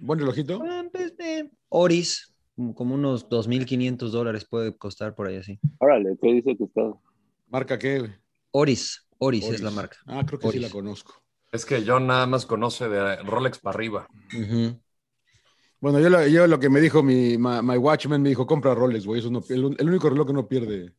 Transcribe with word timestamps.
¿Buen 0.00 0.18
relojito? 0.18 0.60
Ah, 0.64 0.84
pues, 0.92 1.14
eh, 1.18 1.50
Oris, 1.68 2.32
como- 2.74 2.94
unos 2.94 3.28
2.500 3.28 4.12
dólares 4.12 4.44
puede 4.44 4.76
costar 4.76 5.14
por 5.14 5.26
ahí 5.26 5.36
así. 5.36 5.58
Órale, 5.78 6.16
¿qué 6.20 6.32
dice 6.34 6.56
que 6.56 6.64
está? 6.64 6.82
¿Marca 7.48 7.78
qué? 7.78 8.10
Oris, 8.50 9.06
Oris, 9.18 9.44
Oris. 9.44 9.54
es 9.56 9.62
la 9.62 9.70
marca. 9.70 9.96
Ah, 10.06 10.24
creo 10.26 10.38
que 10.38 10.50
sí 10.50 10.58
la 10.58 10.70
conozco. 10.70 11.14
Es 11.52 11.64
que 11.64 11.84
yo 11.84 12.00
nada 12.00 12.26
más 12.26 12.46
conoce 12.46 12.88
de 12.88 13.16
Rolex 13.22 13.58
para 13.58 13.74
arriba. 13.76 14.08
Bueno, 15.80 16.00
yo 16.00 16.08
lo, 16.08 16.26
yo 16.26 16.46
lo 16.46 16.58
que 16.58 16.70
me 16.70 16.80
dijo 16.80 17.02
mi 17.02 17.36
my, 17.36 17.60
my 17.62 17.76
Watchman 17.76 18.22
me 18.22 18.30
dijo, 18.30 18.46
compra 18.46 18.74
Rolex, 18.74 19.04
güey. 19.06 19.20
Eso 19.20 19.30
no, 19.30 19.42
el, 19.48 19.76
el 19.78 19.88
único 19.88 20.08
reloj 20.08 20.26
que 20.26 20.32
no 20.32 20.48
pierde, 20.48 20.92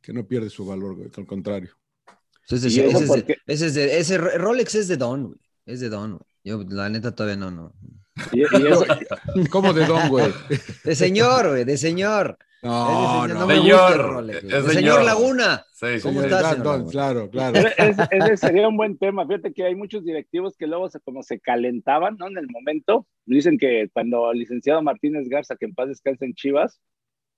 que 0.00 0.12
no 0.12 0.26
pierde 0.26 0.50
su 0.50 0.64
valor, 0.66 0.94
güey. 0.96 1.10
Al 1.16 1.26
contrario. 1.26 1.70
Ese, 2.48 2.68
es 2.68 2.76
¿Y 2.76 2.80
de- 2.82 2.88
ese 2.88 3.04
es 3.04 3.10
de- 3.26 3.36
ese 3.46 3.66
es 3.66 3.74
de- 3.74 3.98
ese 3.98 4.18
Ro- 4.18 4.36
Rolex 4.38 4.74
es 4.74 4.88
de 4.88 4.96
Don, 4.96 5.24
güey. 5.28 5.38
Es 5.66 5.80
de 5.80 5.88
Don, 5.88 6.12
güey. 6.18 6.22
Yo, 6.44 6.62
la 6.68 6.88
neta, 6.88 7.14
todavía 7.14 7.36
no, 7.36 7.50
no. 7.50 7.72
Y, 8.32 8.40
y 8.40 8.42
eso- 8.68 8.84
¿Cómo 9.50 9.72
de 9.72 9.86
Don, 9.86 10.08
güey? 10.08 10.32
De 10.84 10.94
señor, 10.94 11.48
güey, 11.50 11.64
de 11.64 11.76
señor. 11.76 12.38
No, 12.62 13.24
Es 13.24 13.32
no. 13.34 13.46
me 13.46 13.54
Señor, 13.56 14.06
gusta 14.16 14.20
el 14.20 14.30
es 14.30 14.40
señor. 14.50 14.72
señor 14.74 15.04
Laguna. 15.04 15.64
Sí, 15.72 15.86
sí. 15.96 16.02
¿Cómo 16.02 16.20
sí. 16.20 16.26
estás, 16.26 16.56
claro, 16.90 17.30
claro. 17.30 17.58
ese, 17.58 18.02
ese 18.10 18.36
sería 18.36 18.68
un 18.68 18.76
buen 18.76 18.98
tema. 18.98 19.26
Fíjate 19.26 19.54
que 19.54 19.64
hay 19.64 19.74
muchos 19.74 20.04
directivos 20.04 20.58
que 20.58 20.66
luego 20.66 20.90
se, 20.90 21.00
como 21.00 21.22
se 21.22 21.40
calentaban, 21.40 22.16
¿no? 22.18 22.28
En 22.28 22.36
el 22.36 22.48
momento. 22.50 23.06
Dicen 23.24 23.56
que 23.56 23.88
cuando 23.94 24.30
el 24.32 24.40
licenciado 24.40 24.82
Martínez 24.82 25.26
Garza, 25.30 25.56
que 25.56 25.64
en 25.64 25.74
paz 25.74 25.88
descanse 25.88 26.26
en 26.26 26.34
Chivas, 26.34 26.78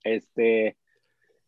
este, 0.03 0.75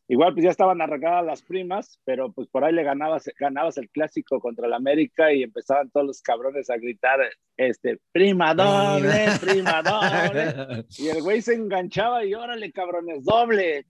igual 0.07 0.33
pues 0.33 0.43
ya 0.43 0.51
estaban 0.51 0.81
arregladas 0.81 1.25
las 1.25 1.41
primas, 1.41 1.99
pero 2.05 2.31
pues 2.31 2.47
por 2.47 2.63
ahí 2.63 2.73
le 2.73 2.83
ganabas, 2.83 3.29
ganabas 3.39 3.77
el 3.77 3.89
clásico 3.89 4.39
contra 4.39 4.67
el 4.67 4.73
América 4.73 5.33
y 5.33 5.43
empezaban 5.43 5.89
todos 5.89 6.05
los 6.05 6.21
cabrones 6.21 6.69
a 6.69 6.77
gritar, 6.77 7.19
este, 7.57 7.99
prima 8.11 8.53
doble, 8.53 9.27
prima 9.41 9.81
doble. 9.83 10.85
Y 10.97 11.07
el 11.07 11.21
güey 11.21 11.41
se 11.41 11.55
enganchaba 11.55 12.25
y 12.25 12.33
órale, 12.33 12.71
cabrones, 12.71 13.23
doble. 13.23 13.85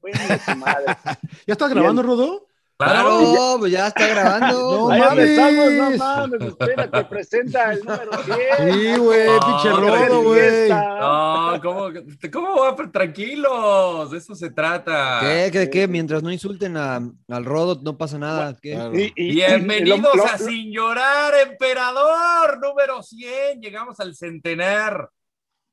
Su 0.46 0.56
madre. 0.58 0.86
¿Ya 1.48 1.54
estás 1.54 1.70
grabando, 1.70 2.04
Rodó? 2.04 2.48
Claro. 2.78 3.20
Claro, 3.20 3.56
pues 3.60 3.72
ya 3.72 3.88
está 3.88 4.08
grabando. 4.08 4.72
No 4.86 4.90
Ahí 4.92 5.00
mames. 5.00 5.30
empezamos, 5.30 5.72
no 5.72 5.98
mames, 6.06 6.42
espérate, 6.42 7.06
presenta 7.06 7.72
el 7.72 7.80
número 7.80 8.12
10. 8.26 8.38
Sí, 8.74 8.98
güey, 8.98 9.28
No, 9.28 9.40
pinche 9.40 9.70
Rodo, 9.70 10.24
güey. 10.24 10.70
No, 10.70 11.60
¿cómo, 11.64 11.88
cómo 12.34 12.62
va? 12.62 12.76
Pero 12.76 12.92
Tranquilos, 12.92 14.12
de 14.12 14.18
eso 14.18 14.36
se 14.36 14.50
trata. 14.52 15.20
¿Qué, 15.22 15.50
qué, 15.54 15.70
qué? 15.70 15.88
Mientras 15.88 16.22
no 16.22 16.32
insulten 16.32 16.76
a- 16.78 17.02
al 17.30 17.46
Rodo, 17.46 17.80
no 17.82 17.98
pasa 17.98 18.18
nada. 18.18 18.56
¿Qué? 18.62 18.74
Claro. 18.74 18.98
Y- 19.00 19.14
y- 19.16 19.32
Bienvenidos 19.36 20.00
lo- 20.02 20.14
lo- 20.16 20.26
a 20.26 20.38
Sin 20.38 20.72
Llorar, 20.74 21.34
Emperador, 21.50 22.60
número 22.62 23.02
100. 23.02 23.62
Llegamos 23.62 24.00
al 24.02 24.16
centenar. 24.16 25.10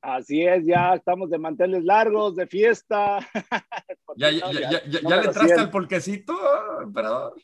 Así 0.02 0.44
es, 0.44 0.66
ya 0.66 0.94
estamos 0.94 1.30
de 1.30 1.38
manteles 1.38 1.84
largos, 1.84 2.34
de 2.34 2.48
fiesta. 2.48 3.18
¿Ya, 4.16 4.30
ya, 4.30 4.50
ya, 4.52 4.84
ya- 4.84 5.00
número 5.00 5.22
le 5.22 5.26
entraste 5.28 5.54
100. 5.54 5.60
al 5.60 5.70
pulquecito, 5.70 6.34
Emperador? 6.82 7.34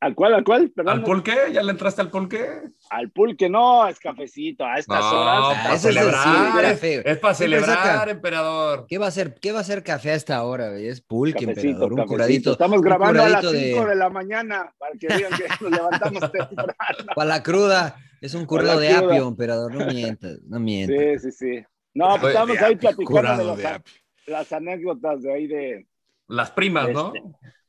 ¿Al 0.00 0.14
cual, 0.14 0.34
al 0.34 0.44
cual? 0.44 0.70
Perdón. 0.70 0.98
¿Al 0.98 1.02
pulque? 1.02 1.34
¿Ya 1.52 1.60
le 1.62 1.72
entraste 1.72 2.00
al 2.00 2.10
pulque? 2.10 2.46
Al 2.90 3.10
pulque, 3.10 3.48
no, 3.48 3.88
es 3.88 3.98
cafecito. 3.98 4.64
A 4.64 4.76
estas 4.78 5.00
No, 5.00 5.10
horas. 5.10 5.58
para 5.62 5.74
el 5.74 5.80
celebrar. 5.80 6.64
es, 7.04 7.18
para 7.18 7.34
celebrar, 7.34 8.08
emperador. 8.08 8.86
¿Qué 8.88 8.96
va 8.98 9.08
a 9.08 9.10
ser, 9.10 9.34
qué 9.40 9.50
va 9.50 9.58
a 9.58 9.64
ser 9.64 9.82
café 9.82 10.12
a 10.12 10.14
esta 10.14 10.44
hora? 10.44 10.70
güey? 10.70 10.86
Es 10.86 11.00
pulque, 11.00 11.46
Cafecito, 11.46 11.68
emperador, 11.68 11.92
un 11.92 11.96
cafecito. 11.96 12.14
curadito. 12.14 12.52
Estamos 12.52 12.80
grabando 12.80 13.22
a 13.24 13.28
las 13.28 13.40
curadito 13.44 13.66
5 13.70 13.80
de- 13.84 13.90
de... 13.90 13.96
la 13.96 14.08
mañana 14.10 14.72
para 14.78 14.92
que 14.92 15.06
digan 15.16 15.32
que 15.36 15.64
nos 15.64 15.70
levantamos 15.72 16.20
temprano. 16.32 16.74
Para 17.16 17.28
la 17.28 17.42
cruda. 17.42 17.96
Es 18.20 18.34
un 18.34 18.46
curado 18.46 18.78
de 18.78 18.88
cruda. 18.94 19.06
apio, 19.14 19.26
emperador. 19.28 19.74
No 19.74 19.84
mientas, 19.86 20.38
no 20.46 20.60
mientas. 20.60 21.22
Sí, 21.22 21.30
sí, 21.32 21.36
sí. 21.56 21.64
No, 21.94 22.16
pues 22.20 22.34
estamos 22.34 22.56
ahí 22.58 22.74
apio, 22.74 22.78
platicando 22.78 23.04
curado 23.10 23.38
de, 23.38 23.44
los- 23.46 23.58
de 23.58 23.66
apio. 23.66 23.94
las 24.28 24.52
anécdotas 24.52 25.22
de 25.22 25.32
ahí 25.34 25.46
de, 25.48 25.86
Las 26.28 26.52
primas, 26.52 26.88
¿no? 26.90 27.12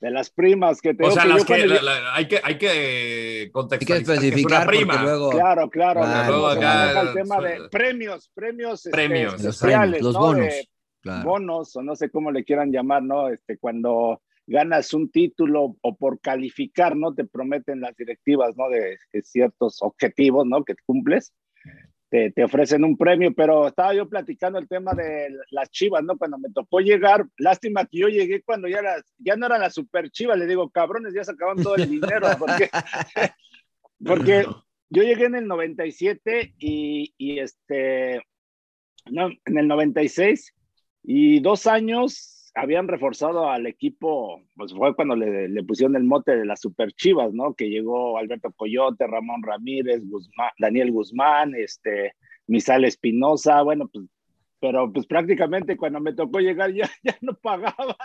De 0.02 0.12
las 0.12 0.30
primas 0.30 0.80
que 0.82 0.94
te 0.94 1.04
O 1.06 1.12
sea, 1.12 1.24
que 1.24 1.30
las 1.30 1.44
que, 1.44 1.54
cuando 1.56 1.66
la- 1.68 1.76
yo- 1.76 1.82
la- 1.82 2.16
hay 2.16 2.28
que 2.28 2.40
hay 2.42 2.58
que 2.58 2.68
eh, 2.68 3.40
Hay 3.42 3.46
que 3.48 3.52
contextualizar 3.52 4.06
que 4.20 4.20
es 4.20 4.24
especificar 4.30 4.58
una 4.62 4.66
porque 4.66 4.78
prima. 4.78 5.02
luego 5.04 5.30
Claro, 5.32 5.70
claro. 5.70 6.02
Luego 6.28 6.48
acá, 6.48 7.02
el 7.02 7.14
tema 7.14 7.42
de 7.42 7.70
premios, 7.70 8.32
premios, 8.34 8.86
este, 8.86 8.92
Premios. 8.92 9.34
los 9.34 9.44
especiales, 9.56 10.00
premios, 10.00 10.02
los 10.04 10.14
¿no? 10.14 10.20
bonos. 10.22 10.46
De 10.46 10.70
Claro. 11.02 11.30
bonos, 11.30 11.76
o 11.78 11.82
no 11.82 11.96
sé 11.96 12.10
cómo 12.10 12.30
le 12.32 12.44
quieran 12.44 12.72
llamar, 12.72 13.04
¿no? 13.04 13.30
Este, 13.30 13.58
cuando 13.58 14.22
ganas 14.48 14.94
un 14.94 15.10
título 15.12 15.78
o 15.82 15.96
por 15.96 16.20
calificar, 16.20 16.96
¿no? 16.98 17.14
Te 17.14 17.24
prometen 17.26 17.80
las 17.82 17.96
directivas, 17.96 18.56
¿no? 18.58 18.68
De, 18.70 18.98
de 19.14 19.22
ciertos 19.24 19.82
objetivos, 19.82 20.46
¿no? 20.46 20.64
Que 20.66 20.76
cumples. 20.86 21.34
Te, 22.10 22.32
te 22.32 22.44
ofrecen 22.44 22.84
un 22.84 22.98
premio, 22.98 23.34
pero 23.36 23.68
estaba 23.68 23.94
yo 23.94 24.10
platicando 24.10 24.58
el 24.58 24.68
tema 24.68 24.94
de 24.94 25.30
las 25.52 25.70
chivas, 25.70 26.04
¿no? 26.04 26.18
Cuando 26.18 26.40
me 26.40 26.50
tocó 26.50 26.80
llegar, 26.80 27.26
lástima 27.38 27.86
que 27.86 28.00
yo 28.00 28.08
llegué 28.08 28.42
cuando 28.42 28.68
ya, 28.68 28.82
las, 28.82 29.04
ya 29.20 29.36
no 29.36 29.46
eran 29.46 29.62
las 29.62 29.76
super 29.76 30.10
chivas, 30.10 30.40
le 30.40 30.48
digo, 30.48 30.70
cabrones, 30.72 31.14
ya 31.14 31.24
sacaban 31.24 31.62
todo 31.62 31.76
el 31.76 31.88
dinero, 31.88 32.28
porque, 32.40 32.70
porque 34.04 34.46
yo 34.90 35.04
llegué 35.04 35.26
en 35.26 35.36
el 35.36 35.48
97 35.48 36.56
y, 36.58 37.14
y 37.18 37.40
este, 37.40 38.24
no, 39.12 39.30
en 39.46 39.58
el 39.58 39.68
96 39.68 40.56
y 41.04 41.40
dos 41.42 41.68
años 41.68 42.39
habían 42.56 42.88
reforzado 42.88 43.50
al 43.50 43.68
equipo, 43.68 44.42
pues 44.56 44.74
fue 44.74 44.96
cuando 44.96 45.16
le, 45.16 45.48
le 45.48 45.64
pusieron 45.64 45.96
el 45.96 46.04
mote 46.04 46.36
de 46.36 46.46
las 46.46 46.62
super 46.62 46.92
chivas, 46.94 47.34
¿no? 47.34 47.54
Que 47.54 47.70
llegó 47.70 48.18
Alberto 48.18 48.52
Coyote, 48.52 49.08
Ramón 49.08 49.44
Ramírez, 49.44 50.02
Guzmán, 50.06 50.52
Daniel 50.58 50.92
Guzmán, 50.92 51.56
este, 51.56 52.14
Misal 52.48 52.86
Espinosa, 52.86 53.62
bueno, 53.62 53.88
pues, 53.92 54.06
pero 54.60 54.92
pues 54.92 55.06
prácticamente 55.06 55.78
cuando 55.78 56.00
me 56.00 56.14
tocó 56.14 56.40
llegar 56.40 56.74
ya, 56.74 56.90
ya 57.04 57.18
no 57.22 57.34
pagaban. 57.36 57.96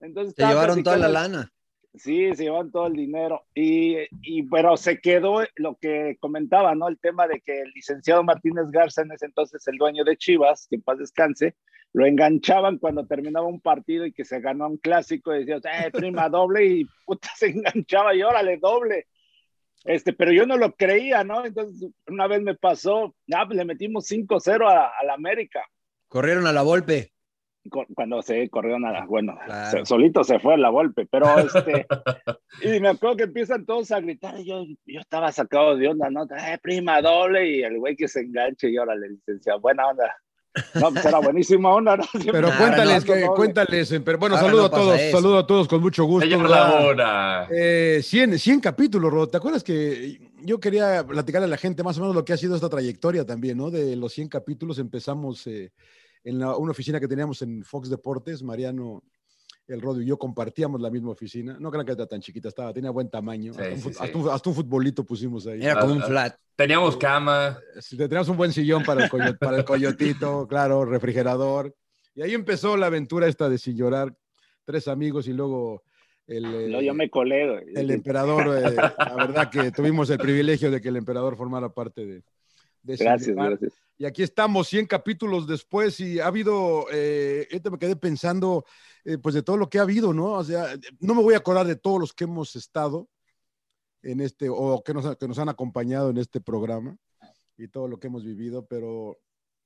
Entonces, 0.00 0.34
Se 0.36 0.46
llevaron 0.46 0.82
toda 0.82 0.98
la 0.98 1.08
lana. 1.08 1.52
Sí, 1.94 2.34
se 2.34 2.44
llevan 2.44 2.70
todo 2.70 2.88
el 2.88 2.92
dinero. 2.92 3.46
Y, 3.54 3.96
y 4.20 4.42
pero 4.42 4.76
se 4.76 5.00
quedó 5.00 5.42
lo 5.56 5.76
que 5.76 6.18
comentaba, 6.20 6.74
¿no? 6.74 6.88
El 6.88 6.98
tema 6.98 7.26
de 7.26 7.40
que 7.40 7.62
el 7.62 7.70
licenciado 7.74 8.22
Martínez 8.22 8.66
Garza, 8.70 9.02
en 9.02 9.12
ese 9.12 9.26
entonces 9.26 9.66
el 9.66 9.78
dueño 9.78 10.04
de 10.04 10.16
Chivas, 10.16 10.66
que 10.68 10.76
en 10.76 10.82
paz 10.82 10.98
descanse, 10.98 11.56
lo 11.96 12.04
enganchaban 12.04 12.76
cuando 12.76 13.06
terminaba 13.06 13.46
un 13.46 13.58
partido 13.60 14.04
y 14.04 14.12
que 14.12 14.26
se 14.26 14.38
ganó 14.40 14.66
un 14.68 14.76
clásico 14.76 15.34
y 15.34 15.44
decía, 15.46 15.56
eh, 15.86 15.90
prima 15.90 16.28
doble, 16.28 16.66
y 16.66 16.84
puta 17.06 17.30
se 17.36 17.46
enganchaba 17.46 18.14
y 18.14 18.22
órale, 18.22 18.58
doble. 18.58 19.06
Este, 19.84 20.12
pero 20.12 20.30
yo 20.32 20.44
no 20.46 20.56
lo 20.58 20.74
creía, 20.74 21.24
¿no? 21.24 21.44
Entonces, 21.46 21.90
una 22.06 22.26
vez 22.26 22.42
me 22.42 22.54
pasó, 22.54 23.14
ya 23.26 23.46
pues, 23.46 23.56
le 23.56 23.64
metimos 23.64 24.06
5-0 24.10 24.68
a, 24.68 24.88
a 24.98 25.04
la 25.04 25.14
América 25.14 25.64
Corrieron 26.08 26.46
a 26.46 26.52
la 26.52 26.62
Volpe. 26.62 27.12
cu- 27.70 27.86
cuando 27.94 28.20
se 28.20 28.48
corrieron 28.50 28.84
a 28.84 28.92
la, 28.92 29.06
bueno, 29.06 29.38
Claro. 29.46 29.78
se- 29.78 29.86
solito 29.86 30.22
se 30.22 30.38
fue 30.38 30.52
a 30.54 30.58
la 30.58 30.68
golpe, 30.68 31.06
pero 31.10 31.38
este, 31.38 31.86
y 32.76 32.78
me 32.80 32.88
acuerdo 32.88 33.16
que 33.16 33.22
empiezan 33.24 33.64
todos 33.64 33.90
a 33.92 34.00
gritar, 34.00 34.38
y 34.38 34.44
yo, 34.44 34.64
yo 34.84 35.00
estaba 35.00 35.32
sacado 35.32 35.76
de 35.76 35.88
onda, 35.88 36.10
¿no? 36.10 36.24
Eh, 36.24 36.58
prima 36.62 37.00
doble, 37.00 37.48
y 37.48 37.62
el 37.62 37.78
güey 37.78 37.96
que 37.96 38.06
se 38.08 38.20
enganche, 38.20 38.68
y 38.68 38.76
ahora 38.76 38.94
le 38.96 39.08
licencia, 39.10 39.54
buena 39.56 39.86
onda. 39.88 40.14
No, 40.74 40.90
pues 40.92 41.04
era 41.04 41.18
buenísima 41.18 41.70
onda, 41.70 41.96
¿no? 41.96 42.04
Pero 42.32 42.48
cuéntales, 42.56 43.06
no, 43.06 43.14
que, 43.14 43.20
doble. 43.20 43.34
cuéntales. 43.36 43.92
eh, 43.92 44.00
Pero 44.00 44.18
bueno, 44.18 44.36
Ahora 44.36 44.46
saludo 44.48 44.62
no 44.62 44.66
a 44.66 44.70
todos, 44.70 45.00
eso. 45.00 45.16
saludo 45.16 45.38
a 45.38 45.46
todos 45.46 45.68
con 45.68 45.80
mucho 45.82 46.04
gusto. 46.04 46.26
La 46.48 46.74
hora. 46.80 47.48
Eh, 47.50 48.00
100, 48.02 48.38
100 48.38 48.60
capítulos, 48.60 49.12
Rod. 49.12 49.28
¿Te 49.28 49.36
acuerdas 49.36 49.62
que 49.62 50.18
yo 50.42 50.58
quería 50.60 51.06
platicarle 51.06 51.46
a 51.46 51.50
la 51.50 51.56
gente 51.56 51.82
más 51.82 51.98
o 51.98 52.00
menos 52.00 52.14
lo 52.14 52.24
que 52.24 52.32
ha 52.32 52.36
sido 52.36 52.54
esta 52.54 52.68
trayectoria 52.68 53.24
también, 53.26 53.58
¿no? 53.58 53.70
De 53.70 53.96
los 53.96 54.12
100 54.12 54.28
capítulos 54.28 54.78
empezamos 54.78 55.46
eh, 55.46 55.72
en 56.24 56.38
la- 56.38 56.56
una 56.56 56.70
oficina 56.72 56.98
que 57.00 57.08
teníamos 57.08 57.42
en 57.42 57.62
Fox 57.64 57.88
Deportes, 57.90 58.42
Mariano, 58.42 59.02
el 59.68 59.80
Rodo 59.80 60.00
y 60.00 60.06
yo 60.06 60.16
compartíamos 60.18 60.80
la 60.80 60.90
misma 60.90 61.10
oficina. 61.10 61.56
No 61.58 61.70
crean 61.70 61.84
que 61.86 61.92
era 61.92 62.06
tan 62.06 62.20
chiquita, 62.20 62.48
estaba, 62.48 62.72
tenía 62.72 62.90
buen 62.90 63.10
tamaño. 63.10 63.52
Sí, 63.52 63.60
hasta, 63.60 63.74
un, 63.74 63.80
sí, 63.80 63.88
fut- 63.88 63.92
sí. 63.92 63.98
hasta 64.04 64.18
un- 64.18 64.28
hasta 64.30 64.48
un 64.50 64.54
futbolito 64.56 65.04
pusimos 65.04 65.46
ahí. 65.46 65.62
Era 65.62 65.80
como 65.80 65.94
un 65.94 66.02
Ah, 66.02 66.06
flat. 66.06 66.36
Teníamos 66.54 66.96
cama. 66.96 67.58
Teníamos 67.96 68.28
un 68.28 68.36
buen 68.36 68.52
sillón 68.52 68.84
para 68.84 69.04
el, 69.04 69.10
coyo- 69.10 69.36
para 69.38 69.58
el 69.58 69.64
coyotito, 69.64 70.46
claro, 70.48 70.84
refrigerador. 70.84 71.74
Y 72.14 72.22
ahí 72.22 72.32
empezó 72.34 72.76
la 72.76 72.86
aventura 72.86 73.26
esta 73.26 73.48
de 73.48 73.58
sin 73.58 73.76
llorar, 73.76 74.14
tres 74.64 74.88
amigos 74.88 75.26
y 75.28 75.32
luego 75.32 75.82
el, 76.26 76.44
eh, 76.44 76.68
No, 76.70 76.80
yo 76.80 76.94
me 76.94 77.10
colé, 77.10 77.48
güey. 77.50 77.64
el 77.74 77.90
emperador, 77.90 78.46
eh, 78.56 78.74
la 78.74 79.14
verdad 79.16 79.50
que 79.50 79.70
tuvimos 79.70 80.08
el 80.10 80.18
privilegio 80.18 80.70
de 80.70 80.80
que 80.80 80.88
el 80.88 80.96
emperador 80.96 81.36
formara 81.36 81.68
parte 81.68 82.06
de, 82.06 82.22
de 82.82 82.96
Gracias, 82.96 83.34
gracias. 83.36 83.72
Y 83.98 84.04
aquí 84.06 84.22
estamos, 84.22 84.68
100 84.68 84.86
capítulos 84.86 85.46
después, 85.46 85.98
y 86.00 86.18
ha 86.20 86.26
habido, 86.26 86.86
eh, 86.92 87.46
me 87.70 87.78
quedé 87.78 87.96
pensando, 87.96 88.64
eh, 89.06 89.18
pues 89.18 89.36
de 89.36 89.42
todo 89.44 89.56
lo 89.56 89.70
que 89.70 89.78
ha 89.78 89.82
habido, 89.82 90.12
¿no? 90.12 90.32
O 90.32 90.42
sea, 90.42 90.66
no 90.98 91.14
me 91.14 91.22
voy 91.22 91.34
a 91.34 91.36
acordar 91.36 91.64
de 91.64 91.76
todos 91.76 92.00
los 92.00 92.12
que 92.12 92.24
hemos 92.24 92.56
estado 92.56 93.08
en 94.02 94.20
este, 94.20 94.48
o 94.50 94.82
que 94.84 94.92
nos, 94.92 95.16
que 95.16 95.28
nos 95.28 95.38
han 95.38 95.48
acompañado 95.48 96.10
en 96.10 96.18
este 96.18 96.40
programa 96.40 96.98
y 97.56 97.68
todo 97.68 97.86
lo 97.86 98.00
que 98.00 98.08
hemos 98.08 98.24
vivido, 98.24 98.66
pero 98.66 99.16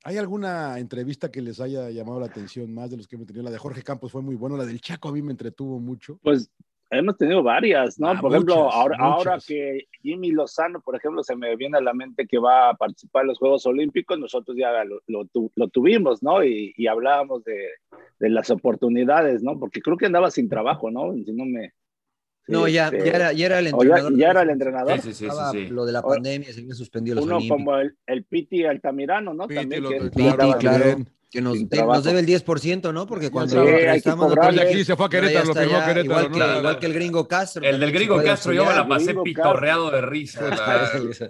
¿hay 0.03 0.17
alguna 0.17 0.77
entrevista 0.77 1.31
que 1.31 1.41
les 1.41 1.59
haya 1.59 1.89
llamado 1.89 2.19
la 2.19 2.27
atención 2.27 2.71
más 2.71 2.91
de 2.91 2.97
los 2.97 3.07
que 3.07 3.15
hemos 3.15 3.25
tenido? 3.25 3.43
La 3.43 3.49
de 3.49 3.57
Jorge 3.57 3.81
Campos 3.81 4.11
fue 4.11 4.21
muy 4.21 4.35
buena, 4.35 4.57
la 4.57 4.65
del 4.65 4.79
Chaco 4.79 5.09
a 5.09 5.11
mí 5.11 5.23
me 5.23 5.31
entretuvo 5.31 5.79
mucho. 5.79 6.19
Pues 6.21 6.51
hemos 6.91 7.17
tenido 7.17 7.41
varias, 7.41 7.99
¿no? 7.99 8.09
Ah, 8.09 8.17
por 8.19 8.31
ejemplo, 8.31 8.71
ahora, 8.71 9.39
que 9.45 9.87
Jimmy 10.01 10.31
Lozano, 10.31 10.81
por 10.81 10.95
ejemplo, 10.95 11.23
se 11.23 11.35
me 11.35 11.55
viene 11.55 11.77
a 11.77 11.81
la 11.81 11.93
mente 11.93 12.27
que 12.27 12.37
va 12.37 12.69
a 12.69 12.73
participar 12.75 13.21
en 13.23 13.29
los 13.29 13.39
Juegos 13.39 13.65
Olímpicos, 13.65 14.19
nosotros 14.19 14.55
ya 14.57 14.83
lo, 14.83 15.01
lo 15.07 15.27
lo 15.55 15.67
tuvimos, 15.69 16.21
¿no? 16.21 16.43
Y, 16.43 16.73
y 16.77 16.87
hablábamos 16.87 17.43
de, 17.43 17.67
de 18.19 18.29
las 18.29 18.49
oportunidades, 18.51 19.41
¿no? 19.41 19.57
Porque 19.59 19.81
creo 19.81 19.97
que 19.97 20.05
andaba 20.05 20.29
sin 20.31 20.49
trabajo, 20.49 20.91
¿no? 20.91 21.13
Si 21.13 21.31
no 21.33 21.45
me... 21.45 21.73
No, 22.47 22.67
ya, 22.67 22.85
este, 22.87 23.05
ya, 23.05 23.15
era, 23.15 23.33
ya 23.33 23.45
era 23.45 23.59
el 23.59 23.65
ya, 23.65 23.69
entrenador. 23.71 24.17
ya 24.17 24.29
era 24.31 24.41
el 24.41 24.49
entrenador. 24.49 24.93
Sí, 24.95 25.01
sí, 25.01 25.13
sí, 25.13 25.17
sí, 25.19 25.25
Estaba 25.27 25.51
sí. 25.51 25.67
Lo 25.67 25.85
de 25.85 25.91
la 25.93 26.01
pandemia, 26.01 26.51
se 26.51 26.59
habían 26.59 26.75
suspendido 26.75 27.15
los 27.15 27.25
Uno 27.25 27.35
Olímpicos. 27.37 27.57
como 27.57 27.77
el, 27.77 27.95
el 28.07 28.23
Piti 28.25 28.65
Altamirano, 28.65 29.33
¿no? 29.33 29.47
Piti, 29.47 29.59
También 29.61 29.83
lo- 29.83 29.89
que 29.89 29.97
claro, 30.09 30.29
estaba 30.31 30.57
claro. 30.57 30.97
Que 31.31 31.41
nos, 31.41 31.57
trabajo. 31.69 31.95
nos 31.95 32.03
debe 32.03 32.19
el 32.19 32.25
10%, 32.27 32.93
¿no? 32.93 33.07
Porque 33.07 33.31
cuando 33.31 33.63
Sí, 33.63 33.71
De 33.71 33.89
aquí 34.61 34.83
se 34.83 34.95
fue 34.97 35.05
a 35.05 35.09
Querétaro, 35.09 35.45
lo 35.47 35.53
firmó 35.55 35.79
Querétaro, 35.79 36.03
igual, 36.03 36.23
¿no? 36.25 36.29
que, 36.31 36.37
Claro. 36.37 36.59
igual 36.59 36.79
que 36.79 36.85
el 36.87 36.93
gringo 36.93 37.27
Castro. 37.27 37.63
El 37.63 37.79
del 37.79 37.91
gringo 37.93 38.21
Castro, 38.21 38.51
yo 38.53 38.65
me 38.65 38.73
la 38.75 38.87
pasé 38.87 39.15
pitorreado 39.15 39.89
de 39.91 40.01
risa. 40.01 40.41
la. 40.49 40.91
Sí, 41.21 41.25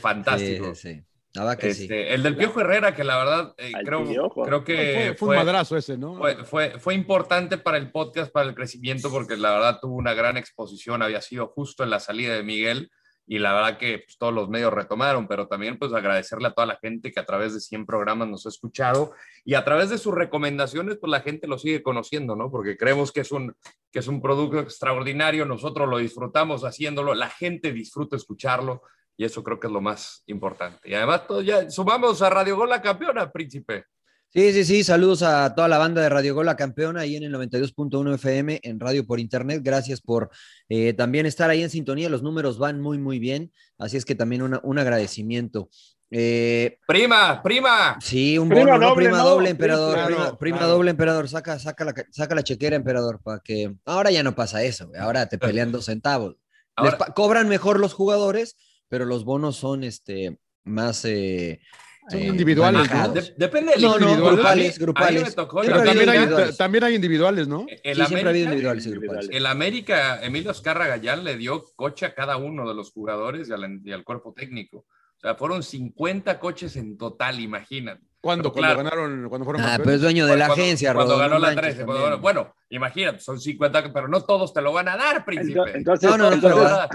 Fantástico. 0.00 0.74
Sí, 0.74 0.94
sí. 0.94 1.02
Verdad 1.34 1.56
que 1.58 1.72
sí. 1.72 1.82
Este, 1.84 2.12
el 2.14 2.22
del 2.22 2.36
Piojo 2.36 2.60
Herrera, 2.60 2.94
que 2.94 3.04
la 3.04 3.16
verdad 3.16 3.54
eh, 3.56 3.72
creo, 3.84 4.04
Piojo. 4.06 4.42
creo 4.42 4.64
que 4.64 5.14
Fue, 5.18 5.26
fue 5.26 5.28
un 5.38 5.44
madrazo 5.44 5.76
ese, 5.78 5.96
¿no? 5.96 6.16
fue, 6.16 6.44
fue, 6.44 6.78
fue 6.78 6.94
importante 6.94 7.56
para 7.56 7.78
el 7.78 7.90
podcast, 7.90 8.30
para 8.32 8.46
el 8.48 8.54
crecimiento, 8.54 9.10
porque 9.10 9.36
la 9.38 9.52
verdad 9.52 9.78
tuvo 9.80 9.96
una 9.96 10.12
gran 10.12 10.36
exposición, 10.36 11.00
había 11.02 11.22
sido 11.22 11.46
justo 11.48 11.84
en 11.84 11.90
la 11.90 12.00
salida 12.00 12.34
de 12.34 12.42
Miguel 12.42 12.90
y 13.26 13.38
la 13.38 13.52
verdad 13.52 13.78
que 13.78 14.00
pues, 14.00 14.18
todos 14.18 14.32
los 14.32 14.48
medios 14.48 14.72
retomaron, 14.72 15.28
pero 15.28 15.46
también 15.46 15.78
pues 15.78 15.92
agradecerle 15.92 16.48
a 16.48 16.52
toda 16.52 16.66
la 16.66 16.76
gente 16.76 17.12
que 17.12 17.20
a 17.20 17.24
través 17.24 17.54
de 17.54 17.60
100 17.60 17.86
programas 17.86 18.28
nos 18.28 18.46
ha 18.46 18.48
escuchado 18.48 19.12
y 19.44 19.54
a 19.54 19.64
través 19.64 19.90
de 19.90 19.98
sus 19.98 20.14
recomendaciones 20.14 20.98
pues 20.98 21.10
la 21.10 21.20
gente 21.20 21.46
lo 21.46 21.58
sigue 21.58 21.82
conociendo, 21.82 22.36
¿no? 22.36 22.50
Porque 22.50 22.76
creemos 22.76 23.12
que 23.12 23.20
es 23.20 23.32
un, 23.32 23.54
que 23.90 24.00
es 24.00 24.08
un 24.08 24.20
producto 24.20 24.58
extraordinario, 24.58 25.44
nosotros 25.44 25.88
lo 25.88 25.98
disfrutamos 25.98 26.62
haciéndolo, 26.62 27.14
la 27.14 27.28
gente 27.28 27.72
disfruta 27.72 28.16
escucharlo 28.16 28.82
y 29.16 29.24
eso 29.24 29.44
creo 29.44 29.60
que 29.60 29.66
es 29.68 29.72
lo 29.72 29.80
más 29.80 30.22
importante. 30.26 30.88
Y 30.88 30.94
además 30.94 31.26
todo 31.26 31.42
ya 31.42 31.70
sumamos 31.70 32.22
a 32.22 32.30
Radio 32.30 32.56
Gol 32.56 32.70
la 32.70 32.82
campeona, 32.82 33.30
príncipe. 33.30 33.86
Sí, 34.34 34.52
sí, 34.54 34.64
sí. 34.64 34.82
Saludos 34.84 35.22
a 35.22 35.54
toda 35.54 35.68
la 35.68 35.76
banda 35.76 36.00
de 36.00 36.08
Radio 36.08 36.34
Gol, 36.34 36.46
la 36.46 36.56
campeona, 36.56 37.00
ahí 37.02 37.16
en 37.16 37.24
el 37.24 37.32
92.1 37.34 38.14
FM, 38.14 38.60
en 38.62 38.80
radio 38.80 39.06
por 39.06 39.20
internet. 39.20 39.60
Gracias 39.62 40.00
por 40.00 40.30
eh, 40.70 40.94
también 40.94 41.26
estar 41.26 41.50
ahí 41.50 41.62
en 41.62 41.68
sintonía. 41.68 42.08
Los 42.08 42.22
números 42.22 42.58
van 42.58 42.80
muy, 42.80 42.96
muy 42.98 43.18
bien. 43.18 43.52
Así 43.78 43.98
es 43.98 44.06
que 44.06 44.14
también 44.14 44.40
una- 44.40 44.60
un 44.62 44.78
agradecimiento. 44.78 45.68
Eh, 46.10 46.78
Prima, 46.86 47.42
prima. 47.42 47.98
sí, 48.00 48.38
un 48.38 48.48
Prima 48.48 48.72
bono, 48.72 48.94
prima 48.94 49.18
¿no? 49.18 49.24
doble, 49.24 49.50
emperador. 49.50 49.94
Claro, 49.94 50.06
prima 50.08 50.38
prima 50.38 50.58
claro. 50.58 50.72
doble, 50.74 50.90
emperador. 50.90 51.28
Saca, 51.28 51.58
saca, 51.58 51.84
la, 51.84 51.94
saca 52.10 52.34
la 52.34 52.42
chequera, 52.42 52.76
emperador, 52.76 53.20
para 53.22 53.40
que. 53.40 53.74
Ahora 53.84 54.10
ya 54.10 54.22
no 54.22 54.34
pasa 54.34 54.62
eso, 54.62 54.88
güey. 54.88 54.98
ahora 55.00 55.26
te 55.28 55.36
pelean 55.38 55.72
dos 55.72 55.86
centavos. 55.86 56.36
Les 56.36 56.38
Ahora- 56.76 56.98
pa- 56.98 57.12
cobran 57.14 57.48
mejor 57.50 57.78
los 57.80 57.92
jugadores, 57.92 58.56
pero 58.88 59.04
los 59.04 59.24
bonos 59.24 59.56
son 59.56 59.84
este 59.84 60.38
más. 60.64 61.04
eh, 61.04 61.60
Son 62.08 62.20
eh, 62.20 62.26
individuales, 62.26 62.90
¿no? 62.92 63.08
De- 63.08 63.34
depende 63.36 63.72
del 63.72 63.82
No, 63.82 63.98
no, 63.98 64.16
grupales, 64.32 64.78
grupales. 64.78 65.34
Pero 65.36 65.82
también, 65.84 66.08
hay, 66.08 66.16
individuales. 66.18 66.56
también 66.56 66.84
hay 66.84 66.94
individuales, 66.96 67.48
¿no? 67.48 67.66
El 67.82 67.96
Sí, 67.96 68.06
siempre 68.06 68.26
ha 68.26 68.30
habido 68.30 68.48
América- 68.48 68.50
individuales 68.50 68.86
y 68.86 68.90
grupales. 68.90 69.28
El 69.30 69.46
América, 69.46 70.22
Emilio 70.24 70.50
Azcarra 70.50 70.86
Gallán 70.88 71.22
le 71.24 71.36
dio 71.36 71.64
coche 71.76 72.06
a 72.06 72.14
cada 72.14 72.36
uno 72.38 72.68
de 72.68 72.74
los 72.74 72.90
jugadores 72.92 73.48
y 73.48 73.52
al, 73.52 73.80
y 73.84 73.92
al 73.92 74.02
cuerpo 74.04 74.32
técnico. 74.34 74.78
O 74.78 75.20
sea, 75.20 75.36
fueron 75.36 75.62
50 75.62 76.40
coches 76.40 76.74
en 76.76 76.98
total, 76.98 77.38
imagínate. 77.38 78.02
¿Cuándo? 78.20 78.52
Pero 78.52 78.66
Cuando 78.66 78.76
ganaron, 78.84 79.28
cuando 79.28 79.44
fueron 79.44 79.62
Ah, 79.62 79.64
campeones? 79.66 79.84
pero 79.84 79.94
es 79.96 80.00
dueño 80.02 80.26
de 80.26 80.36
la 80.36 80.46
Cuando- 80.46 80.62
agencia, 80.64 80.94
Cuando 80.94 81.12
Rodolfo, 81.14 81.28
ganó 81.30 81.40
la 81.40 81.46
manches 81.54 81.74
13. 81.76 81.84
cuando 81.86 82.18
bueno, 82.18 82.54
imagínate, 82.70 83.18
son 83.20 83.40
50, 83.40 83.92
pero 83.92 84.08
no 84.08 84.20
todos 84.22 84.52
te 84.52 84.60
lo 84.60 84.72
van 84.72 84.88
a 84.88 84.96
dar, 84.96 85.24
príncipe. 85.24 85.58
Ento- 85.60 85.74
Entonces, 85.74 86.10
No, 86.10 86.16
no, 86.18 86.30
no, 86.30 86.48
ahora, 86.48 86.88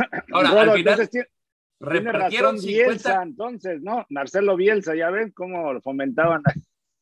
Rodo, 0.49 0.59
al 0.59 0.77
final, 0.77 0.77
entonces 0.99 1.27
repartieron 1.79 2.55
razón 2.55 2.59
50. 2.67 2.87
Bielsa, 2.89 3.23
entonces, 3.23 3.81
¿no? 3.81 4.05
Marcelo 4.09 4.55
Bielsa, 4.55 4.95
ya 4.95 5.09
ven 5.09 5.31
cómo 5.31 5.73
lo 5.73 5.81
fomentaban. 5.81 6.41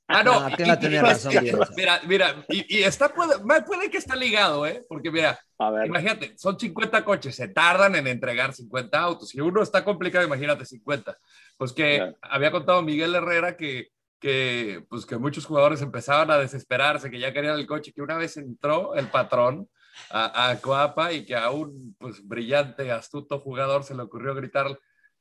Ah, 0.08 0.22
no. 0.24 0.34
Ah, 0.34 0.52
tenga- 0.56 0.80
tenía 0.80 1.02
razón, 1.02 1.32
Bielsa. 1.42 1.68
Mira, 1.76 2.02
mira, 2.08 2.46
y, 2.50 2.78
y 2.80 2.84
está, 2.84 3.10
puede, 3.14 3.40
puede 3.66 3.90
que 3.90 3.98
está 3.98 4.16
ligado, 4.16 4.66
¿eh? 4.68 4.86
Porque 4.88 5.10
mira, 5.10 5.40
A 5.58 5.72
ver, 5.72 5.88
Imagínate, 5.88 6.38
son 6.38 6.60
50 6.60 7.04
coches, 7.04 7.36
se 7.36 7.48
tardan 7.48 7.96
en 7.96 8.06
entregar 8.08 8.54
50 8.54 9.00
autos. 9.00 9.30
Si 9.30 9.40
uno 9.42 9.64
está 9.64 9.84
complicado, 9.84 10.26
imagínate 10.26 10.66
50. 10.66 11.18
Pues 11.58 11.74
que 11.74 11.98
Claro. 11.98 12.18
había 12.22 12.52
contado 12.52 12.82
Miguel 12.84 13.16
Herrera 13.16 13.58
que, 13.58 13.88
que, 14.20 14.84
pues 14.90 15.06
que 15.06 15.18
muchos 15.18 15.46
jugadores 15.46 15.82
empezaban 15.82 16.30
a 16.30 16.38
desesperarse, 16.38 17.10
que 17.10 17.20
ya 17.20 17.34
querían 17.34 17.58
el 17.58 17.66
coche, 17.66 17.92
que 17.94 18.02
una 18.02 18.18
vez 18.18 18.38
entró 18.38 18.94
el 18.96 19.08
patrón 19.08 19.70
a, 20.10 20.50
a 20.50 20.62
Coapa 20.62 21.14
y 21.14 21.26
que 21.26 21.36
a 21.36 21.50
un 21.52 21.96
pues, 22.00 22.26
brillante, 22.28 22.92
astuto 22.92 23.40
jugador 23.40 23.84
se 23.84 23.96
le 23.96 24.04
ocurrió 24.04 24.36
gritar, 24.36 24.68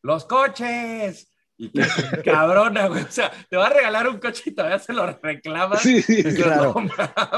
¡los 0.02 0.24
coches! 0.24 1.30
Y 1.56 1.70
que 1.70 1.82
cabrona, 2.24 2.88
güey. 2.88 3.04
O 3.04 3.10
sea, 3.10 3.30
te 3.48 3.56
va 3.56 3.66
a 3.66 3.70
regalar 3.70 4.08
un 4.08 4.18
coche 4.18 4.42
y 4.46 4.50
todavía 4.52 4.78
se 4.78 4.92
lo 4.92 5.06
reclamas. 5.06 5.82
sí. 5.82 6.02
Claro. 6.34 6.74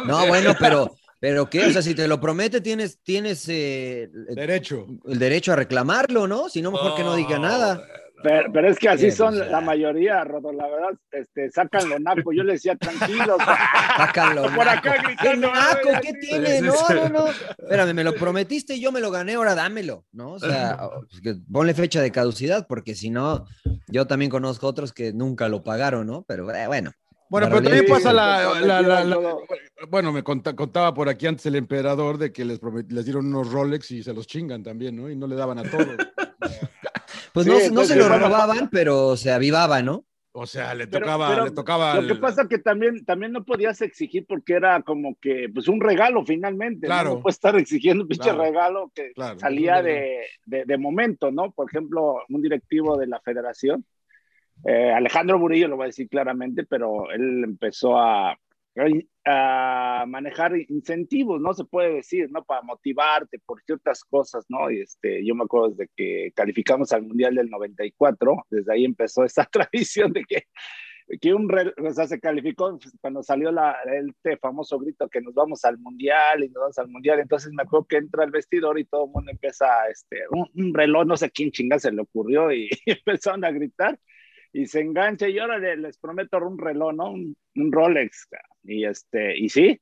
No, 0.07 0.27
bueno, 0.27 0.55
pero, 0.59 0.95
pero 1.21 1.49
¿qué? 1.51 1.67
O 1.67 1.71
sea, 1.71 1.83
si 1.83 1.95
te 1.95 2.09
lo 2.09 2.21
promete, 2.21 2.61
tienes, 2.61 3.03
tienes 3.03 3.47
eh, 3.49 4.09
Derecho. 4.13 4.87
el 5.07 5.19
derecho 5.19 5.53
a 5.53 5.57
reclamarlo, 5.57 6.27
¿no? 6.27 6.49
Si 6.49 6.63
no, 6.63 6.71
mejor 6.71 6.95
que 6.95 7.03
no 7.03 7.15
diga 7.15 7.39
nada. 7.39 7.87
Pero, 8.23 8.51
pero 8.53 8.69
es 8.71 8.79
que 8.79 8.89
así 8.89 9.11
Sí, 9.11 9.17
son 9.17 9.39
la 9.39 9.61
mayoría, 9.61 10.25
Rodo, 10.25 10.53
la 10.53 10.67
verdad, 10.69 10.91
este, 11.13 11.51
sacan 11.51 11.89
lo 11.89 11.99
naco. 11.99 12.33
Yo 12.33 12.43
le 12.45 12.55
decía, 12.55 12.75
tranquilos. 12.77 13.37
Sácalo. 13.97 14.43
Por 14.55 14.69
acá 14.69 14.91
naco. 14.97 15.03
gritando, 15.09 15.49
¿Qué 15.49 15.55
naco? 15.59 15.89
"Ay, 15.93 16.01
¿Qué 16.03 16.09
así". 16.09 16.21
tiene? 16.21 16.61
No, 16.63 16.75
no, 16.95 17.09
no. 17.09 17.27
Espérame, 17.29 17.95
me 17.95 18.05
lo 18.05 18.15
prometiste 18.15 18.75
y 18.75 18.81
yo 18.81 18.91
me 18.93 19.01
lo 19.01 19.11
gané, 19.11 19.35
ahora 19.35 19.55
dámelo, 19.55 20.05
¿no? 20.13 20.33
O 20.33 20.39
sea, 20.39 20.79
pues 21.23 21.39
ponle 21.51 21.75
fecha 21.75 22.01
de 22.01 22.11
caducidad, 22.11 22.67
porque 22.67 22.95
si 22.95 23.11
no, 23.11 23.45
yo 23.89 24.07
también 24.07 24.31
conozco 24.31 24.67
otros 24.67 24.93
que 24.93 25.13
nunca 25.13 25.49
lo 25.49 25.63
pagaron, 25.63 26.07
¿no? 26.07 26.25
Pero 26.27 26.53
eh, 26.55 26.67
bueno. 26.67 26.93
Bueno, 27.29 27.49
pero 27.49 27.61
también 27.61 27.87
pasa 27.89 28.13
la, 28.13 28.53
Sí, 28.61 28.67
la- 28.67 28.83
la- 28.83 29.05
la- 29.05 29.15
todo. 29.17 29.41
Bueno, 29.89 30.13
me 30.13 30.23
conta- 30.23 30.55
contaba 30.55 30.95
por 30.95 31.09
aquí 31.09 31.27
antes 31.27 31.45
el 31.47 31.57
emperador 31.57 32.19
de 32.19 32.33
que 32.33 32.45
les, 32.45 32.61
promet- 32.61 32.89
les 32.89 33.05
dieron 33.05 33.27
unos 33.27 33.51
Rolex 33.53 33.91
y 33.91 34.03
se 34.05 34.15
los 34.15 34.29
chingan 34.29 34.63
también, 34.63 34.95
¿no? 34.95 35.11
Y 35.11 35.17
no 35.17 35.27
le 35.27 35.35
daban 35.35 35.59
a 35.59 35.65
todos. 35.65 35.89
Pues 37.33 37.47
Sí, 37.47 37.53
no, 37.53 37.59
no 37.59 37.65
entonces, 37.65 37.89
se 37.89 37.97
lo 37.97 38.09
bueno, 38.09 38.27
robaban, 38.27 38.69
pero 38.71 39.17
se 39.17 39.31
avivaba, 39.31 39.83
¿no? 39.83 40.05
O 40.33 40.47
sea, 40.47 40.75
le 40.75 40.87
tocaba, 40.87 41.29
pero 41.31 41.45
le 41.47 41.51
tocaba. 41.51 41.95
Lo 42.01 42.07
que 42.15 42.21
pasa 42.21 42.47
que 42.47 42.59
también, 42.59 43.05
también 43.07 43.33
no 43.33 43.45
podías 43.45 43.81
exigir 43.81 44.27
porque 44.29 44.53
era 44.55 44.83
como 44.83 45.17
que, 45.19 45.49
pues 45.53 45.67
un 45.67 45.81
regalo 45.81 46.25
finalmente. 46.27 46.87
Claro. 46.87 47.11
¿no? 47.11 47.15
No 47.17 47.23
puedes 47.23 47.37
estar 47.37 47.57
exigiendo 47.57 48.03
un 48.05 48.09
pinche 48.09 48.25
Claro. 48.31 48.43
regalo 48.43 48.93
que 48.95 49.13
Claro, 49.15 49.39
salía 49.39 49.81
de, 49.83 50.27
de, 50.45 50.65
de 50.67 50.79
momento, 50.79 51.31
¿no? 51.31 51.53
Por 51.53 51.71
ejemplo, 51.71 52.19
un 52.29 52.43
directivo 52.43 52.99
de 52.99 53.07
la 53.07 53.19
federación, 53.21 53.87
eh, 54.67 54.93
Alejandro 54.93 55.39
Murillo, 55.39 55.69
lo 55.69 55.77
voy 55.77 55.85
a 55.85 55.87
decir 55.89 56.09
claramente, 56.09 56.65
pero 56.65 57.11
él 57.11 57.43
empezó 57.45 57.99
a, 57.99 58.37
a 59.25 60.05
manejar 60.07 60.57
incentivos, 60.69 61.41
¿no? 61.41 61.55
Se 61.55 61.65
puede 61.65 61.95
decir, 61.95 62.31
¿no? 62.31 62.45
Para 62.45 62.63
motivarte 62.63 63.39
por 63.41 63.63
ciertas 63.63 64.05
cosas, 64.05 64.45
¿no? 64.49 64.71
Y 64.71 64.81
este, 64.81 65.25
yo 65.25 65.35
me 65.35 65.45
acuerdo 65.45 65.71
desde 65.71 65.91
que 65.97 66.33
calificamos 66.35 66.93
al 66.93 67.03
Mundial 67.03 67.35
del 67.35 67.51
94, 67.51 68.47
desde 68.51 68.73
ahí 68.73 68.85
empezó 68.85 69.25
esa 69.25 69.45
tradición 69.51 70.13
de 70.13 70.25
que 70.25 70.45
que 71.21 71.33
un 71.35 71.49
o 71.53 71.93
sea, 71.93 72.07
se 72.07 72.21
calificó 72.21 72.79
pues, 72.79 72.93
cuando 73.01 73.23
salió 73.23 73.53
la, 73.53 73.77
este 73.85 74.37
famoso 74.39 74.79
grito 74.79 75.09
que 75.09 75.21
nos 75.21 75.35
vamos 75.35 75.65
al 75.65 75.79
mundial 75.79 76.43
y 76.43 76.49
nos 76.49 76.61
vamos 76.63 76.79
al 76.79 76.89
mundial. 76.89 77.21
Entonces 77.21 77.53
me 77.53 77.63
acuerdo 77.63 77.87
que 77.87 77.97
entra 77.99 78.25
al 78.25 78.31
vestidor 78.31 78.79
y 78.79 78.85
todo 78.87 79.05
el 79.07 79.13
mundo 79.13 79.31
empieza, 79.31 79.67
este, 79.91 80.23
un, 80.31 80.75
reloj, 80.75 81.07
no 81.07 81.17
sé 81.17 81.31
quién 81.31 81.51
chinga 81.51 81.79
se 81.79 81.93
le 81.93 82.03
ocurrió 82.03 82.53
y, 82.53 82.69
empezaron 82.87 83.45
a 83.45 83.51
gritar 83.51 83.99
y 84.53 84.67
se 84.67 84.81
engancha 84.81 85.29
y 85.29 85.39
ahora 85.39 85.59
le- 85.59 85.77
les 85.77 85.99
prometo 85.99 86.39
un 86.39 86.59
reloj, 86.59 86.95
¿no? 86.95 87.13
Un, 87.13 87.37
un 87.55 87.73
Rolex. 87.73 88.29
Y 88.67 88.85
este, 88.85 89.37
y 89.39 89.49
sí. 89.49 89.81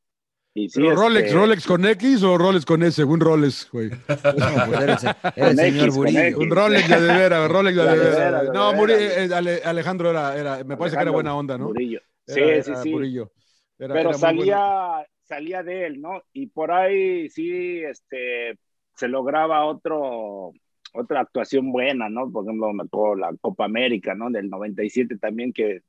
Y 0.57 0.69
sí, 0.69 0.81
Pero 0.81 0.95
Rolex, 0.95 1.26
este, 1.26 1.37
Rolex 1.38 1.67
con 1.67 1.85
X 1.85 2.23
o 2.23 2.38
Rolex 2.38 2.64
con 2.64 2.83
S, 2.85 3.03
un 3.03 3.19
Rolex, 3.19 3.69
güey. 3.73 3.91
No, 3.91 3.97
pues 5.37 5.57
señor 5.57 5.85
X, 5.88 5.97
Burillo. 5.97 6.38
Un 6.38 6.50
Rolex 6.50 6.88
de, 6.88 7.00
de 7.00 7.12
veras, 7.12 7.50
Rolex 7.50 7.76
de, 7.76 7.83
De 7.83 7.97
de 7.97 8.45
No, 8.53 8.71
veras. 8.73 8.75
Muri- 8.76 8.93
eh, 8.95 9.29
Ale- 9.35 9.62
Alejandro 9.64 10.11
era, 10.11 10.38
era, 10.38 10.62
me 10.62 10.76
parece 10.76 10.97
que 10.97 11.03
era 11.03 11.11
Alejandro 11.11 11.12
buena 11.12 11.35
onda, 11.35 11.59
¿no? 11.59 11.64
Murillo. 11.67 12.00
Sí, 12.26 12.38
Era- 12.41 12.62
sí, 12.62 12.71
era 12.71 12.83
sí. 12.83 12.91
Murillo. 12.91 13.33
Era- 13.79 13.95
pero 13.95 14.11
era 14.11 14.19
muy 14.19 14.37
bueno. 14.37 14.53
salía, 14.53 15.07
salía 15.25 15.62
de 15.64 15.87
él, 15.87 16.00
¿no? 16.00 16.23
Y 16.33 16.47
por 16.47 16.71
ahí 16.71 17.29
sí, 17.31 17.83
este, 17.83 18.57
se 18.95 19.09
lograba 19.09 19.64
otro, 19.64 20.53
otra 20.93 21.21
actuación 21.21 21.73
buena, 21.73 22.09
¿no? 22.09 22.31
Por 22.31 22.45
ejemplo, 22.45 22.73
me 22.73 22.85
acuerdo 22.85 23.17
la 23.17 23.35
Copa 23.41 23.64
América, 23.64 24.14
¿no? 24.14 24.31
Del 24.31 24.49
97 24.49 25.19
también, 25.19 25.53
que 25.53 25.81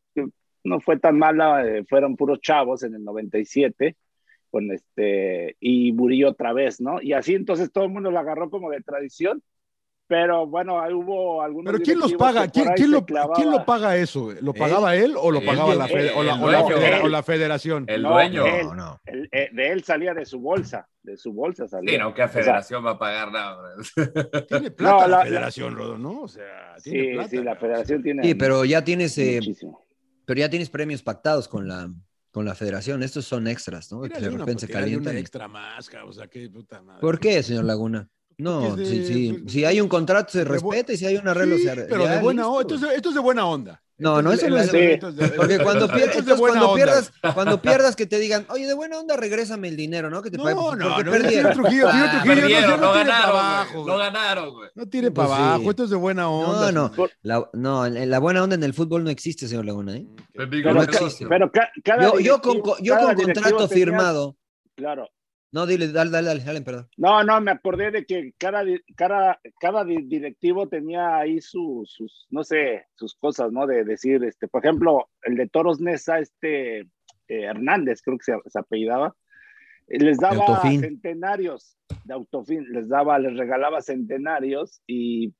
no 0.65 0.79
fue 0.79 0.99
tan 0.99 1.17
mala, 1.17 1.65
eh, 1.65 1.85
fueron 1.87 2.15
puros 2.15 2.41
chavos 2.41 2.83
en 2.83 2.95
el 2.95 3.03
97, 3.03 3.95
con 4.49 4.71
este, 4.71 5.55
y 5.59 5.91
Murillo 5.93 6.29
otra 6.29 6.53
vez, 6.53 6.81
¿no? 6.81 7.01
Y 7.01 7.13
así 7.13 7.35
entonces 7.35 7.71
todo 7.71 7.85
el 7.85 7.91
mundo 7.91 8.11
lo 8.11 8.19
agarró 8.19 8.49
como 8.49 8.71
de 8.71 8.81
tradición, 8.81 9.41
pero 10.07 10.45
bueno, 10.45 10.79
ahí 10.79 10.93
hubo 10.93 11.41
algunos. 11.41 11.71
Pero 11.71 11.83
¿quién 11.83 11.99
los 11.99 12.13
paga? 12.13 12.47
¿Quién, 12.47 12.67
quién 12.75 12.91
lo, 12.91 13.05
¿Quién, 13.05 13.49
lo, 13.49 13.65
paga 13.65 13.97
eso? 13.97 14.31
¿Lo 14.39 14.53
pagaba 14.53 14.95
él, 14.95 15.15
o 15.17 15.31
lo 15.31 15.43
pagaba 15.43 15.73
la, 15.73 15.85
o, 15.85 16.23
la, 16.23 16.35
o, 17.03 17.07
la, 17.07 17.23
federación? 17.23 17.85
El 17.87 18.03
dueño. 18.03 18.45
Él, 18.45 18.67
no, 18.75 18.99
eh, 19.05 19.49
de 19.51 19.71
él 19.71 19.83
salía 19.83 20.13
de 20.13 20.25
su 20.25 20.39
bolsa. 20.39 20.87
De 21.01 21.17
su 21.17 21.33
bolsa 21.33 21.67
salía. 21.67 21.91
Sí, 21.91 21.97
no, 21.97 22.13
la 22.15 22.27
federación 22.27 22.85
va 22.85 22.91
a 22.91 22.99
pagar 22.99 23.31
nada. 23.31 23.75
Tiene 24.47 24.71
plata 24.71 25.07
la, 25.07 25.23
federación, 25.23 25.75
Rodo, 25.75 25.97
¿no? 25.97 26.21
O 26.21 26.27
sea, 26.27 26.75
tiene 26.83 27.03
sí, 27.03 27.13
plata. 27.13 27.29
Sí, 27.29 27.37
la 27.37 27.55
federación 27.55 28.03
tiene. 28.03 28.23
Sí, 28.23 28.35
pero 28.35 28.63
ya 28.63 28.83
tienes. 28.83 29.17
Eh, 29.17 29.39
pero 30.25 30.39
ya 30.39 30.49
tienes 30.49 30.69
premios 30.69 31.01
pactados 31.01 31.47
con 31.47 31.67
la, 31.67 31.91
con 32.31 32.45
la 32.45 32.55
federación. 32.55 33.03
Estos 33.03 33.25
son 33.25 33.47
extras, 33.47 33.91
¿no? 33.91 34.01
Que 34.01 34.19
de 34.19 34.29
repente 34.29 34.67
se 34.67 34.73
calientan. 34.73 35.17
extra 35.17 35.47
más, 35.47 35.89
o 36.05 36.13
sea, 36.13 36.27
qué 36.27 36.49
puta 36.49 36.81
madre. 36.81 37.01
¿Por 37.01 37.19
qué, 37.19 37.41
señor 37.43 37.65
Laguna? 37.65 38.09
No, 38.37 38.75
si 38.77 39.63
hay 39.63 39.79
un 39.79 39.87
contrato 39.87 40.31
se 40.31 40.43
respeta 40.43 40.91
y 40.91 40.97
si 40.97 41.05
hay 41.05 41.15
un 41.15 41.27
arreglo 41.27 41.57
se 41.57 41.71
arregla. 41.71 41.89
Pero 41.89 42.07
de 42.07 42.19
buena 42.19 42.47
onda, 42.47 42.75
esto, 42.93 43.09
es, 43.09 43.15
de 43.15 43.21
buena 43.21 43.45
onda. 43.45 43.81
No, 43.97 44.21
no, 44.21 44.33
eso 44.33 44.49
no 44.49 44.57
es. 44.57 44.71
De, 44.71 44.99
porque 45.37 45.57
cuando, 45.59 45.87
pierdas, 45.93 46.37
cuando, 46.37 46.73
pierdas, 46.73 47.13
cuando 47.33 47.61
pierdas, 47.61 47.95
que 47.95 48.05
te 48.05 48.19
digan, 48.19 48.45
oye, 48.49 48.67
de 48.67 48.73
buena 48.73 48.99
onda, 48.99 49.15
regrésame 49.15 49.69
el 49.69 49.77
dinero, 49.77 50.09
¿no? 50.09 50.21
Que 50.21 50.31
te 50.31 50.37
no, 50.37 50.43
no, 50.43 50.75
no, 50.75 51.11
perdieron. 51.11 51.53
Trujillo, 51.53 51.87
ah, 51.89 52.21
Trujillo, 52.23 52.41
perdieron, 52.41 52.71
no, 52.71 52.77
no, 52.87 52.93
ganaron, 52.93 53.29
abajo, 53.29 53.85
no 53.87 53.97
ganaron, 53.97 54.53
güey. 54.53 54.69
No 54.75 54.85
tiene 54.87 55.11
para 55.11 55.27
pues 55.29 55.39
abajo, 55.39 55.69
esto 55.69 55.83
es 55.85 55.89
de 55.91 55.95
buena 55.95 56.29
onda. 56.29 56.71
No, 56.73 56.91
no, 56.95 57.07
la, 57.21 57.49
no, 57.53 57.87
la 57.87 58.19
buena 58.19 58.43
onda 58.43 58.55
en 58.55 58.63
el 58.63 58.73
fútbol 58.73 59.05
no 59.05 59.09
existe, 59.09 59.47
señor 59.47 59.65
Laguna, 59.65 59.95
¿eh? 59.95 60.05
Pero, 60.33 60.73
no 60.73 60.83
existe. 60.83 61.25
Pero 61.27 61.49
cada 61.83 62.03
yo, 62.03 62.19
yo 62.19 62.41
con, 62.41 62.61
yo 62.81 62.97
con 62.97 63.15
contrato 63.15 63.67
firmado. 63.69 64.35
Claro, 64.75 65.09
no, 65.55 65.65
dile, 65.65 65.87
dale, 65.87 66.11
dale, 66.11 66.43
dale, 66.43 66.61
perdón. 66.63 66.89
No, 66.97 67.23
no, 67.23 67.39
me 67.39 67.51
acordé 67.51 67.89
de 67.89 68.05
que 68.05 68.33
cada, 68.37 68.65
cada, 68.97 69.39
cada 69.57 69.85
directivo 69.85 70.67
tenía 70.67 71.15
ahí 71.15 71.39
sus, 71.39 72.27
no 72.29 72.43
sé, 72.43 72.87
sus 72.95 73.15
cosas, 73.15 73.53
¿no? 73.53 73.65
De 73.65 73.85
decir, 73.85 74.21
este, 74.25 74.49
por 74.49 74.65
ejemplo, 74.65 75.07
el 75.23 75.37
de 75.37 75.47
Toros 75.47 75.79
Nesa, 75.79 76.19
este 76.19 76.79
eh, 76.79 76.87
Hernández, 77.29 78.01
creo 78.01 78.17
que 78.17 78.25
se, 78.25 78.59
apellidaba, 78.59 79.15
eh, 79.87 79.97
les 79.97 80.17
daba 80.17 80.61
centenarios 80.61 81.77
de 82.03 82.13
autofin, 82.13 82.65
les 82.73 82.89
daba, 82.89 83.17
les 83.17 83.37
regalaba 83.37 83.81
centenarios 83.81 84.81
y 84.85 85.33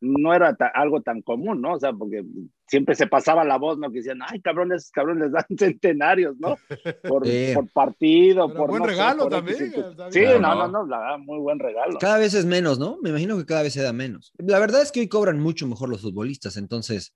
no 0.00 0.34
era 0.34 0.56
algo 0.74 1.00
tan 1.02 1.22
común, 1.22 1.60
¿no? 1.60 1.74
O 1.74 1.80
sea, 1.80 1.92
porque 1.92 2.24
siempre 2.66 2.94
se 2.94 3.06
pasaba 3.06 3.44
la 3.44 3.58
voz, 3.58 3.78
¿no? 3.78 3.90
Que 3.90 3.98
decían, 3.98 4.20
ay, 4.26 4.40
cabrones, 4.40 4.90
cabrones, 4.90 5.24
les 5.24 5.32
dan 5.48 5.58
centenarios, 5.58 6.36
¿no? 6.38 6.56
Por, 7.08 7.24
por 7.54 7.68
partido, 7.72 8.52
por... 8.52 8.70
Buen 8.70 8.84
regalo 8.84 9.28
también. 9.28 9.72
Sí, 10.10 10.20
no, 10.40 10.54
no, 10.54 10.68
no, 10.68 10.86
la 10.86 10.98
verdad, 10.98 11.18
muy 11.18 11.38
buen 11.38 11.58
regalo. 11.58 11.98
Cada 11.98 12.18
vez 12.18 12.34
es 12.34 12.44
menos, 12.44 12.78
¿no? 12.78 12.98
Me 13.02 13.10
imagino 13.10 13.36
que 13.36 13.46
cada 13.46 13.62
vez 13.62 13.72
se 13.72 13.82
da 13.82 13.92
menos. 13.92 14.32
La 14.38 14.58
verdad 14.58 14.82
es 14.82 14.92
que 14.92 15.00
hoy 15.00 15.08
cobran 15.08 15.38
mucho 15.38 15.66
mejor 15.66 15.88
los 15.88 16.02
futbolistas, 16.02 16.56
entonces 16.56 17.14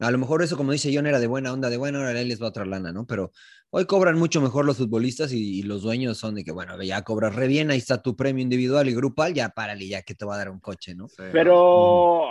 a 0.00 0.10
lo 0.10 0.18
mejor 0.18 0.42
eso, 0.42 0.56
como 0.56 0.72
dice 0.72 0.90
John, 0.94 1.06
era 1.06 1.20
de 1.20 1.26
buena 1.26 1.52
onda, 1.52 1.70
de 1.70 1.76
buena 1.76 2.00
hora, 2.00 2.20
él 2.20 2.28
les 2.28 2.42
va 2.42 2.48
otra 2.48 2.64
lana, 2.64 2.92
¿no? 2.92 3.06
Pero 3.06 3.30
hoy 3.70 3.86
cobran 3.86 4.18
mucho 4.18 4.40
mejor 4.40 4.64
los 4.64 4.76
futbolistas 4.76 5.32
y, 5.32 5.62
los 5.62 5.82
dueños 5.82 6.18
son 6.18 6.34
de 6.34 6.44
que, 6.44 6.52
bueno, 6.52 6.80
ya 6.82 7.02
cobras 7.02 7.34
re 7.34 7.46
bien, 7.46 7.70
ahí 7.70 7.78
está 7.78 8.02
tu 8.02 8.16
premio 8.16 8.42
individual 8.42 8.88
y 8.88 8.94
grupal, 8.94 9.34
ya 9.34 9.50
párale, 9.50 9.86
ya 9.88 10.02
que 10.02 10.14
te 10.14 10.24
va 10.24 10.34
a 10.34 10.38
dar 10.38 10.50
un 10.50 10.60
coche, 10.60 10.94
¿no? 10.94 11.06
Pero, 11.32 12.28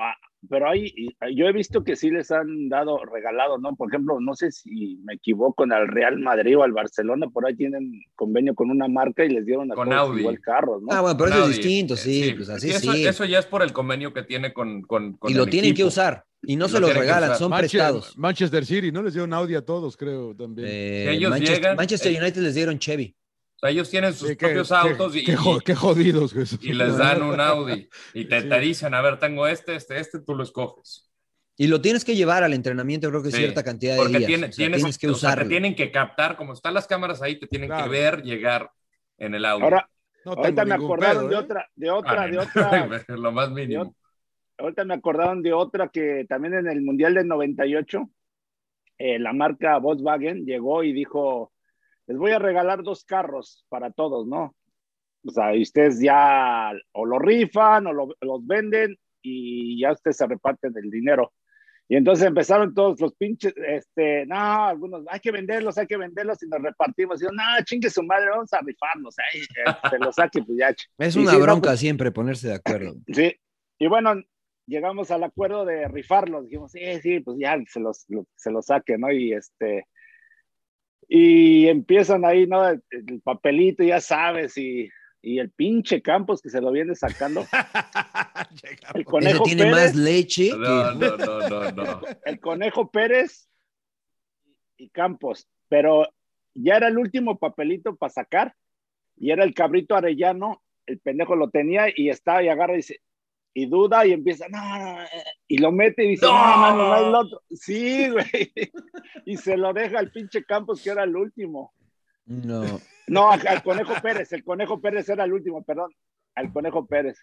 pero 0.49 0.69
hay, 0.69 0.93
yo 1.35 1.45
he 1.47 1.53
visto 1.53 1.83
que 1.83 1.95
sí 1.95 2.09
les 2.09 2.31
han 2.31 2.69
dado 2.69 2.97
regalado, 3.05 3.57
¿no? 3.57 3.75
Por 3.75 3.89
ejemplo, 3.89 4.19
no 4.19 4.35
sé 4.35 4.51
si 4.51 4.99
me 5.03 5.13
equivoco, 5.13 5.63
al 5.63 5.87
Real 5.87 6.19
Madrid 6.19 6.57
o 6.57 6.63
al 6.63 6.71
Barcelona, 6.71 7.27
por 7.29 7.45
ahí 7.45 7.55
tienen 7.55 8.01
convenio 8.15 8.53
con 8.55 8.69
una 8.69 8.87
marca 8.87 9.23
y 9.25 9.29
les 9.29 9.45
dieron 9.45 9.71
a 9.71 9.75
con 9.75 9.89
todos 9.89 10.19
igual 10.19 10.39
carros, 10.39 10.81
¿no? 10.81 10.91
Ah, 10.91 11.01
bueno, 11.01 11.17
pero 11.17 11.29
eso 11.31 11.43
es 11.43 11.57
distinto, 11.57 11.95
sí, 11.95 12.33
pues 12.35 12.49
así 12.49 12.69
eso, 12.71 12.91
sí. 12.91 13.05
Eso 13.05 13.25
ya 13.25 13.39
es 13.39 13.45
por 13.45 13.63
el 13.63 13.71
convenio 13.71 14.13
que 14.13 14.23
tiene 14.23 14.53
con, 14.53 14.81
con, 14.81 15.17
Y 15.27 15.33
lo 15.33 15.45
tienen 15.45 15.73
que 15.73 15.83
usar. 15.83 16.25
Y 16.45 16.57
no 16.57 16.67
se 16.67 16.79
los 16.79 16.93
regalan, 16.93 17.37
son 17.37 17.51
prestados. 17.51 18.17
Manchester 18.17 18.65
City, 18.65 18.91
¿no? 18.91 19.01
Les 19.01 19.13
dieron 19.13 19.33
Audi 19.33 19.55
a 19.55 19.61
todos, 19.61 19.95
creo, 19.95 20.35
también. 20.35 20.67
Eh, 20.69 21.11
ellos 21.13 21.29
Manchester, 21.29 21.57
llegan, 21.57 21.77
Manchester 21.77 22.11
eh, 22.11 22.19
United 22.19 22.41
les 22.41 22.55
dieron 22.55 22.79
Chevy. 22.79 23.15
O 23.63 23.65
sea, 23.65 23.71
ellos 23.71 23.89
tienen 23.89 24.13
sus 24.13 24.35
propios 24.35 24.71
autos 24.71 25.15
y, 25.15 25.23
qué, 25.23 25.35
jodidos. 25.75 26.35
Y 26.61 26.73
les 26.73 26.97
dan 26.97 27.21
un 27.21 27.39
Audi. 27.39 27.87
Y 28.13 28.25
te, 28.25 28.41
te, 28.41 28.59
dicen, 28.59 28.93
a 28.93 29.01
ver, 29.01 29.19
tengo 29.19 29.47
este, 29.47 29.75
este, 29.75 29.99
este, 29.99 30.19
tú 30.19 30.35
lo 30.35 30.43
escoges. 30.43 31.09
Y 31.55 31.67
lo 31.67 31.79
tienes 31.79 32.03
que 32.03 32.15
llevar 32.15 32.43
al 32.43 32.53
entrenamiento, 32.53 33.09
creo 33.09 33.23
que 33.23 33.31
cierta 33.31 33.63
cantidad 33.63 33.95
de 33.95 34.07
días. 34.07 34.25
Tiene, 34.25 34.49
tienes, 34.49 34.97
que 34.97 35.07
usarlo. 35.07 35.43
te 35.43 35.49
tienen 35.49 35.75
que 35.75 35.91
captar, 35.91 36.35
como 36.35 36.53
están 36.53 36.73
las 36.73 36.87
cámaras 36.87 37.21
ahí, 37.21 37.39
te 37.39 37.47
tienen 37.47 37.71
que 37.71 37.87
ver 37.87 38.21
llegar 38.23 38.69
en 39.17 39.33
el 39.33 39.45
audio. 39.45 39.63
Ahora, 39.63 39.89
ahorita 40.25 40.65
me 40.65 40.75
acordaron 40.75 41.29
de 41.29 41.35
¿eh? 41.35 41.37
otra, 41.37 41.69
de 41.75 41.89
otra, 41.89 42.27
de 42.27 42.39
otra. 42.39 42.87
lo 43.15 43.31
más 43.31 43.49
mínimo 43.49 43.95
ahorita 44.57 44.83
me 44.85 44.93
acordaron 44.95 45.41
de 45.41 45.53
otra 45.53 45.87
que 45.87 46.25
también 46.27 46.53
en 46.53 46.67
el 46.67 46.81
Mundial 46.81 47.13
del 47.13 47.27
98, 47.27 48.09
eh, 48.97 49.19
la 49.19 49.31
marca 49.33 49.77
Volkswagen 49.77 50.45
llegó 50.45 50.83
y 50.83 50.93
dijo, 50.93 51.52
les 52.07 52.17
voy 52.17 52.31
a 52.31 52.39
regalar 52.39 52.83
dos 52.83 53.03
carros 53.05 53.65
para 53.69 53.91
todos, 53.91 54.27
¿no? 54.27 54.55
O 55.25 55.31
sea, 55.31 55.55
y 55.55 55.61
ustedes 55.61 56.01
ya 56.01 56.71
o 56.91 57.05
lo 57.05 57.19
rifan 57.19 57.87
o 57.87 57.93
los 57.93 58.45
venden 58.45 58.97
y 59.21 59.79
ya 59.79 59.93
ustedes 59.93 60.17
se 60.17 60.27
reparten 60.27 60.73
el 60.75 60.89
dinero. 60.89 61.33
Y 61.87 61.95
entonces 61.95 62.25
empezaron 62.25 62.73
todos 62.73 62.99
los 63.01 63.13
pinches, 63.15 63.53
este, 63.57 64.25
no, 64.25 64.65
algunos, 64.65 65.03
hay 65.09 65.19
que 65.19 65.31
venderlos, 65.31 65.77
hay 65.77 65.85
que 65.85 65.97
venderlos 65.97 66.41
y 66.41 66.47
nos 66.47 66.61
repartimos. 66.61 67.21
Y 67.21 67.25
yo, 67.25 67.31
no, 67.31 67.43
chingue 67.65 67.89
su 67.89 68.03
madre, 68.03 68.29
vamos 68.29 68.53
a 68.53 68.61
rifarlos, 68.61 69.15
ahí, 69.19 69.41
se 69.91 69.99
los 69.99 70.15
saque, 70.15 70.41
pues 70.41 70.57
ya. 70.57 70.73
Es 70.97 71.15
una 71.15 71.37
bronca 71.37 71.69
pues 71.69 71.79
siempre 71.79 72.11
ponerse 72.11 72.49
de 72.49 72.55
acuerdo. 72.55 72.95
Sí, 73.13 73.35
y 73.79 73.87
bueno, 73.87 74.15
llegamos 74.65 75.11
al 75.11 75.23
acuerdo 75.23 75.65
de 75.65 75.87
rifarlos, 75.87 76.45
dijimos, 76.45 76.71
sí, 76.71 76.79
sí, 77.01 77.19
pues 77.19 77.37
ya 77.39 77.57
se 77.67 77.79
los, 77.79 78.05
se 78.35 78.51
los 78.51 78.65
saque, 78.65 78.97
¿no? 78.97 79.11
Y 79.11 79.33
este, 79.33 79.85
y 81.07 81.67
empiezan 81.67 82.25
ahí, 82.25 82.47
¿no? 82.47 82.67
El, 82.67 82.81
papelito, 83.23 83.83
ya 83.83 83.99
sabes, 83.99 84.57
y, 84.57 84.89
y, 85.21 85.39
el 85.39 85.51
pinche 85.51 86.01
Campos 86.01 86.41
que 86.41 86.49
se 86.49 86.61
lo 86.61 86.71
viene 86.71 86.95
sacando. 86.95 87.45
el 88.95 89.05
conejo 89.05 89.43
tiene 89.43 89.71
más 89.71 89.95
leche. 89.95 90.51
No, 90.57 90.91
no, 90.95 91.17
no, 91.17 91.71
no, 91.71 92.01
El 92.25 92.39
conejo 92.39 92.89
Pérez 92.91 93.49
y 94.77 94.89
Campos, 94.89 95.47
pero 95.69 96.07
ya 96.53 96.77
era 96.77 96.87
el 96.87 96.97
último 96.97 97.37
papelito 97.37 97.95
para 97.95 98.11
sacar, 98.11 98.55
y 99.17 99.31
era 99.31 99.43
el 99.43 99.53
cabrito 99.53 99.95
arellano, 99.95 100.63
el 100.85 100.99
pendejo 100.99 101.35
lo 101.35 101.49
tenía 101.49 101.85
y 101.95 102.09
estaba 102.09 102.43
y 102.43 102.49
agarra 102.49 102.73
y 102.73 102.77
dice, 102.77 103.01
y 103.53 103.67
duda 103.67 104.05
y 104.05 104.13
empieza, 104.13 104.47
no, 104.49 104.59
no, 104.59 104.97
y 105.47 105.57
lo 105.59 105.71
mete 105.71 106.03
y 106.03 106.09
dice, 106.09 106.25
no, 106.25 106.57
no, 106.57 106.75
no, 106.75 106.87
no, 106.87 107.07
el 107.07 107.15
otro. 107.15 107.41
Sí, 107.51 108.09
güey. 108.09 108.25
Y 109.25 109.37
se 109.37 109.55
lo 109.55 109.71
deja 109.73 109.99
al 109.99 110.11
pinche 110.11 110.43
Campos, 110.43 110.81
que 110.81 110.89
era 110.89 111.03
el 111.03 111.15
último. 111.15 111.71
No. 112.25 112.81
No, 113.07 113.31
al, 113.31 113.63
Conejo 113.63 113.93
Pérez, 114.01 114.33
el 114.33 114.43
Conejo 114.43 114.81
Pérez 114.81 115.07
era 115.09 115.25
el 115.25 115.33
último, 115.33 115.63
perdón, 115.63 115.91
al 116.35 116.51
Conejo 116.51 116.85
Pérez. 116.85 117.17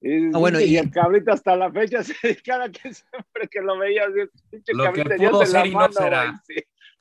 Y, 0.00 0.26
ah, 0.26 0.38
bueno, 0.38 0.60
y, 0.60 0.76
el 0.76 0.90
cabrito 0.90 1.32
hasta 1.32 1.56
la 1.56 1.72
fecha, 1.72 2.00
cada 2.44 2.70
que 2.70 2.92
siempre 2.92 3.48
que 3.50 3.60
lo 3.60 3.78
veía, 3.78 4.04
pinche 4.50 4.72
lo 4.72 4.84
cabrito, 4.84 5.08
que 5.08 5.28
pudo 5.28 5.46
ser 5.46 5.66
y 5.66 5.74
no 5.74 5.92
será. 5.92 6.40
Sí. 6.46 6.54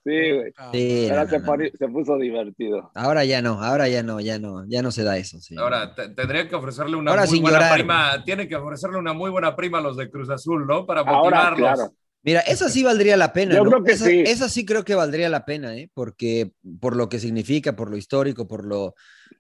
Sí, 0.06 0.12
güey. 0.12 1.10
ahora 1.10 1.28
se, 1.28 1.88
puso 1.88 2.16
divertido. 2.20 2.92
Ahora 2.94 3.26
ya 3.26 3.42
no, 3.42 3.64
ahora 3.64 3.88
ya 3.88 4.04
no, 4.04 4.20
ya 4.20 4.38
no, 4.38 4.64
ya 4.68 4.84
no 4.84 4.92
se 4.92 5.04
da 5.04 5.18
eso. 5.18 5.40
Sí. 5.40 5.56
Ahora 5.58 5.96
tendría 5.96 6.48
que 6.48 6.54
ofrecerle 6.54 6.96
una 6.96 7.26
muy 7.26 7.40
buena 7.40 7.74
prima, 7.74 8.24
tiene 8.24 8.48
que 8.48 8.56
ofrecerle 8.56 9.00
una 9.00 9.14
muy 9.14 9.32
buena 9.32 9.56
prima 9.56 9.80
a 9.80 9.82
los 9.82 9.98
de 9.98 10.12
Cruz 10.12 10.30
Azul, 10.30 10.68
¿no? 10.68 10.86
Para 10.86 11.04
motivarlos. 11.04 11.90
Mira, 12.22 12.42
esa 12.42 12.70
sí 12.70 12.84
valdría 12.84 13.18
la 13.18 13.34
pena. 13.34 13.56
Yo 13.56 13.64
creo 13.66 13.84
que 13.84 13.94
esa, 13.94 14.06
sí. 14.06 14.24
Esa 14.26 14.48
sí 14.48 14.64
creo 14.64 14.84
que 14.84 14.94
valdría 14.94 15.28
la 15.30 15.44
pena, 15.44 15.76
¿eh? 15.76 15.90
Porque 15.92 16.54
por 16.80 16.96
lo 16.96 17.10
que 17.10 17.20
significa, 17.20 17.76
por 17.76 17.90
lo 17.90 17.98
histórico, 17.98 18.48
por 18.48 18.64
lo, 18.64 18.94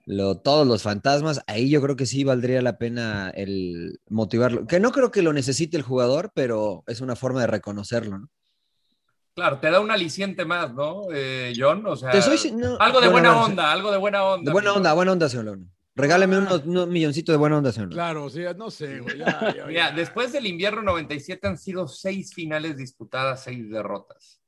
lo, 0.05 0.37
todos 0.37 0.65
los 0.65 0.81
fantasmas, 0.81 1.41
ahí 1.45 1.69
yo 1.69 1.79
creo 1.81 1.95
que 1.95 2.07
sí 2.07 2.23
valdría 2.23 2.63
la 2.63 2.79
pena 2.79 3.31
el 3.35 3.99
motivarlo. 4.09 4.65
Que 4.65 4.79
no 4.79 4.91
creo 4.91 5.11
que 5.11 5.21
lo 5.21 5.31
necesite 5.31 5.77
el 5.77 5.83
jugador, 5.83 6.31
pero 6.33 6.83
es 6.87 7.01
una 7.01 7.15
forma 7.15 7.41
de 7.41 7.47
reconocerlo, 7.47 8.17
¿no? 8.17 8.29
Claro, 9.35 9.59
te 9.59 9.69
da 9.69 9.81
un 9.81 9.91
aliciente 9.91 10.45
más, 10.45 10.73
¿no, 10.73 11.07
eh, 11.13 11.53
John? 11.57 11.85
O 11.85 11.97
sea, 11.97 12.11
algo 12.79 13.01
de 13.01 13.09
buena 13.09 13.43
onda, 13.43 13.69
algo 13.69 13.91
de 13.91 13.97
buena 13.97 14.23
onda. 14.23 14.49
De 14.49 14.53
buena 14.53 14.73
onda, 14.73 14.93
buena 14.93 15.11
onda, 15.11 15.27
señor 15.27 15.45
León. 15.45 15.71
Regáleme 15.93 16.37
unos, 16.37 16.63
unos, 16.63 16.87
milloncitos 16.87 17.33
de 17.33 17.37
buena 17.37 17.57
onda, 17.57 17.73
señor. 17.73 17.89
Claro, 17.89 18.29
sí, 18.29 18.43
no 18.55 18.71
sé, 18.71 19.01
güey. 19.01 19.17
Mira, 19.67 19.91
después 19.91 20.31
del 20.31 20.45
invierno 20.45 20.81
97 20.81 21.47
han 21.47 21.57
sido 21.57 21.85
seis 21.89 22.33
finales 22.33 22.77
disputadas, 22.77 23.43
seis 23.43 23.69
derrotas. 23.69 24.41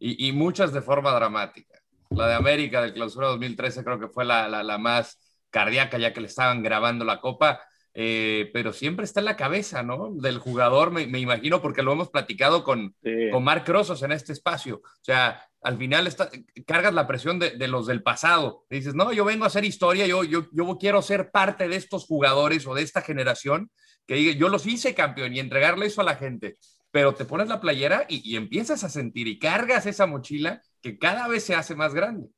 Y, 0.00 0.28
y, 0.28 0.32
muchas 0.32 0.72
de 0.72 0.82
forma 0.82 1.12
dramática. 1.12 1.78
La 2.10 2.26
de 2.26 2.34
América 2.34 2.82
del 2.82 2.92
clausura 2.92 3.28
2013 3.28 3.84
creo 3.84 4.00
que 4.00 4.08
fue 4.08 4.24
la, 4.24 4.48
la, 4.48 4.64
la 4.64 4.78
más 4.78 5.16
cardíaca, 5.50 5.96
ya 5.96 6.12
que 6.12 6.20
le 6.20 6.26
estaban 6.26 6.60
grabando 6.60 7.04
la 7.04 7.20
copa. 7.20 7.60
Eh, 7.96 8.50
pero 8.52 8.72
siempre 8.72 9.04
está 9.04 9.20
en 9.20 9.26
la 9.26 9.36
cabeza, 9.36 9.84
¿no? 9.84 10.10
Del 10.14 10.38
jugador, 10.38 10.90
me, 10.90 11.02
imagino, 11.02 11.62
porque 11.62 11.82
lo 11.82 11.92
hemos 11.92 12.10
platicado 12.10 12.64
con, 12.64 12.96
con 13.30 13.44
Marc 13.44 13.68
Rosos 13.68 14.02
en 14.02 14.10
este 14.10 14.32
espacio. 14.32 14.82
O 14.84 15.04
sea, 15.04 15.46
al 15.62 15.78
final 15.78 16.06
está, 16.06 16.28
cargas 16.66 16.92
la 16.92 17.06
presión 17.06 17.38
de, 17.38 17.50
de, 17.50 17.68
los 17.68 17.86
del 17.86 18.02
pasado. 18.02 18.66
Dices, 18.68 18.94
no, 18.94 19.12
yo 19.12 19.24
vengo 19.24 19.44
a 19.44 19.46
hacer 19.46 19.64
historia, 19.64 20.06
yo, 20.06 20.24
yo, 20.24 20.46
yo 20.52 20.76
quiero 20.78 21.02
ser 21.02 21.30
parte 21.30 21.68
de 21.68 21.76
estos 21.76 22.04
jugadores 22.04 22.66
o 22.66 22.74
de 22.74 22.82
esta 22.82 23.00
generación 23.00 23.70
que 24.06 24.16
diga, 24.16 24.32
yo 24.32 24.48
los 24.48 24.66
hice 24.66 24.94
campeón 24.94 25.34
y 25.34 25.40
entregarle 25.40 25.86
eso 25.86 26.00
a 26.00 26.04
la 26.04 26.16
gente, 26.16 26.56
pero 26.90 27.14
te 27.14 27.24
pones 27.24 27.48
la 27.48 27.60
playera 27.60 28.06
y, 28.08 28.28
y 28.30 28.36
empiezas 28.36 28.84
a 28.84 28.90
sentir 28.90 29.28
y 29.28 29.38
cargas 29.38 29.86
esa 29.86 30.06
mochila 30.06 30.60
que 30.82 30.98
cada 30.98 31.28
vez 31.28 31.44
se 31.44 31.54
hace 31.54 31.74
más 31.74 31.94
grande. 31.94 32.28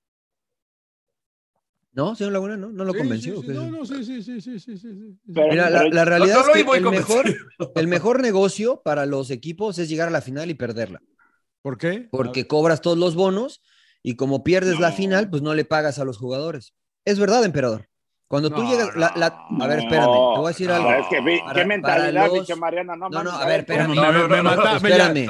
No, 1.96 2.14
señor 2.14 2.34
Laguna, 2.34 2.56
no, 2.58 2.68
no 2.68 2.84
lo 2.84 2.92
Sí, 2.92 2.98
convenció. 2.98 3.40
sí, 3.40 3.48
no, 3.48 3.70
no, 3.70 3.86
sí, 3.86 4.04
sí, 4.04 4.22
sí, 4.22 4.38
sí, 4.40 4.60
sí, 4.60 4.76
sí, 4.76 4.78
sí. 4.78 5.18
Pero- 5.34 5.48
Mira, 5.48 5.70
la, 5.70 5.78
pero- 5.78 5.90
la 5.94 6.04
realidad 6.04 6.34
No, 6.34 6.40
no 6.42 6.46
lo 6.48 6.54
es 6.54 6.64
que 6.64 6.76
el 6.76 6.82
mejor, 6.90 7.24
el 7.74 7.88
mejor 7.88 8.20
negocio 8.20 8.82
para 8.84 9.06
los 9.06 9.30
equipos 9.30 9.78
es 9.78 9.88
llegar 9.88 10.08
a 10.08 10.10
la 10.10 10.20
final 10.20 10.50
y 10.50 10.54
perderla, 10.54 11.00
¿Por 11.62 11.78
qué? 11.78 12.06
porque 12.10 12.46
cobras 12.46 12.82
todos 12.82 12.98
los 12.98 13.14
bonos 13.14 13.62
y 14.02 14.14
como 14.14 14.44
pierdes 14.44 14.78
la 14.78 14.92
final, 14.92 15.30
pues 15.30 15.40
no 15.40 15.54
le 15.54 15.64
pagas 15.64 15.98
a 15.98 16.04
los 16.04 16.18
jugadores. 16.18 16.74
Es 17.06 17.18
verdad, 17.18 17.42
emperador. 17.44 17.88
Cuando 18.28 18.50
tú 18.50 18.62
No, 18.62 18.70
llegas, 18.70 18.94
la- 18.96 19.12
la- 19.16 19.26
a 19.28 19.66
ver, 19.68 19.78
No, 19.78 19.84
espérame, 19.84 20.34
te 20.34 20.40
voy 20.40 20.44
a 20.44 20.48
decir 20.48 20.68
no, 20.68 20.74
algo. 20.74 20.90
es 20.90 21.06
que 21.08 21.20
vi- 21.22 21.38
Para- 21.38 21.52
qué 21.54 21.64
mentalidad, 21.64 22.26
para 22.26 22.36
los- 22.36 22.58
Mariana. 22.58 22.96
No, 22.96 23.08
No, 23.08 23.30
a 23.30 23.46
ver, 23.46 23.60
espérame. 23.60 23.88
Me, 23.90 23.94
no, 23.94 24.02
me 24.02 24.08
espérame. 24.20 24.42
mataste, 24.44 24.88
me- 24.88 25.24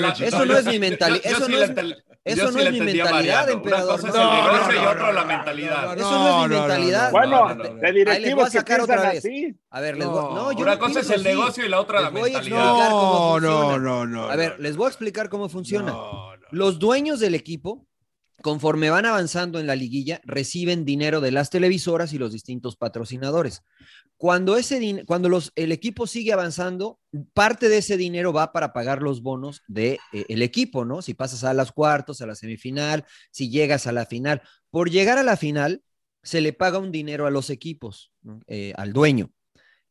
mataste. 0.00 0.26
Eso 0.26 0.46
no 0.46 0.56
es 0.58 0.64
mi 0.64 0.78
mentalidad, 0.78 1.26
eso 1.26 1.46
no 1.48 1.62
es- 1.62 1.70
eso 2.32 2.44
yo 2.46 2.50
no 2.52 2.58
sí 2.60 2.66
es 2.66 2.72
mi 2.72 2.80
mentalidad, 2.80 3.50
emperador. 3.50 3.86
Una 3.86 3.96
cosa 3.96 4.08
es 4.08 4.14
No, 4.14 4.20
el 4.20 4.28
no, 4.28 4.52
negocio 4.52 4.72
no, 4.74 4.82
y 4.82 4.86
otro 4.86 5.12
la 5.12 5.20
no, 5.22 5.26
mentalidad. 5.26 5.82
no, 5.86 5.92
Eso 5.94 6.10
no 6.10 6.42
es 6.44 6.48
mi 6.50 6.56
mentalidad. 6.56 7.10
Bueno, 7.10 7.30
No, 7.30 7.48
no, 7.48 7.54
no, 7.54 7.64
no. 7.64 7.74
de 7.80 7.86
Ahí 7.86 7.92
les 7.94 8.04
voy 8.04 8.14
directivos 8.14 8.42
a 8.42 8.50
que 8.50 8.58
sacar 8.58 8.76
piensan 8.78 8.98
otra 8.98 9.10
vez. 9.10 9.24
así. 9.24 9.56
A 9.70 9.80
ver, 9.80 9.96
les 9.96 10.06
No. 10.06 10.12
voy, 10.12 10.34
no, 10.34 10.52
yo 10.52 10.58
Una 10.60 10.74
no 10.74 10.78
cosa 10.80 11.00
es 11.00 11.10
el 11.10 11.14
así. 11.16 11.24
negocio 11.24 11.64
y 11.66 11.68
la 11.68 11.80
otra 11.80 12.00
la 12.00 12.10
mentalidad. 12.10 12.38
explicar 12.40 12.90
cómo 12.90 13.40
No, 13.40 13.40
no, 13.40 13.78
no, 13.78 14.06
no. 14.06 14.30
A 14.30 14.36
ver, 14.36 14.58
les 14.60 14.76
voy 14.76 14.86
a 14.86 14.88
explicar 14.88 15.28
cómo 15.28 15.48
funciona. 15.48 15.92
No, 15.92 16.36
no. 16.36 16.46
Los 16.50 16.78
dueños 16.78 17.20
del 17.20 17.34
equipo, 17.34 17.86
conforme 18.42 18.88
van 18.90 19.04
avanzando 19.04 19.58
en 19.58 19.66
la 19.66 19.74
liguilla, 19.74 20.20
reciben 20.24 20.84
dinero 20.84 21.20
de 21.20 21.32
las 21.32 21.50
televisoras 21.50 22.12
y 22.12 22.18
los 22.18 22.32
distintos 22.32 22.76
patrocinadores. 22.76 23.62
Cuando, 24.18 24.56
ese 24.56 25.04
cuando 25.06 25.28
los, 25.28 25.52
el 25.54 25.70
equipo 25.70 26.08
sigue 26.08 26.32
avanzando, 26.32 26.98
parte 27.34 27.68
de 27.68 27.78
ese 27.78 27.96
dinero 27.96 28.32
va 28.32 28.52
para 28.52 28.72
pagar 28.72 29.00
los 29.00 29.22
bonos 29.22 29.62
del 29.68 29.98
de, 30.12 30.20
eh, 30.20 30.26
el 30.28 30.42
equipo, 30.42 30.84
¿no? 30.84 31.02
Si 31.02 31.14
pasas 31.14 31.44
a 31.44 31.54
los 31.54 31.70
cuartos, 31.70 32.20
a 32.20 32.26
la 32.26 32.34
semifinal, 32.34 33.06
si 33.30 33.48
llegas 33.48 33.86
a 33.86 33.92
la 33.92 34.06
final. 34.06 34.42
Por 34.70 34.90
llegar 34.90 35.18
a 35.18 35.22
la 35.22 35.36
final, 35.36 35.82
se 36.24 36.40
le 36.40 36.52
paga 36.52 36.78
un 36.78 36.90
dinero 36.90 37.26
a 37.26 37.30
los 37.30 37.48
equipos. 37.48 38.12
Eh, 38.48 38.72
al 38.76 38.92
dueño. 38.92 39.30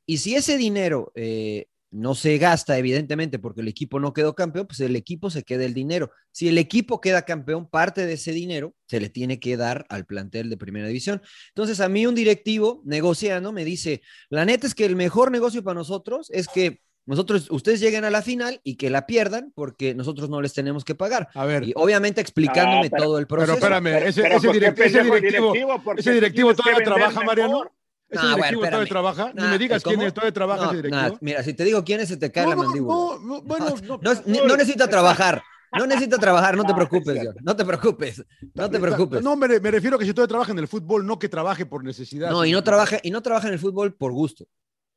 Y 0.06 0.17
si 0.17 0.36
ese 0.36 0.58
dinero 0.58 1.12
eh, 1.15 1.67
no 1.89 2.15
se 2.15 2.38
gasta, 2.38 2.78
evidentemente, 2.78 3.39
porque 3.39 3.62
el 3.62 3.67
equipo 3.69 4.00
no 4.00 4.13
quedó 4.13 4.36
campeón, 4.36 4.67
pues 4.67 4.80
el 4.82 4.95
equipo 4.95 5.30
se 5.30 5.43
queda 5.43 5.63
el 5.63 5.73
dinero. 5.73 6.12
Si 6.32 6.47
el 6.50 6.58
equipo 6.58 7.00
queda 7.00 7.21
campeón, 7.23 7.69
parte 7.69 8.06
de 8.06 8.13
ese 8.13 8.32
dinero 8.34 8.73
se 8.88 9.00
le 9.00 9.10
tiene 9.10 9.39
que 9.39 9.56
dar 9.58 9.86
al 9.89 10.06
plantel 10.06 10.50
de 10.50 10.58
primera 10.58 10.88
división. 10.88 11.21
Entonces, 11.50 11.80
a 11.80 11.88
mí 11.89 12.06
un 12.06 12.13
directivo 12.15 12.82
negociando 12.86 13.52
me 13.54 13.63
dice, 13.63 14.02
la 14.30 14.43
neta 14.45 14.67
es 14.67 14.76
que 14.76 14.86
el 14.86 14.95
mejor 14.97 15.32
negocio 15.32 15.63
para 15.63 15.76
nosotros 15.76 16.30
es 16.34 16.47
que 16.50 16.82
nosotros, 17.06 17.47
ustedes 17.52 17.80
lleguen 17.80 18.04
a 18.04 18.10
la 18.10 18.21
final 18.21 18.60
y 18.65 18.76
que 18.76 18.89
la 18.89 19.06
pierdan 19.08 19.54
porque 19.56 19.95
nosotros 19.95 20.30
no 20.30 20.41
les 20.41 20.52
tenemos 20.54 20.84
que 20.84 20.93
pagar. 20.93 21.30
A 21.36 21.45
ver, 21.45 21.63
Y 21.63 21.71
obviamente 21.78 22.19
explicándome 22.19 22.89
pero- 22.89 23.04
todo 23.06 23.17
el 23.19 23.28
pero 23.28 23.38
proceso. 23.45 23.54
espérame, 23.60 23.84
Pero- 23.93 24.06
ese, 24.08 24.21
pero 24.23 24.36
ese, 24.36 24.47
¿por 24.47 24.54
qué 24.60 24.60
direct- 24.60 24.71
ese 24.73 24.84
pendejo 24.97 25.15
el 25.15 25.21
directivo, 25.21 25.82
Porque 25.86 26.02
ese 26.02 26.12
directivo 26.12 26.54
todavía 26.54 26.84
trabaja, 26.84 27.21
Mariano. 27.23 27.71
Ah, 28.15 28.36
bueno, 28.38 28.60
todavía 28.60 28.88
trabaja. 28.88 29.34
Ni 29.34 29.41
Nah, 29.41 29.52
me 29.52 29.58
digas 29.58 29.84
quién 29.84 30.02
es, 30.02 30.13
todavía 30.13 30.34
trabaja 30.34 30.63
No, 30.63 30.67
ese 30.70 30.76
directivo. 30.78 31.02
nah, 31.02 31.17
mira, 31.20 31.43
si 31.43 31.54
te 31.54 31.63
digo 31.65 31.84
quién 31.84 32.00
es, 32.00 32.08
se 32.08 32.17
te 32.17 32.32
cae 32.32 32.48
la 32.48 32.56
No, 32.56 32.63
mandíbula. 32.63 32.96
no, 32.96 33.20
no, 33.20 33.41
bueno, 33.41 33.76
no, 33.84 34.00
No, 34.02 34.12
ni- 34.26 34.39
no 34.39 34.56
necesita 34.56 34.88
trabajar. 34.88 35.43
No 35.74 35.86
necesita 35.86 36.17
trabajar, 36.17 36.56
no 36.56 36.63
te 36.63 36.70
No, 36.70 36.76
preocupes, 36.76 37.20
no 37.41 37.56
te 37.56 37.65
preocupes, 37.65 38.24
no 38.54 38.70
te 38.70 38.80
preocupes. 38.80 39.22
No, 39.22 39.36
me, 39.36 39.60
me 39.60 39.70
refiero 39.72 39.98
a 39.98 40.00
que 40.00 40.06
si 40.06 40.13
todavía 40.13 40.30
trabaja 40.30 40.54
en 40.54 40.60
el 40.60 40.67
fútbol, 40.67 41.06
no 41.06 41.20
que 41.20 41.28
trabaje 41.28 41.65
por 41.65 41.84
necesidad. 41.84 42.32
No, 42.32 42.46
y 42.46 42.54
no 42.54 42.63
trabaja, 42.63 43.00
y 43.04 43.12
no 43.12 43.22
trabaja 43.22 43.48
en 43.48 43.54
el 43.54 43.60
fútbol 43.60 43.93
por 43.93 44.13
gusto, 44.13 44.48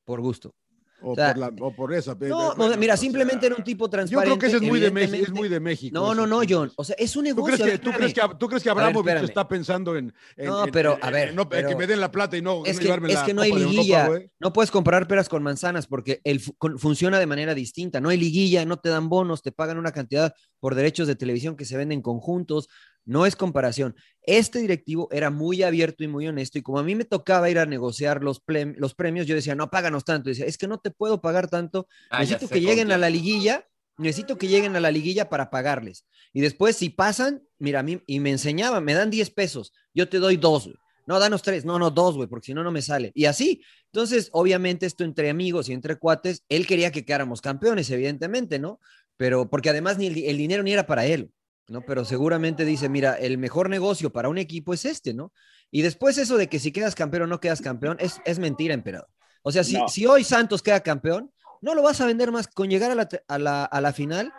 por 0.04 0.20
gusto. 0.20 0.54
O, 1.02 1.12
o 1.12 1.14
sea, 1.14 1.28
por, 1.34 1.38
la, 1.38 1.52
o 1.60 1.74
por 1.74 1.94
esa. 1.94 2.14
No, 2.20 2.54
mira, 2.76 2.94
sea, 2.94 2.96
simplemente 2.98 3.46
era 3.46 3.54
un 3.56 3.64
tipo 3.64 3.86
Yo 3.86 3.90
transparente. 3.90 4.38
creo 4.38 4.38
que 4.38 4.46
ese 4.46 4.64
es 4.64 4.70
muy 4.70 4.80
de 4.80 4.90
México. 4.90 5.16
Es 5.22 5.30
muy 5.32 5.48
de 5.48 5.60
México. 5.60 5.94
No, 5.98 6.12
eso, 6.12 6.26
no, 6.26 6.26
no. 6.26 6.42
John. 6.48 6.70
O 6.76 6.84
sea, 6.84 6.96
es 6.98 7.16
un 7.16 7.22
¿Tú 7.24 7.28
negocio. 7.28 7.56
crees, 7.56 7.70
que, 7.72 7.78
tú, 7.78 7.90
crees 7.92 8.14
que, 8.14 8.20
¿Tú 8.38 8.48
crees 8.48 8.62
que 8.62 8.70
Abramovich 8.70 8.98
espérame. 8.98 9.24
está 9.24 9.48
pensando 9.48 9.96
en, 9.96 10.12
en- 10.36 10.46
No, 10.46 10.64
pero, 10.72 10.94
en- 10.94 11.04
a 11.04 11.10
ver, 11.10 11.28
en 11.30 11.36
no- 11.36 11.48
pero- 11.48 11.68
que 11.68 11.76
me 11.76 11.86
den 11.86 12.00
la 12.00 12.10
plata 12.10 12.36
y 12.36 12.42
no, 12.42 12.64
es 12.64 12.78
que, 12.78 12.84
llevarme 12.84 13.08
es 13.08 13.14
la 13.14 13.24
que 13.24 13.34
no 13.34 13.42
hay 13.42 13.50
Europa, 13.50 13.70
liguilla. 13.70 14.08
no 14.38 14.52
puedes 14.52 14.70
comparar 14.70 15.06
peras 15.08 15.28
con 15.28 15.42
manzanas 15.42 15.86
porque 15.86 16.20
el, 16.24 16.42
con- 16.58 16.78
funciona 16.78 17.18
de 17.18 17.26
manera 17.26 17.54
distinta. 17.54 18.00
No 18.00 18.08
hay 18.10 18.18
liguilla, 18.18 18.64
no 18.64 18.78
te 18.78 18.88
dan 18.90 19.08
bonos, 19.08 19.42
te 19.42 19.52
pagan 19.52 19.78
una 19.78 19.92
cantidad 19.92 20.34
por 20.60 20.74
derechos 20.74 21.08
de 21.08 21.16
televisión 21.16 21.56
que 21.56 21.64
se 21.64 21.76
venden 21.76 22.02
conjuntos. 22.02 22.68
No 23.04 23.26
es 23.26 23.34
comparación. 23.34 23.96
Este 24.22 24.60
directivo 24.60 25.08
era 25.10 25.30
muy 25.30 25.62
abierto 25.62 26.04
y 26.04 26.08
muy 26.08 26.28
honesto 26.28 26.58
y 26.58 26.62
como 26.62 26.78
a 26.78 26.82
mí 26.82 26.94
me 26.94 27.04
tocaba 27.04 27.50
ir 27.50 27.58
a 27.58 27.66
negociar 27.66 28.22
los, 28.22 28.42
los 28.76 28.94
premios, 28.94 29.26
yo 29.26 29.34
decía, 29.34 29.54
no, 29.54 29.70
páganos 29.70 30.04
tanto. 30.04 30.28
Y 30.28 30.32
decía, 30.32 30.46
es 30.46 30.58
que 30.58 30.68
no 30.68 30.78
te 30.78 30.90
puedo 30.90 31.20
pagar 31.20 31.48
tanto. 31.48 31.88
Ah, 32.10 32.20
necesito 32.20 32.48
que 32.48 32.60
lleguen 32.60 32.92
a 32.92 32.98
la 32.98 33.10
liguilla, 33.10 33.66
necesito 33.96 34.38
que 34.38 34.48
lleguen 34.48 34.76
a 34.76 34.80
la 34.80 34.90
liguilla 34.90 35.28
para 35.28 35.50
pagarles. 35.50 36.06
Y 36.32 36.42
después, 36.42 36.76
si 36.76 36.90
pasan, 36.90 37.42
mira, 37.58 37.80
a 37.80 37.82
mí, 37.82 38.02
y 38.06 38.20
me 38.20 38.30
enseñaban, 38.30 38.84
me 38.84 38.94
dan 38.94 39.10
10 39.10 39.30
pesos, 39.30 39.72
yo 39.94 40.08
te 40.08 40.18
doy 40.18 40.36
dos. 40.36 40.70
No, 41.06 41.18
danos 41.18 41.42
tres, 41.42 41.64
no, 41.64 41.76
no, 41.76 41.90
dos, 41.90 42.14
güey, 42.14 42.28
porque 42.28 42.46
si 42.46 42.54
no, 42.54 42.62
no 42.62 42.70
me 42.70 42.82
sale. 42.82 43.10
Y 43.16 43.24
así. 43.24 43.62
Entonces, 43.86 44.28
obviamente, 44.32 44.86
esto 44.86 45.02
entre 45.02 45.28
amigos 45.28 45.68
y 45.68 45.72
entre 45.72 45.96
cuates, 45.96 46.44
él 46.48 46.68
quería 46.68 46.92
que 46.92 47.04
quedáramos 47.04 47.40
campeones, 47.40 47.90
evidentemente, 47.90 48.60
¿no? 48.60 48.78
Pero, 49.20 49.50
porque 49.50 49.68
además 49.68 49.98
ni 49.98 50.06
el, 50.06 50.16
el 50.24 50.38
dinero 50.38 50.62
ni 50.62 50.72
era 50.72 50.86
para 50.86 51.04
él, 51.04 51.30
¿no? 51.68 51.82
Pero 51.82 52.06
seguramente 52.06 52.64
dice, 52.64 52.88
mira, 52.88 53.16
el 53.16 53.36
mejor 53.36 53.68
negocio 53.68 54.10
para 54.10 54.30
un 54.30 54.38
equipo 54.38 54.72
es 54.72 54.86
este, 54.86 55.12
¿no? 55.12 55.30
Y 55.70 55.82
después 55.82 56.16
eso 56.16 56.38
de 56.38 56.48
que 56.48 56.58
si 56.58 56.72
quedas 56.72 56.94
campeón 56.94 57.24
o 57.24 57.26
no 57.26 57.38
quedas 57.38 57.60
campeón, 57.60 57.98
es, 58.00 58.22
es 58.24 58.38
mentira, 58.38 58.72
emperador. 58.72 59.10
O 59.42 59.52
sea, 59.52 59.62
si, 59.62 59.74
No. 59.74 59.88
si 59.88 60.06
hoy 60.06 60.24
Santos 60.24 60.62
queda 60.62 60.80
campeón, 60.80 61.30
no 61.60 61.74
lo 61.74 61.82
vas 61.82 62.00
a 62.00 62.06
vender 62.06 62.32
más. 62.32 62.48
Con 62.48 62.70
llegar 62.70 62.90
a 62.92 62.94
la, 62.94 63.08
a 63.28 63.38
la, 63.38 63.64
a 63.66 63.80
la 63.82 63.92
final, 63.92 64.32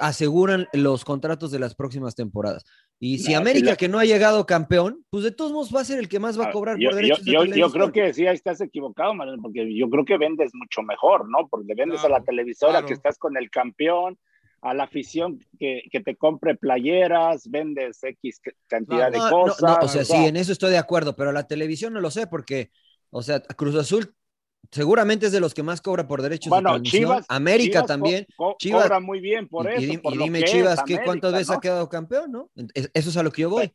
aseguran 0.00 0.68
los 0.74 1.06
contratos 1.06 1.50
de 1.50 1.58
las 1.58 1.74
próximas 1.74 2.14
temporadas. 2.14 2.62
Y 2.98 3.18
si 3.18 3.32
No, 3.34 3.40
América, 3.40 3.76
que 3.76 3.88
no 3.88 3.98
ha 3.98 4.04
llegado 4.06 4.46
campeón, 4.46 5.04
pues 5.10 5.22
de 5.22 5.30
todos 5.30 5.52
modos 5.52 5.74
va 5.74 5.80
a 5.82 5.84
ser 5.84 5.98
el 5.98 6.08
que 6.08 6.18
más 6.18 6.38
va 6.40 6.44
a 6.44 6.48
Ah, 6.48 6.52
cobrar 6.52 6.78
yo, 6.78 6.88
por 6.88 6.92
yo- 6.92 6.96
derechos 6.96 7.24
de 7.24 7.32
yo- 7.32 7.38
yo 7.40 7.42
televisión. 7.50 7.72
creo 7.72 7.92
que 7.92 8.14
sí, 8.14 8.26
ahí 8.26 8.34
estás 8.34 8.60
equivocado, 8.62 9.12
Manuel, 9.12 9.38
porque 9.42 9.74
yo 9.76 9.90
creo 9.90 10.04
que 10.06 10.16
vendes 10.16 10.52
mucho 10.54 10.82
mejor, 10.82 11.28
¿no? 11.28 11.46
Porque 11.48 11.74
vendes 11.74 12.02
a 12.04 12.08
la 12.08 12.22
televisora 12.22 12.72
claro. 12.72 12.86
que 12.86 12.94
estás 12.94 13.18
con 13.18 13.36
el 13.36 13.50
campeón, 13.50 14.18
a 14.62 14.72
la 14.72 14.84
afición 14.84 15.38
que, 15.58 15.82
que 15.92 16.00
te 16.00 16.16
compre 16.16 16.56
playeras, 16.56 17.48
vendes 17.50 18.02
X 18.02 18.40
cantidad 18.66 19.12
de 19.12 19.18
No, 19.18 19.30
cosas. 19.30 19.78
o 19.84 19.88
sea, 19.88 20.04
sí, 20.04 20.16
en 20.26 20.36
eso 20.36 20.52
estoy 20.52 20.70
de 20.70 20.78
acuerdo, 20.78 21.14
pero 21.14 21.32
la 21.32 21.46
televisión 21.46 21.92
no 21.92 22.00
lo 22.00 22.10
sé 22.10 22.26
porque, 22.26 22.70
o 23.10 23.22
sea, 23.22 23.40
Cruz 23.40 23.74
Azul 23.76 24.14
seguramente 24.70 25.26
es 25.26 25.32
de 25.32 25.40
los 25.40 25.54
que 25.54 25.62
más 25.62 25.80
cobra 25.80 26.06
por 26.08 26.22
derechos 26.22 26.50
Bueno, 26.50 26.70
de 26.74 26.80
transmisión. 26.80 27.02
Chivas- 27.20 27.26
América 27.28 27.70
Chivas 27.80 27.86
también. 27.86 28.26
co- 28.36 28.56
Chivas- 28.58 28.82
cobra 28.84 29.00
muy 29.00 29.20
bien 29.20 29.48
por 29.48 29.66
y, 29.70 29.74
eso. 29.84 29.92
y 29.92 29.98
por 29.98 30.12
dime, 30.18 30.40
que 30.40 30.46
Chivas, 30.46 30.78
es 30.78 30.84
¿qué, 30.84 31.00
¿cuántas 31.04 31.32
veces 31.32 31.50
ha 31.50 31.60
quedado 31.60 31.88
campeón, 31.88 32.32
no? 32.32 32.50
Es- 32.74 32.90
Eso 32.92 33.10
es 33.10 33.16
a 33.16 33.22
lo 33.22 33.30
que 33.30 33.42
yo 33.42 33.50
voy. 33.50 33.72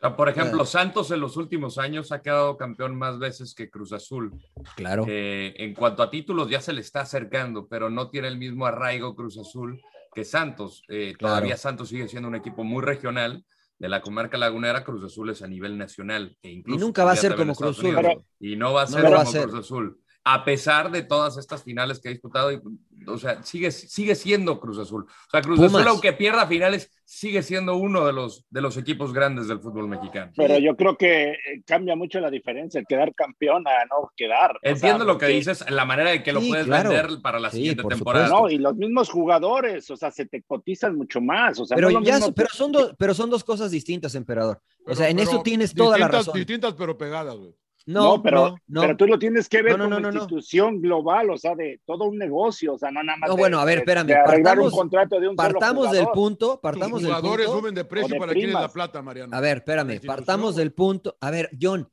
Sea, 0.00 0.16
por 0.16 0.28
ejemplo, 0.28 0.66
Santos 0.66 1.10
en 1.12 1.20
los 1.20 1.38
últimos 1.38 1.78
años 1.78 2.12
ha 2.12 2.20
quedado 2.20 2.58
campeón 2.58 2.94
más 2.96 3.18
veces 3.18 3.54
que 3.54 3.70
Cruz 3.70 3.92
Azul. 3.94 4.32
Claro. 4.76 5.06
Eh, 5.08 5.54
en 5.56 5.72
cuanto 5.72 6.02
a 6.02 6.10
títulos, 6.10 6.50
ya 6.50 6.60
se 6.60 6.74
le 6.74 6.82
está 6.82 7.00
acercando, 7.00 7.66
pero 7.66 7.88
no 7.88 8.10
tiene 8.10 8.28
el 8.28 8.36
mismo 8.36 8.66
arraigo 8.66 9.14
Cruz 9.16 9.38
Azul 9.38 9.80
que 10.14 10.24
Santos. 10.24 10.82
Eh, 10.88 11.14
Claro. 11.18 11.34
Todavía 11.36 11.56
Santos 11.56 11.88
sigue 11.88 12.06
siendo 12.08 12.28
un 12.28 12.34
equipo 12.34 12.62
muy 12.64 12.82
regional 12.82 13.44
de 13.78 13.88
la 13.88 14.00
comarca 14.00 14.38
lagunera. 14.38 14.84
Cruz 14.84 15.04
Azul 15.04 15.30
es 15.30 15.42
a 15.42 15.46
nivel 15.46 15.76
nacional. 15.76 16.36
E 16.42 16.50
Y 16.50 16.52
incluso 16.52 16.84
nunca 16.84 17.04
va 17.04 17.12
a 17.12 17.16
ser 17.16 17.36
como 17.36 17.54
Cruz 17.54 17.78
Azul. 17.78 18.24
Y 18.40 18.56
no 18.56 18.72
va 18.72 18.82
a 18.82 18.86
ser 18.86 19.06
a 19.06 19.10
como 19.10 19.26
ser. 19.26 19.48
Cruz 19.48 19.60
Azul. 19.60 20.00
A 20.26 20.42
pesar 20.44 20.90
de 20.90 21.02
todas 21.02 21.36
estas 21.36 21.62
finales 21.62 22.00
que 22.00 22.08
ha 22.08 22.12
disputado, 22.12 22.50
y, 22.50 22.58
o 23.06 23.18
sea, 23.18 23.42
sigue, 23.42 23.70
sigue 23.70 24.14
siendo 24.14 24.58
Cruz 24.58 24.78
Azul. 24.78 25.02
O 25.04 25.30
sea, 25.30 25.42
Cruz 25.42 25.58
Pumas. 25.58 25.74
Azul, 25.74 25.88
aunque 25.88 26.14
pierda 26.14 26.46
finales, 26.46 26.90
sigue 27.04 27.42
siendo 27.42 27.76
uno 27.76 28.06
de 28.06 28.14
los, 28.14 28.46
de 28.48 28.62
los 28.62 28.78
equipos 28.78 29.12
grandes 29.12 29.48
del 29.48 29.60
fútbol 29.60 29.86
mexicano. 29.86 30.32
Pero 30.34 30.56
yo 30.58 30.74
creo 30.76 30.96
que 30.96 31.32
eh, 31.32 31.38
cambia 31.66 31.94
mucho 31.94 32.20
la 32.20 32.30
diferencia, 32.30 32.80
el 32.80 32.86
quedar 32.86 33.14
campeón 33.14 33.64
a 33.68 33.84
no 33.84 34.10
quedar. 34.16 34.52
O 34.56 34.58
sea, 34.62 34.70
Entiendo 34.72 35.04
lo 35.04 35.18
que 35.18 35.26
dices, 35.26 35.62
la 35.70 35.84
manera 35.84 36.08
de 36.10 36.22
que 36.22 36.32
lo 36.32 36.40
Sí, 36.40 36.48
puedes 36.48 36.64
claro. 36.64 36.88
vender 36.88 37.20
para 37.20 37.38
la 37.38 37.50
Sí, 37.50 37.58
siguiente 37.58 37.82
por 37.82 37.92
temporada. 37.92 38.28
No, 38.28 38.48
y 38.48 38.56
los 38.56 38.74
mismos 38.76 39.10
jugadores, 39.10 39.90
o 39.90 39.96
sea, 39.98 40.10
se 40.10 40.24
te 40.24 40.42
cotizan 40.42 40.96
mucho 40.96 41.20
más. 41.20 41.58
O 41.60 41.66
sea, 41.66 41.74
Pero, 41.74 41.90
no 41.90 42.00
ya, 42.02 42.14
mismo 42.14 42.32
pero, 42.34 42.48
son 42.50 42.72
dos, 42.72 42.94
pero 42.96 43.12
son 43.12 43.28
dos 43.28 43.44
cosas 43.44 43.70
distintas, 43.70 44.14
emperador. 44.14 44.58
o 44.86 44.94
sea, 44.94 45.10
en 45.10 45.18
eso 45.18 45.42
tienes 45.42 45.74
toda 45.74 45.98
la 45.98 46.08
razón. 46.08 46.32
Distintas, 46.34 46.72
pero 46.72 46.96
pegadas, 46.96 47.36
güey. 47.36 47.54
No, 47.86 48.16
No, 48.16 48.22
pero, 48.22 48.48
no, 48.48 48.56
no. 48.68 48.80
pero 48.80 48.96
tú 48.96 49.06
lo 49.06 49.18
tienes 49.18 49.46
que 49.48 49.60
ver 49.60 49.76
No, 49.76 49.86
no, 49.88 49.96
como 49.96 50.10
no. 50.10 50.18
institución 50.18 50.80
global, 50.80 51.28
o 51.30 51.36
sea, 51.36 51.54
de 51.54 51.80
todo 51.84 52.04
un 52.04 52.16
negocio, 52.16 52.74
o 52.74 52.78
sea, 52.78 52.90
no 52.90 53.02
nada 53.02 53.18
más. 53.18 53.28
No, 53.28 53.34
de- 53.36 53.40
bueno, 53.40 53.60
a 53.60 53.64
ver, 53.66 53.78
espérame, 53.78 54.06
de 54.06 54.14
partamos- 54.24 54.72
un 54.72 54.78
contrato 54.78 55.20
de 55.20 55.28
un 55.28 55.36
solo 55.36 55.48
partamos 55.50 55.92
del 55.92 56.06
punto, 56.08 56.60
partamos 56.62 57.02
Los 57.02 57.02
del 57.02 57.10
jugadores 57.12 57.46
punto. 57.46 57.60
suben 57.60 57.74
de 57.74 57.84
precio 57.84 58.14
de 58.14 58.18
para 58.18 58.32
quién 58.32 58.46
es 58.46 58.52
la 58.54 58.58
primas. 58.60 58.72
plata, 58.72 59.02
Mariano. 59.02 59.36
A 59.36 59.40
ver, 59.40 59.58
espérame, 59.58 60.00
partamos 60.06 60.56
del 60.56 60.72
punto. 60.72 61.16
A 61.20 61.30
ver, 61.30 61.50
John, 61.60 61.86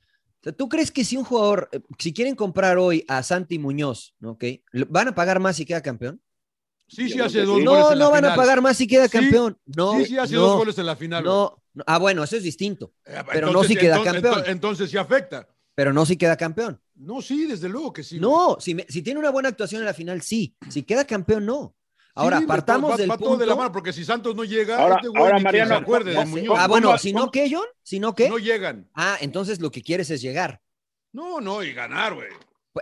¿tú 0.57 0.69
crees 0.69 0.91
que 0.91 1.03
si 1.03 1.17
un 1.17 1.25
jugador, 1.25 1.67
eh, 1.73 1.81
si 1.99 2.13
quieren 2.13 2.35
comprar 2.35 2.77
hoy 2.77 3.03
a 3.09 3.21
Santi 3.21 3.59
Muñoz, 3.59 4.15
¿ok? 4.23 4.43
¿lo- 4.71 4.85
¿Van 4.87 5.09
a 5.09 5.15
pagar 5.15 5.41
más 5.41 5.57
si 5.57 5.65
queda 5.65 5.81
campeón? 5.81 6.21
Sí, 6.87 7.09
sí, 7.09 7.19
hace 7.19 7.43
dos 7.43 7.59
sí. 7.59 7.65
goles 7.65 7.81
No, 7.83 7.91
en 7.93 7.99
la 7.99 8.05
no 8.05 8.11
van 8.11 8.25
a 8.25 8.35
pagar 8.35 8.61
más 8.61 8.77
si 8.77 8.87
queda 8.87 9.07
Sí, 9.09 9.17
campeón. 9.17 9.57
No, 9.65 9.97
Sí, 9.99 10.05
sí, 10.05 10.17
hace 10.17 10.35
no, 10.35 10.41
dos 10.41 10.57
goles 10.57 10.77
en 10.77 10.85
la 10.85 10.95
final. 10.95 11.23
no. 11.23 11.57
Ah, 11.85 11.97
bueno, 11.99 12.21
eso 12.23 12.35
es 12.35 12.43
distinto. 12.43 12.91
Eh, 13.05 13.15
pero 13.31 13.49
no 13.51 13.63
si 13.63 13.75
queda 13.77 13.95
campeón. 14.03 14.25
Entonces, 14.25 14.47
entonces 14.49 14.89
sí 14.91 14.97
afecta. 14.97 15.47
Pero 15.75 15.93
no 15.93 16.05
si 16.05 16.17
queda 16.17 16.37
campeón. 16.37 16.81
No, 16.95 17.21
sí, 17.21 17.45
desde 17.47 17.69
luego 17.69 17.91
que 17.93 18.03
sí. 18.03 18.19
No, 18.19 18.57
si, 18.59 18.75
me- 18.75 18.85
si 18.87 19.01
tiene 19.01 19.19
una 19.19 19.31
buena 19.31 19.49
actuación 19.49 19.81
en 19.81 19.85
la 19.87 19.93
final, 19.93 20.21
sí. 20.21 20.55
Si 20.69 20.83
queda 20.83 21.05
campeón, 21.05 21.45
no. 21.45 21.75
Ahora, 22.13 22.39
Sí, 22.39 22.45
partamos 22.45 22.91
va, 22.91 22.97
del 22.97 23.09
va 23.09 23.17
todo 23.17 23.29
punto. 23.29 23.41
de 23.41 23.47
la 23.47 23.55
mano, 23.55 23.71
porque 23.71 23.93
si 23.93 24.03
Santos 24.03 24.35
no 24.35 24.43
llega, 24.43 24.77
Ahora- 24.77 24.95
este 24.97 25.07
güey 25.07 25.23
ahora, 25.23 25.39
Mariano, 25.39 25.69
se 25.69 25.81
acuerde 25.81 26.13
¿cómo- 26.13 26.25
de 26.35 26.41
Muñoz. 26.41 26.57
Ah, 26.59 26.67
bueno, 26.67 26.87
¿Cómo- 26.89 26.97
si 26.97 27.13
no, 27.13 27.31
¿qué, 27.31 27.49
John? 27.49 27.65
Si 27.83 27.99
no, 28.01 28.13
¿qué? 28.13 28.27
No 28.29 28.37
llegan. 28.37 28.89
Ah, 28.93 29.17
entonces 29.21 29.61
lo 29.61 29.71
que 29.71 29.81
quieres 29.81 30.09
es 30.09 30.21
llegar. 30.21 30.61
No, 31.13 31.39
no, 31.39 31.63
y 31.63 31.73
ganar, 31.73 32.13
güey. 32.13 32.27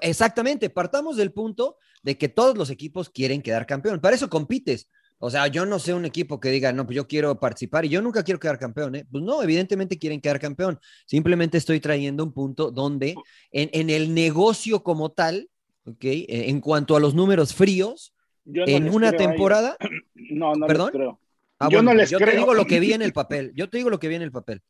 Exactamente, 0.01 0.69
partamos 0.69 1.17
del 1.17 1.31
punto 1.31 1.77
de 2.03 2.17
que 2.17 2.29
todos 2.29 2.57
los 2.57 2.69
equipos 2.69 3.09
quieren 3.09 3.41
quedar 3.41 3.65
campeón. 3.65 3.99
Para 3.99 4.15
eso 4.15 4.29
compites. 4.29 4.89
O 5.21 5.29
sea, 5.29 5.47
yo 5.47 5.65
no 5.65 5.79
sé 5.79 5.93
un 5.93 6.05
equipo 6.05 6.39
que 6.39 6.49
diga, 6.49 6.71
no, 6.71 6.85
pues 6.85 6.95
yo 6.95 7.07
quiero 7.07 7.39
participar 7.39 7.83
y 7.85 7.89
yo 7.89 8.01
nunca 8.01 8.23
quiero 8.23 8.39
quedar 8.39 8.57
campeón, 8.57 8.95
¿eh? 8.95 9.05
Pues 9.11 9.23
no, 9.23 9.43
evidentemente 9.43 9.99
quieren 9.99 10.21
quedar 10.21 10.39
campeón. 10.39 10.79
Simplemente 11.05 11.57
estoy 11.57 11.79
trayendo 11.81 12.23
un 12.23 12.31
punto 12.31 12.71
donde 12.71 13.15
en, 13.51 13.69
en 13.73 13.89
el 13.89 14.13
negocio 14.13 14.81
como 14.81 15.11
tal, 15.11 15.49
¿ok? 15.85 16.03
Eh, 16.05 16.25
En 16.49 16.61
cuanto 16.61 16.95
a 16.95 16.99
los 17.01 17.13
números 17.15 17.53
fríos, 17.53 18.13
Yo 18.45 18.65
no 18.65 18.71
en 18.71 18.89
una 18.89 19.11
temporada, 19.11 19.75
No, 20.15 20.53
no 20.55 20.67
¿Perdón? 20.67 20.87
les 20.93 20.95
creo. 20.95 21.19
ah, 21.59 21.69
Yo 21.69 21.81
no 21.81 21.93
les 21.93 22.09
yo 22.09 22.17
te 22.17 22.31
digo 22.31 22.53
lo 22.53 22.65
que 22.65 22.79
vi 22.79 22.93
en 22.93 23.01
el 23.01 23.11
papel. 23.13 23.51
Yo 23.55 23.69
te 23.69 23.77
digo 23.77 23.89
lo 23.89 23.99
que 23.99 24.07
vi 24.07 24.15
en 24.15 24.21
el 24.21 24.31
papel. 24.31 24.61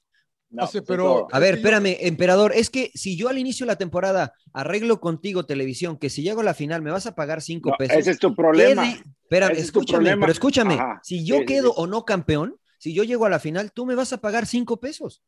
No, 0.52 0.64
Hace, 0.64 0.82
pero- 0.82 1.28
A 1.32 1.38
ver, 1.40 1.56
espérame, 1.56 1.96
emperador, 2.00 2.54
es 2.56 2.72
que 2.72 2.90
si 2.96 3.16
yo 3.16 3.30
al 3.30 3.38
inicio 3.38 3.66
de 3.66 3.72
la 3.72 3.78
temporada 3.78 4.34
arreglo 4.52 5.00
contigo 5.00 5.46
televisión, 5.46 5.98
que 5.98 6.10
si 6.10 6.24
llego 6.24 6.42
a 6.42 6.44
la 6.44 6.56
final 6.56 6.82
me 6.82 6.90
vas 6.90 7.06
a 7.06 7.14
pagar 7.14 7.42
cinco 7.44 7.70
no, 7.70 7.76
pesos. 7.78 7.96
ese 7.98 8.12
es 8.12 8.20
tu 8.20 8.36
problema. 8.36 8.82
quede- 8.84 9.04
espérame, 9.24 9.52
Ese 9.52 9.62
es 9.62 9.72
tu 9.72 9.80
escúchame, 9.80 9.98
problema. 10.06 10.22
pero 10.22 10.32
escúchame, 10.32 10.74
Ajá. 10.74 11.00
si 11.04 11.24
yo 11.24 11.38
Sí, 11.40 11.46
quedo 11.46 11.68
sí. 11.70 11.74
o 11.78 11.86
no 11.86 12.04
campeón, 12.04 12.58
si 12.80 12.96
yo 12.96 13.04
llego 13.04 13.26
a 13.26 13.30
la 13.30 13.40
final, 13.40 13.72
tú 13.72 13.86
me 13.86 13.94
vas 13.94 14.12
a 14.12 14.22
pagar 14.22 14.48
cinco 14.48 14.80
pesos. 14.80 15.22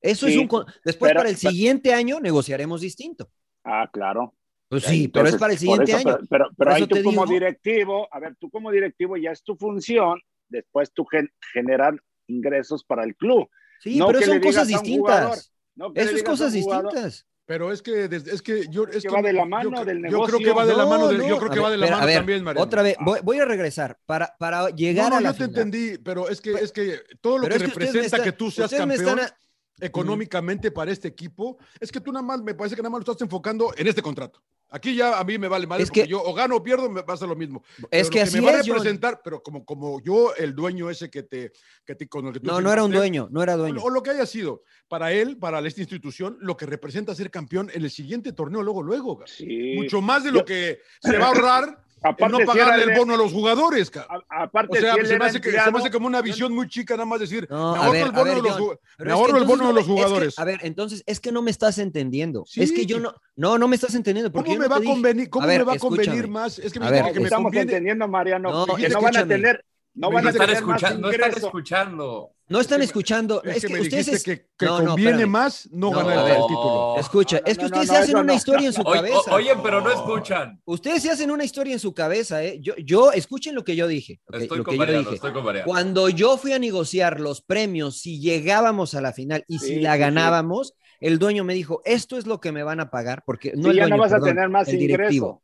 Eso 0.00 0.26
es 0.26 0.36
un... 0.36 0.48
Después 0.84 1.10
pero- 1.10 1.20
para 1.20 1.28
el 1.28 1.36
pero- 1.36 1.50
siguiente 1.50 1.92
año 1.92 2.20
negociaremos 2.20 2.80
distinto. 2.80 3.28
Ah, 3.64 3.88
claro. 3.92 4.34
Pues 4.68 4.84
sí, 4.84 5.08
pero 5.08 5.28
es 5.28 5.36
para 5.36 5.52
el 5.52 5.58
siguiente 5.58 5.92
eso, 5.92 6.08
año. 6.08 6.18
Pero, 6.30 6.46
pero, 6.56 6.70
ahí 6.72 6.78
eso 6.82 6.88
tú 6.88 6.96
como 7.02 7.22
digo- 7.26 7.32
directivo, 7.32 8.08
a 8.10 8.18
ver, 8.20 8.36
tú 8.40 8.50
como 8.50 8.70
directivo 8.70 9.16
ya 9.18 9.30
es 9.32 9.42
tu 9.42 9.56
función, 9.56 10.18
después 10.48 10.92
tú 10.92 11.04
gen- 11.04 11.30
generar 11.52 11.94
ingresos 12.26 12.84
para 12.84 13.04
el 13.04 13.14
club. 13.16 13.48
Sí, 13.84 13.98
no 13.98 14.06
pero 14.08 14.20
son 14.22 14.40
cosas 14.40 14.62
a 14.62 14.66
distintas. 14.66 15.52
No 15.76 15.92
Eso 15.94 16.16
es 16.16 16.22
a 16.22 16.24
cosas 16.24 16.52
distintas. 16.52 17.26
Pero 17.46 17.70
es 17.70 17.82
que, 17.82 18.08
desde- 18.08 18.34
es 18.34 18.40
que 18.40 18.64
yo. 18.70 18.84
Es 18.88 19.02
que 19.02 19.10
va 19.10 19.20
de 19.20 19.34
la 19.34 19.44
mano 19.44 19.70
yo, 19.76 19.84
del 19.84 19.98
Yo 19.98 20.02
negocio. 20.02 20.38
creo 20.38 20.48
que 20.48 20.58
va 20.58 20.64
de 20.64 20.72
la 20.74 20.84
No, 20.84 20.88
mano, 20.88 21.08
del- 21.08 21.18
no, 21.18 21.28
yo 21.28 21.36
creo 21.38 21.50
a 21.50 21.54
que 21.54 21.60
va 21.60 21.70
de 21.70 21.76
la 21.76 21.86
a 21.86 21.90
mano 21.90 22.06
ver, 22.06 22.16
también, 22.16 22.42
Mariano. 22.42 22.64
Otra 22.64 22.82
vez, 22.82 22.96
voy, 23.00 23.20
voy 23.22 23.38
a 23.38 23.44
regresar 23.44 23.98
para, 24.06 24.34
para 24.38 24.70
llegar 24.70 25.10
No, 25.10 25.16
a 25.16 25.20
no, 25.20 25.24
la 25.24 25.32
yo 25.32 25.36
te 25.36 25.44
final. 25.48 25.60
entendí, 25.62 25.98
pero 25.98 26.30
es 26.30 26.40
que, 26.40 26.52
es 26.52 26.72
que 26.72 27.00
todo 27.20 27.36
lo 27.36 27.42
Pero 27.44 27.58
que 27.58 27.64
es 27.64 27.74
representa 27.74 28.22
que 28.22 28.32
tú 28.32 28.50
seas 28.50 28.72
ustedes 28.72 28.86
me 28.86 28.96
campeón 28.96 29.18
están 29.18 29.30
a- 29.30 29.38
económicamente 29.80 30.70
para 30.70 30.92
este 30.92 31.08
equipo, 31.08 31.58
es 31.80 31.90
que 31.92 32.00
tú 32.00 32.12
nada 32.12 32.24
más, 32.24 32.42
me 32.42 32.54
parece 32.54 32.76
que 32.76 32.82
nada 32.82 32.90
más 32.90 33.00
lo 33.06 33.12
estás 33.12 33.22
enfocando 33.22 33.72
en 33.76 33.86
este 33.86 34.02
contrato. 34.02 34.42
Aquí 34.70 34.96
ya 34.96 35.20
a 35.20 35.24
mí 35.24 35.38
me 35.38 35.46
vale 35.46 35.68
madre, 35.68 35.84
Es 35.84 35.88
porque 35.90 36.02
que- 36.02 36.08
yo 36.08 36.20
o 36.20 36.34
gano 36.34 36.56
o 36.56 36.62
pierdo, 36.62 36.90
me 36.90 37.04
pasa 37.04 37.26
lo 37.26 37.36
mismo. 37.36 37.62
Es 37.92 38.08
Pero 38.08 38.10
que 38.10 38.18
lo 38.18 38.24
así 38.24 38.40
me 38.40 38.46
va 38.46 38.50
a 38.50 38.60
es, 38.60 38.66
John. 38.66 38.76
representar, 38.78 39.20
pero 39.22 39.40
como, 39.40 39.64
como 39.64 40.00
yo, 40.02 40.34
el 40.34 40.52
dueño 40.52 40.90
ese 40.90 41.10
que 41.10 41.22
te, 41.22 41.52
que 41.84 41.94
te 41.94 42.08
con 42.08 42.26
el 42.26 42.32
que 42.32 42.40
tú 42.40 42.46
No, 42.48 42.60
no 42.60 42.72
era 42.72 42.82
un 42.82 42.90
dueño, 42.90 43.28
no 43.30 43.40
era 43.40 43.54
dueño. 43.56 43.80
O 43.82 43.90
lo 43.90 44.02
que 44.02 44.10
haya 44.10 44.26
sido, 44.26 44.62
para 44.88 45.12
él, 45.12 45.36
para 45.38 45.60
esta 45.64 45.80
institución, 45.80 46.38
lo 46.40 46.56
que 46.56 46.66
representa 46.66 47.14
ser 47.14 47.30
campeón 47.30 47.70
en 47.72 47.84
el 47.84 47.90
siguiente 47.90 48.32
torneo, 48.32 48.62
luego, 48.62 48.82
luego. 48.82 49.20
Sí. 49.26 49.74
Mucho 49.76 50.00
más 50.00 50.24
de 50.24 50.32
lo 50.32 50.40
Yo- 50.40 50.44
que 50.44 50.80
se 51.00 51.18
va 51.18 51.26
a 51.26 51.28
ahorrar 51.28 51.83
Aparte, 52.06 52.32
no 52.32 52.36
si 52.36 52.42
era 52.42 52.52
pagarle 52.52 52.84
el 52.84 52.90
de- 52.90 52.98
bono 52.98 53.14
a 53.14 53.16
los 53.16 53.32
jugadores. 53.32 53.90
a- 53.96 54.42
aparte, 54.42 54.78
O 54.78 54.80
sea, 54.80 54.94
si 54.94 55.06
se 55.06 55.18
me, 55.18 55.24
hace 55.24 55.40
que, 55.40 55.50
se 55.50 55.70
me 55.70 55.78
hace 55.78 55.90
como 55.90 56.06
una 56.06 56.20
visión 56.20 56.52
muy 56.54 56.68
chica, 56.68 56.94
nada 56.94 57.06
más 57.06 57.18
decir, 57.20 57.46
No, 57.48 57.72
me 57.72 57.78
ahorro 57.78 57.92
ver, 57.92 58.02
el 58.06 58.12
bono 58.12 58.24
ver, 58.24 58.34
de 58.36 58.42
los, 58.42 58.58
John, 58.58 58.78
me 58.98 59.12
ahorro 59.12 59.38
el 59.38 59.46
de 59.46 59.80
es 59.80 59.86
que, 59.86 59.92
jugadores. 59.92 60.38
a 60.38 60.44
ver, 60.44 60.60
entonces 60.62 61.02
es 61.06 61.18
que 61.20 61.32
no 61.32 61.40
me 61.40 61.50
estás 61.50 61.78
entendiendo. 61.78 62.44
Sí. 62.46 62.62
Es 62.62 62.72
que 62.72 62.84
yo 62.84 63.00
no, 63.00 63.14
no, 63.36 63.56
no 63.58 63.68
me 63.68 63.74
estás 63.76 63.94
entendiendo. 63.94 64.30
Porque 64.30 64.50
¿Cómo 64.50 64.60
me 64.60 64.64
no 64.68 64.70
va 64.70 64.76
a 64.76 64.84
convenir, 64.84 65.30
cómo 65.30 65.46
me 65.46 65.62
va 65.62 65.72
a 65.72 65.78
convenir 65.78 66.28
más? 66.28 66.58
Es 66.58 66.72
que 66.72 66.78
me 66.80 66.86
A 66.86 66.90
dijiste 66.90 67.04
ver, 67.06 67.14
que 67.14 67.20
me 67.20 67.24
estamos 67.24 67.44
conviene. 67.46 67.72
entendiendo, 67.72 68.06
Mariano, 68.08 68.66
No, 68.66 68.74
que 68.76 68.88
no 68.88 69.00
van 69.00 69.16
a 69.16 69.26
tener, 69.26 69.64
no 69.94 70.10
van 70.10 70.26
a 70.28 70.32
más 70.32 70.50
escuchando, 70.50 71.00
no 71.08 71.10
están 71.12 71.30
escuchando. 71.32 72.30
No 72.46 72.60
están 72.60 72.80
Es 72.82 72.86
que- 72.88 72.90
escuchando. 72.90 73.42
Es, 73.42 73.56
Es, 73.56 73.64
que, 73.66 73.80
ustedes. 73.80 74.06
dijiste 74.06 74.36
que, 74.36 74.46
que 74.58 74.66
No, 74.66 74.82
no, 74.82 74.90
conviene 74.90 75.24
más 75.24 75.66
no, 75.72 75.90
No, 75.90 75.96
ganar 76.04 76.28
el 76.28 76.36
título. 76.46 76.96
Escucha, 76.98 77.36
No, 77.38 77.42
es 77.46 77.56
que 77.56 77.64
ustedes 77.64 77.86
no, 77.86 77.92
se 77.94 77.98
hacen 78.00 78.16
una 78.16 78.24
no. 78.24 78.34
historia 78.34 78.66
en 78.66 78.72
su 78.74 78.84
cabeza. 78.84 79.34
oye, 79.34 79.52
pero 79.62 79.80
no 79.80 79.90
escuchan. 79.90 80.60
Ustedes 80.66 81.02
se 81.02 81.10
hacen 81.10 81.30
una 81.30 81.44
historia 81.44 81.72
en 81.72 81.78
su 81.78 81.94
cabeza, 81.94 82.44
¿eh? 82.44 82.58
Yo, 82.60 82.74
yo 82.76 83.12
escuchen 83.12 83.54
lo 83.54 83.64
que 83.64 83.76
yo 83.76 83.86
dije. 83.86 84.20
Estoy 84.30 84.58
lo 84.58 84.64
con 84.64 84.78
que 84.78 84.86
yo 84.92 84.98
dije. 84.98 85.14
estoy. 85.14 85.32
Cuando 85.64 86.10
yo 86.10 86.36
fui 86.36 86.52
a 86.52 86.58
negociar 86.58 87.18
los 87.18 87.40
premios, 87.40 87.98
si 88.00 88.20
llegábamos 88.20 88.94
a 88.94 89.00
la 89.00 89.14
final 89.14 89.42
y 89.48 89.58
Sí, 89.58 89.66
si 89.68 89.80
la 89.80 89.94
sí. 89.94 90.00
ganábamos, 90.00 90.74
el 91.00 91.18
dueño 91.18 91.44
me 91.44 91.54
dijo, 91.54 91.80
esto 91.86 92.18
es 92.18 92.26
lo 92.26 92.40
que 92.40 92.52
me 92.52 92.62
van 92.62 92.78
a 92.80 92.90
pagar, 92.90 93.22
porque 93.24 93.52
no 93.56 93.64
Sí, 93.64 93.68
el 93.70 93.76
ya 93.76 93.82
dueño, 93.84 93.96
no 93.96 94.02
vas 94.02 94.12
a 94.12 94.20
tener 94.20 94.48
más 94.50 94.68
el 94.68 94.78
directivo. 94.78 95.26
ingreso. 95.26 95.43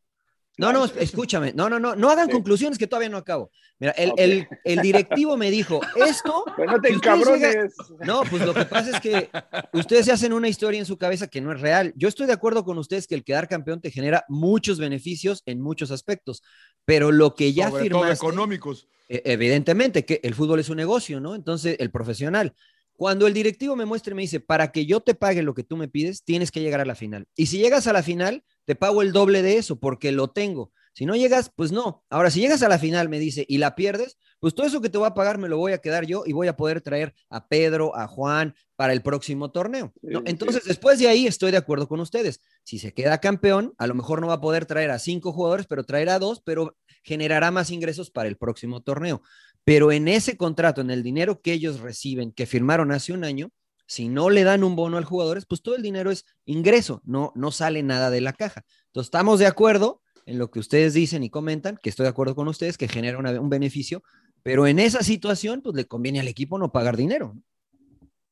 No, 0.58 0.72
no, 0.74 0.84
escúchame, 0.84 1.54
no, 1.54 1.70
no, 1.70 1.78
no, 1.80 1.96
no 1.96 2.10
hagan 2.10 2.26
Sí. 2.26 2.32
conclusiones 2.32 2.76
que 2.76 2.86
todavía 2.86 3.08
no 3.08 3.16
acabo. 3.16 3.50
Mira, 3.78 3.92
el, 3.92 4.10
Ok. 4.10 4.18
el, 4.18 4.48
el 4.64 4.80
directivo 4.82 5.36
me 5.38 5.50
dijo, 5.50 5.80
esto, 5.96 6.44
Pues 6.56 6.70
no 6.70 6.80
te 6.80 6.90
encabrones. 6.90 7.74
no, 8.04 8.22
pues 8.28 8.44
lo 8.44 8.52
que 8.52 8.66
pasa 8.66 8.90
es 8.94 9.00
que 9.00 9.30
ustedes 9.72 10.04
se 10.04 10.12
hacen 10.12 10.34
una 10.34 10.48
historia 10.48 10.78
en 10.78 10.84
su 10.84 10.98
cabeza 10.98 11.28
que 11.28 11.40
no 11.40 11.52
es 11.52 11.60
real. 11.62 11.94
Yo 11.96 12.08
estoy 12.08 12.26
de 12.26 12.34
acuerdo 12.34 12.64
con 12.64 12.76
ustedes 12.76 13.06
que 13.06 13.14
el 13.14 13.24
quedar 13.24 13.48
campeón 13.48 13.80
te 13.80 13.90
genera 13.90 14.24
muchos 14.28 14.78
beneficios 14.78 15.42
en 15.46 15.62
muchos 15.62 15.90
aspectos, 15.90 16.42
pero 16.84 17.10
lo 17.10 17.34
que 17.34 17.54
ya 17.54 17.70
Sobre 17.70 17.88
todo 17.88 18.00
firmaste, 18.02 18.26
económicos. 18.26 18.86
e- 19.08 19.22
evidentemente 19.24 20.04
que 20.04 20.20
el 20.22 20.34
fútbol 20.34 20.60
es 20.60 20.68
un 20.68 20.76
negocio, 20.76 21.20
¿no? 21.20 21.34
Entonces, 21.34 21.76
el 21.78 21.90
profesional. 21.90 22.52
Cuando 22.92 23.26
el 23.26 23.32
directivo 23.32 23.76
me 23.76 23.86
muestra 23.86 24.12
y 24.12 24.14
me 24.16 24.22
dice, 24.22 24.40
para 24.40 24.72
que 24.72 24.84
yo 24.84 25.00
te 25.00 25.14
pague 25.14 25.42
lo 25.42 25.54
que 25.54 25.64
tú 25.64 25.78
me 25.78 25.88
pides, 25.88 26.22
tienes 26.22 26.50
que 26.50 26.60
llegar 26.60 26.80
a 26.82 26.84
la 26.84 26.94
final. 26.94 27.26
Y 27.34 27.46
si 27.46 27.56
llegas 27.56 27.86
a 27.86 27.94
la 27.94 28.02
final, 28.02 28.44
te 28.64 28.74
pago 28.74 29.02
el 29.02 29.12
doble 29.12 29.42
de 29.42 29.56
eso 29.56 29.78
porque 29.78 30.12
lo 30.12 30.28
tengo. 30.28 30.72
Si 30.92 31.06
no 31.06 31.14
llegas, 31.14 31.52
pues 31.54 31.72
no. 31.72 32.04
Ahora, 32.10 32.30
si 32.30 32.40
llegas 32.40 32.62
a 32.62 32.68
la 32.68 32.78
final, 32.78 33.08
me 33.08 33.18
dice, 33.18 33.44
y 33.48 33.58
la 33.58 33.74
pierdes, 33.74 34.18
pues 34.40 34.54
todo 34.54 34.66
eso 34.66 34.80
que 34.80 34.88
te 34.88 34.98
voy 34.98 35.06
a 35.06 35.14
pagar 35.14 35.38
me 35.38 35.48
lo 35.48 35.56
voy 35.56 35.72
a 35.72 35.78
quedar 35.78 36.04
yo 36.04 36.24
y 36.26 36.32
voy 36.32 36.48
a 36.48 36.56
poder 36.56 36.80
traer 36.80 37.14
a 37.28 37.46
Pedro, 37.46 37.96
a 37.96 38.06
Juan 38.06 38.54
para 38.74 38.92
el 38.92 39.02
próximo 39.02 39.50
torneo. 39.50 39.92
Entonces, 40.24 40.64
después 40.64 40.98
de 40.98 41.08
ahí 41.08 41.26
estoy 41.26 41.52
de 41.52 41.58
acuerdo 41.58 41.86
con 41.86 42.00
ustedes. 42.00 42.40
Si 42.64 42.78
se 42.78 42.92
queda 42.92 43.18
campeón, 43.18 43.72
a 43.78 43.86
lo 43.86 43.94
mejor 43.94 44.20
no 44.20 44.26
va 44.26 44.34
a 44.34 44.40
poder 44.40 44.66
traer 44.66 44.90
a 44.90 44.98
cinco 44.98 45.32
jugadores, 45.32 45.66
pero 45.66 45.84
traerá 45.84 46.16
a 46.16 46.18
dos, 46.18 46.42
pero 46.44 46.76
generará 47.02 47.50
más 47.50 47.70
ingresos 47.70 48.10
para 48.10 48.28
el 48.28 48.36
próximo 48.36 48.82
torneo. 48.82 49.22
Pero 49.64 49.92
en 49.92 50.08
ese 50.08 50.36
contrato, 50.36 50.80
en 50.80 50.90
el 50.90 51.02
dinero 51.02 51.40
que 51.40 51.52
ellos 51.52 51.80
reciben, 51.80 52.32
que 52.32 52.46
firmaron 52.46 52.92
hace 52.92 53.12
un 53.12 53.24
año, 53.24 53.52
si 53.90 54.08
no 54.08 54.30
le 54.30 54.44
dan 54.44 54.62
un 54.62 54.76
bono 54.76 54.98
al 54.98 55.04
jugador, 55.04 55.44
pues 55.48 55.62
todo 55.62 55.74
el 55.74 55.82
dinero 55.82 56.12
es 56.12 56.24
ingreso, 56.44 57.02
no, 57.04 57.32
no 57.34 57.50
sale 57.50 57.82
nada 57.82 58.08
de 58.08 58.20
la 58.20 58.32
caja. 58.32 58.64
Entonces, 58.86 59.08
estamos 59.08 59.40
de 59.40 59.46
acuerdo 59.48 60.00
en 60.26 60.38
lo 60.38 60.48
que 60.48 60.60
ustedes 60.60 60.94
dicen 60.94 61.24
y 61.24 61.28
comentan, 61.30 61.76
que 61.82 61.90
estoy 61.90 62.04
de 62.04 62.10
acuerdo 62.10 62.36
con 62.36 62.46
ustedes, 62.46 62.78
que 62.78 62.86
genera 62.86 63.18
una- 63.18 63.40
un 63.40 63.50
beneficio, 63.50 64.04
pero 64.44 64.68
en 64.68 64.78
esa 64.78 65.02
situación, 65.02 65.60
pues 65.60 65.74
le 65.74 65.86
conviene 65.86 66.20
al 66.20 66.28
equipo 66.28 66.56
no 66.56 66.70
pagar 66.70 66.96
dinero. 66.96 67.34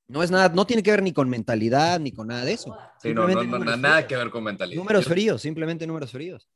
No 0.06 0.22
es 0.22 0.30
nada, 0.30 0.48
no 0.50 0.64
tiene 0.64 0.84
que 0.84 0.92
ver 0.92 1.02
ni 1.02 1.12
con 1.12 1.28
mentalidad, 1.28 1.98
ni 1.98 2.12
con 2.12 2.28
nada 2.28 2.44
de 2.44 2.52
eso. 2.52 2.76
Sí, 3.02 3.12
no, 3.12 3.26
no, 3.26 3.58
nada 3.58 3.96
fríos. 3.96 4.04
que 4.08 4.16
ver 4.16 4.30
con 4.30 4.44
mentalidad. 4.44 4.78
Números 4.80 5.06
fríos, 5.06 5.42
simplemente 5.42 5.88
números 5.88 6.12
fríos. 6.12 6.48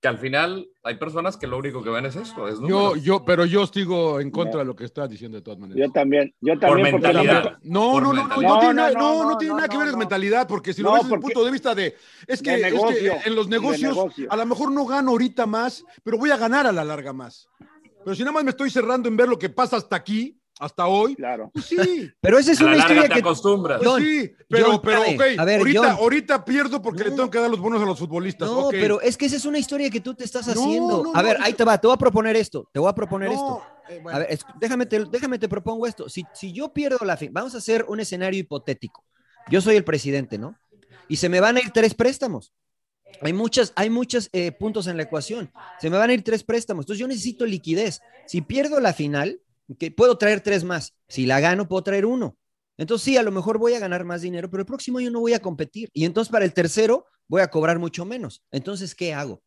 Que 0.00 0.08
al 0.08 0.16
final 0.16 0.66
hay 0.82 0.94
personas 0.96 1.36
que 1.36 1.46
lo 1.46 1.58
único 1.58 1.82
que 1.82 1.90
ven 1.90 2.06
es 2.06 2.16
esto, 2.16 2.48
es 2.48 2.58
Yo, 2.66 2.96
yo, 2.96 3.22
pero 3.22 3.44
yo 3.44 3.66
sigo 3.66 4.18
en 4.18 4.30
contra 4.30 4.54
No. 4.54 4.58
de 4.60 4.64
lo 4.64 4.74
que 4.74 4.84
estás 4.86 5.10
diciendo 5.10 5.36
de 5.36 5.42
todas 5.42 5.58
maneras. 5.58 5.86
Yo 5.86 5.92
también, 5.92 6.34
yo 6.40 6.58
también. 6.58 6.90
porque 6.92 7.06
mentalidad. 7.12 7.58
No, 7.62 7.90
Por 7.92 8.02
no, 8.04 8.12
no, 8.14 8.14
no, 8.14 8.28
mentalidad. 8.28 8.48
no, 8.48 8.58
tiene, 8.60 8.74
No, 8.74 8.80
nada- 8.80 8.92
no, 8.92 8.98
no, 9.14 9.22
no 9.24 9.30
no, 9.32 9.36
tiene 9.38 9.50
no, 9.52 9.56
nada 9.58 9.68
que 9.68 9.76
ver 9.76 9.92
no. 9.92 9.98
mentalidad, 9.98 10.48
porque 10.48 10.72
si 10.72 10.82
No, 10.82 10.88
lo 10.88 10.94
ves 10.94 11.02
desde 11.02 11.14
el 11.16 11.20
punto 11.20 11.44
de 11.44 11.50
vista 11.50 11.74
de, 11.74 11.94
es 12.26 12.40
que, 12.40 12.50
De 12.50 12.56
es 12.56 12.62
que 12.64 12.70
negocio, 12.70 13.12
en 13.26 13.34
los 13.34 13.48
negocios, 13.48 13.94
negocio. 13.94 14.26
a 14.32 14.36
lo 14.38 14.46
mejor 14.46 14.72
no 14.72 14.86
gano 14.86 15.10
ahorita 15.10 15.44
más, 15.44 15.84
pero 16.02 16.16
voy 16.16 16.30
a 16.30 16.38
ganar 16.38 16.66
a 16.66 16.72
la 16.72 16.82
larga 16.82 17.12
más. 17.12 17.46
Pero 18.02 18.14
si 18.16 18.22
nada 18.22 18.32
más 18.32 18.44
me 18.44 18.50
estoy 18.50 18.70
cerrando 18.70 19.06
en 19.06 19.18
ver 19.18 19.28
lo 19.28 19.38
que 19.38 19.50
pasa 19.50 19.76
hasta 19.76 19.96
aquí, 19.96 20.39
hasta 20.60 20.86
hoy, 20.86 21.16
Claro. 21.16 21.50
pues 21.52 21.64
sí, 21.66 22.10
Pero 22.20 22.38
esa 22.38 22.52
es 22.52 22.60
a 22.60 22.64
la 22.64 22.68
una 22.70 22.76
larga 22.78 22.92
historia 22.94 23.08
te 23.08 23.14
que... 23.14 23.20
acostumbras. 23.28 23.78
pues 23.78 23.90
John, 23.90 24.02
sí, 24.02 24.32
pero, 24.48 24.66
John, 24.72 24.80
pero, 24.82 25.00
ok, 25.02 25.22
A 25.38 25.44
ver, 25.44 25.58
ahorita, 25.58 25.80
John. 25.80 25.90
ahorita 25.90 26.44
pierdo 26.44 26.82
porque 26.82 27.04
le 27.04 27.10
tengo 27.10 27.30
que 27.30 27.38
dar 27.38 27.50
los 27.50 27.58
bonos 27.60 27.82
a 27.82 27.86
los 27.86 27.98
futbolistas. 27.98 28.48
No, 28.48 28.68
pero 28.70 29.00
es 29.00 29.16
que 29.16 29.26
esa 29.26 29.36
es 29.36 29.44
una 29.44 29.58
historia 29.58 29.90
que 29.90 30.00
tú 30.00 30.14
te 30.14 30.24
estás 30.24 30.46
No, 30.46 30.52
haciendo. 30.52 31.02
no, 31.04 31.12
a 31.14 31.22
ver, 31.22 31.38
ahí 31.40 31.54
te 31.54 31.64
va, 31.64 31.78
te 31.78 31.86
voy 31.86 31.94
a 31.94 31.98
proponer 31.98 32.36
esto, 32.36 32.68
te 32.72 32.78
voy 32.78 32.88
a 32.90 32.94
proponer 32.94 33.28
No, 33.30 33.34
esto. 33.34 33.62
eh, 33.88 34.00
bueno. 34.02 34.16
A 34.16 34.20
ver, 34.20 34.28
es- 34.30 34.44
déjame, 34.60 34.86
te, 34.86 35.04
déjame 35.06 35.38
te 35.38 35.48
propongo 35.48 35.86
esto. 35.86 36.08
Si, 36.08 36.24
si 36.34 36.52
yo 36.52 36.72
pierdo 36.72 37.04
la 37.04 37.16
fin, 37.16 37.32
vamos 37.32 37.54
a 37.54 37.58
hacer 37.58 37.84
un 37.88 38.00
escenario 38.00 38.38
hipotético. 38.40 39.04
Yo 39.50 39.60
soy 39.60 39.76
el 39.76 39.84
presidente, 39.84 40.38
¿no? 40.38 40.56
Y 41.08 41.16
se 41.16 41.28
me 41.28 41.40
van 41.40 41.56
a 41.56 41.60
ir 41.60 41.70
tres 41.70 41.94
préstamos. 41.94 42.52
Hay 43.22 43.32
muchas, 43.32 43.72
hay 43.74 43.90
muchos 43.90 44.28
eh, 44.32 44.52
puntos 44.52 44.86
en 44.86 44.96
la 44.96 45.02
ecuación. 45.02 45.50
Se 45.80 45.90
me 45.90 45.96
van 45.98 46.10
a 46.10 46.12
ir 46.14 46.22
tres 46.22 46.44
préstamos. 46.44 46.84
Entonces 46.84 47.00
yo 47.00 47.08
necesito 47.08 47.44
liquidez. 47.44 48.00
Si 48.26 48.40
pierdo 48.40 48.78
la 48.78 48.92
final, 48.92 49.40
que 49.78 49.90
puedo 49.90 50.16
traer 50.18 50.40
tres 50.40 50.64
más. 50.64 50.94
Si 51.08 51.26
la 51.26 51.40
gano, 51.40 51.68
puedo 51.68 51.82
traer 51.82 52.06
uno. 52.06 52.36
Entonces 52.76 53.04
sí, 53.04 53.16
a 53.16 53.22
lo 53.22 53.30
mejor 53.30 53.58
voy 53.58 53.74
a 53.74 53.78
ganar 53.78 54.04
más 54.04 54.22
dinero, 54.22 54.48
pero 54.50 54.62
el 54.62 54.66
próximo 54.66 54.98
año 54.98 55.10
no 55.10 55.20
voy 55.20 55.34
a 55.34 55.40
competir. 55.42 55.90
Y 55.92 56.04
entonces 56.06 56.32
para 56.32 56.44
el 56.44 56.54
tercero 56.54 57.04
voy 57.28 57.42
a 57.42 57.48
cobrar 57.48 57.78
mucho 57.78 58.04
menos. 58.04 58.42
Entonces, 58.50 58.94
¿qué 58.94 59.12
hago? 59.12 59.42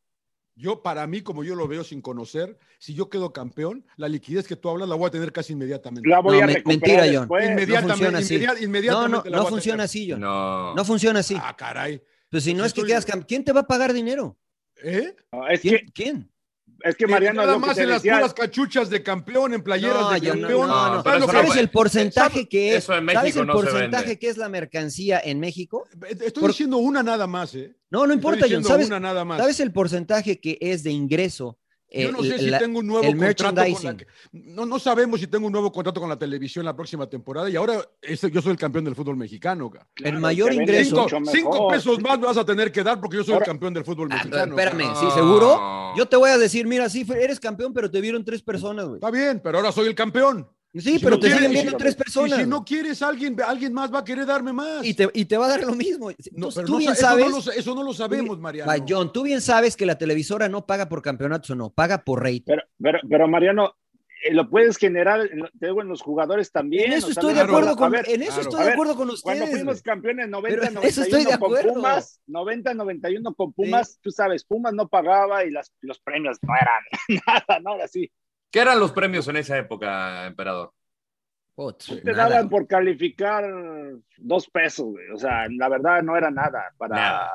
Yo, 0.56 0.84
para 0.84 1.08
mí, 1.08 1.22
como 1.22 1.44
yo 1.44 1.56
lo 1.56 1.68
veo 1.68 1.84
sin 1.84 2.00
conocer, 2.00 2.60
si 2.78 2.94
yo 2.94 3.10
quedo 3.10 3.34
campeón, 3.34 3.88
la 3.98 4.08
liquidez 4.08 4.48
que 4.48 4.56
tú 4.56 4.70
hablas 4.70 4.88
la 4.88 4.94
voy 4.94 5.08
a 5.08 5.10
tener 5.10 5.32
casi 5.32 5.54
inmediatamente. 5.54 6.08
La 6.08 6.20
voy 6.20 6.38
No, 6.38 6.44
a 6.44 6.48
me- 6.48 6.62
mentira, 6.64 7.06
John. 7.12 7.28
inmediatamente, 7.44 7.82
funciona 7.82 8.18
así. 8.20 8.36
inmediat- 8.38 8.58
No, 8.60 8.64
inmediatamente 8.64 9.18
no, 9.18 9.24
la 9.32 9.38
voy 9.38 9.42
no 9.42 9.48
a 9.48 9.50
funciona 9.50 9.84
así, 9.86 10.12
John. 10.12 10.20
No. 10.22 10.76
No 10.76 10.86
funciona 10.86 11.20
así. 11.22 11.36
Ah, 11.42 11.56
caray. 11.58 12.04
Pues 12.30 12.44
si 12.44 12.54
no 12.54 12.64
sí 12.64 12.68
es 12.68 12.74
que 12.74 12.82
estoy- 12.82 12.90
quedas 12.92 13.06
campeón, 13.06 13.26
¿quién 13.28 13.44
te 13.44 13.52
va 13.52 13.62
a 13.62 13.68
pagar 13.68 13.94
dinero? 13.94 14.38
¿Eh? 14.84 15.16
No, 15.32 15.48
es 15.48 15.60
¿Quién? 15.62 15.78
que, 15.78 15.92
¿Quién? 15.92 16.32
Es 16.84 16.96
que 16.96 17.08
Mariano, 17.08 17.42
Nada 17.42 17.54
lo 17.54 17.60
más 17.60 17.78
en 17.78 17.90
las 17.90 18.02
decía, 18.04 18.18
puras 18.18 18.34
cachuchas 18.34 18.90
de 18.90 19.02
campeón, 19.02 19.54
en 19.54 19.64
playeras 19.64 20.02
No, 20.02 20.12
de 20.12 20.22
campeón. 20.22 20.68
no, 20.68 20.96
no. 20.96 21.04
pero 21.04 21.04
¿Sabes 21.04 21.20
lo 21.20 21.26
eso 21.26 21.28
que- 21.28 21.34
no 21.34 21.44
¿Sabes 21.48 21.56
el 21.62 21.70
porcentaje 21.70 22.48
que 22.50 22.70
es? 22.76 22.84
eso 22.84 22.94
en 22.96 23.06
México 23.06 23.20
¿Sabes 23.22 23.36
el 23.38 23.48
porcentaje 23.48 24.20
que 24.20 24.28
es 24.30 24.38
la 24.38 24.50
mercancía 24.50 25.22
en 25.24 25.40
México? 25.40 25.88
Estoy 26.10 26.42
Por- 26.42 26.52
diciendo 26.52 26.78
una 26.78 27.02
nada 27.04 27.26
más, 27.28 27.56
¿eh? 27.56 27.74
No, 27.90 28.06
no 28.06 28.14
importa, 28.14 28.46
John. 28.50 28.64
¿Sabes, 28.64 28.88
una 28.88 29.00
nada 29.00 29.24
más. 29.24 29.40
¿Sabes 29.40 29.60
el 29.60 29.72
porcentaje 29.72 30.40
que 30.40 30.58
es 30.62 30.84
de 30.84 30.92
ingreso? 30.92 31.58
Yo 31.96 32.10
eh, 32.10 32.12
no 32.12 32.24
sé 32.24 32.40
si 32.40 32.50
la- 32.50 32.58
tengo 32.58 32.80
un 32.80 32.88
nuevo 32.88 33.04
el 33.08 33.16
contrato 33.16 33.62
con 33.72 33.84
la 33.84 33.96
que- 33.98 34.08
no, 34.32 34.66
no 34.66 34.80
sabemos 34.80 35.20
si 35.20 35.28
tengo 35.28 35.46
un 35.46 35.52
nuevo 35.54 35.72
contrato 35.72 36.00
con 36.00 36.10
la 36.10 36.18
televisión 36.18 36.66
la 36.66 36.76
próxima 36.76 37.08
temporada 37.08 37.50
y 37.52 37.56
ahora 37.56 37.88
yo 38.02 38.42
soy 38.42 38.52
el 38.52 38.58
campeón 38.58 38.86
del 38.86 38.96
fútbol 38.96 39.16
mexicano. 39.16 39.70
ca. 39.70 39.88
el 40.04 40.18
mayor 40.20 40.52
ingreso- 40.54 41.06
Cinco, 41.08 41.32
cinco 41.32 41.68
pesos 41.68 42.02
más 42.02 42.20
vas 42.20 42.38
a 42.38 42.44
tener 42.46 42.72
que 42.72 42.82
dar 42.82 43.00
porque 43.00 43.18
yo 43.18 43.24
soy 43.24 43.34
Ahora- 43.36 43.46
el 43.46 43.52
campeón 43.52 43.74
del 43.76 43.86
fútbol 43.86 44.10
Ah, 44.12 44.16
mexicano. 44.16 44.58
espérame, 44.58 44.96
sí, 45.00 45.06
seguro. 45.14 45.94
Yo 45.96 46.08
te 46.08 46.16
voy 46.18 46.32
a 46.32 46.38
decir, 46.40 46.66
mira, 46.66 46.90
sí, 46.90 47.06
eres 47.16 47.40
campeón, 47.40 47.74
pero 47.74 47.92
te 47.92 48.02
vieron 48.02 48.26
tres 48.26 48.42
personas, 48.42 48.86
güey. 48.86 48.96
Está 48.96 49.12
bien, 49.12 49.40
pero 49.44 49.60
ahora 49.60 49.72
soy 49.72 49.88
el 49.88 49.94
campeón. 49.96 50.48
Sí, 50.74 50.98
si 50.98 51.00
pero 51.00 51.12
no 51.12 51.20
te 51.20 51.28
quieres- 51.28 51.38
siguen 51.38 51.52
y 51.52 51.54
viendo 51.54 51.72
si- 51.72 51.78
tres 51.78 51.94
Y 51.94 51.98
personas. 51.98 52.40
si 52.40 52.46
no 52.48 52.66
quieres 52.66 53.02
alguien, 53.04 53.36
alguien 53.46 53.74
más 53.74 53.94
va 53.94 54.00
a 54.00 54.04
querer 54.04 54.26
darme 54.26 54.54
más. 54.54 54.84
y, 54.84 54.94
te, 54.96 55.08
y 55.14 55.26
te 55.26 55.38
va 55.38 55.46
a 55.46 55.50
dar 55.50 55.62
lo 55.64 55.76
mismo. 55.76 56.10
No, 56.10 56.16
Entonces, 56.18 56.56
pero 56.56 56.66
tú 56.66 56.72
no 56.74 56.78
bien 56.80 56.92
eso, 56.94 57.02
sabes. 57.02 57.26
no 57.30 57.32
lo, 57.40 57.52
eso 57.52 57.76
no 57.76 57.84
lo 57.84 57.94
sabemos, 57.94 58.40
Mariano. 58.40 58.72
Va, 58.72 58.84
John, 58.88 59.14
tú 59.14 59.22
bien 59.24 59.40
sabes 59.42 59.76
que 59.78 59.86
la 59.86 59.98
televisora 60.00 60.50
no 60.50 60.66
paga 60.66 60.90
por 60.90 61.02
campeonatos 61.04 61.50
o 61.52 61.56
no, 61.56 61.70
paga 61.70 62.00
por 62.04 62.24
rating. 62.24 62.42
Pero, 62.48 62.64
pero, 62.82 63.00
pero 63.08 63.28
Mariano, 63.28 63.76
eh, 64.26 64.34
lo 64.34 64.50
puedes 64.50 64.78
generar, 64.78 65.30
te 65.60 65.68
digo, 65.68 65.82
en 65.84 65.90
los 65.90 66.02
jugadores 66.02 66.52
también. 66.52 66.86
en 66.92 66.98
eso 66.98 67.10
estoy 67.10 67.34
de 67.36 67.42
acuerdo 67.42 67.76
con, 67.76 67.92
ver, 67.92 68.06
en 68.10 68.24
eso 68.24 68.32
claro. 68.36 68.50
estoy 68.50 68.66
de 68.66 68.72
acuerdo 68.72 68.96
con 68.96 69.10
ustedes. 69.12 69.38
Cuando 69.40 69.56
fuimos 69.56 69.82
campeones 69.84 70.28
90, 70.30 70.60
Pero 70.60 70.72
en 70.82 70.88
eso 70.88 71.04
estoy 71.04 71.24
91 71.24 71.30
de 71.32 71.38
con 71.40 71.46
acuerdo. 71.52 71.74
Pumas, 71.76 72.22
90, 72.26 72.74
91 72.74 73.34
con 73.36 73.54
Pumas, 73.54 74.00
tú 74.02 74.10
sabes, 74.10 74.44
Pumas 74.44 74.74
no 74.74 74.88
pagaba 74.88 75.46
y 75.46 75.52
las, 75.52 75.72
los 75.82 76.00
premios 76.00 76.38
no 76.42 76.54
eran 76.56 77.22
nada, 77.28 77.60
no, 77.60 77.72
ahora 77.72 77.88
sí. 77.88 78.10
¿Qué 78.54 78.60
eran 78.60 78.80
los 78.80 78.92
premios 78.92 79.28
en 79.28 79.38
esa 79.38 79.58
época, 79.58 80.28
emperador? 80.28 80.72
Putz, 81.56 81.88
Te 82.04 82.12
nada, 82.12 82.30
daban 82.30 82.50
por 82.50 82.68
calificar 82.68 83.44
dos 84.18 84.48
pesos, 84.50 84.86
güey. 84.92 85.10
o 85.12 85.18
sea, 85.18 85.48
la 85.50 85.70
verdad 85.70 86.04
no 86.04 86.16
era 86.16 86.30
nada 86.30 86.72
para 86.78 86.96
Nada. 86.96 87.32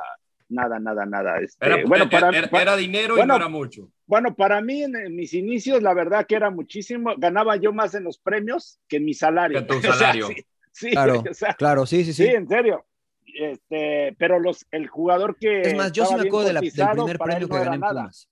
nada, 0.49 0.79
nada, 0.79 1.07
nada. 1.07 1.39
Este, 1.41 1.67
Era, 1.67 1.77
bueno, 1.87 2.05
era- 2.11 2.31
para, 2.49 2.63
era- 2.63 2.77
dinero 2.77 3.15
bueno, 3.17 3.25
y 3.25 3.27
no 3.27 3.37
era 3.37 3.49
mucho. 3.49 3.91
bueno, 4.07 4.35
para 4.37 4.61
mí 4.61 4.85
en, 4.85 4.95
en 4.95 5.17
mis 5.17 5.35
inicios, 5.35 5.83
la 5.83 5.93
verdad 5.93 6.25
que 6.25 6.37
era 6.37 6.51
muchísimo, 6.51 7.15
ganaba 7.19 7.57
yo 7.57 7.73
más 7.73 7.95
en 7.97 8.05
los 8.05 8.19
premios 8.19 8.79
que 8.89 8.99
en 8.99 9.05
mi 9.07 9.15
salario. 9.15 9.59
Que 9.61 9.67
tu 9.67 9.75
O 9.79 9.81
sea, 9.83 9.93
salario. 9.93 10.29
sí, 10.29 10.35
sí, 10.73 10.91
Claro, 10.93 11.23
o 11.29 11.35
sea, 11.35 11.55
claro, 11.55 11.85
sí, 11.85 12.05
sí, 12.05 12.13
Sí, 12.13 12.25
sí. 12.27 12.31
en 12.31 12.47
serio. 12.49 12.85
Este, 13.27 14.15
pero 14.19 14.39
los, 14.41 14.65
el 14.71 14.87
jugador 14.89 15.37
que. 15.37 15.61
Es 15.63 15.75
más, 15.77 15.93
yo 15.93 16.07
sí 16.07 16.15
me 16.15 16.23
acuerdo 16.23 16.47
de 16.49 16.53
la- 16.55 16.61
del 16.61 16.71
primer 16.73 17.19
premio 17.19 17.47
que 17.49 17.55
no 17.55 17.55
gané 17.55 17.67
era 17.67 17.75
en 17.75 17.81
nada. 17.81 18.01
Pumas. 18.03 18.29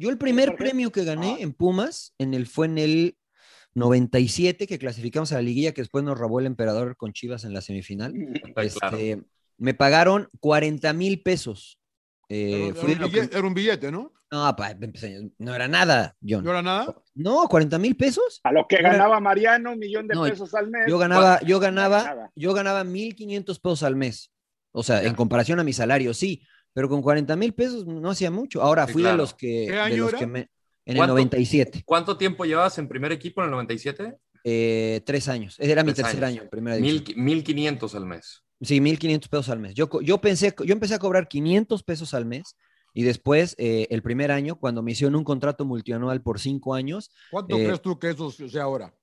Yo 0.00 0.08
el 0.10 0.16
primer 0.18 0.56
premio 0.56 0.90
que 0.90 1.04
gané 1.04 1.36
Ah. 1.38 1.42
en 1.42 1.52
Pumas 1.52 2.14
en 2.18 2.32
el, 2.34 2.46
fue 2.46 2.66
en 2.66 2.78
el 2.78 3.16
97, 3.74 4.66
que 4.66 4.78
clasificamos 4.78 5.30
a 5.32 5.36
la 5.36 5.42
liguilla, 5.42 5.72
que 5.72 5.82
después 5.82 6.02
nos 6.04 6.18
robó 6.18 6.40
el 6.40 6.46
emperador 6.46 6.96
con 6.96 7.12
Chivas 7.12 7.44
en 7.44 7.52
la 7.54 7.60
semifinal. 7.60 8.12
Claro. 8.54 8.96
Este, 8.96 9.22
Me 9.58 9.74
pagaron 9.74 10.28
40 10.40 10.92
mil 10.94 11.20
pesos. 11.22 11.78
Eh, 12.30 12.68
Era, 12.74 12.80
un 12.80 12.86
que- 12.86 12.94
billete, 13.10 13.36
era 13.36 13.46
un 13.46 13.52
billete, 13.54 13.92
¿no? 13.92 14.12
No, 14.32 14.56
pa, 14.56 14.74
no 15.38 15.54
era 15.54 15.66
nada, 15.68 16.16
John. 16.26 16.44
¿No 16.44 16.50
era 16.50 16.62
nada? 16.62 16.96
No, 17.14 17.46
40 17.48 17.78
mil 17.78 17.94
pesos. 17.96 18.40
A 18.44 18.52
lo 18.52 18.66
que 18.68 18.76
ganaba 18.80 19.18
Mariano, 19.20 19.72
un 19.72 19.78
millón 19.80 20.06
de 20.08 20.14
No, 20.14 20.22
pesos 20.22 20.54
al 20.54 20.70
mes. 20.70 20.82
Yo 20.88 20.96
ganaba, 20.98 21.40
yo 21.40 21.56
no 21.58 21.62
era 21.62 21.72
ganaba, 21.72 22.04
nada. 22.04 22.30
yo 22.36 22.54
ganaba 22.54 22.84
1.500 22.84 23.58
pesos 23.60 23.82
al 23.82 23.96
mes. 23.96 24.30
O 24.72 24.82
sea, 24.84 25.02
Ya. 25.02 25.08
en 25.08 25.14
comparación 25.16 25.58
a 25.60 25.64
mi 25.64 25.72
salario, 25.72 26.14
sí, 26.14 26.42
pero 26.72 26.88
con 26.88 27.02
40 27.02 27.36
mil 27.36 27.52
pesos 27.54 27.86
no 27.86 28.10
hacía 28.10 28.30
mucho. 28.30 28.62
Ahora 28.62 28.86
Sí, 28.86 28.92
fui 28.92 29.02
de 29.02 29.12
los 29.14 29.34
que, 29.34 29.66
¿Qué 29.66 29.72
de 29.72 29.80
año 29.80 29.96
los 29.98 30.08
era? 30.10 30.18
que 30.18 30.26
me, 30.26 30.40
en 30.40 30.48
el 30.86 30.96
¿Cuánto? 30.96 31.14
97, 31.14 31.82
¿Cuánto 31.84 32.16
tiempo 32.16 32.44
llevabas 32.44 32.78
en 32.78 32.88
primer 32.88 33.12
equipo 33.12 33.40
en 33.40 33.46
el 33.46 33.50
97? 33.52 34.16
eh, 34.44 35.02
tres 35.04 35.28
años. 35.28 35.56
Ese 35.58 35.70
era 35.72 35.82
mi 35.84 35.92
tercer 35.92 36.24
años. 36.24 36.36
año 36.36 36.42
en 36.44 36.48
primera 36.48 36.76
división. 36.76 37.04
Mil, 37.16 37.24
1500 37.24 37.94
al 37.94 38.06
mes. 38.06 38.42
Sí, 38.62 38.80
1.500 38.80 39.28
pesos 39.28 39.48
al 39.50 39.58
mes. 39.58 39.74
Yo, 39.74 39.88
yo 40.02 40.18
pensé, 40.20 40.54
yo 40.64 40.72
empecé 40.72 40.94
a 40.94 40.98
cobrar 40.98 41.28
500 41.28 41.82
pesos 41.82 42.14
al 42.14 42.24
mes 42.26 42.56
y 42.94 43.02
después, 43.04 43.54
eh, 43.58 43.86
el 43.90 44.02
primer 44.02 44.30
año, 44.32 44.56
cuando 44.56 44.82
me 44.82 44.92
hicieron 44.92 45.14
un 45.16 45.24
contrato 45.24 45.64
multianual 45.64 46.22
por 46.22 46.40
cinco 46.40 46.74
años, 46.74 47.10
¿Cuánto 47.30 47.56
Eh, 47.56 47.64
crees 47.64 47.80
tú 47.82 47.98
que 47.98 48.10
eso 48.10 48.30
sea 48.30 48.62
ahora? 48.64 48.94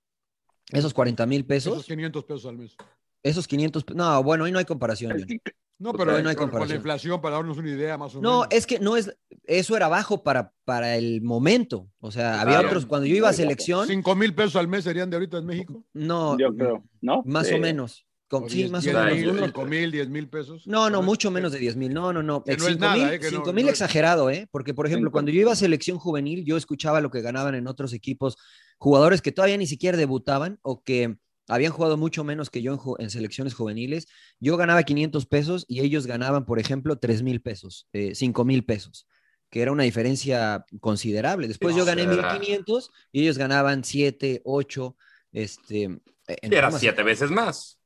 esos 0.71 0.93
40 0.93 1.25
mil 1.25 1.41
Esos 1.41 1.47
pesos, 1.47 1.85
500 1.85 2.23
pesos 2.25 2.45
al 2.47 2.57
mes. 2.57 2.75
esos 3.23 3.47
500, 3.47 3.83
pe- 3.83 3.93
no, 3.95 4.21
bueno, 4.23 4.45
ahí 4.45 4.51
no 4.51 4.59
hay 4.59 4.65
comparación. 4.65 5.11
Es 5.13 5.21
Johnny. 5.21 5.39
que- 5.39 5.51
No, 5.79 5.93
pero 5.93 6.19
no 6.21 6.29
hay 6.29 6.35
con- 6.35 6.49
con 6.49 6.67
la 6.67 6.75
inflación, 6.75 7.21
para 7.21 7.35
darnos 7.35 7.57
una 7.57 7.69
idea 7.69 7.97
más 7.97 8.15
o 8.15 8.21
No, 8.21 8.31
menos. 8.39 8.47
es 8.51 8.65
que 8.65 8.79
no 8.79 8.97
es, 8.97 9.15
eso 9.43 9.77
era 9.77 9.87
bajo 9.87 10.23
para, 10.23 10.51
para 10.65 10.95
el 10.95 11.21
momento. 11.21 11.87
O 11.99 12.11
sea, 12.11 12.41
había 12.41 12.55
Claro. 12.55 12.67
otros, 12.69 12.85
cuando 12.87 13.05
yo 13.05 13.15
iba 13.15 13.29
a 13.29 13.33
selección, 13.33 13.87
5 13.87 14.15
mil 14.15 14.33
pesos 14.33 14.55
al 14.55 14.67
mes 14.67 14.83
serían 14.85 15.09
de 15.09 15.17
ahorita 15.17 15.37
en 15.37 15.45
México. 15.45 15.83
no, 15.93 16.37
yo 16.37 16.53
creo, 16.55 16.83
¿no? 17.01 17.21
más 17.25 17.47
Sí. 17.47 17.53
o 17.53 17.59
menos. 17.59 18.03
Con- 18.29 18.43
O 18.43 18.49
sí, 18.49 18.57
10 18.57 18.71
más 18.71 18.85
o 18.85 18.89
10 18.89 18.95
menos. 19.25 19.37
5 19.45 19.65
mil, 19.65 19.89
10 19.89 20.09
mil 20.09 20.27
pesos. 20.27 20.67
No, 20.67 20.89
no, 20.89 21.01
mucho 21.01 21.31
menos 21.31 21.53
de 21.53 21.59
10 21.59 21.77
mil. 21.77 21.93
No, 21.93 22.11
no, 22.11 22.21
no. 22.21 22.43
Que 22.43 22.57
no 22.57 22.63
es 22.67 22.73
5 22.73 22.79
nada, 22.81 22.95
mil, 22.97 23.07
eh, 23.13 23.19
que 23.19 23.31
no- 23.31 23.37
5 23.37 23.53
mil 23.53 23.63
no 23.65 23.71
exagerado, 23.71 24.29
¿eh? 24.29 24.49
Porque, 24.51 24.73
por 24.73 24.85
ejemplo, 24.85 25.07
Cinco. 25.07 25.13
cuando 25.13 25.31
yo 25.31 25.39
iba 25.39 25.53
a 25.53 25.55
selección 25.55 25.97
juvenil, 25.97 26.43
yo 26.43 26.57
escuchaba 26.57 26.99
lo 26.99 27.09
que 27.09 27.21
ganaban 27.21 27.55
en 27.55 27.67
otros 27.67 27.93
equipos, 27.93 28.35
jugadores 28.79 29.21
que 29.21 29.31
todavía 29.31 29.55
ni 29.55 29.65
siquiera 29.65 29.97
debutaban 29.97 30.59
o 30.61 30.83
que 30.83 31.15
habían 31.47 31.71
jugado 31.71 31.97
mucho 31.97 32.23
menos 32.23 32.49
que 32.49 32.61
yo 32.61 32.77
en, 32.99 33.09
selecciones 33.09 33.53
juveniles. 33.53 34.07
Yo 34.39 34.57
ganaba 34.57 34.83
500 34.83 35.25
pesos 35.25 35.65
y 35.67 35.81
ellos 35.81 36.07
ganaban, 36.07 36.45
por 36.45 36.59
ejemplo, 36.59 36.97
3 36.97 37.23
mil 37.23 37.41
pesos, 37.41 37.87
eh, 37.93 38.15
5 38.15 38.45
mil 38.45 38.65
pesos, 38.65 39.07
que 39.49 39.61
era 39.61 39.71
una 39.71 39.83
diferencia 39.83 40.65
considerable. 40.79 41.47
Después 41.47 41.75
yo 41.75 41.85
gané 41.85 42.03
Considerable. 42.05 42.39
1500 42.39 42.91
y 43.11 43.21
ellos 43.21 43.37
ganaban 43.37 43.83
7, 43.83 44.41
8. 44.43 44.95
Este, 45.31 45.99
era 46.27 46.69
Pumas- 46.69 46.79
siete 46.79 47.03
veces 47.03 47.31
más. 47.31 47.79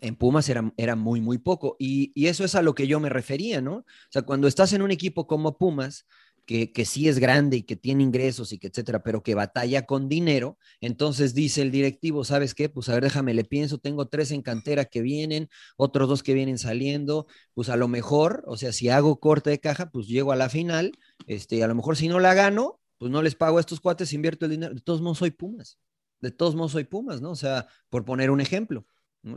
en 0.00 0.14
Pumas 0.16 0.48
era, 0.48 0.72
era 0.76 0.94
muy, 0.96 1.20
muy 1.20 1.38
poco. 1.38 1.76
Y, 1.78 2.12
y 2.14 2.26
eso 2.26 2.44
es 2.44 2.54
a 2.54 2.62
lo 2.62 2.74
que 2.74 2.86
yo 2.86 3.00
me 3.00 3.08
refería, 3.08 3.60
¿no? 3.60 3.76
O 3.76 3.84
sea, 4.10 4.22
cuando 4.22 4.46
estás 4.48 4.72
en 4.72 4.82
un 4.82 4.90
equipo 4.90 5.26
como 5.26 5.56
Pumas, 5.56 6.06
que, 6.46 6.72
que 6.72 6.84
sí 6.84 7.08
es 7.08 7.18
grande 7.18 7.58
y 7.58 7.62
que 7.64 7.76
tiene 7.76 8.04
ingresos 8.04 8.52
y 8.52 8.58
que 8.58 8.68
etcétera, 8.68 9.02
pero 9.02 9.22
que 9.22 9.34
batalla 9.34 9.84
con 9.84 10.08
dinero, 10.08 10.58
entonces 10.80 11.34
dice 11.34 11.62
el 11.62 11.70
directivo, 11.72 12.24
¿sabes 12.24 12.54
qué? 12.54 12.68
Pues 12.68 12.88
a 12.88 12.94
ver, 12.94 13.02
déjame, 13.04 13.34
le 13.34 13.44
pienso, 13.44 13.78
tengo 13.78 14.08
tres 14.08 14.30
en 14.30 14.42
cantera 14.42 14.84
que 14.86 15.02
vienen, 15.02 15.48
otros 15.76 16.08
dos 16.08 16.22
que 16.22 16.34
vienen 16.34 16.58
saliendo, 16.58 17.26
pues 17.54 17.68
a 17.68 17.76
lo 17.76 17.88
mejor, 17.88 18.44
o 18.46 18.56
sea, 18.56 18.72
si 18.72 18.88
hago 18.88 19.18
corte 19.20 19.50
de 19.50 19.60
caja, 19.60 19.90
pues 19.90 20.06
llego 20.06 20.32
a 20.32 20.36
la 20.36 20.48
final, 20.48 20.92
este, 21.26 21.62
a 21.64 21.68
lo 21.68 21.74
mejor 21.74 21.96
si 21.96 22.08
no 22.08 22.20
la 22.20 22.34
gano, 22.34 22.80
pues 22.98 23.10
no 23.10 23.22
les 23.22 23.34
pago 23.34 23.58
a 23.58 23.60
estos 23.60 23.80
cuates, 23.80 24.12
invierto 24.12 24.46
el 24.46 24.52
dinero, 24.52 24.74
de 24.74 24.80
todos 24.80 25.02
modos 25.02 25.18
soy 25.18 25.32
Pumas, 25.32 25.78
de 26.20 26.30
todos 26.30 26.54
modos 26.54 26.72
soy 26.72 26.84
Pumas, 26.84 27.20
¿no? 27.20 27.30
O 27.32 27.36
sea, 27.36 27.66
por 27.90 28.04
poner 28.04 28.30
un 28.30 28.40
ejemplo. 28.40 28.86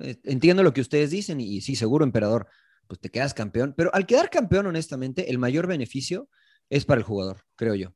Eh, 0.01 0.17
Entiendo 0.23 0.63
lo 0.63 0.73
que 0.73 0.81
ustedes 0.81 1.09
dicen 1.09 1.41
y, 1.41 1.57
y 1.57 1.61
sí, 1.61 1.75
seguro, 1.75 2.05
emperador, 2.05 2.47
pues 2.87 2.99
te 2.99 3.09
quedas 3.09 3.33
campeón, 3.33 3.73
pero 3.75 3.93
al 3.93 4.05
quedar 4.05 4.29
campeón, 4.29 4.67
honestamente, 4.67 5.29
el 5.29 5.37
mayor 5.37 5.67
beneficio 5.67 6.29
es 6.69 6.85
para 6.85 6.99
el 6.99 7.05
jugador, 7.05 7.37
creo 7.55 7.75
yo. 7.75 7.89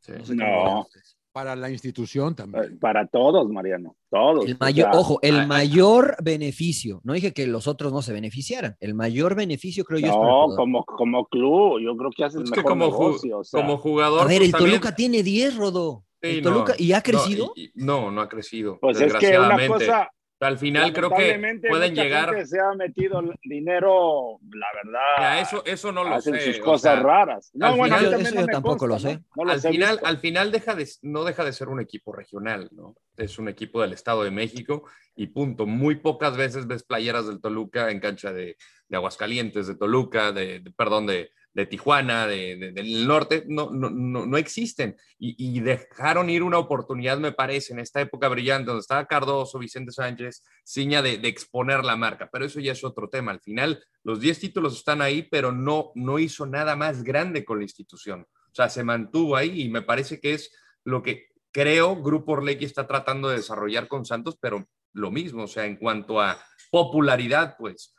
Sí. 0.00 0.12
sé 0.22 0.36
cómo 0.36 0.44
No. 0.44 0.86
Para 1.30 1.54
la 1.54 1.70
institución 1.70 2.34
también. 2.34 2.64
Eh, 2.64 2.76
Para 2.80 3.06
todos, 3.06 3.48
Mariano, 3.48 3.94
todos. 4.10 4.44
El 4.46 4.54
O 4.54 4.58
mayor, 4.58 4.90
sea, 4.90 5.00
ojo, 5.00 5.18
el 5.22 5.34
ay, 5.36 5.40
ay. 5.42 5.46
mayor 5.46 6.16
beneficio, 6.22 7.00
no 7.04 7.12
dije 7.12 7.32
que 7.32 7.46
los 7.46 7.68
otros 7.68 7.92
no 7.92 8.02
se 8.02 8.12
beneficiaran, 8.12 8.76
el 8.80 8.94
mayor 8.94 9.36
beneficio 9.36 9.84
creo 9.84 10.00
yo 10.00 10.06
es 10.06 10.12
para 10.12 10.24
el 10.26 10.30
No, 10.50 10.56
como, 10.56 10.84
como 10.84 11.26
club, 11.26 11.80
yo 11.80 11.96
creo 11.96 12.10
que 12.16 12.24
haces 12.24 12.42
Es 12.42 12.50
que 12.50 12.56
mejor 12.56 12.72
como, 12.72 12.86
ju- 12.86 12.90
negocio. 13.08 13.38
o 13.38 13.44
sea, 13.44 13.60
como 13.60 13.76
jugador. 13.78 14.22
A 14.22 14.24
ver, 14.24 14.38
pues, 14.38 14.46
el 14.46 14.52
también- 14.52 14.70
Toluca 14.80 14.96
tiene 14.96 15.22
10, 15.22 15.56
Rodo. 15.56 16.04
Sí, 16.20 16.28
El 16.30 16.42
no, 16.42 16.50
Toluca, 16.50 16.74
¿Y 16.78 16.92
ha 16.92 16.96
no, 16.96 17.02
crecido? 17.04 17.52
y- 17.54 17.70
No, 17.74 18.10
no, 18.10 18.20
ha 18.20 18.28
crecido. 18.28 18.78
pues 18.80 19.00
es 19.00 19.14
que 19.14 19.38
una 19.38 19.66
cosa, 19.68 20.10
Al 20.40 20.56
final 20.58 20.92
creo 20.92 21.10
que 21.10 21.36
pueden 21.68 21.90
mucha 21.92 22.02
llegar. 22.04 22.28
gente 22.30 22.46
se 22.46 22.60
ha 22.60 22.72
metido 22.74 23.20
dinero, 23.42 24.38
la 24.52 24.66
verdad. 24.82 25.00
Mira, 25.18 25.40
eso, 25.40 25.64
eso 25.64 25.92
no 25.92 26.04
lo 26.04 26.14
hacen 26.14 26.34
sé. 26.34 26.52
sus 26.52 26.60
o 26.60 26.64
cosas 26.64 26.94
sea, 26.94 27.02
raras. 27.02 27.50
No, 27.54 27.66
al 27.66 27.76
bueno, 27.76 27.96
final- 27.98 28.14
eso 28.20 28.34
no 28.34 28.40
yo 28.40 28.46
me 28.46 28.52
tampoco 28.52 28.86
lo 28.86 28.98
sé. 28.98 29.14
¿no? 29.16 29.24
No 29.36 29.44
los 29.52 29.64
al 29.64 29.72
final, 29.72 29.90
visto. 29.92 30.06
al 30.06 30.18
final 30.18 30.52
deja 30.52 30.74
de, 30.74 30.88
no 31.02 31.24
deja 31.24 31.44
de 31.44 31.52
ser 31.52 31.68
un 31.68 31.80
equipo 31.80 32.12
regional, 32.12 32.68
¿no? 32.72 32.94
Es 33.16 33.38
un 33.38 33.48
equipo 33.48 33.82
del 33.82 33.92
Estado 33.92 34.22
de 34.24 34.30
México 34.30 34.84
y 35.16 35.26
punto. 35.28 35.66
Muy 35.66 35.96
pocas 35.96 36.36
veces 36.36 36.66
ves 36.66 36.84
playeras 36.84 37.26
del 37.26 37.40
Toluca 37.40 37.90
en 37.90 37.98
cancha 38.00 38.32
de, 38.32 38.56
de 38.88 38.96
Aguascalientes, 38.96 39.66
de 39.66 39.74
Toluca, 39.76 40.30
de, 40.32 40.60
de- 40.60 40.70
perdón, 40.70 41.06
de, 41.06 41.32
de 41.54 41.66
Tijuana, 41.66 42.26
de, 42.26 42.56
de- 42.56 42.72
del 42.72 43.06
norte, 43.06 43.44
no, 43.48 43.70
no, 43.70 43.90
no, 43.90 44.26
no 44.26 44.36
existen. 44.38 44.96
Y, 45.18 45.34
y 45.38 45.60
dejaron 45.60 46.30
ir 46.30 46.42
una 46.42 46.58
oportunidad, 46.58 47.18
me 47.18 47.32
parece, 47.32 47.72
en 47.72 47.80
esta 47.80 48.00
época 48.00 48.28
brillante, 48.28 48.66
donde 48.66 48.80
estaba 48.80 49.06
Cardoso, 49.06 49.58
Vicente 49.58 49.90
Sánchez, 49.92 50.44
Ciña, 50.64 51.02
de, 51.02 51.18
de 51.18 51.28
exponer 51.28 51.84
la 51.84 51.96
marca. 51.96 52.28
Pero 52.32 52.44
eso 52.44 52.60
ya 52.60 52.72
es 52.72 52.84
otro 52.84 53.08
tema. 53.08 53.32
Al 53.32 53.40
final, 53.40 53.82
los 54.04 54.20
10 54.20 54.38
títulos 54.38 54.76
están 54.76 55.02
ahí, 55.02 55.22
pero 55.22 55.50
no, 55.52 55.90
no 55.94 56.18
hizo 56.18 56.46
nada 56.46 56.76
más 56.76 57.02
grande 57.02 57.44
con 57.44 57.58
la 57.58 57.64
institución. 57.64 58.26
O 58.30 58.54
sea, 58.54 58.68
se 58.68 58.84
mantuvo 58.84 59.36
ahí 59.36 59.62
y 59.62 59.68
me 59.68 59.82
parece 59.82 60.20
que 60.20 60.34
es 60.34 60.50
lo 60.84 61.02
que 61.02 61.28
creo 61.50 61.96
Grupo 62.02 62.32
Orlegui 62.32 62.64
está 62.64 62.86
tratando 62.86 63.28
de 63.28 63.36
desarrollar 63.36 63.88
con 63.88 64.04
Santos, 64.04 64.36
pero 64.40 64.68
lo 64.92 65.10
mismo, 65.10 65.44
o 65.44 65.48
sea, 65.48 65.66
en 65.66 65.76
cuanto 65.76 66.20
a 66.20 66.40
popularidad, 66.70 67.56
pues 67.58 67.94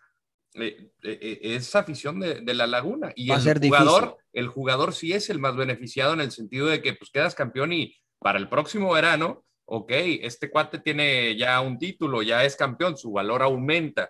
eh, 0.56 0.92
eh, 1.04 1.20
eh, 1.22 1.40
es 1.42 1.76
afición 1.76 2.20
de, 2.20 2.54
la 2.54 2.68
Laguna. 2.68 3.12
Y 3.16 3.32
el 3.32 3.60
jugador, 3.60 4.18
el 4.34 4.48
jugador 4.48 4.94
sí 4.94 5.14
es 5.14 5.30
el 5.30 5.40
más 5.40 5.56
beneficiado 5.56 6.14
en 6.14 6.22
el 6.22 6.32
sentido 6.32 6.68
de 6.68 6.82
que 6.82 6.94
pues 6.94 7.12
quedas 7.12 7.36
campeón 7.36 7.74
y 7.74 7.96
para 8.20 8.40
el 8.40 8.50
próximo 8.50 8.92
verano, 8.94 9.46
ok, 9.66 9.92
este 10.22 10.50
cuate 10.50 10.80
tiene 10.80 11.38
ya 11.38 11.62
un 11.62 11.78
título, 11.78 12.24
ya 12.24 12.44
es 12.44 12.56
campeón, 12.56 12.98
su 12.98 13.12
valor 13.12 13.44
aumenta. 13.44 14.10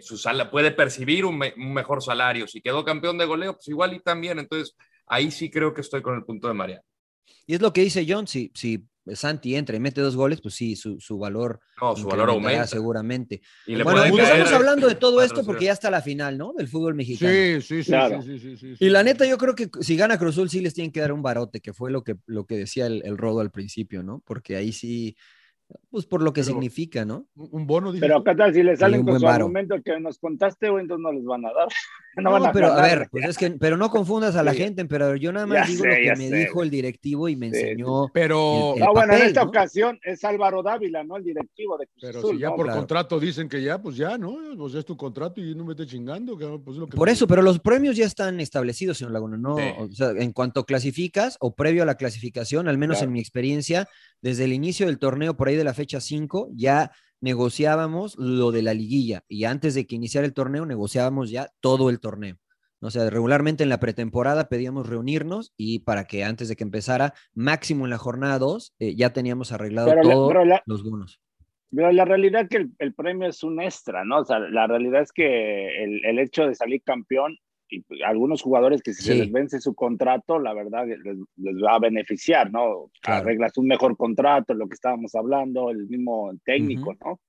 su 0.00 0.16
sala 0.16 0.50
puede 0.50 0.70
percibir 0.70 1.26
un, 1.26 1.38
mejor 1.38 2.02
salario. 2.02 2.48
Si 2.48 2.62
quedó 2.62 2.84
campeón 2.84 3.18
de 3.18 3.26
goleo, 3.26 3.52
pues 3.52 3.68
igual 3.68 3.92
y 3.92 4.00
también. 4.00 4.38
Entonces, 4.38 4.74
ahí 5.06 5.30
sí 5.30 5.50
creo 5.50 5.74
que 5.74 5.82
estoy 5.82 6.00
con 6.00 6.14
el 6.14 6.24
punto 6.24 6.48
de 6.48 6.54
María. 6.54 6.82
Y 7.46 7.54
es 7.54 7.60
lo 7.60 7.72
que 7.72 7.82
dice 7.82 8.06
John, 8.08 8.26
si, 8.26 8.50
si 8.54 8.82
Santi 9.14 9.56
entra 9.56 9.76
y 9.76 9.80
mete 9.80 10.00
dos 10.00 10.16
goles, 10.16 10.40
pues 10.40 10.54
sí, 10.54 10.76
su, 10.76 11.00
su 11.00 11.18
valor, 11.18 11.60
no, 11.80 11.96
su 11.96 12.06
valor 12.06 12.30
aumenta. 12.30 12.66
seguramente. 12.66 13.40
bueno, 13.66 14.04
estamos 14.04 14.52
hablando 14.52 14.88
de 14.88 14.94
todo 14.94 15.22
esto 15.22 15.44
porque 15.44 15.66
ya 15.66 15.72
está 15.72 15.90
la 15.90 16.02
final, 16.02 16.38
¿no? 16.38 16.52
Del 16.52 16.68
fútbol 16.68 16.94
mexicano. 16.94 17.32
Sí, 17.32 17.60
sí, 17.60 17.84
sí, 17.84 17.92
sí, 18.22 18.38
sí, 18.38 18.56
sí, 18.56 18.74
Y 18.78 18.88
la 18.90 19.02
neta, 19.02 19.26
yo 19.26 19.38
creo 19.38 19.54
que 19.54 19.70
si 19.80 19.96
gana 19.96 20.18
Cruzul 20.18 20.50
sí 20.50 20.60
les 20.60 20.74
tienen 20.74 20.92
que 20.92 21.00
dar 21.00 21.12
un 21.12 21.22
barote, 21.22 21.60
que 21.60 21.72
fue 21.72 21.90
lo 21.90 22.02
que, 22.04 22.16
lo 22.26 22.46
que 22.46 22.56
decía 22.56 22.86
el, 22.86 23.02
el 23.04 23.18
Rodo 23.18 23.40
al 23.40 23.50
principio, 23.50 24.02
¿no? 24.02 24.22
Porque 24.26 24.56
ahí 24.56 24.72
sí 24.72 25.16
pues 25.90 26.06
por 26.06 26.22
lo 26.22 26.32
que 26.32 26.44
significa, 26.44 27.04
¿no? 27.04 27.26
Un 27.34 27.66
bono. 27.66 27.92
Pero 27.98 28.24
qué 28.24 28.34
tal 28.34 28.54
si 28.54 28.62
le 28.62 28.76
salen 28.76 29.04
con 29.04 29.20
su 29.20 29.28
argumento 29.28 29.76
que 29.82 30.00
nos 30.00 30.18
contaste, 30.18 30.68
o 30.70 30.78
entonces 30.78 31.02
no 31.02 31.12
les 31.12 31.24
van 31.24 31.44
a 31.44 31.52
dar. 31.52 31.68
No, 32.22 32.52
pero 32.52 32.72
a 32.72 32.82
ver, 32.82 33.08
pues 33.10 33.24
es 33.24 33.38
que, 33.38 33.50
pero 33.52 33.76
no 33.76 33.90
confundas 33.90 34.36
a 34.36 34.42
la 34.42 34.54
gente, 34.54 34.84
pero 34.84 35.16
yo 35.16 35.32
nada 35.32 35.46
más 35.46 35.68
digo 35.68 35.84
lo 35.84 35.94
que 35.94 36.14
me 36.16 36.30
dijo 36.30 36.62
el 36.62 36.70
directivo 36.70 37.28
y 37.28 37.36
me 37.36 37.48
enseñó. 37.48 38.08
Pero. 38.12 38.74
ah, 38.82 38.90
bueno, 38.92 39.14
en 39.14 39.22
esta 39.22 39.42
ocasión 39.42 39.98
es 40.02 40.24
Álvaro 40.24 40.62
Dávila, 40.62 41.04
¿no? 41.04 41.16
El 41.16 41.24
directivo 41.24 41.76
de 41.78 41.86
Cruz 41.86 41.98
Pero 42.00 42.22
si 42.22 42.38
ya 42.38 42.54
por 42.54 42.70
contrato 42.70 43.18
dicen 43.20 43.48
que 43.48 43.62
ya, 43.62 43.80
pues 43.80 43.96
ya, 43.96 44.18
¿no? 44.18 44.36
Pues 44.56 44.74
es 44.74 44.84
tu 44.84 44.96
contrato 44.96 45.40
y 45.40 45.54
no 45.54 45.64
me 45.64 45.72
esté 45.72 45.86
chingando. 45.86 46.36
Pues 46.36 46.76
lo 46.76 46.86
que 46.86 46.96
por 46.96 47.08
eso, 47.08 47.26
pero 47.26 47.42
los 47.42 47.58
premios 47.60 47.96
ya 47.96 48.06
están 48.06 48.40
establecidos, 48.40 48.98
señor 48.98 49.12
Laguna, 49.12 49.36
¿no? 49.36 49.56
O 49.78 49.90
sea, 49.92 50.10
en 50.10 50.32
cuanto 50.32 50.64
clasificas 50.64 51.36
o 51.40 51.54
previo 51.54 51.82
a 51.82 51.86
la 51.86 51.96
clasificación, 51.96 52.68
al 52.68 52.78
menos 52.78 53.02
en 53.02 53.12
mi 53.12 53.20
experiencia, 53.20 53.88
desde 54.20 54.44
el 54.44 54.52
inicio 54.52 54.86
del 54.86 54.98
torneo, 54.98 55.36
por 55.36 55.48
ahí 55.48 55.56
de 55.56 55.64
la 55.64 55.74
fecha 55.74 56.00
5, 56.00 56.50
ya 56.54 56.90
negociábamos 57.20 58.16
lo 58.18 58.52
de 58.52 58.62
la 58.62 58.74
liguilla 58.74 59.24
y 59.28 59.44
antes 59.44 59.74
de 59.74 59.86
que 59.86 59.96
iniciara 59.96 60.26
el 60.26 60.34
torneo 60.34 60.66
negociábamos 60.66 61.30
ya 61.30 61.50
todo 61.60 61.90
el 61.90 62.00
torneo. 62.00 62.36
O 62.80 62.90
sea, 62.90 63.10
regularmente 63.10 63.64
en 63.64 63.70
la 63.70 63.80
pretemporada 63.80 64.48
pedíamos 64.48 64.88
reunirnos 64.88 65.52
y 65.56 65.80
para 65.80 66.04
que 66.04 66.22
antes 66.22 66.48
de 66.48 66.54
que 66.54 66.62
empezara, 66.62 67.12
máximo 67.34 67.86
en 67.86 67.90
la 67.90 67.98
jornada 67.98 68.38
2, 68.38 68.76
eh, 68.78 68.94
ya 68.94 69.12
teníamos 69.12 69.50
arreglado 69.50 69.92
todos 70.00 70.32
los 70.64 70.84
bonos. 70.84 71.20
Pero 71.74 71.92
la 71.92 72.04
realidad 72.04 72.42
es 72.42 72.48
que 72.48 72.68
el, 72.78 72.94
premio 72.94 73.28
es 73.28 73.42
un 73.42 73.60
extra, 73.60 74.04
¿no? 74.04 74.20
O 74.20 74.24
sea, 74.24 74.38
la 74.38 74.66
realidad 74.66 75.02
es 75.02 75.12
que 75.12 75.82
el, 75.84 76.04
el 76.04 76.18
hecho 76.18 76.46
de 76.46 76.54
salir 76.54 76.82
campeón 76.82 77.36
y 77.70 77.84
algunos 78.02 78.42
jugadores 78.42 78.82
que 78.82 78.94
si 78.94 79.02
se 79.02 79.14
les 79.14 79.30
vence 79.30 79.60
su 79.60 79.74
contrato, 79.74 80.38
la 80.38 80.54
verdad 80.54 80.86
les, 80.86 81.16
va 81.62 81.74
a 81.74 81.78
beneficiar, 81.78 82.50
¿no? 82.50 82.90
Arreglas 83.02 83.56
un 83.58 83.66
mejor 83.66 83.96
contrato, 83.96 84.54
lo 84.54 84.68
que 84.68 84.74
estábamos 84.74 85.14
hablando, 85.14 85.70
el 85.70 85.86
mismo 85.86 86.32
técnico, 86.44 86.94
¿no? 87.04 87.20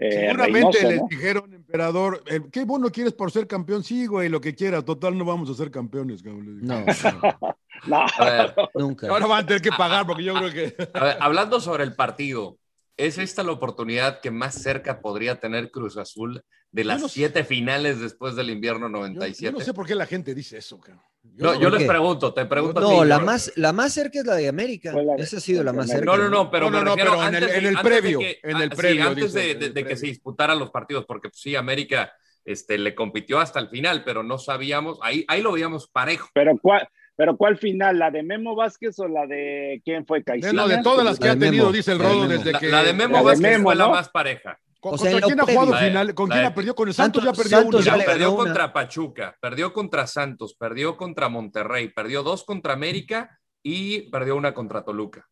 Eh, 0.00 0.26
Seguramente 0.28 0.82
les 0.84 1.08
dijeron, 1.08 1.52
emperador, 1.52 2.22
eh, 2.30 2.40
¿qué 2.52 2.64
bueno 2.64 2.88
quieres 2.90 3.14
por 3.14 3.32
ser 3.32 3.48
campeón? 3.48 3.82
Sí, 3.82 4.06
güey, 4.06 4.28
lo 4.28 4.40
que 4.40 4.54
quiera, 4.54 4.84
total 4.84 5.18
no 5.18 5.24
vamos 5.24 5.50
a 5.50 5.54
ser 5.54 5.72
campeones. 5.72 6.22
Cabrón. 6.22 6.60
No, 6.60 6.84
no. 7.88 8.70
nunca. 8.74 9.08
Ahora 9.08 9.26
van 9.26 9.42
a 9.42 9.46
tener 9.46 9.60
que 9.60 9.72
pagar 9.76 10.06
porque 10.06 10.22
yo 10.22 10.34
creo 10.34 10.52
que... 10.52 10.76
hablando 11.18 11.58
sobre 11.58 11.82
el 11.82 11.96
partido, 11.96 12.58
¿es 12.98 13.16
esta 13.16 13.42
la 13.42 13.52
oportunidad 13.52 14.20
que 14.20 14.30
más 14.30 14.54
cerca 14.54 15.00
podría 15.00 15.40
tener 15.40 15.70
Cruz 15.70 15.96
Azul 15.96 16.42
de 16.70 16.84
las 16.84 17.10
siete 17.10 17.44
finales 17.44 18.00
después 18.00 18.36
del 18.36 18.50
invierno 18.50 18.88
97. 18.88 19.44
Yo, 19.44 19.58
no 19.58 19.64
sé 19.64 19.72
por 19.72 19.86
qué 19.86 19.94
la 19.94 20.06
gente 20.06 20.34
dice 20.34 20.58
eso, 20.58 20.78
Yo, 21.22 21.54
no, 21.54 21.60
yo 21.60 21.70
les 21.70 21.84
pregunto, 21.84 22.34
te 22.34 22.44
pregunto. 22.44 22.80
No, 22.80 23.04
la, 23.04 23.18
más, 23.18 23.52
la 23.56 23.72
más 23.72 23.94
cerca 23.94 24.18
es 24.18 24.26
la 24.26 24.34
de 24.34 24.48
América. 24.48 24.92
Esa 25.16 25.38
ha 25.38 25.40
sido 25.40 25.64
la 25.64 25.72
más 25.72 25.88
cerca. 25.88 26.04
No, 26.04 26.16
no, 26.16 26.28
no, 26.28 26.50
pero, 26.50 26.70
no, 26.70 26.84
no, 26.84 26.94
pero 26.94 27.26
en, 27.26 27.34
el, 27.36 27.44
en 27.44 27.66
el 27.66 27.78
previo. 27.78 28.20
en 28.20 28.56
el 28.60 28.70
previo. 28.70 29.02
Sí, 29.02 29.08
antes 29.08 29.32
de, 29.32 29.84
que 29.86 29.96
se 29.96 30.06
disputaran 30.06 30.58
los 30.58 30.70
partidos, 30.70 31.06
porque 31.06 31.30
pues, 31.30 31.40
sí, 31.40 31.56
América 31.56 32.12
este, 32.44 32.76
le 32.76 32.94
compitió 32.94 33.38
hasta 33.38 33.60
el 33.60 33.68
final, 33.68 34.04
pero 34.04 34.22
no 34.22 34.38
sabíamos, 34.38 34.98
ahí, 35.02 35.24
ahí 35.28 35.40
lo 35.40 35.52
veíamos 35.52 35.88
parejo. 35.88 36.28
Pero 36.34 36.58
¿cuál, 36.60 36.86
pero 37.18 37.36
¿cuál 37.36 37.58
final? 37.58 37.98
¿La 37.98 38.12
de 38.12 38.22
Memo 38.22 38.54
Vázquez 38.54 38.96
o 39.00 39.08
la 39.08 39.26
de 39.26 39.82
quién 39.84 40.06
fue 40.06 40.22
Caicedo? 40.22 40.52
No, 40.52 40.68
de 40.68 40.80
todas 40.84 41.04
las 41.04 41.18
que 41.18 41.28
ha 41.28 41.36
tenido, 41.36 41.72
dice 41.72 41.90
el 41.90 41.98
Rodo, 41.98 42.28
desde 42.28 42.52
que. 42.52 42.68
La 42.68 42.84
de 42.84 42.92
Memo 42.92 43.24
Vázquez 43.24 43.60
fue 43.60 43.74
la 43.74 43.88
más 43.88 44.08
pareja. 44.08 44.56
¿Con, 44.78 44.96
quién 44.96 45.40
ha 45.40 45.44
jugado 45.44 45.74
final? 45.74 46.14
¿Con 46.14 46.28
quién 46.28 46.44
ha 46.44 46.54
perdido? 46.54 46.76
Con 46.76 46.86
el 46.86 46.94
Santos, 46.94 47.24
ya 47.24 47.32
perdió 47.32 47.58
Santos 47.58 47.84
Ya 47.84 47.98
perdió 47.98 48.36
contra 48.36 48.72
Pachuca, 48.72 49.36
perdió 49.40 49.72
contra 49.72 50.06
Santos, 50.06 50.54
perdió 50.54 50.96
contra 50.96 51.28
Monterrey, 51.28 51.88
perdió 51.88 52.22
dos 52.22 52.44
contra 52.44 52.74
América 52.74 53.40
y 53.64 54.02
perdió 54.12 54.36
una 54.36 54.54
contra 54.54 54.84
Toluca. 54.84 55.28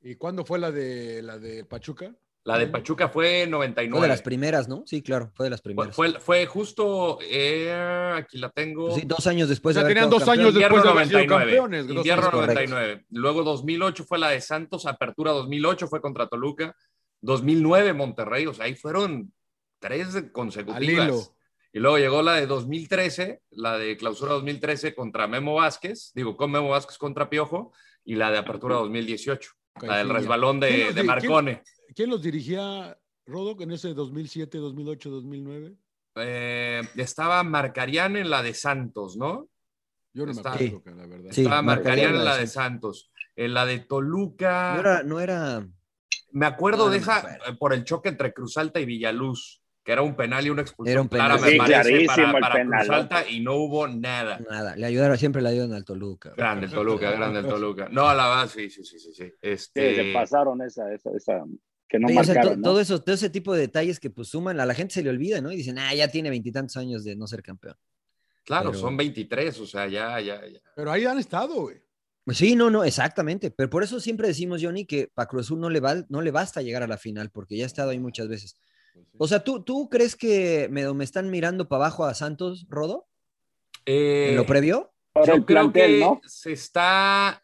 ¿Y 0.00 0.14
cuándo 0.14 0.46
fue 0.46 0.58
la 0.58 0.70
de 0.70 1.20
la 1.20 1.36
de 1.36 1.66
Pachuca? 1.66 2.14
La 2.46 2.56
de 2.58 2.68
Pachuca 2.68 3.08
fue 3.08 3.44
99. 3.44 3.90
Fue 3.90 4.06
de 4.06 4.08
las 4.08 4.22
primeras, 4.22 4.68
¿no? 4.68 4.84
Sí, 4.86 5.02
claro, 5.02 5.32
fue 5.34 5.46
de 5.46 5.50
las 5.50 5.60
primeras. 5.60 5.96
Fue, 5.96 6.20
fue, 6.20 6.46
justo, 6.46 7.18
eh, 7.20 8.14
aquí 8.16 8.38
la 8.38 8.50
tengo. 8.50 8.94
Sí, 8.94 9.02
dos 9.04 9.26
años 9.26 9.48
después 9.48 9.76
o 9.76 9.80
sea, 9.80 9.88
tenían 9.88 10.08
dos 10.08 10.28
años 10.28 10.54
después 10.54 10.80
de 10.80 10.88
haber 10.88 11.08
sido 11.08 11.26
campeones. 11.26 11.88
Invierno 11.88 12.30
99. 12.30 13.04
Luego 13.10 13.42
2008 13.42 14.04
fue 14.04 14.18
la 14.18 14.28
de 14.28 14.40
Santos, 14.40 14.86
apertura 14.86 15.32
2008 15.32 15.88
fue 15.88 16.00
contra 16.00 16.28
Toluca. 16.28 16.72
2009 17.20 17.94
Monterrey, 17.94 18.46
o 18.46 18.54
sea, 18.54 18.66
ahí 18.66 18.76
fueron 18.76 19.32
tres 19.80 20.06
consecutivas. 20.30 21.32
Y 21.72 21.80
luego 21.80 21.98
llegó 21.98 22.22
la 22.22 22.34
de 22.34 22.46
2013, 22.46 23.42
la 23.50 23.76
de 23.76 23.96
clausura 23.96 24.34
2013 24.34 24.94
contra 24.94 25.26
Memo 25.26 25.54
Vázquez, 25.56 26.12
digo, 26.14 26.36
con 26.36 26.52
Memo 26.52 26.68
Vázquez 26.68 26.96
contra 26.96 27.28
Piojo, 27.28 27.72
y 28.04 28.14
la 28.14 28.30
de 28.30 28.38
apertura 28.38 28.76
2018, 28.76 29.50
la 29.82 29.96
del 29.98 30.10
resbalón 30.10 30.60
de, 30.60 30.92
de 30.92 31.02
Marcone. 31.02 31.62
¿quién, 31.64 31.75
los 32.04 32.20
dirigía, 32.20 32.98
Rodo, 33.24 33.56
en 33.62 33.70
ese 33.70 33.94
2007, 33.94 34.58
2008, 34.58 35.10
2009? 35.10 35.76
estaba 36.96 37.42
Marcarián 37.42 38.16
en 38.16 38.30
la 38.30 38.42
de 38.42 38.54
Santos, 38.54 39.16
¿no? 39.16 39.48
Yo 40.12 40.24
no 40.24 40.32
me 40.32 40.40
acuerdo, 40.40 40.82
la 40.96 41.06
verdad. 41.06 41.30
estaba 41.30 41.62
Marcarián 41.62 42.14
en 42.14 42.24
la 42.24 42.36
de 42.36 42.46
Santos. 42.46 43.10
En 43.34 43.52
la 43.52 43.66
de 43.66 43.80
Toluca. 43.80 44.74
No 44.74 44.80
era, 44.80 45.02
no 45.02 45.20
era 45.20 45.66
me 46.36 46.44
acuerdo 46.44 46.90
de 46.90 46.98
esa 46.98 47.38
eh, 47.46 47.54
por 47.58 47.72
el 47.72 47.84
choque 47.84 48.10
entre 48.10 48.32
Cruz 48.32 48.58
Alta 48.58 48.78
y 48.78 48.84
Villaluz, 48.84 49.62
que 49.82 49.92
era 49.92 50.02
un 50.02 50.14
penal 50.14 50.46
y 50.46 50.50
una 50.50 50.62
expulsión 50.62 50.92
era 50.92 51.00
un 51.00 51.08
penal. 51.08 51.38
Sí, 51.40 51.58
clarísimo 51.58 52.32
para, 52.32 52.40
para 52.40 52.64
Cruz 52.64 52.90
Alta 52.90 53.28
y 53.28 53.40
no 53.40 53.54
hubo 53.54 53.88
nada. 53.88 54.38
Nada, 54.50 54.76
le 54.76 54.84
ayudaron, 54.84 55.16
siempre 55.16 55.40
le 55.40 55.48
ayudan 55.48 55.72
al 55.72 55.86
Toluca. 55.86 56.34
Grande 56.36 56.66
el 56.66 56.72
Toluca, 56.72 57.10
grande 57.10 57.40
el 57.40 57.46
Toluca. 57.46 57.88
No, 57.90 58.06
a 58.08 58.14
la 58.14 58.26
base, 58.26 58.68
sí, 58.68 58.84
sí, 58.84 58.98
sí, 58.98 59.12
sí. 59.14 59.32
Este... 59.40 59.94
Sí, 59.94 60.02
le 60.02 60.12
pasaron 60.12 60.60
esa, 60.60 60.92
esa, 60.92 61.10
esa 61.16 61.42
que 61.88 61.98
no 61.98 62.08
marcaron, 62.08 62.62
Todo, 62.62 62.80
eso, 62.80 63.00
todo 63.02 63.14
ese 63.14 63.30
tipo 63.30 63.54
de 63.54 63.62
detalles 63.62 64.00
que 64.00 64.10
pues 64.10 64.28
suman, 64.28 64.58
a 64.60 64.66
la 64.66 64.74
gente 64.74 64.94
se 64.94 65.02
le 65.02 65.10
olvida, 65.10 65.40
¿no? 65.40 65.52
Y 65.52 65.56
dicen, 65.56 65.78
ah, 65.78 65.94
ya 65.94 66.08
tiene 66.08 66.30
veintitantos 66.30 66.76
años 66.76 67.04
de 67.04 67.16
no 67.16 67.26
ser 67.26 67.42
campeón. 67.42 67.76
Claro, 68.44 68.72
son 68.74 68.96
23, 68.96 69.58
o 69.58 69.66
sea, 69.66 69.88
ya, 69.88 70.20
ya, 70.20 70.46
ya. 70.46 70.60
Pero 70.74 70.92
ahí 70.92 71.04
han 71.04 71.18
estado, 71.18 71.62
güey. 71.62 71.82
Sí, 72.28 72.56
no, 72.56 72.70
no, 72.70 72.84
exactamente. 72.84 73.50
Pero 73.50 73.70
por 73.70 73.82
eso 73.82 74.00
siempre 74.00 74.28
decimos, 74.28 74.62
Johnny, 74.62 74.84
que 74.84 75.10
para 75.12 75.28
Cruz 75.28 75.46
Azul 75.46 75.60
no 75.60 75.70
le, 75.70 75.80
va, 75.80 75.96
no 76.08 76.22
le 76.22 76.30
basta 76.30 76.62
llegar 76.62 76.82
a 76.82 76.88
la 76.88 76.96
final, 76.96 77.30
porque 77.30 77.56
ya 77.56 77.64
ha 77.64 77.66
estado 77.66 77.90
ahí 77.90 77.98
muchas 77.98 78.28
veces. 78.28 78.56
Pues 78.94 79.04
o 79.18 79.26
sea, 79.28 79.44
¿tú, 79.44 79.62
¿tú 79.62 79.88
crees 79.88 80.16
que 80.16 80.68
me, 80.70 80.92
me 80.92 81.04
están 81.04 81.30
mirando 81.30 81.68
para 81.68 81.84
abajo 81.84 82.04
a 82.04 82.14
Santos, 82.14 82.66
Rodo? 82.68 83.08
¿En 83.84 84.36
lo 84.36 84.42
eh, 84.42 84.46
previo? 84.46 84.92
Yo 85.26 85.46
creo 85.46 85.72
que 85.72 86.04
se 86.26 86.52
está, 86.52 87.42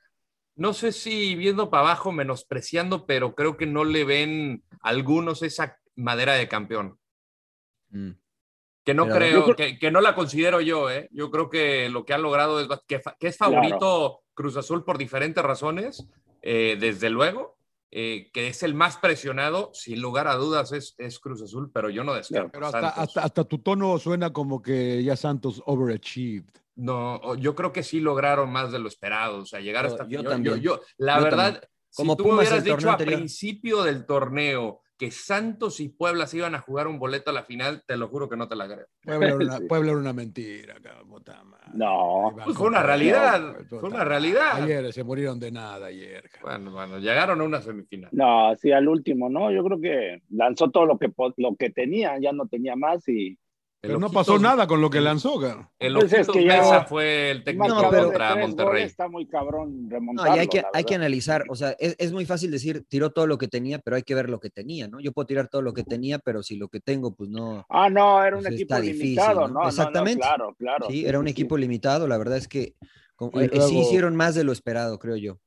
no 0.55 0.75
sé 0.75 0.93
si 0.93 1.35
viendo 1.35 1.71
para 1.71 1.85
abajo, 1.85 2.13
menospreciando, 2.13 3.07
pero 3.07 3.35
creo 3.35 3.57
que 3.57 3.67
no 3.67 3.85
le 3.85 4.05
ven 4.05 4.65
algunos 4.81 5.43
esa 5.43 5.79
madera 5.97 6.35
de 6.35 6.49
campeón. 6.49 6.99
Mm. 7.91 8.11
Que 8.85 8.95
no 8.95 9.07
creo, 9.07 9.55
que, 9.55 9.91
no 9.93 10.01
la 10.01 10.17
considero 10.17 10.61
yo, 10.61 10.91
¿eh? 10.91 11.09
Yo 11.13 11.31
creo 11.31 11.49
que 11.49 11.89
lo 11.89 12.05
que 12.05 12.15
ha 12.15 12.19
logrado 12.19 12.61
es 12.61 12.69
que, 12.89 13.01
es 13.21 13.37
favorito 13.37 14.23
Cruz 14.35 14.57
Azul 14.57 14.85
por 14.85 14.99
diferentes 14.99 15.43
razones, 15.43 16.09
eh, 16.43 16.77
desde 16.81 17.09
luego, 17.09 17.57
eh, 17.93 18.31
que 18.33 18.49
es 18.49 18.65
el 18.65 18.75
más 18.75 18.97
presionado, 18.97 19.71
sin 19.73 20.03
lugar 20.03 20.27
a 20.27 20.35
dudas, 20.35 20.73
es, 20.73 20.97
es 20.99 21.21
Cruz 21.21 21.43
Azul, 21.43 21.71
pero 21.73 21.91
yo 21.91 22.03
no 22.03 22.15
descarto. 22.15 22.51
Pero 22.51 22.67
hasta, 22.67 22.89
hasta, 23.23 23.45
tu 23.45 23.59
tono 23.59 23.99
suena 23.99 24.33
como 24.33 24.61
que 24.61 25.05
ya 25.05 25.15
Santos 25.15 25.63
overachieved. 25.67 26.62
No, 26.75 27.35
yo 27.37 27.55
creo 27.55 27.73
que 27.73 27.83
sí 27.83 28.01
lograron 28.01 28.51
más 28.51 28.73
de 28.73 28.79
lo 28.79 28.89
esperado, 28.89 29.39
o 29.39 29.47
sea, 29.47 29.61
llegar 29.61 29.87
hasta... 29.87 30.07
Yo, 30.09 30.23
yo, 30.39 30.57
yo, 30.57 30.81
la 30.97 31.21
verdad, 31.21 31.63
como 31.95 32.13
si 32.13 32.17
tú 32.17 32.29
me 32.29 32.35
hubieras 32.35 32.65
dicho 32.65 32.91
a 32.91 32.97
principio 32.97 33.83
del 33.83 34.07
torneo 34.07 34.81
que 35.03 35.11
Santos 35.11 35.81
y 35.81 35.89
Puebla 35.89 36.29
se 36.29 36.37
iban 36.37 36.55
a 36.55 36.61
jugar 36.61 36.87
un 36.87 37.01
boleto 37.01 37.31
a 37.31 37.35
la 37.35 37.43
final, 37.43 37.83
te 37.89 37.97
lo 37.97 38.07
juro 38.07 38.29
que 38.29 38.37
no 38.37 38.47
te 38.47 38.55
la 38.55 38.67
creo. 38.67 38.87
Puebla 39.03 39.27
era 39.27 39.37
una, 39.37 39.61
Puebla 39.69 39.91
era 39.91 40.01
una 40.01 40.13
mentira, 40.13 40.77
cabrón, 40.81 41.09
puta 41.09 41.43
madre. 41.43 41.73
No. 41.75 42.33
Pues 42.45 42.57
fue 42.57 42.69
una 42.69 42.85
realidad, 42.85 43.57
fue 43.69 43.89
una 43.89 44.05
realidad. 44.05 44.63
Ayer 44.63 44.93
se 44.93 45.03
murieron 45.03 45.41
de 45.41 45.51
nada, 45.51 45.87
ayer. 45.87 46.31
cabrón. 46.31 46.65
Bueno, 46.67 46.71
bueno, 46.71 46.99
llegaron 47.01 47.41
a 47.41 47.45
una 47.45 47.61
semifinal. 47.61 48.11
No, 48.13 48.55
sí, 48.55 48.71
al 48.71 48.87
último, 48.87 49.29
¿no? 49.29 49.51
Yo 49.51 49.65
creo 49.65 49.81
que 49.81 50.23
lanzó 50.31 50.71
todo 50.71 50.87
lo 50.87 50.99
que, 50.99 51.13
lo 51.37 51.57
que 51.57 51.71
tenía, 51.71 52.21
ya 52.21 52.31
no 52.31 52.47
tenía 52.47 52.77
más 52.77 53.09
y 53.09 53.37
Pero 53.83 53.99
no 53.99 54.11
pasó 54.13 54.39
nada 54.39 54.69
con 54.69 54.81
lo 54.81 54.89
que 54.91 55.01
lanzó, 55.01 55.41
cabrón. 55.41 55.69
El 55.81 55.95
Pues 55.95 56.13
es 56.13 56.29
que 56.29 56.45
ya- 56.45 56.59
Mesa 56.59 56.85
fue 56.85 57.33
el 57.33 57.43
técnico 57.43 57.67
No, 57.69 57.91
pero- 57.91 58.05
contra 58.05 58.37
Monterrey. 58.37 58.85
está 58.85 59.09
muy 59.09 59.27
cabrón 59.27 59.89
No, 59.89 59.91
remontarlo. 59.91 60.37
y 60.37 60.39
hay 60.39 60.47
que, 60.47 60.63
hay 60.73 60.85
que 60.85 60.95
analizar, 60.95 61.45
o 61.49 61.57
sea, 61.57 61.71
es, 61.81 61.97
es 61.99 62.13
muy 62.13 62.25
fácil 62.25 62.53
decir, 62.53 62.85
tiró 62.89 63.11
todo 63.11 63.27
lo 63.27 63.39
que 63.39 63.49
tenía, 63.49 63.81
pero 63.81 63.97
hay 63.97 64.05
que 64.05 64.15
ver 64.15 64.31
lo 64.31 64.39
que 64.39 64.51
tenía, 64.51 64.87
¿no? 64.87 65.01
Yo 65.01 65.11
puedo 65.11 65.27
tirar 65.27 65.49
todo 65.49 65.63
lo 65.63 65.73
que 65.75 65.83
tenía, 65.83 66.21
pero 66.21 66.45
si 66.45 66.55
lo 66.57 66.69
que 66.69 66.79
tengo, 66.79 67.13
pues 67.17 67.29
no. 67.29 67.67
Ah, 67.69 67.91
no, 67.91 68.25
era 68.25 68.37
un 68.37 68.43
Pues 68.45 68.55
equipo 68.55 68.75
está 68.75 68.81
difícil, 68.81 69.05
limitado, 69.17 69.41
¿no? 69.41 69.49
¿no? 69.49 69.55
No, 69.55 69.61
no, 69.63 69.69
Exactamente. 69.69 70.21
claro, 70.21 70.55
claro. 70.57 70.87
Sí, 70.89 71.05
era 71.05 71.19
un 71.19 71.27
equipo 71.27 71.57
limitado, 71.59 72.07
la 72.07 72.19
verdad 72.19 72.39
es 72.39 72.47
que 72.47 72.75
con- 73.17 73.31
eh, 73.35 73.51
sí 73.69 73.81
hicieron 73.81 74.15
más 74.15 74.37
de 74.37 74.45
lo 74.45 74.53
esperado, 74.53 75.01
creo 75.01 75.17
yo. 75.17 75.39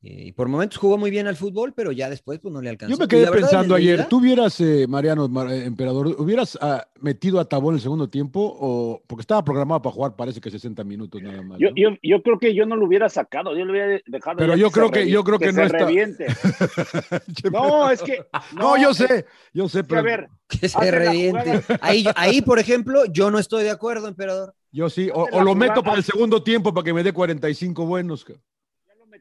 Eh, 0.00 0.26
Y 0.28 0.32
por 0.32 0.46
momentos 0.48 0.78
jugó 0.78 0.96
muy 0.96 1.10
bien 1.10 1.26
al 1.26 1.34
fútbol, 1.34 1.72
pero 1.74 1.90
ya 1.90 2.08
después 2.08 2.38
pues 2.38 2.54
no 2.54 2.62
le 2.62 2.70
alcanzó. 2.70 2.94
Yo 2.94 2.98
me 3.00 3.08
quedé 3.08 3.26
pensando 3.32 3.74
ayer, 3.74 4.06
¿tú 4.08 4.18
hubieras, 4.18 4.60
eh, 4.60 4.86
Mariano 4.88 5.28
Mar- 5.28 5.50
eh, 5.50 5.64
Emperador, 5.64 6.14
hubieras 6.20 6.56
ah, 6.60 6.86
metido 7.00 7.40
a 7.40 7.44
Tabón 7.48 7.74
el 7.74 7.80
segundo 7.80 8.08
tiempo? 8.08 8.56
o 8.60 9.02
Porque 9.08 9.22
estaba 9.22 9.42
programado 9.44 9.82
para 9.82 9.92
jugar, 9.92 10.14
parece 10.14 10.40
que 10.40 10.50
60 10.52 10.84
minutos 10.84 11.20
nada 11.20 11.42
más. 11.42 11.58
Yo, 11.58 11.70
¿no? 11.70 11.74
yo, 11.76 11.88
yo 12.00 12.22
creo 12.22 12.38
que 12.38 12.54
yo 12.54 12.64
no 12.64 12.76
lo 12.76 12.86
hubiera 12.86 13.08
sacado, 13.08 13.56
yo 13.56 13.64
lo 13.64 13.72
hubiera 13.72 14.00
dejado. 14.06 14.36
Pero 14.38 14.54
yo 14.56 14.68
se 14.68 14.72
creo 14.74 14.90
que- 14.92 15.10
yo 15.10 15.24
creo 15.24 15.38
que 15.40 15.46
no 15.52 15.52
se 15.52 15.62
está- 15.64 15.78
reviente. 15.78 16.26
No, 17.52 17.90
es 17.90 18.02
que. 18.02 18.24
No, 18.56 18.76
yo 18.80 18.94
sé, 18.94 19.26
yo 19.52 19.68
sé, 19.68 19.80
que, 19.80 19.84
pero 19.88 20.00
a 20.00 20.04
ver, 20.04 20.28
que 20.48 20.68
se 20.68 20.90
reviente. 20.90 21.60
Ahí, 21.80 22.04
ahí, 22.16 22.40
por 22.42 22.58
ejemplo, 22.58 23.04
yo 23.06 23.30
no 23.30 23.38
estoy 23.38 23.64
de 23.64 23.70
acuerdo, 23.70 24.08
emperador. 24.08 24.54
yo 24.70 24.88
sí, 24.90 25.10
o, 25.12 25.42
lo 25.42 25.54
meto 25.54 25.82
para 25.82 25.96
el 25.96 26.04
segundo 26.04 26.42
tiempo 26.42 26.72
para 26.72 26.84
que 26.84 26.92
me 26.92 27.02
dé 27.02 27.12
45 27.12 27.84
buenos. 27.86 28.24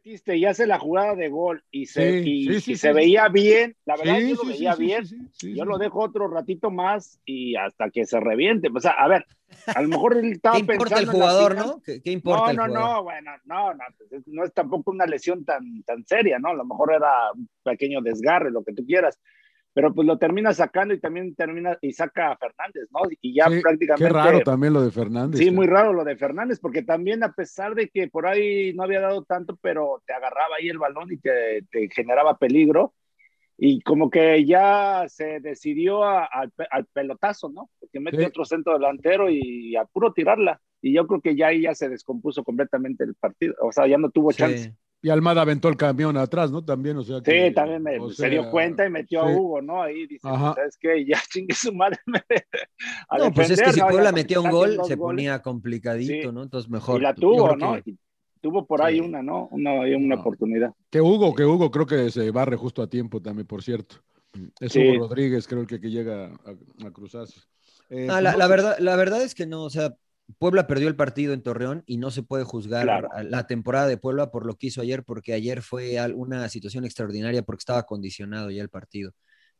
Metiste 0.08 0.38
y 0.38 0.45
hace 0.45 0.66
la 0.68 0.80
jugada 0.80 1.16
de 1.16 1.30
gol 1.30 1.64
y 1.72 1.86
se, 1.86 2.22
Sí, 2.24 2.30
y, 2.30 2.43
sí, 2.45 2.53
sí, 2.53 2.53
y 2.53 2.60
sí, 2.60 2.76
se 2.78 2.88
sí. 2.89 2.93
veía 2.93 3.28
bien. 3.28 3.76
La 3.86 3.97
verdad, 3.97 4.16
Sí, 4.20 4.30
yo 4.30 4.36
lo 4.36 4.41
sí, 4.43 4.47
veía 4.49 4.76
bien. 4.76 5.05
sí, 5.05 5.18
sí, 5.18 5.28
sí, 5.34 5.55
yo 5.55 5.64
sí. 5.64 5.70
lo 5.70 5.78
dejo 5.78 5.99
otro 5.99 6.28
ratito 6.28 6.72
más 6.72 7.20
y 7.26 7.55
hasta 7.55 7.89
que 7.89 8.05
se 8.05 8.20
reviente. 8.20 8.70
O 8.74 8.80
sea, 8.80 8.91
a 8.91 9.08
ver, 9.08 9.26
a 9.74 9.82
lo 9.82 9.89
mejor 9.89 10.18
él 10.18 10.32
estaba 10.34 10.55
¿Qué 10.55 10.60
importa 10.62 10.95
pensando 10.95 10.99
el 10.99 11.05
en 11.05 11.20
la 11.20 11.26
jugador, 11.26 11.51
final. 11.51 11.68
no? 11.68 11.82
¿Qué, 11.86 12.01
qué 12.01 12.12
importa 12.12 12.51
No, 12.51 12.51
el 12.51 12.58
no, 12.58 12.68
jugador? 12.68 12.89
no, 12.89 13.03
bueno, 13.03 13.32
no, 13.45 13.74
no, 13.74 13.84
pues 13.97 14.12
es- 14.14 14.28
no 14.28 14.43
es 14.43 14.53
tampoco 14.53 14.91
una 14.91 15.05
lesión 15.05 15.43
tan, 15.45 15.84
tan 15.84 16.05
seria, 16.05 16.39
¿no? 16.39 16.49
A 16.49 16.53
lo 16.53 16.66
mejor 16.66 16.93
era 16.93 17.12
un 17.34 17.49
pequeño 17.64 18.01
desgarre, 18.01 18.49
lo 18.51 18.64
que 18.64 18.74
tú 18.74 18.86
quieras, 18.86 19.20
pero 19.78 19.93
pues 19.93 20.07
lo 20.07 20.17
termina 20.17 20.53
sacando 20.55 20.95
y 20.95 20.99
también 20.99 21.36
termina 21.36 21.78
y 21.82 21.93
saca 21.93 22.32
a 22.32 22.38
Fernández, 22.38 22.86
¿no? 22.89 23.01
Y 23.21 23.36
ya 23.36 23.47
Sí, 23.47 23.61
prácticamente. 23.61 24.07
Qué 24.07 24.09
raro 24.11 24.39
también 24.39 24.73
lo 24.73 24.82
de 24.82 24.89
Fernández. 24.89 25.38
Sí, 25.38 25.45
cabrón. 25.45 25.55
muy 25.55 25.67
raro 25.67 25.93
lo 25.93 26.03
de 26.03 26.15
Fernández, 26.17 26.59
porque 26.59 26.82
también 26.82 27.23
a 27.23 27.32
pesar 27.32 27.75
de 27.75 27.88
que 27.88 28.07
por 28.07 28.25
ahí 28.25 28.73
no 28.73 28.82
había 28.82 29.01
dado 29.01 29.21
tanto, 29.23 29.55
pero 29.61 30.01
te 30.07 30.13
agarraba 30.13 30.55
ahí 30.59 30.67
el 30.69 30.80
balón 30.80 31.11
y 31.11 31.17
te, 31.17 31.61
te 31.69 31.89
generaba 31.91 32.39
peligro. 32.39 32.95
Y 33.55 33.82
como 33.82 34.09
que 34.09 34.43
ya 34.45 35.05
se 35.09 35.39
decidió 35.41 36.03
a- 36.03 36.25
al 36.25 36.49
pe- 36.49 36.67
al 36.71 36.86
pelotazo, 36.86 37.49
¿no? 37.49 37.69
Porque 37.80 37.99
mete 37.99 38.17
Sí. 38.17 38.25
otro 38.25 38.45
centro 38.45 38.73
delantero 38.73 39.30
y 39.30 39.75
a 39.75 39.86
puro 39.86 40.11
tirarla. 40.11 40.59
Y 40.82 40.93
yo 40.93 41.05
creo 41.05 41.21
que 41.21 41.36
ya 41.36 41.47
ahí 41.49 41.61
ya 41.61 41.75
se 41.75 41.88
descompuso 41.88 42.43
completamente 42.43 43.03
el 43.03 43.13
partido. 43.13 43.53
O 43.61 43.71
sea, 43.71 43.86
ya 43.86 43.99
no 43.99 44.09
tuvo 44.09 44.32
chance. 44.32 44.73
Y 45.02 45.10
Almada 45.10 45.41
aventó 45.43 45.70
el 45.70 45.78
camión 45.78 46.18
atrás, 46.18 46.52
¿no? 46.52 46.64
También, 46.66 46.98
o 46.98 47.04
sea. 47.04 47.22
que, 47.22 47.48
Sí, 47.50 47.54
también 47.54 47.84
me- 47.84 48.00
se 48.10 48.16
sea, 48.16 48.30
dio 48.30 48.50
cuenta 48.50 48.86
y 48.86 48.89
metió 48.89 49.22
sí. 49.24 49.28
a 49.32 49.38
Hugo, 49.38 49.62
¿no? 49.62 49.82
Ahí 49.84 50.08
dice, 50.08 50.28
Ajá. 50.28 50.54
¿sabes 50.56 50.78
qué? 50.78 51.06
Ya 51.08 51.22
chingue 51.32 51.54
su 51.54 51.72
madre. 51.74 52.00
a 53.10 53.18
No, 53.18 53.32
pues 53.32 53.50
es 53.52 53.62
que 53.62 53.74
si 53.74 53.80
Puebla 53.82 54.12
metía 54.12 54.39
un 54.39 54.50
gol, 54.50 54.72
se 54.72 54.78
goles. 54.78 54.98
ponía 54.98 55.41
complicadito, 55.41 56.30
Sí. 56.30 56.34
¿no? 56.34 56.43
Entonces 56.43 56.70
mejor. 56.70 57.00
Y 57.00 57.04
la 57.04 57.14
tuvo, 57.14 57.56
¿no? 57.56 57.82
que- 57.84 57.95
tuvo 58.41 58.66
por 58.66 58.82
ahí 58.82 58.95
Sí. 59.00 59.02
una, 59.06 59.22
¿no? 59.22 59.48
Una, 59.52 59.74
una 59.82 60.16
No. 60.16 60.22
oportunidad. 60.22 60.74
Que 60.89 61.02
Hugo, 61.02 61.34
que 61.36 61.43
Hugo 61.45 61.70
creo 61.72 61.86
que 61.86 62.10
se 62.12 62.32
barre 62.32 62.56
justo 62.56 62.82
a 62.82 62.88
tiempo 62.89 63.22
también, 63.22 63.45
por 63.48 63.62
cierto. 63.64 63.98
Es 64.60 64.74
Sí. 64.74 64.80
Hugo 64.98 65.08
Rodríguez, 65.10 65.48
creo 65.48 65.66
que, 65.68 65.80
que 65.80 65.89
llega 65.89 66.26
a, 66.28 66.88
a 66.88 66.91
cruzarse. 66.91 67.39
Eh, 67.89 68.08
Ah, 68.10 68.20
la, 68.22 68.32
no, 68.34 68.38
la 68.39 68.48
verdad, 68.48 68.76
la 68.80 68.95
verdad 68.95 69.22
es 69.24 69.34
que 69.36 69.45
no, 69.48 69.64
o 69.64 69.70
sea, 69.70 69.95
Puebla 70.39 70.67
perdió 70.67 70.88
el 70.88 70.95
partido 70.95 71.34
en 71.34 71.41
Torreón 71.41 71.84
y 71.86 71.97
no 71.97 72.11
se 72.11 72.23
puede 72.23 72.43
juzgar 72.43 72.84
Claro. 72.84 73.09
la 73.23 73.47
temporada 73.47 73.88
de 73.88 73.97
Puebla 73.97 74.30
por 74.32 74.45
lo 74.45 74.55
que 74.55 74.67
hizo 74.67 74.82
ayer, 74.82 75.03
porque 75.03 75.34
ayer 75.34 75.61
fue 75.61 75.97
una 76.13 76.47
situación 76.49 76.86
extraordinaria 76.86 77.43
porque 77.43 77.61
estaba 77.61 77.84
condicionado 77.84 78.49
ya 78.51 78.61
el 78.61 78.69
partido. 78.69 79.11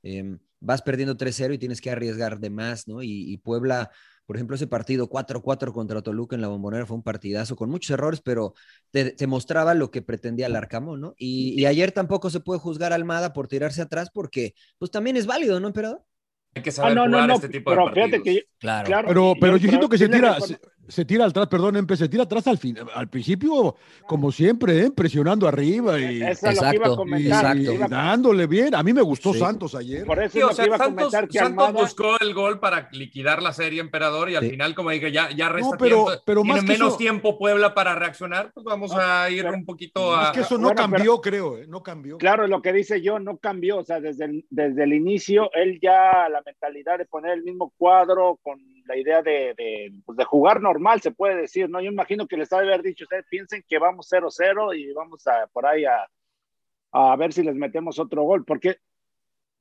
Eh, 0.04 0.38
vas 0.60 0.82
perdiendo 0.82 1.16
3-0 1.18 1.54
y 1.54 1.58
tienes 1.58 1.82
que 1.82 1.90
arriesgar 1.92 2.40
de 2.40 2.50
más, 2.50 2.88
¿no? 2.88 3.02
Y, 3.02 3.32
y 3.32 3.38
Puebla, 3.38 3.92
por 4.26 4.36
ejemplo, 4.36 4.56
ese 4.56 4.68
partido 4.68 5.08
4-4 5.10 5.72
contra 5.72 6.02
Toluca 6.02 6.36
en 6.36 6.42
la 6.42 6.48
bombonera 6.50 6.86
fue 6.86 6.98
un 6.98 7.04
partidazo 7.04 7.56
con 7.56 7.70
muchos 7.70 7.92
errores, 7.92 8.22
pero 8.22 8.54
te, 8.92 9.12
te 9.12 9.26
mostraba 9.28 9.74
lo 9.74 9.90
que 9.90 10.02
pretendía 10.02 10.48
el 10.48 10.56
Arcamón, 10.56 11.00
¿no? 11.02 11.14
Y, 11.18 11.60
y 11.60 11.66
ayer 11.66 11.92
tampoco 11.92 12.30
se 12.30 12.40
puede 12.42 12.60
juzgar 12.60 12.92
a 12.92 12.96
Almada 12.96 13.34
por 13.34 13.48
tirarse 13.48 13.82
atrás 13.82 14.10
porque, 14.14 14.54
pues 14.78 14.92
también 14.92 15.16
es 15.18 15.26
válido, 15.26 15.60
¿no, 15.60 15.68
emperador? 15.68 16.04
Hay 16.58 16.62
que 16.64 16.70
Ah, 16.70 16.74
saber 16.74 16.96
no, 16.96 17.06
no, 17.08 17.12
jugar 17.18 17.28
no. 17.30 17.36
este 17.36 17.50
tipo 17.50 17.70
pero 17.72 17.86
de 17.86 17.94
fíjate 17.94 18.12
partidos. 18.18 18.44
que, 18.44 18.50
Claro. 18.60 18.86
claro. 18.86 19.08
Pero, 19.08 19.34
pero 19.40 19.58
yo 19.58 19.70
siento 19.70 19.90
que 19.90 19.98
se 19.98 20.10
tira, 20.10 20.38
se, 20.88 21.06
tira 21.06 21.26
atrás, 21.26 21.48
perdón, 21.48 21.76
Empe, 21.78 21.96
se 21.98 22.08
tira 22.10 22.24
atrás 22.24 22.48
al 22.48 22.58
fin, 22.58 22.78
al 22.94 23.08
principio, 23.10 23.76
como 24.08 24.32
siempre, 24.32 24.86
¿eh? 24.86 24.92
presionando 24.92 25.48
arriba 25.48 26.00
y, 26.00 26.22
Eso 26.24 26.48
es 26.50 26.62
lo 26.62 26.70
que 26.70 26.76
iba 26.76 26.86
a 26.86 26.90
Exacto, 26.90 26.96
comentar. 26.96 27.58
y- 27.58 27.62
exacto. 27.68 27.86
y 27.86 27.90
dándole 27.90 28.48
bien. 28.48 28.76
A 28.76 28.84
mí 28.84 28.94
me 28.94 29.02
gustó 29.02 29.34
Sí. 29.34 29.40
Santos 29.40 29.76
ayer. 29.76 30.06
Por 30.06 30.20
eso 30.22 30.32
Sí, 30.34 30.40
es 30.40 30.46
o 30.46 30.52
sea, 30.54 30.66
iba 30.66 30.76
a 30.76 30.78
Santos, 30.80 30.96
comentar 30.96 31.28
que 31.28 31.40
Santos 31.40 31.66
Almada. 31.68 31.84
buscó 31.86 32.20
el 32.20 32.34
gol 32.34 32.60
para 32.60 32.90
liquidar 32.92 33.42
la 33.42 33.54
serie 33.54 33.82
Emperador 33.82 34.30
y 34.30 34.36
al 34.36 34.44
Sí. 34.44 34.50
final, 34.52 34.76
como 34.76 34.90
dije, 34.92 35.12
ya, 35.12 35.30
ya 35.36 35.50
resta 35.50 35.72
No, 35.72 35.78
pero- 35.78 36.06
tiempo. 36.06 36.22
pero 36.26 36.42
Tiene 36.42 36.56
más 36.56 36.66
que 36.66 36.72
menos 36.74 36.88
eso- 36.90 36.98
tiempo 36.98 37.38
Puebla 37.38 37.74
para 37.74 37.96
reaccionar, 37.96 38.52
pues 38.54 38.64
vamos 38.66 38.92
No, 38.92 39.00
a 39.02 39.30
ir 39.30 39.44
pero- 39.44 39.56
un 39.56 39.66
poquito 39.66 40.16
a... 40.16 40.26
Es 40.26 40.32
que 40.32 40.40
eso 40.42 40.58
no 40.58 40.68
Bueno, 40.68 40.76
pero- 40.76 40.92
cambió, 40.92 41.22
creo, 41.22 41.58
¿eh? 41.58 41.66
No 41.68 41.84
cambió. 41.84 42.18
Claro, 42.18 42.48
lo 42.48 42.62
que 42.62 42.74
dice 42.74 43.02
yo 43.02 43.20
no 43.20 43.38
cambió, 43.38 43.78
o 43.80 43.84
sea, 43.84 44.00
desde 44.00 44.26
el, 44.26 44.46
desde 44.50 44.84
el 44.84 44.94
inicio, 44.94 45.50
él 45.54 45.80
ya 45.82 46.28
la 46.30 46.42
mentalidad 46.46 46.98
de 46.98 47.06
poner 47.06 47.32
el 47.34 47.44
mismo 47.44 47.74
cuadro 47.78 48.40
con 48.42 48.60
la 48.88 48.96
idea 48.98 49.22
de, 49.22 49.54
de, 49.58 49.92
pues, 50.06 50.18
de 50.18 50.24
jugar 50.24 50.62
normal, 50.62 50.77
se 51.02 51.12
puede 51.12 51.36
decir, 51.36 51.70
¿no? 51.70 51.82
Yo 51.82 51.92
imagino 51.92 52.28
que 52.28 52.38
les 52.38 52.52
ha 52.54 52.58
de 52.60 52.68
haber 52.68 52.82
dicho, 52.84 53.04
ustedes 53.06 53.26
piensen 53.30 53.64
que 53.68 53.80
vamos 53.80 54.08
0-0 54.12 54.78
y 54.78 54.92
vamos 54.94 55.26
a 55.28 55.48
por 55.54 55.66
ahí 55.66 55.86
a, 55.86 56.08
a 56.92 57.16
ver 57.16 57.34
si 57.34 57.44
les 57.44 57.56
metemos 57.56 58.00
otro 58.00 58.24
gol, 58.24 58.46
porque 58.46 58.78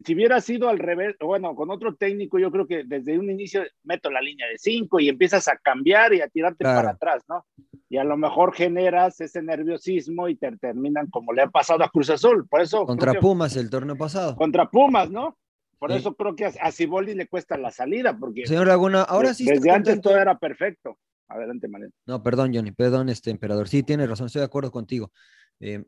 si 0.04 0.14
hubiera 0.14 0.40
sido 0.42 0.68
al 0.68 0.78
revés, 0.78 1.16
bueno, 1.20 1.54
con 1.54 1.70
otro 1.70 1.94
técnico, 1.94 2.38
yo 2.38 2.50
creo 2.50 2.66
que 2.66 2.84
desde 2.84 3.18
un 3.18 3.30
inicio 3.30 3.62
meto 3.82 4.10
la 4.10 4.20
línea 4.20 4.46
de 4.46 4.58
5 4.58 5.00
y 5.00 5.08
empiezas 5.08 5.48
a 5.48 5.56
cambiar 5.56 6.12
y 6.12 6.20
a 6.20 6.28
tirarte 6.28 6.64
Claro. 6.64 6.76
para 6.80 6.90
atrás, 6.90 7.24
¿no? 7.28 7.46
Y 7.88 7.96
a 7.96 8.04
lo 8.04 8.16
mejor 8.18 8.52
generas 8.54 9.20
ese 9.22 9.42
nerviosismo 9.42 10.28
y 10.28 10.36
te 10.36 10.54
terminan 10.58 11.08
como 11.08 11.32
le 11.32 11.42
ha 11.42 11.46
pasado 11.48 11.82
a 11.82 11.88
Cruz 11.88 12.10
Azul, 12.10 12.46
por 12.46 12.60
eso 12.60 12.84
Contra 12.84 13.12
que- 13.12 13.20
Pumas 13.20 13.56
el 13.56 13.70
torneo 13.70 13.96
pasado. 13.96 14.36
contra 14.36 14.68
Pumas, 14.68 15.10
¿no? 15.10 15.38
Por 15.78 15.92
Sí. 15.92 15.98
eso 15.98 16.14
creo 16.14 16.34
que 16.36 16.46
a, 16.46 16.72
Siboldi 16.72 17.14
le 17.14 17.26
cuesta 17.26 17.56
la 17.56 17.70
salida, 17.70 18.16
porque 18.18 18.46
Señor 18.46 18.66
Laguna, 18.66 19.02
ahora 19.02 19.32
sí. 19.34 19.44
desde 19.44 19.70
antes 19.70 19.94
contento. 19.94 20.08
todo 20.10 20.18
era 20.18 20.38
perfecto. 20.38 20.98
Adelante, 21.28 21.68
Manuel. 21.68 21.92
No, 22.06 22.22
perdón, 22.22 22.54
Johnny, 22.54 22.70
perdón, 22.72 23.08
este 23.08 23.30
emperador. 23.30 23.68
Sí, 23.68 23.82
tiene 23.82 24.06
razón, 24.06 24.26
estoy 24.26 24.40
de 24.40 24.46
acuerdo 24.46 24.70
contigo. 24.70 25.10
Eh, 25.60 25.84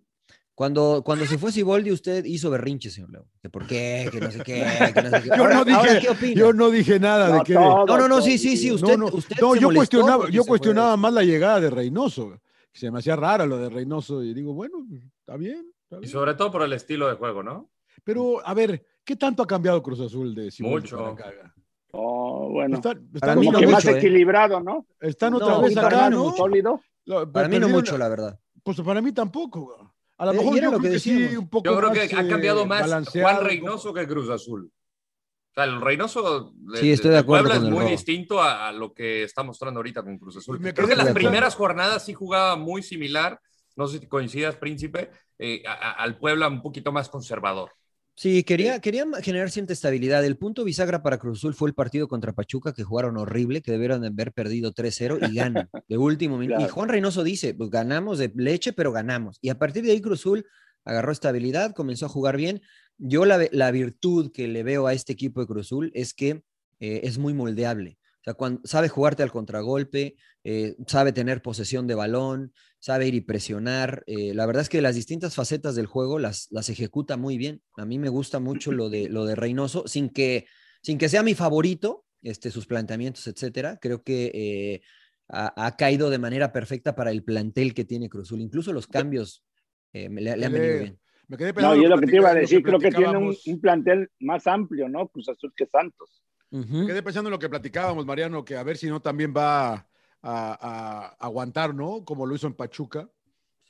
cuando, 0.55 1.03
cuando 1.05 1.25
se 1.25 1.39
fue 1.39 1.53
Siboldi, 1.53 1.93
usted 1.93 2.25
hizo 2.25 2.51
berrinche, 2.51 2.91
señor 2.91 3.11
Leo. 3.13 3.29
Que 3.41 3.49
por 3.49 3.65
qué, 3.67 4.09
que 4.11 4.21
no 4.21 4.31
sé 4.33 4.39
qué, 4.43 4.67
que 4.93 5.03
no 5.03 5.11
sé 5.11 5.23
qué. 5.23 5.29
Yo 5.29 5.35
Ahora- 5.37 5.55
no 5.55 5.65
dije- 5.65 5.77
ahora, 5.79 6.01
¿qué 6.01 6.09
opina? 6.11 6.35
Yo 6.41 6.53
no 6.53 6.71
dije 6.71 6.99
nada 6.99 7.29
de 7.29 7.39
No, 7.39 7.45
que. 7.45 7.55
todo, 7.55 7.87
No, 7.87 7.99
no, 7.99 8.09
no, 8.09 8.21
sí, 8.21 8.39
sí, 8.39 8.57
sí, 8.57 8.69
No, 8.71 8.75
usted, 8.75 8.97
no, 8.99 9.07
usted 9.07 9.37
no, 9.41 9.55
se 9.55 9.61
yo 9.61 9.71
cuestionaba, 9.73 10.29
yo 10.31 10.45
cuestionaba 10.45 10.97
más 10.97 11.13
la 11.13 11.23
llegada 11.23 11.61
de 11.61 11.71
Reynoso, 11.71 12.41
que 12.73 12.81
se 12.81 12.91
me 12.91 12.99
hacía 12.99 13.15
rara 13.15 13.47
lo 13.47 13.57
de 13.59 13.69
Reynoso, 13.71 14.25
y 14.25 14.35
digo, 14.35 14.53
bueno, 14.53 14.85
está 15.21 15.37
bien, 15.37 15.73
está 15.85 15.99
Y 16.05 16.09
sobre 16.09 16.35
todo 16.35 16.51
por 16.51 16.63
el 16.63 16.73
estilo 16.73 17.07
de 17.09 17.15
juego, 17.15 17.45
¿no? 17.45 17.71
Pero, 18.03 18.45
a 18.45 18.53
ver, 18.53 18.85
¿qué 19.05 19.15
tanto 19.15 19.45
ha 19.45 19.47
cambiado 19.47 19.81
Cruz 19.81 20.01
Azul 20.01 20.35
de 20.35 20.51
Siboldi 20.51 20.91
Mucho. 20.91 20.97
para 20.97 21.11
acá? 21.31 21.55
Oh, 21.93 22.51
bueno, 22.51 22.77
Están, 22.77 22.95
Para 23.19 23.33
están 23.33 23.39
mí 23.41 23.47
como 23.47 23.51
otra 23.51 23.53
no 23.53 23.59
que 23.61 23.67
vez- 23.67 23.73
más 23.75 23.85
mucho, 23.85 23.97
¿eh? 23.97 23.99
equilibrado, 23.99 24.61
¿no? 24.61 24.87
están 25.01 25.33
No, 25.33 25.37
otra 25.39 25.59
y 25.59 25.63
vez 25.63 25.75
para 25.75 25.87
acá, 25.89 26.11
mí 26.11 26.17
no 26.17 26.17
¿no? 26.19 26.25
mucho. 26.25 26.37
Sólido. 26.37 26.81
Lo- 27.07 27.33
Para 27.33 27.49
mí 27.49 27.59
no 27.59 27.69
mucho, 27.69 27.97
la 27.99 28.09
verdad. 28.09 28.39
Pues 28.63 28.81
para 28.83 29.01
mí 29.01 29.13
tampoco. 29.13 29.95
A 30.19 30.27
lo 30.27 30.33
Eh, 30.33 30.37
mejor 30.37 30.57
yo 30.57 30.63
lo 30.63 30.69
creo 30.71 30.81
que 30.83 30.91
que 30.91 30.99
sí, 31.01 31.37
un 31.37 31.49
poco 31.49 31.65
Yo 31.71 31.77
creo 31.79 31.93
que 31.93 32.01
más, 32.01 32.13
ha 32.13 32.21
eh, 32.23 32.29
cambiado 32.29 32.67
más 32.67 32.81
balanceado, 32.83 33.29
Juan 33.29 33.45
Reynoso 33.47 33.95
que 33.95 34.07
Cruz 34.07 34.29
Azul. 34.29 34.71
O 34.71 35.55
sea, 35.55 35.65
el 35.65 35.81
Reynoso 35.81 36.53
de, 36.55 36.79
Sí, 36.79 36.93
estoy 36.93 37.13
de 37.13 37.19
acuerdo 37.19 37.45
Puebla 37.49 37.61
con 37.61 37.69
es 37.69 37.83
muy 37.83 37.91
distinto 37.91 38.43
a, 38.43 38.69
a 38.69 38.73
lo 38.73 38.93
que 38.93 39.23
está 39.23 39.43
mostrando 39.43 39.79
ahorita 39.79 40.03
con 40.03 40.19
Cruz 40.19 40.37
Azul. 40.37 40.61
Me 40.61 40.75
Creo 40.75 40.89
que 40.89 40.97
las 40.97 41.13
primeras 41.13 41.55
jornadas 41.55 42.05
sí 42.05 42.13
jugaba 42.15 42.57
muy 42.57 42.83
similar, 42.83 43.41
no 43.77 43.87
sé 43.87 43.99
si 44.01 44.07
coincidas, 44.09 44.57
Príncipe, 44.57 45.11
eh, 45.39 45.63
a- 45.67 45.73
a- 45.73 45.93
al 45.93 46.19
Puebla 46.19 46.49
un 46.49 46.61
poquito 46.63 46.93
más 46.93 47.09
conservador. 47.09 47.71
Sí, 48.19 48.43
quería, 48.43 48.81
quería 48.81 49.07
generar 49.23 49.49
cierta 49.49 49.73
estabilidad. 49.73 50.25
El 50.25 50.37
punto 50.37 50.65
bisagra 50.65 51.05
para 51.05 51.19
Cruz 51.19 51.39
Azul 51.39 51.55
fue 51.55 51.69
el 51.69 51.75
partido 51.77 52.09
contra 52.09 52.33
Pachuca, 52.33 52.73
que 52.73 52.83
jugaron 52.83 53.17
horrible, 53.17 53.63
que 53.63 53.71
debieron 53.71 54.01
de 54.01 54.09
haber 54.09 54.33
perdido 54.33 54.75
3-0 54.75 55.31
y 55.31 55.37
ganan 55.37 55.71
de 55.89 55.99
último 55.99 56.37
minuto. 56.37 56.57
Y 56.57 56.65
Claro. 56.65 56.75
Juan 56.75 56.89
Reynoso 56.89 57.23
dice, 57.23 57.55
pues 57.55 57.71
ganamos 57.71 58.19
de 58.19 58.33
leche, 58.35 58.73
pero 58.73 58.91
ganamos. 58.91 59.39
Y 59.41 59.51
a 59.51 59.59
partir 59.61 59.85
de 59.85 59.93
ahí 59.93 60.01
Cruz 60.01 60.19
Azul 60.19 60.45
agarró 60.85 61.13
estabilidad, 61.13 61.75
comenzó 61.75 62.07
a 62.07 62.09
jugar 62.09 62.37
bien. 62.37 62.61
yo 62.97 63.25
la, 63.25 63.47
la, 63.53 63.71
virtud 63.71 64.33
que 64.33 64.49
le 64.49 64.65
veo 64.65 64.89
a 64.89 64.95
este 64.95 65.13
equipo 65.13 65.41
de 65.41 65.47
Cruzul 65.47 65.93
es 65.95 66.13
que 66.13 66.43
eh, 66.81 67.03
es 67.05 67.19
muy 67.19 67.35
moldeable. 67.35 67.99
O 68.29 68.31
sea, 68.31 68.35
cuando, 68.35 68.61
sabe 68.65 68.89
jugarte 68.89 69.23
al 69.23 69.31
contragolpe, 69.31 70.17
eh, 70.45 70.77
sabe 70.87 71.13
tener 71.13 71.41
posesión 71.41 71.87
de 71.87 71.95
balón, 71.95 72.53
sabe 72.79 73.07
ir 73.07 73.15
y 73.15 73.21
presionar. 73.21 74.03
Eh, 74.07 74.35
la 74.35 74.45
verdad 74.45 74.63
es 74.63 74.69
que 74.69 74.83
las 74.83 74.95
distintas 74.95 75.35
facetas 75.35 75.75
del 75.75 75.87
juego 75.87 76.19
las, 76.19 76.49
las 76.51 76.69
ejecuta 76.69 77.17
muy 77.17 77.39
bien. 77.39 77.63
A 77.77 77.87
mí 77.87 77.99
me 77.99 78.09
gusta 78.09 78.39
mucho 78.39 78.73
lo 78.73 78.91
de, 78.91 79.09
lo 79.09 79.25
de 79.25 79.35
Reynoso, 79.35 79.87
sin 79.87 80.11
que, 80.11 80.47
sin 80.83 80.99
que 80.99 81.09
sea 81.09 81.23
mi 81.23 81.35
favorito, 81.35 82.05
este, 82.23 82.51
sus 82.51 82.67
planteamientos, 82.67 83.27
etcétera. 83.27 83.79
Creo 83.81 84.03
que 84.03 84.83
ha, 85.29 85.77
caído 85.77 86.11
de 86.11 86.19
manera 86.19 86.53
perfecta 86.53 86.95
para 86.95 87.11
el 87.11 87.25
plantel 87.25 87.73
que 87.73 87.85
tiene 87.85 88.09
Cruzul. 88.09 88.41
Incluso 88.41 88.73
los 88.73 88.87
cambios 88.87 89.45
le, 89.93 90.09
le, 90.09 90.33
han 90.33 90.53
venido 90.53 90.79
bien. 90.79 90.99
Me 91.29 91.37
quedé 91.37 91.53
no, 91.53 91.75
yo 91.75 91.89
lo 91.89 91.99
que 91.99 92.07
te 92.07 92.17
iba 92.17 92.31
a 92.31 92.35
decir, 92.35 92.63
creo 92.63 92.79
que 92.79 92.91
tiene 92.91 93.17
un, 93.19 93.37
un, 93.47 93.61
plantel 93.61 94.11
más 94.19 94.47
amplio, 94.47 94.89
¿no? 94.89 95.09
Cruz 95.09 95.29
Azul 95.29 95.53
que 95.55 95.67
Santos. 95.67 96.23
Quedé 96.51 97.03
pensando 97.03 97.29
en 97.29 97.33
lo 97.33 97.39
que 97.39 97.49
platicábamos, 97.49 98.07
Mariano, 98.07 98.45
que 98.45 98.57
a 98.57 98.63
ver 98.63 98.77
si 98.77 98.89
no 98.89 99.01
también 99.01 99.35
va 99.37 99.73
a, 99.73 99.87
a, 100.23 101.07
aguantar, 101.19 101.75
¿no? 101.75 102.05
Como 102.05 102.27
lo 102.27 102.35
hizo 102.35 102.47
en 102.47 102.55
Pachuca. 102.55 103.09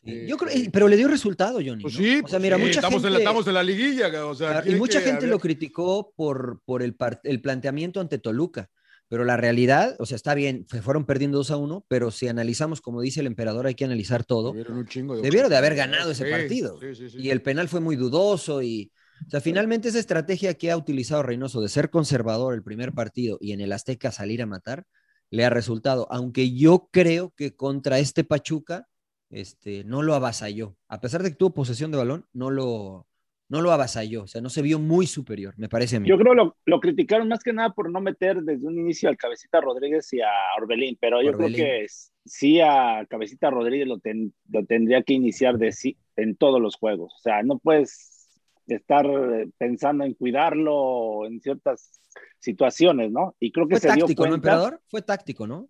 yo 0.03 0.37
creo, 0.37 0.51
eh, 0.51 0.70
pero 0.72 0.87
le 0.89 0.97
dio 0.97 1.09
resultado, 1.09 1.61
Johnny. 1.64 1.83
Pues 1.83 1.95
sí, 1.95 2.20
o 2.24 2.29
sea, 2.29 2.39
mira, 2.39 2.57
mucha 2.57 2.81
estamos, 2.81 3.03
gente, 3.03 3.09
en 3.09 3.12
la, 3.14 3.18
estamos 3.18 3.47
en 3.49 3.55
la 3.55 3.62
liguilla. 3.62 4.26
O 4.26 4.35
sea, 4.35 4.62
y 4.64 4.74
mucha 4.76 5.01
gente 5.01 5.26
lo 5.26 5.39
criticó 5.39 6.12
por, 6.14 6.61
por 6.64 6.83
el, 6.83 6.97
el 7.24 7.41
planteamiento 7.41 8.01
ante 8.01 8.18
Toluca. 8.18 8.70
Pero 9.09 9.24
la 9.24 9.39
realidad, 9.39 9.97
o 9.99 10.05
sea, 10.05 10.16
está 10.16 10.35
bien, 10.35 10.66
fueron 10.83 11.07
perdiendo 11.07 11.39
2 11.39 11.51
a 11.51 11.57
1, 11.57 11.87
pero 11.89 12.11
si 12.11 12.29
analizamos, 12.29 12.83
como 12.83 13.01
dice 13.01 13.20
el 13.20 13.26
emperador, 13.26 13.66
hay 13.66 13.74
que 13.74 13.87
analizar 13.87 14.22
todo. 14.22 14.53
Debieron, 14.53 15.49
de, 15.49 15.57
haber 15.57 15.74
ganado 15.74 16.11
ese 16.11 16.26
partido. 16.26 16.79
y 17.14 17.31
el 17.31 17.41
penal 17.41 17.68
fue 17.68 17.81
muy 17.81 17.97
dudoso 17.97 18.62
y, 18.62 18.93
o 19.27 19.31
sea, 19.31 19.41
finalmente 19.41 19.89
esa 19.89 19.99
estrategia 19.99 20.55
que 20.55 20.71
ha 20.71 20.77
utilizado 20.77 21.23
Reynoso 21.23 21.61
de 21.61 21.69
ser 21.69 21.91
conservador 21.91 22.55
el 22.55 22.62
primer 22.62 22.93
partido 22.93 23.39
y 23.41 23.53
en 23.53 23.61
el 23.61 23.73
Azteca 23.73 24.11
salir 24.11 24.43
a 24.43 24.47
matar, 24.47 24.85
le 25.31 25.45
ha 25.45 25.51
resultado. 25.51 26.07
Aunque 26.11 26.55
yo 26.55 26.89
creo 26.91 27.33
que 27.37 27.55
contra 27.55 27.99
este 27.99 28.25
Pachuca, 28.25 28.87
este, 29.31 29.85
no 29.85 30.03
lo 30.03 30.14
avasalló. 30.14 30.77
A 30.89 31.01
pesar 31.01 31.23
de 31.23 31.31
que 31.31 31.37
tuvo 31.37 31.55
posesión 31.55 31.91
de 31.91 31.99
balón, 31.99 32.27
no 32.33 32.51
lo, 32.51 33.07
no 33.49 33.62
lo 33.62 33.73
avasalló, 33.73 34.25
o 34.25 34.27
sea, 34.27 34.41
no 34.41 34.51
se 34.51 34.62
vio 34.62 34.79
muy 34.79 35.07
superior, 35.07 35.55
me 35.57 35.69
parece 35.69 35.97
a 35.97 36.01
mí. 36.01 36.09
Yo 36.09 36.19
creo 36.19 36.35
lo, 36.35 36.57
lo 36.64 36.81
criticaron 36.81 37.29
más 37.29 37.43
que 37.43 37.53
nada 37.53 37.71
por 37.71 37.91
no 37.91 38.01
meter 38.01 38.43
desde 38.43 38.66
un 38.66 38.79
inicio 38.79 39.09
al 39.09 39.16
Cabecita 39.16 39.61
Rodríguez 39.61 40.12
y 40.12 40.21
a 40.21 40.31
Orbelín, 40.59 40.97
pero 41.01 41.23
yo 41.23 41.33
creo 41.33 41.49
que 41.49 41.87
sí 42.25 42.61
a 42.61 43.07
Cabecita 43.09 43.51
Rodríguez 43.51 43.89
lo, 43.89 44.01
lo 44.51 44.66
tendría 44.66 45.03
que 45.03 45.14
iniciar 45.14 45.59
de 45.59 45.73
sí 45.73 45.99
en 46.16 46.37
todos 46.37 46.61
los 46.61 46.77
juegos, 46.77 47.14
o 47.16 47.21
sea, 47.21 47.43
no 47.43 47.59
puedes 47.59 48.18
estar 48.75 49.07
pensando 49.57 50.05
en 50.05 50.14
cuidarlo 50.14 51.27
en 51.27 51.41
ciertas 51.41 52.01
situaciones, 52.39 53.11
¿no? 53.11 53.35
Y 53.41 53.53
creo 53.53 53.66
que 53.66 53.75
Fue 53.77 53.81
se 53.81 53.89
táctico, 53.89 54.07
dio 54.07 54.16
cuenta, 54.16 54.31
¿no, 54.31 54.35
emperador? 54.37 54.81
Fue 54.89 55.03
táctico, 55.03 55.47
¿no? 55.47 55.69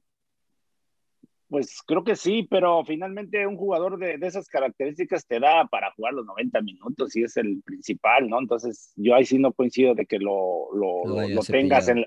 Pues 1.48 1.80
creo 1.86 2.04
que 2.04 2.14
sí, 2.14 2.46
pero 2.50 2.84
finalmente 2.84 3.46
un 3.46 3.56
jugador 3.56 3.98
de, 3.98 4.18
de, 4.18 4.26
esas 4.26 4.48
características 4.48 5.26
te 5.26 5.40
da 5.40 5.66
para 5.66 5.92
jugar 5.92 6.12
los 6.12 6.26
90 6.26 6.60
minutos 6.60 7.16
y 7.16 7.22
es 7.22 7.38
el 7.38 7.62
principal, 7.64 8.28
¿no? 8.28 8.38
Entonces 8.38 8.92
yo 8.96 9.14
ahí 9.14 9.24
sí 9.24 9.38
no 9.38 9.52
coincido 9.52 9.94
de 9.94 10.04
que 10.04 10.18
lo, 10.18 10.68
lo, 10.74 11.06
lo, 11.06 11.28
lo 11.28 11.40
tengas, 11.40 11.88
en, 11.88 12.04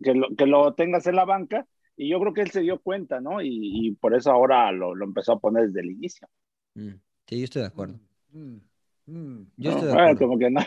que, 0.00 0.14
lo, 0.14 0.28
que 0.36 0.46
lo 0.46 0.74
tengas 0.74 1.08
en 1.08 1.16
la 1.16 1.24
banca 1.24 1.66
y 1.96 2.08
yo 2.08 2.20
creo 2.20 2.34
que 2.34 2.42
él 2.42 2.50
se 2.52 2.60
dio 2.60 2.80
cuenta, 2.80 3.20
¿no? 3.20 3.42
Y, 3.42 3.48
y 3.50 3.90
por 3.96 4.14
eso 4.14 4.30
ahora 4.30 4.70
lo, 4.70 4.94
lo, 4.94 5.04
empezó 5.04 5.32
a 5.32 5.40
poner 5.40 5.66
desde 5.66 5.80
el 5.80 5.90
inicio. 5.90 6.28
Mm. 6.74 6.94
Sí, 7.26 7.38
yo 7.38 7.44
estoy 7.44 7.62
de 7.62 7.68
acuerdo. 7.68 7.98
Mm. 8.30 8.58
Mm. 9.06 9.42
Yo 9.56 9.70
estoy 9.70 9.86
de 9.88 9.92
Bueno, 9.92 10.08
acuerdo. 10.10 10.18
como 10.18 10.38
que 10.38 10.50
no. 10.50 10.60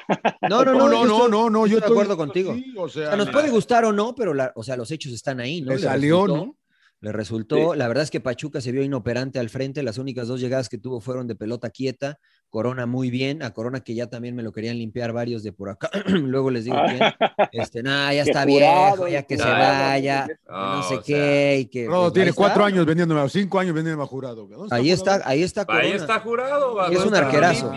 No, 0.50 0.66
no, 0.66 0.74
no, 0.78 0.88
No, 0.90 1.06
no, 1.06 1.18
yo 1.30 1.50
no, 1.50 1.68
yo 1.68 1.78
estoy 1.78 1.90
de 1.90 2.02
acuerdo 2.02 2.18
contigo. 2.18 2.54
sí, 2.54 2.74
o 2.78 2.90
sea, 2.90 3.04
O 3.04 3.08
sea, 3.08 3.18
nos 3.18 3.30
puede 3.30 3.50
gustar 3.50 3.86
o 3.86 3.94
no, 3.94 4.14
pero 4.14 4.34
la, 4.34 4.52
o 4.56 4.64
sea, 4.64 4.76
los 4.78 4.92
hechos 4.92 5.14
están 5.14 5.40
ahí, 5.40 5.62
¿no? 5.62 5.72
le 5.72 5.80
salió, 5.80 6.28
¿no? 6.28 6.57
Le 7.00 7.12
resultó, 7.12 7.76
la 7.76 7.88
verdad 7.88 8.04
es 8.06 8.10
que 8.10 8.20
Pachuca 8.20 8.60
se 8.60 8.72
vio 8.72 8.82
inoperante 8.82 9.38
al 9.38 9.50
frente, 9.50 9.84
las 9.84 10.00
únicas 10.00 10.28
dos 10.28 10.39
llegadas 10.41 10.68
que 10.68 10.80
tuvo 10.80 11.00
fueron 11.00 11.28
de 11.28 11.36
pelota 11.36 11.70
quieta, 11.70 12.18
Corona 12.50 12.88
muy 12.88 13.12
bien, 13.12 13.43
a 13.43 13.52
Corona 13.52 13.82
que 13.82 13.93
ya 13.93 14.08
también 14.08 14.36
me 14.36 14.41
lo 14.41 14.52
querían 14.52 14.80
limpiar 14.80 15.14
varios 15.14 15.43
de 15.43 15.54
por 15.54 15.70
acá, 15.70 15.91
luego 16.08 16.50
les 16.50 16.66
digo 16.66 16.78
quién, 16.88 17.00
este, 17.52 17.84
nah, 17.84 18.12
ya 18.12 18.24
está 18.24 18.43
jurado, 18.45 19.06
viejo, 19.06 19.08
ya 19.10 19.22
que 19.22 19.38
se 19.38 19.43
vaya, 19.43 20.28
no 20.50 20.76
No, 20.78 20.84
sé 20.84 20.95
o 20.95 21.04
qué, 21.04 21.58
y 21.62 21.66
que... 21.68 21.86
Rodo 21.86 22.02
pues, 22.06 22.14
tiene 22.14 22.34
cuatro 22.34 22.64
está. 22.66 22.76
años 22.76 22.86
vendiéndome, 22.88 23.22
a 23.22 23.30
cinco 23.30 23.60
años 23.60 23.76
vendiéndome 23.76 24.04
a 24.04 24.08
jurado. 24.08 24.48
¿Dónde 24.48 24.76
Ahí 24.76 24.89
está, 24.89 25.12
Jurado? 25.14 25.30
ahí 25.30 25.43
está 25.43 25.66
Corona. 25.66 25.84
Ahí 25.86 25.91
está 25.91 26.20
jurado. 26.20 26.76
va- 26.76 26.88
Es 26.88 27.06
un 27.06 27.14
arquerazo. 27.14 27.72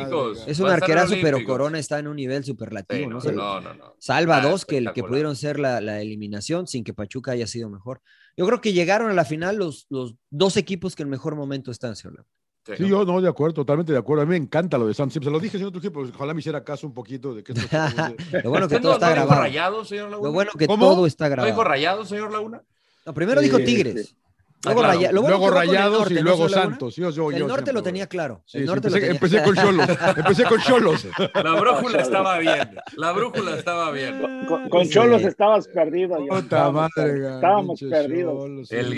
Es 0.46 0.60
un 0.60 0.68
arquerazo, 0.70 1.14
pero. 1.20 1.44
Corona 1.44 1.78
está 1.78 1.98
en 1.98 2.08
un 2.08 2.16
nivel 2.16 2.42
superlativo, 2.44 3.20
Sí, 3.20 3.28
¿no? 3.28 3.32
no, 3.34 3.60
no, 3.60 3.60
no, 3.60 3.74
no. 3.74 3.94
Salva 3.98 4.38
Ah, 4.38 4.40
dos 4.48 4.64
que, 4.64 4.82
que 4.94 5.02
pudieron 5.02 5.36
ser 5.36 5.58
la, 5.58 5.80
la 5.82 6.00
eliminación 6.00 6.66
sin 6.66 6.84
que 6.84 6.94
Pachuca 6.94 7.32
haya 7.32 7.46
sido 7.46 7.68
mejor. 7.68 8.00
Yo 8.40 8.46
creo 8.46 8.60
que 8.62 8.72
llegaron 8.72 9.10
a 9.10 9.12
la 9.12 9.26
final 9.26 9.56
los, 9.56 9.84
los 9.90 10.14
dos 10.30 10.56
equipos 10.56 10.96
que 10.96 11.02
en 11.02 11.10
mejor 11.10 11.36
momento 11.36 11.70
están, 11.70 11.94
señor 11.94 12.14
Laguna. 12.14 12.34
Sí, 12.66 12.72
Sí, 12.78 12.88
yo 12.88 13.04
no, 13.04 13.20
de 13.20 13.28
acuerdo, 13.28 13.52
totalmente 13.52 13.92
de 13.92 13.98
acuerdo. 13.98 14.22
A 14.22 14.24
mí 14.24 14.30
me 14.30 14.36
encanta 14.38 14.78
lo 14.78 14.86
de 14.86 14.94
Santos. 14.94 15.12
Siempre 15.12 15.26
se 15.28 15.32
lo 15.32 15.40
dije, 15.40 15.58
señor 15.58 15.72
Trujillo, 15.72 15.92
pues 15.92 16.10
ojalá 16.14 16.32
me 16.32 16.40
hiciera 16.40 16.64
caso 16.64 16.86
un 16.86 16.94
poquito 16.94 17.34
de 17.34 17.42
que 17.44 17.52
esto 17.52 17.66
Lo 18.42 18.48
bueno 18.48 18.66
que 18.66 18.76
¿Usted 18.76 18.80
todo 18.82 18.92
no, 18.92 18.94
está 18.94 19.08
no 19.08 19.14
dijo 19.14 19.26
grabado. 19.26 19.40
rayado, 19.42 19.84
señor 19.84 20.08
Laguna? 20.10 20.26
Lo 20.28 20.32
bueno 20.32 20.50
que 20.58 20.66
¿Cómo? 20.66 20.86
todo 20.88 21.06
está 21.06 21.24
¿No 21.28 21.28
dijo 21.36 21.42
grabado. 21.44 21.64
rayado, 21.64 22.04
señor 22.06 22.32
Laguna? 22.32 22.62
No, 23.04 23.12
primero 23.12 23.42
dijo 23.42 23.58
Sí, 23.58 23.64
Tigres. 23.66 24.14
Ah, 24.62 24.74
Luego, 24.74 24.80
claro. 24.82 24.94
Raya- 24.98 25.12
luego 25.12 25.48
el 25.48 25.54
Rayados 25.54 25.98
norte, 26.00 26.12
y 26.12 26.16
¿no, 26.16 26.22
luego? 26.22 26.48
Santos. 26.50 26.96
Yo, 26.96 27.08
yo, 27.10 27.30
El 27.30 27.38
yo 27.38 27.48
norte 27.48 27.54
siempre, 27.64 27.72
lo 27.72 27.82
tenía 27.82 28.06
claro. 28.06 28.42
Sí, 28.44 28.58
el 28.58 28.64
sí, 28.64 28.66
norte 28.68 28.88
empecé, 28.88 29.00
lo 29.00 29.18
tenía 29.18 29.38
empecé 29.38 29.42
con 29.42 29.54
Cholos. 29.56 29.88
Empecé 30.18 30.44
con 30.44 30.60
Cholos. 30.60 31.06
La 31.44 31.60
brújula 31.60 32.02
estaba 32.02 32.38
bien. 32.38 32.70
La 32.96 33.12
brújula 33.12 33.56
estaba 33.56 33.90
bien. 33.90 34.20
Con, 34.46 34.68
con 34.68 34.84
Sí. 34.84 34.90
Cholos 34.90 35.22
estabas 35.22 35.66
perdido. 35.68 36.18
ya. 36.18 36.24
Puta 36.28 36.38
Estábamos, 36.40 36.90
madre, 36.94 37.34
estábamos 37.36 37.80
perdidos. 37.80 38.34
Cholos, 38.38 38.72
El 38.72 38.90
sí. 38.90 38.96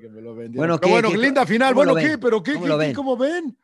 que 0.00 0.08
me 0.08 0.20
lo 0.22 0.36
vendieron. 0.36 0.54
Bueno, 0.58 0.78
¿qué- 0.80 0.90
bueno, 0.90 1.10
qué- 1.10 1.18
linda 1.18 1.44
final. 1.44 1.74
cómo 1.74 1.84
Bueno, 1.86 1.94
¿qué? 2.00 2.08
ven? 2.10 2.20
¿Pero 2.20 2.42
qué? 2.44 2.52
¿Cómo 2.54 2.66
¿Qué-? 2.90 2.92
¿Cómo 2.94 3.16
ven? 3.16 3.58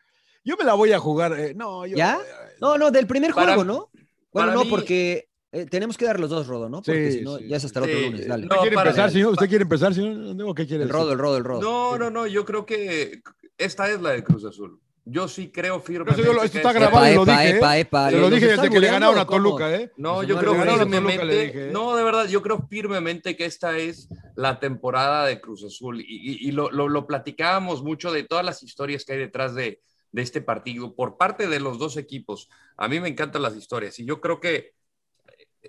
Yo 0.45 0.57
me 0.57 0.65
la 0.65 0.75
voy 0.75 0.93
a 0.93 0.99
jugar. 0.99 1.39
eh, 1.39 1.55
no, 1.55 1.87
yo, 1.87 1.97
¿Ya? 1.97 2.15
eh, 2.17 2.55
No, 2.61 2.77
no, 2.79 2.91
del 2.91 3.07
primer 3.07 3.33
Para- 3.33 3.55
juego, 3.55 3.65
¿no? 3.65 3.91
Bueno, 4.33 4.53
no, 4.53 4.65
porque 4.69 5.28
eh, 5.53 5.67
tenemos 5.67 5.97
que 5.97 6.05
dar 6.05 6.21
los 6.21 6.31
dos, 6.31 6.47
Rodo, 6.47 6.69
¿no? 6.69 6.83
Porque 6.83 7.11
Sí, 7.13 7.19
si 7.19 7.25
no, 7.25 7.39
sí, 7.39 7.49
ya 7.49 7.57
es 7.57 7.65
hasta 7.65 7.81
el 7.81 7.85
sí. 7.87 7.91
otro 7.93 8.07
lunes. 8.11 8.27
Dale. 8.29 8.43
No, 8.47 8.49
¿Usted 8.49 8.61
quiere 8.61 8.75
para- 8.77 8.91
empezar, 8.91 9.11
señor? 9.11 9.33
¿Usted 9.33 9.49
quiere 9.49 9.63
empezar, 9.63 9.95
señor? 9.95 10.43
¿O 10.51 10.55
qué 10.55 10.67
quiere 10.67 10.83
el? 10.85 10.91
Rodo, 10.91 11.13
el 11.13 11.19
Rodo, 11.19 11.37
el 11.39 11.45
Rodo. 11.45 11.61
No, 11.63 11.99
no, 11.99 12.11
no. 12.11 12.27
Yo 12.27 12.45
creo 12.45 12.67
que 12.67 13.23
esta 13.57 13.89
es 13.91 14.01
la 14.01 14.11
de 14.11 14.23
Cruz 14.25 14.45
Azul. 14.45 14.81
Yo 15.11 15.27
sí 15.27 15.49
creo 15.51 15.81
firmemente. 15.81 16.23
yo 16.23 16.35
lo- 16.35 16.43
esto 16.43 16.59
está 16.59 16.71
grabado 16.75 17.07
y 17.07 17.13
Epa, 17.13 17.17
lo 17.17 17.23
epa, 17.23 17.41
dije, 17.41 17.49
¿eh? 17.55 17.57
epa, 17.57 17.79
epa. 17.79 18.11
Se 18.11 18.17
lo 18.17 18.23
¿Nos 18.25 18.31
dije 18.33 18.47
desde 18.49 18.69
que 18.69 18.79
le 18.79 18.89
ganaron 18.89 19.19
a? 19.19 19.25
Toluca, 19.27 19.75
¿eh? 19.75 19.91
No, 19.97 20.23
yo 20.23 20.37
creo 20.37 20.53
firmemente. 20.55 21.27
Dije, 21.47 21.69
¿eh? 21.69 21.73
No, 21.73 21.97
de 21.97 22.05
verdad, 22.05 22.27
yo 22.29 22.43
creo 22.43 22.67
firmemente 22.69 23.35
que 23.35 23.47
esta 23.47 23.79
es 23.79 24.11
la 24.37 24.61
temporada 24.61 25.25
de 25.25 25.41
Cruz 25.41 25.65
Azul. 25.65 26.03
Y, 26.03 26.05
y- 26.05 26.49
y 26.49 26.53
lo, 26.53 26.71
lo, 26.71 26.89
lo 26.89 27.07
platicábamos 27.07 27.83
mucho 27.83 28.13
de 28.13 28.25
todas 28.25 28.45
las 28.45 28.63
historias 28.63 29.07
que 29.07 29.15
hay 29.15 29.19
detrás 29.19 29.55
de, 29.55 29.81
de 30.13 30.23
este 30.23 30.43
partido 30.43 30.95
por 30.95 31.17
parte 31.17 31.49
de 31.49 31.59
los 31.61 31.79
dos 31.79 31.97
equipos. 31.97 32.51
A 32.77 32.87
mí 32.87 33.01
me 33.01 33.09
encantan 33.09 33.41
las 33.41 33.57
historias 33.57 33.99
y 33.99 34.05
yo 34.05 34.21
creo 34.21 34.41
que 34.41 34.75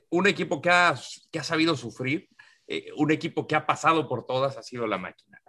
un 0.10 0.28
equipo 0.28 0.62
que 0.62 0.70
ha, 0.70 1.00
que 1.32 1.40
ha 1.40 1.44
sabido 1.44 1.76
sufrir, 1.76 2.30
eh, 2.68 2.92
un 2.98 3.12
equipo 3.12 3.48
que 3.48 3.56
ha 3.56 3.66
pasado 3.66 4.08
por 4.08 4.26
todas, 4.26 4.58
ha 4.58 4.64
sido 4.64 4.88
la 4.88 4.98
máquina. 4.98 5.42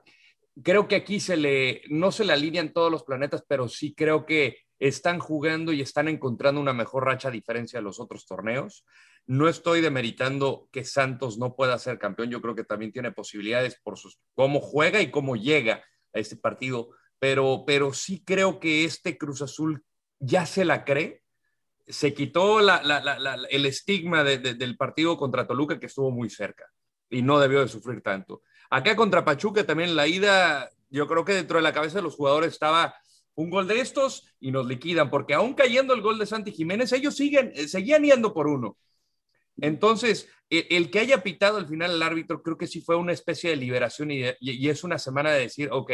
Creo 0.63 0.89
que 0.89 0.97
aquí 0.97 1.21
se 1.21 1.37
le, 1.37 1.83
no 1.89 2.13
se 2.13 2.25
le 2.25 2.33
alinean 2.33 2.73
todos 2.73 2.91
los 2.91 3.05
planetas, 3.05 3.45
pero 3.47 3.69
sí 3.69 3.95
creo 3.95 4.27
que 4.27 4.59
están 4.79 5.19
jugando 5.19 5.73
y 5.73 5.83
están 5.83 6.09
encontrando 6.09 6.61
una 6.61 6.73
mejor 6.73 7.05
racha 7.05 7.29
a 7.29 7.33
diferencia 7.33 7.79
de 7.79 7.85
los 7.85 8.01
otros 8.01 8.27
torneos. 8.27 8.85
No 9.27 9.49
estoy 9.49 9.83
demeritando 9.83 10.69
que 10.73 10.85
Santos 10.85 11.39
no 11.39 11.55
pueda 11.55 11.79
ser 11.79 11.99
campeón, 11.99 12.31
yo 12.31 12.41
creo 12.41 12.55
que 12.55 12.65
también 12.65 12.91
tiene 12.91 13.13
posibilidades 13.13 13.79
por 13.83 13.99
sus, 13.99 14.19
cómo 14.35 14.61
juega 14.61 15.03
y 15.03 15.11
cómo 15.11 15.37
llega 15.37 15.85
a 16.15 16.19
este 16.19 16.37
partido, 16.37 16.91
pero, 17.19 17.65
pero 17.67 17.93
sí 17.93 18.25
creo 18.25 18.59
que 18.59 18.85
este 18.85 19.19
Cruz 19.19 19.43
Azul 19.43 19.85
ya 20.19 20.47
se 20.47 20.65
la 20.65 20.85
cree, 20.85 21.23
se 21.91 22.15
quitó 22.15 22.61
el 22.61 23.67
estigma 23.67 24.25
de, 24.25 24.39
de, 24.39 24.55
del 24.55 24.77
partido 24.77 25.17
contra 25.17 25.47
Toluca 25.47 25.79
que 25.79 25.87
estuvo 25.87 26.11
muy 26.11 26.31
cerca 26.31 26.71
y 27.09 27.23
no 27.23 27.39
debió 27.39 27.61
de 27.61 27.69
sufrir 27.69 28.03
tanto. 28.03 28.43
Acá 28.71 28.95
contra 28.97 29.25
Pachuca 29.25 29.67
también 29.67 29.97
la 29.97 30.07
ida, 30.07 30.71
yo 30.91 31.07
creo 31.09 31.25
que 31.25 31.35
dentro 31.35 31.57
de 31.59 31.63
la 31.63 31.73
cabeza 31.73 31.99
de 31.99 32.03
los 32.03 32.15
jugadores 32.15 32.53
estaba 32.53 32.95
un 33.35 33.51
gol 33.51 33.67
de 33.67 33.81
estos 33.81 34.27
y 34.39 34.51
nos 34.51 34.67
liquidan, 34.67 35.11
porque 35.11 35.35
aún 35.35 35.55
cayendo 35.55 35.95
el 35.95 36.03
gol 36.03 36.19
de 36.19 36.27
Santi 36.27 36.53
Jiménez, 36.53 36.93
ellos 36.93 37.17
siguen, 37.17 37.53
seguían 37.69 38.05
yendo 38.05 38.33
por 38.33 38.47
uno. 38.47 38.77
Entonces, 39.61 40.29
el, 40.49 40.67
el 40.71 40.91
que 40.91 41.01
haya 41.01 41.23
pitado 41.23 41.59
al 41.59 41.67
final 41.67 41.93
el 41.93 42.03
árbitro, 42.03 42.43
creo 42.43 42.57
que 42.57 42.67
sí 42.67 42.81
fue 42.81 42.97
una 42.97 43.13
especie 43.13 43.51
de 43.51 43.57
liberación 43.57 44.11
y, 44.11 44.25
y, 44.25 44.35
y 44.41 44.69
es 44.69 44.85
una 44.85 44.99
semana 44.99 45.31
de 45.33 45.41
decir, 45.41 45.69
ok, 45.73 45.93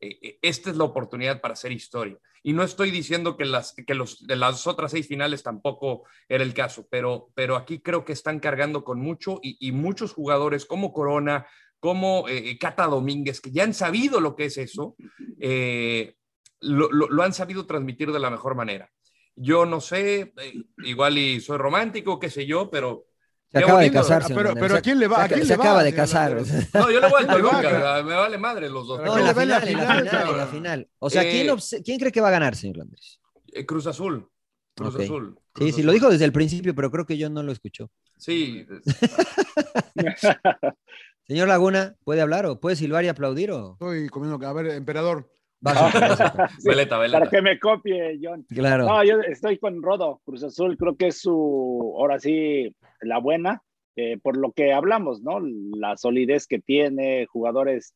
eh, 0.00 0.38
esta 0.42 0.70
es 0.70 0.76
la 0.76 0.84
oportunidad 0.84 1.40
para 1.40 1.54
hacer 1.54 1.72
historia. 1.72 2.18
Y 2.46 2.52
no 2.52 2.62
estoy 2.62 2.92
diciendo 2.92 3.36
que 3.36 3.44
las, 3.44 3.74
que 3.74 3.94
los, 3.94 4.24
de 4.24 4.36
las 4.36 4.68
otras 4.68 4.92
seis 4.92 5.08
finales 5.08 5.42
tampoco 5.42 6.04
era 6.28 6.44
el 6.44 6.54
caso, 6.54 6.86
pero, 6.88 7.30
pero 7.34 7.56
aquí 7.56 7.80
creo 7.80 8.04
que 8.04 8.12
están 8.12 8.38
cargando 8.38 8.84
con 8.84 9.00
mucho 9.00 9.40
y, 9.42 9.72
muchos 9.72 10.12
jugadores 10.12 10.64
como 10.64 10.92
Corona, 10.92 11.46
como 11.80 12.28
eh, 12.28 12.56
Cata 12.56 12.86
Domínguez, 12.86 13.40
que 13.40 13.50
ya 13.50 13.64
han 13.64 13.74
sabido 13.74 14.20
lo 14.20 14.36
que 14.36 14.44
es 14.44 14.58
eso, 14.58 14.94
eh, 15.40 16.14
lo, 16.60 16.88
lo, 16.92 17.08
lo, 17.08 17.22
han 17.24 17.32
sabido 17.32 17.66
transmitir 17.66 18.12
de 18.12 18.20
la 18.20 18.30
mejor 18.30 18.54
manera. 18.54 18.92
Yo 19.34 19.66
no 19.66 19.80
sé, 19.80 20.32
eh, 20.36 20.54
igual 20.84 21.18
y 21.18 21.40
soy 21.40 21.58
romántico, 21.58 22.20
qué 22.20 22.30
sé 22.30 22.46
yo, 22.46 22.70
pero 22.70 23.05
Se 23.52 23.58
acaba 23.58 23.80
de 23.80 23.86
bonito, 23.88 24.02
casarse. 24.02 24.34
pero- 24.34 24.74
¿a 24.76 24.80
quién 24.80 24.98
le 24.98 25.06
va? 25.08 25.16
Se, 25.18 25.22
¿A 25.22 25.28
quién 25.28 25.42
se 25.42 25.46
le 25.52 25.56
va, 25.56 25.64
acaba 25.64 25.82
de 25.84 25.94
casar. 25.94 26.36
No, 26.74 26.82
yo 26.90 27.00
le 27.00 27.08
voy 27.08 27.22
al 27.22 27.26
¿Quién 27.26 27.36
le 27.36 27.42
va, 27.42 27.62
Toluca, 27.62 28.02
me 28.02 28.14
vale 28.14 28.38
madre 28.38 28.68
los 28.68 28.86
dos. 28.88 29.00
No, 29.02 29.14
¿quién 29.14 29.18
en 29.18 29.24
le 29.24 29.32
la 29.32 29.40
final, 29.40 29.68
en 29.68 29.76
la 29.76 29.80
final, 29.80 29.86
final, 29.86 29.98
en 29.98 30.04
la 30.04 30.10
cabrón? 30.26 30.48
final. 30.48 30.88
O 30.98 31.10
sea, 31.10 31.22
¿quién, 31.22 31.48
Eh, 31.48 31.82
quién 31.84 31.98
cree 31.98 32.12
que 32.12 32.20
va 32.20 32.28
a 32.28 32.32
ganar, 32.32 32.56
señor 32.56 32.78
Landres? 32.78 33.20
Eh, 33.52 33.64
Cruz 33.64 33.86
Azul. 33.86 34.28
Cruz. 34.74 34.94
Azul. 34.96 35.34
Sí, 35.38 35.42
Cruz 35.52 35.74
sí, 35.76 35.82
lo 35.82 35.90
Azul. 35.90 35.94
dijo 36.00 36.10
desde 36.10 36.24
el 36.26 36.32
principio, 36.32 36.74
pero 36.74 36.90
creo 36.90 37.06
que 37.06 37.16
yo 37.16 37.30
no 37.30 37.42
lo 37.42 37.52
escuchó. 37.52 37.90
Sí, 38.18 38.66
Señor 41.26 41.48
Laguna, 41.48 41.96
¿puede 42.04 42.20
hablar 42.20 42.46
o 42.46 42.60
puede 42.60 42.76
silbar 42.76 43.04
y 43.04 43.08
aplaudir 43.08 43.50
o 43.50 43.72
Estoy 43.72 44.08
comiendo. 44.08 44.46
A 44.46 44.52
ver, 44.52 44.66
emperador. 44.68 45.28
Sí, 46.60 46.68
veleta, 46.68 46.98
veleta. 46.98 47.18
para 47.18 47.30
que 47.30 47.42
me 47.42 47.58
copie, 47.58 48.18
John. 48.22 48.44
Claro. 48.48 48.86
No, 48.86 49.02
yo 49.04 49.20
estoy 49.20 49.58
con 49.58 49.82
Rodo. 49.82 50.20
Cruz 50.24 50.44
Azul 50.44 50.76
creo 50.76 50.96
que 50.96 51.08
es 51.08 51.20
su, 51.20 51.94
ahora 51.98 52.18
sí, 52.18 52.74
la 53.00 53.18
buena, 53.18 53.62
eh, 53.96 54.18
por 54.18 54.36
lo 54.36 54.52
que 54.52 54.72
hablamos, 54.72 55.22
¿no? 55.22 55.40
La 55.40 55.96
solidez 55.96 56.46
que 56.46 56.58
tiene, 56.58 57.26
jugadores 57.26 57.94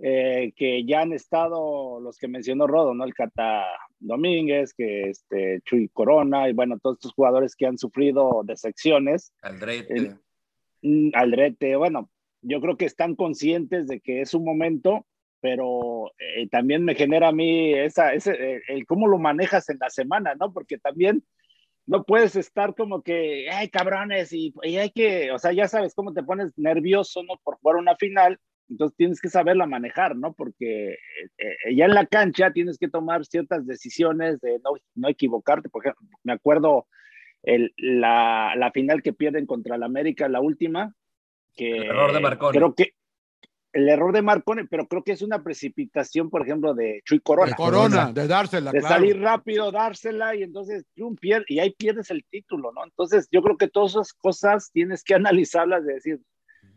eh, 0.00 0.52
que 0.54 0.84
ya 0.84 1.00
han 1.00 1.12
estado, 1.12 2.00
los 2.00 2.18
que 2.18 2.28
mencionó 2.28 2.68
Rodo, 2.68 2.94
¿no? 2.94 3.04
El 3.04 3.14
Cata 3.14 3.66
Domínguez, 3.98 4.72
que 4.72 5.10
este, 5.10 5.60
Chuy 5.64 5.88
Corona, 5.92 6.48
y 6.48 6.52
bueno, 6.52 6.78
todos 6.80 6.98
estos 6.98 7.12
jugadores 7.12 7.56
que 7.56 7.66
han 7.66 7.78
sufrido 7.78 8.42
decepciones. 8.44 9.32
Aldrete. 9.42 10.16
Mm, 10.82 11.10
Aldrete, 11.14 11.74
bueno, 11.74 12.08
yo 12.42 12.60
creo 12.60 12.76
que 12.76 12.84
están 12.84 13.16
conscientes 13.16 13.88
de 13.88 14.00
que 14.00 14.20
es 14.20 14.34
un 14.34 14.44
momento, 14.44 15.04
pero 15.40 16.12
eh, 16.18 16.48
también 16.48 16.84
me 16.84 16.94
genera 16.94 17.28
a 17.28 17.32
mí 17.32 17.72
esa, 17.74 18.12
ese, 18.12 18.32
eh, 18.32 18.62
el 18.68 18.86
cómo 18.86 19.06
lo 19.06 19.18
manejas 19.18 19.68
en 19.70 19.78
la 19.80 19.90
semana, 19.90 20.34
¿no? 20.34 20.52
Porque 20.52 20.78
también 20.78 21.24
no 21.86 22.04
puedes 22.04 22.36
estar 22.36 22.74
como 22.74 23.02
que, 23.02 23.48
ay, 23.50 23.70
cabrones, 23.70 24.32
y, 24.32 24.52
y 24.62 24.76
hay 24.76 24.90
que, 24.90 25.32
o 25.32 25.38
sea, 25.38 25.52
ya 25.52 25.68
sabes 25.68 25.94
cómo 25.94 26.12
te 26.12 26.22
pones 26.22 26.52
nervioso, 26.58 27.22
¿no? 27.22 27.34
Por 27.42 27.56
jugar 27.56 27.76
una 27.76 27.96
final, 27.96 28.38
entonces 28.68 28.96
tienes 28.96 29.20
que 29.20 29.30
saberla 29.30 29.66
manejar, 29.66 30.14
¿no? 30.14 30.34
Porque 30.34 30.90
eh, 30.92 30.96
eh, 31.38 31.74
ya 31.74 31.86
en 31.86 31.94
la 31.94 32.06
cancha 32.06 32.52
tienes 32.52 32.76
que 32.76 32.88
tomar 32.88 33.24
ciertas 33.24 33.66
decisiones 33.66 34.40
de 34.40 34.60
no, 34.62 34.72
no 34.94 35.08
equivocarte, 35.08 35.70
por 35.70 35.82
ejemplo, 35.86 36.06
me 36.24 36.34
acuerdo 36.34 36.86
el, 37.42 37.72
la, 37.78 38.52
la 38.56 38.70
final 38.72 39.02
que 39.02 39.14
pierden 39.14 39.46
contra 39.46 39.76
el 39.76 39.82
América, 39.82 40.28
la 40.28 40.40
última, 40.40 40.94
que 41.56 41.70
El 41.70 41.84
error 41.84 42.12
de 42.12 42.20
Marconi. 42.20 42.58
Creo 42.58 42.74
que 42.74 42.92
el 43.72 43.88
error 43.88 44.12
de 44.12 44.22
Marconi, 44.22 44.64
pero 44.64 44.86
creo 44.88 45.04
que 45.04 45.12
es 45.12 45.22
una 45.22 45.42
precipitación, 45.42 46.30
por 46.30 46.42
ejemplo, 46.42 46.74
de 46.74 47.02
Chuy 47.04 47.20
Corona. 47.20 47.50
De 47.50 47.56
Corona, 47.56 48.12
de 48.12 48.26
dársela, 48.26 48.72
de 48.72 48.80
claro. 48.80 48.94
salir 48.94 49.20
rápido, 49.20 49.70
dársela 49.70 50.34
y 50.34 50.42
entonces 50.42 50.86
pier- 51.20 51.44
y 51.48 51.58
ahí 51.58 51.70
pierdes 51.72 52.10
el 52.10 52.24
título, 52.30 52.72
¿no? 52.72 52.84
Entonces 52.84 53.28
yo 53.30 53.42
creo 53.42 53.56
que 53.58 53.68
todas 53.68 53.92
esas 53.92 54.12
cosas 54.14 54.70
tienes 54.72 55.04
que 55.04 55.14
analizarlas, 55.14 55.84
de 55.84 55.94
decir, 55.94 56.20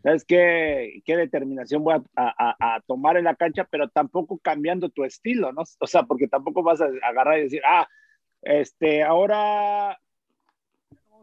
¿sabes 0.02 0.24
qué, 0.24 1.00
qué 1.04 1.16
determinación 1.16 1.82
voy 1.82 1.94
a, 1.94 2.02
a- 2.16 2.56
a- 2.76 2.80
tomar 2.86 3.16
en 3.16 3.24
la 3.24 3.36
cancha? 3.36 3.66
Pero 3.70 3.88
tampoco 3.88 4.38
cambiando 4.38 4.88
tu 4.90 5.04
estilo, 5.04 5.52
¿no? 5.52 5.62
O 5.80 5.86
sea, 5.86 6.02
porque 6.02 6.28
tampoco 6.28 6.62
vas 6.62 6.80
a 6.82 6.88
agarrar 7.02 7.38
y 7.38 7.44
decir, 7.44 7.62
ah, 7.66 7.88
este, 8.42 9.02
ahora 9.02 9.98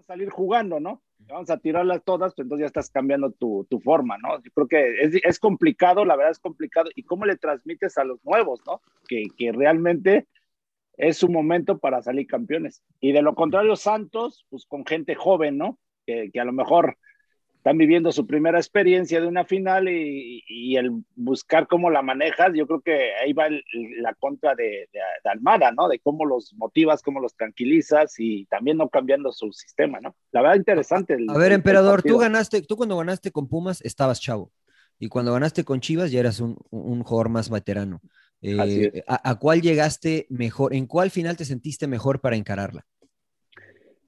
salir 0.09 0.31
jugando, 0.31 0.79
¿no? 0.79 1.03
Vamos 1.19 1.51
a 1.51 1.57
tirarlas 1.57 2.03
todas, 2.03 2.33
pues 2.33 2.43
entonces 2.43 2.63
ya 2.63 2.65
estás 2.65 2.89
cambiando 2.89 3.31
tu, 3.31 3.67
tu 3.69 3.79
forma, 3.79 4.17
¿no? 4.17 4.41
Yo 4.41 4.49
creo 4.55 4.67
que 4.67 5.01
es, 5.01 5.21
es 5.23 5.39
complicado, 5.39 6.03
la 6.03 6.15
verdad 6.15 6.31
es 6.31 6.39
complicado. 6.39 6.89
¿Y 6.95 7.03
cómo 7.03 7.25
le 7.25 7.37
transmites 7.37 7.95
a 7.99 8.03
los 8.03 8.25
nuevos, 8.25 8.59
¿no? 8.65 8.81
Que, 9.07 9.27
que 9.37 9.51
realmente 9.51 10.25
es 10.97 11.17
su 11.17 11.29
momento 11.29 11.77
para 11.77 12.01
salir 12.01 12.25
campeones. 12.25 12.81
Y 12.99 13.11
de 13.11 13.21
lo 13.21 13.35
contrario, 13.35 13.75
Santos, 13.75 14.47
pues 14.49 14.65
con 14.65 14.83
gente 14.83 15.13
joven, 15.13 15.59
¿no? 15.59 15.77
Que, 16.07 16.31
que 16.33 16.39
a 16.39 16.45
lo 16.45 16.53
mejor 16.53 16.97
están 17.59 17.77
viviendo 17.77 18.11
su 18.13 18.25
primera 18.25 18.57
experiencia 18.57 19.19
de 19.19 19.27
una 19.27 19.43
final 19.43 19.89
y, 19.89 20.41
y 20.47 20.77
el 20.77 21.03
buscar 21.15 21.67
cómo 21.67 21.89
la 21.89 22.01
manejas, 22.01 22.51
yo 22.55 22.65
creo 22.65 22.79
que 22.79 23.13
ahí 23.21 23.33
va 23.33 23.47
el- 23.47 23.63
la 24.01 24.13
contra 24.13 24.55
de, 24.55 24.63
de- 24.63 24.99
de 25.23 25.29
Almada, 25.29 25.71
¿no? 25.73 25.89
De 25.89 25.99
cómo 25.99 26.25
los 26.25 26.53
motivas, 26.55 27.01
cómo 27.01 27.19
los 27.19 27.35
tranquilizas 27.35 28.15
y 28.17 28.45
también 28.45 28.77
no 28.77 28.87
cambiando 28.87 29.33
su 29.33 29.51
sistema, 29.51 29.99
¿no? 29.99 30.15
La 30.31 30.41
verdad, 30.41 30.55
interesante. 30.55 31.15
el- 31.15 31.29
A 31.29 31.37
ver, 31.37 31.51
emperador, 31.51 32.01
tú 32.01 32.17
ganaste, 32.17 32.61
tú 32.61 32.77
cuando 32.77 32.97
ganaste 32.97 33.31
con 33.31 33.49
Pumas 33.49 33.81
estabas 33.81 34.21
chavo. 34.21 34.51
Y 34.97 35.09
cuando 35.09 35.33
ganaste 35.33 35.63
con 35.65 35.81
Chivas 35.81 36.11
ya 36.11 36.21
eras 36.21 36.39
un, 36.39 36.57
un 36.71 37.03
jugador 37.03 37.29
más 37.29 37.49
veterano. 37.49 38.01
Eh. 38.41 39.03
¿a, 39.05 39.29
a 39.31 39.35
cuál 39.35 39.61
llegaste 39.61 40.27
mejor? 40.29 40.73
¿En 40.73 40.87
cuál 40.87 41.11
final 41.11 41.35
te 41.35 41.43
sentiste 41.43 41.87
mejor 41.87 42.21
para 42.21 42.37
encararla? 42.37 42.85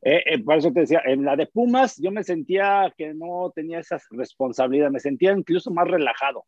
Eh, 0.03 0.23
eh, 0.25 0.43
por 0.43 0.55
eso 0.57 0.71
te 0.71 0.81
decía, 0.81 1.01
en 1.05 1.23
la 1.23 1.35
de 1.35 1.45
Pumas 1.47 1.97
yo 1.97 2.11
me 2.11 2.23
sentía 2.23 2.91
que 2.97 3.13
no 3.13 3.51
tenía 3.55 3.79
esa 3.79 3.99
responsabilidad, 4.11 4.89
me 4.89 4.99
sentía 4.99 5.31
incluso 5.31 5.69
más 5.71 5.87
relajado. 5.87 6.43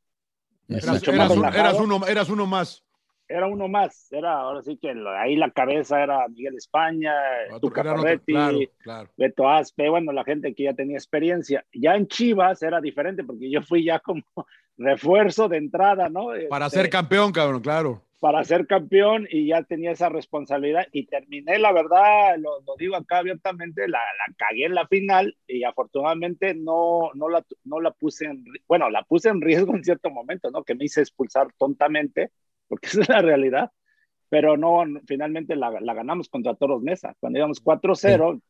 Eras, 0.68 0.88
mucho 0.88 1.12
eras 1.12 1.28
más 1.28 1.38
un- 1.38 1.44
relajado. 1.44 1.60
eras 1.70 1.80
uno, 1.80 2.08
eras 2.08 2.30
uno 2.30 2.46
más. 2.48 2.84
Era 3.28 3.48
uno 3.48 3.68
más, 3.68 4.12
era 4.12 4.34
ahora 4.34 4.62
sí 4.64 4.78
que 4.78 4.94
la- 4.94 5.22
ahí 5.22 5.36
la 5.36 5.50
cabeza 5.52 6.04
era 6.04 6.28
Miguel 6.28 6.56
España, 6.58 7.14
Tuca 7.62 7.84
Ferretti, 7.84 8.34
Claro, 8.34 8.60
claro. 8.80 9.10
Beto 9.18 9.50
Aspe, 9.50 9.88
bueno, 9.90 10.12
la 10.12 10.24
gente 10.24 10.54
que 10.54 10.64
ya 10.64 10.74
tenía 10.74 10.98
experiencia. 10.98 11.64
Ya 11.72 11.96
en 11.96 12.08
Chivas 12.08 12.62
era 12.64 12.82
diferente 12.82 13.24
porque 13.24 13.50
yo 13.50 13.62
fui 13.62 13.86
ya 13.86 14.00
como 14.00 14.24
refuerzo 14.78 15.48
de 15.48 15.58
entrada, 15.58 16.10
¿no? 16.10 16.28
Para 16.50 16.66
Este, 16.68 16.80
ser 16.82 16.90
campeón, 16.90 17.32
cabrón, 17.32 17.62
claro. 17.62 18.02
Para 18.24 18.42
ser 18.46 18.68
campeón 18.68 19.28
y 19.30 19.48
ya 19.48 19.64
tenía 19.64 19.92
esa 19.92 20.08
responsabilidad 20.08 20.88
y 20.94 21.08
terminé, 21.08 21.60
la 21.60 21.74
verdad, 21.74 22.38
lo, 22.38 22.62
lo 22.62 22.78
digo 22.78 22.96
acá 22.96 23.18
abiertamente, 23.18 23.86
la, 23.90 23.98
la 23.98 24.34
cagué 24.38 24.64
en 24.64 24.76
la 24.76 24.88
final 24.88 25.36
y 25.46 25.66
afortunadamente 25.66 26.54
no, 26.56 27.12
no, 27.16 27.28
la, 27.28 27.44
no 27.66 27.82
la 27.82 27.92
puse 27.92 28.28
en, 28.28 28.46
bueno, 28.66 28.90
la 28.90 29.04
puse 29.04 29.28
en 29.28 29.42
riesgo 29.42 29.76
en 29.76 29.84
cierto 29.84 30.10
momento, 30.10 30.50
¿no? 30.52 30.64
Que 30.64 30.74
me 30.74 30.86
hice 30.86 31.02
expulsar 31.02 31.50
tontamente, 31.58 32.32
porque 32.70 32.88
esa 32.88 33.02
es 33.02 33.10
la 33.10 33.22
realidad, 33.22 33.72
pero 34.30 34.56
no, 34.56 34.86
finalmente 35.06 35.58
la, 35.58 35.82
la 35.82 35.94
ganamos 35.94 36.30
contra 36.30 36.56
Toros 36.56 36.82
Mesa. 36.82 37.18
Cuando 37.20 37.40
íbamos 37.40 37.62
4-0, 37.62 38.42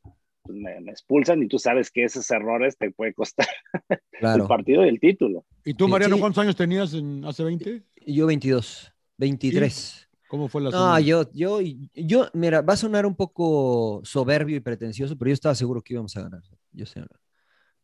pues 0.43 0.55
me, 0.55 0.81
me 0.81 0.91
expulsan 0.91 1.41
y 1.41 1.47
tú 1.47 1.57
sabes 1.57 1.89
que 1.89 2.03
esos 2.03 2.29
errores 2.29 2.77
te 2.77 2.91
puede 2.91 3.15
costar 3.15 3.47
Claro. 4.19 4.43
el 4.43 4.47
partido 4.47 4.85
y 4.85 4.89
el 4.89 4.99
título. 4.99 5.45
¿Y 5.65 5.73
tú, 5.73 5.87
Mariano, 5.87 6.17
sí. 6.17 6.21
cuántos 6.21 6.43
años 6.43 6.55
tenías 6.55 6.93
en 6.93 7.25
hace 7.25 7.43
20? 7.43 7.81
Yo 8.05 8.27
22, 8.27 8.92
23. 9.17 10.09
¿Cómo 10.27 10.47
fue 10.47 10.61
la 10.61 10.71
No, 10.71 10.99
yo, 10.99 11.31
yo, 11.31 11.59
yo, 11.61 12.27
mira, 12.33 12.61
va 12.61 12.73
a 12.73 12.77
sonar 12.77 13.05
un 13.05 13.15
poco 13.15 14.01
soberbio 14.03 14.55
y 14.55 14.61
pretencioso, 14.61 15.15
pero 15.17 15.29
yo 15.29 15.33
estaba 15.33 15.53
seguro 15.53 15.81
que 15.81 15.93
íbamos 15.93 16.17
a 16.17 16.23
ganar. 16.23 16.41
Yo, 16.71 16.87
sé, 16.87 17.01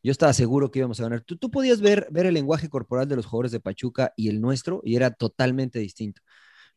yo 0.02 0.12
estaba 0.12 0.34
seguro 0.34 0.72
que 0.72 0.80
íbamos 0.80 1.00
a 1.00 1.04
ganar. 1.04 1.22
Tú, 1.22 1.38
tú 1.38 1.52
podías 1.52 1.80
ver, 1.80 2.08
ver 2.10 2.26
el 2.26 2.34
lenguaje 2.34 2.68
corporal 2.68 3.08
de 3.08 3.18
los 3.18 3.28
jugadores 3.28 3.52
de 3.52 3.60
Pachuca 3.60 4.14
y 4.16 4.30
el 4.30 4.42
nuestro, 4.42 4.82
y 4.84 4.96
era 4.96 5.12
totalmente 5.12 5.78
distinto. 5.78 6.22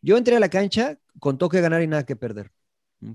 Yo 0.03 0.18
entré 0.18 0.36
a 0.36 0.40
la 0.40 0.50
cancha 0.50 0.98
con 1.18 1.38
toque 1.38 1.57
de 1.57 1.62
ganar 1.62 1.80
y 1.80 1.86
nada 1.86 2.05
que 2.05 2.16
perder, 2.16 2.50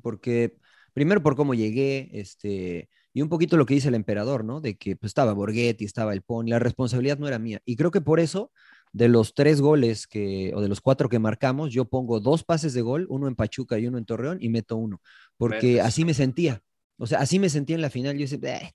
porque 0.01 0.57
primero 0.93 1.21
por 1.21 1.35
cómo 1.35 1.53
llegué, 1.53 2.09
este, 2.13 2.89
y 3.13 3.21
un 3.21 3.29
poquito 3.29 3.57
lo 3.57 3.65
que 3.65 3.73
dice 3.75 3.89
el 3.89 3.95
emperador, 3.95 4.43
¿no? 4.43 4.61
De 4.61 4.77
que 4.77 4.95
pues, 4.95 5.11
estaba 5.11 5.33
Borghetti, 5.33 5.85
estaba 5.85 6.13
el 6.13 6.23
Pon, 6.23 6.49
la 6.49 6.59
responsabilidad 6.59 7.19
no 7.19 7.27
era 7.27 7.37
mía. 7.37 7.61
Y 7.65 7.75
creo 7.75 7.91
que 7.91 8.01
por 8.01 8.19
eso 8.19 8.51
de 8.93 9.07
los 9.09 9.33
tres 9.33 9.61
goles 9.61 10.07
que, 10.07 10.51
o 10.55 10.61
de 10.61 10.67
los 10.69 10.81
cuatro 10.81 11.09
que 11.09 11.19
marcamos, 11.19 11.71
yo 11.73 11.85
pongo 11.85 12.19
dos 12.19 12.43
pases 12.43 12.73
de 12.73 12.81
gol, 12.81 13.05
uno 13.09 13.27
en 13.27 13.35
Pachuca 13.35 13.77
y 13.79 13.87
uno 13.87 13.97
en 13.97 14.05
Torreón, 14.05 14.37
y 14.41 14.49
meto 14.49 14.75
uno, 14.77 15.01
porque 15.37 15.73
Metes. 15.73 15.85
así 15.85 16.05
me 16.05 16.13
sentía. 16.13 16.61
O 16.97 17.05
sea, 17.07 17.19
así 17.19 17.39
me 17.39 17.49
sentía 17.49 17.75
en 17.75 17.81
la 17.81 17.89
final. 17.91 18.15
Yo 18.17 18.21
decía, 18.27 18.57
"Eh, 18.57 18.73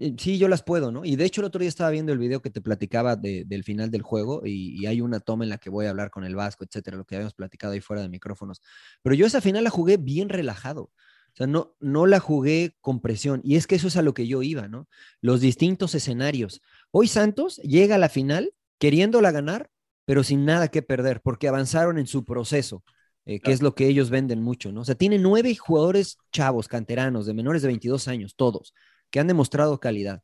eh, 0.00 0.14
sí, 0.18 0.38
yo 0.38 0.48
las 0.48 0.62
puedo, 0.62 0.90
¿no? 0.90 1.04
Y 1.04 1.16
de 1.16 1.24
hecho 1.26 1.40
el 1.42 1.46
otro 1.46 1.60
día 1.60 1.68
estaba 1.68 1.90
viendo 1.90 2.12
el 2.12 2.18
video 2.18 2.40
que 2.40 2.50
te 2.50 2.60
platicaba 2.62 3.16
de- 3.16 3.44
del 3.44 3.64
final 3.64 3.90
del 3.90 4.02
juego 4.02 4.42
y, 4.44 4.80
y 4.80 4.86
hay 4.86 5.00
una 5.02 5.20
toma 5.20 5.44
en 5.44 5.50
la 5.50 5.58
que 5.58 5.70
voy 5.70 5.86
a 5.86 5.90
hablar 5.90 6.10
con 6.10 6.24
el 6.24 6.34
Vasco, 6.36 6.64
etcétera, 6.64 6.96
lo 6.96 7.04
que 7.04 7.16
habíamos 7.16 7.34
platicado 7.34 7.74
ahí 7.74 7.80
fuera 7.80 8.02
de 8.02 8.08
micrófonos. 8.08 8.62
Pero 9.02 9.14
yo 9.14 9.26
esa 9.26 9.40
final 9.42 9.62
la 9.64 9.70
jugué 9.70 9.96
bien 9.98 10.28
relajado. 10.30 10.84
O 10.84 11.36
sea, 11.36 11.46
no, 11.48 11.74
no 11.80 12.06
la 12.06 12.20
jugué 12.20 12.76
con 12.80 13.00
presión. 13.00 13.40
Y 13.44 13.56
es 13.56 13.66
que 13.66 13.74
eso 13.74 13.88
es 13.88 13.96
a 13.96 14.02
lo 14.02 14.14
que 14.14 14.26
yo 14.26 14.42
iba, 14.42 14.68
¿no? 14.68 14.88
Los 15.20 15.40
distintos 15.40 15.94
escenarios. 15.96 16.62
Hoy 16.92 17.08
Santos 17.08 17.56
llega 17.58 17.96
a 17.96 17.98
la 17.98 18.08
final 18.08 18.52
queriéndola 18.78 19.30
ganar, 19.30 19.70
pero 20.04 20.22
sin 20.22 20.44
nada 20.44 20.68
que 20.68 20.82
perder, 20.82 21.20
porque 21.22 21.48
avanzaron 21.48 21.98
en 21.98 22.06
su 22.06 22.24
proceso, 22.24 22.82
eh, 23.24 23.34
que 23.36 23.40
Claro. 23.40 23.54
es 23.54 23.62
lo 23.62 23.74
que 23.74 23.86
ellos 23.86 24.10
venden 24.10 24.42
mucho, 24.42 24.70
¿no? 24.72 24.82
O 24.82 24.84
sea, 24.84 24.94
tiene 24.94 25.18
nueve 25.18 25.54
jugadores 25.56 26.18
chavos, 26.32 26.68
canteranos, 26.68 27.26
de 27.26 27.34
menores 27.34 27.62
de 27.62 27.68
22 27.68 28.08
años, 28.08 28.34
todos, 28.36 28.74
que 29.10 29.20
han 29.20 29.26
demostrado 29.26 29.80
calidad. 29.80 30.22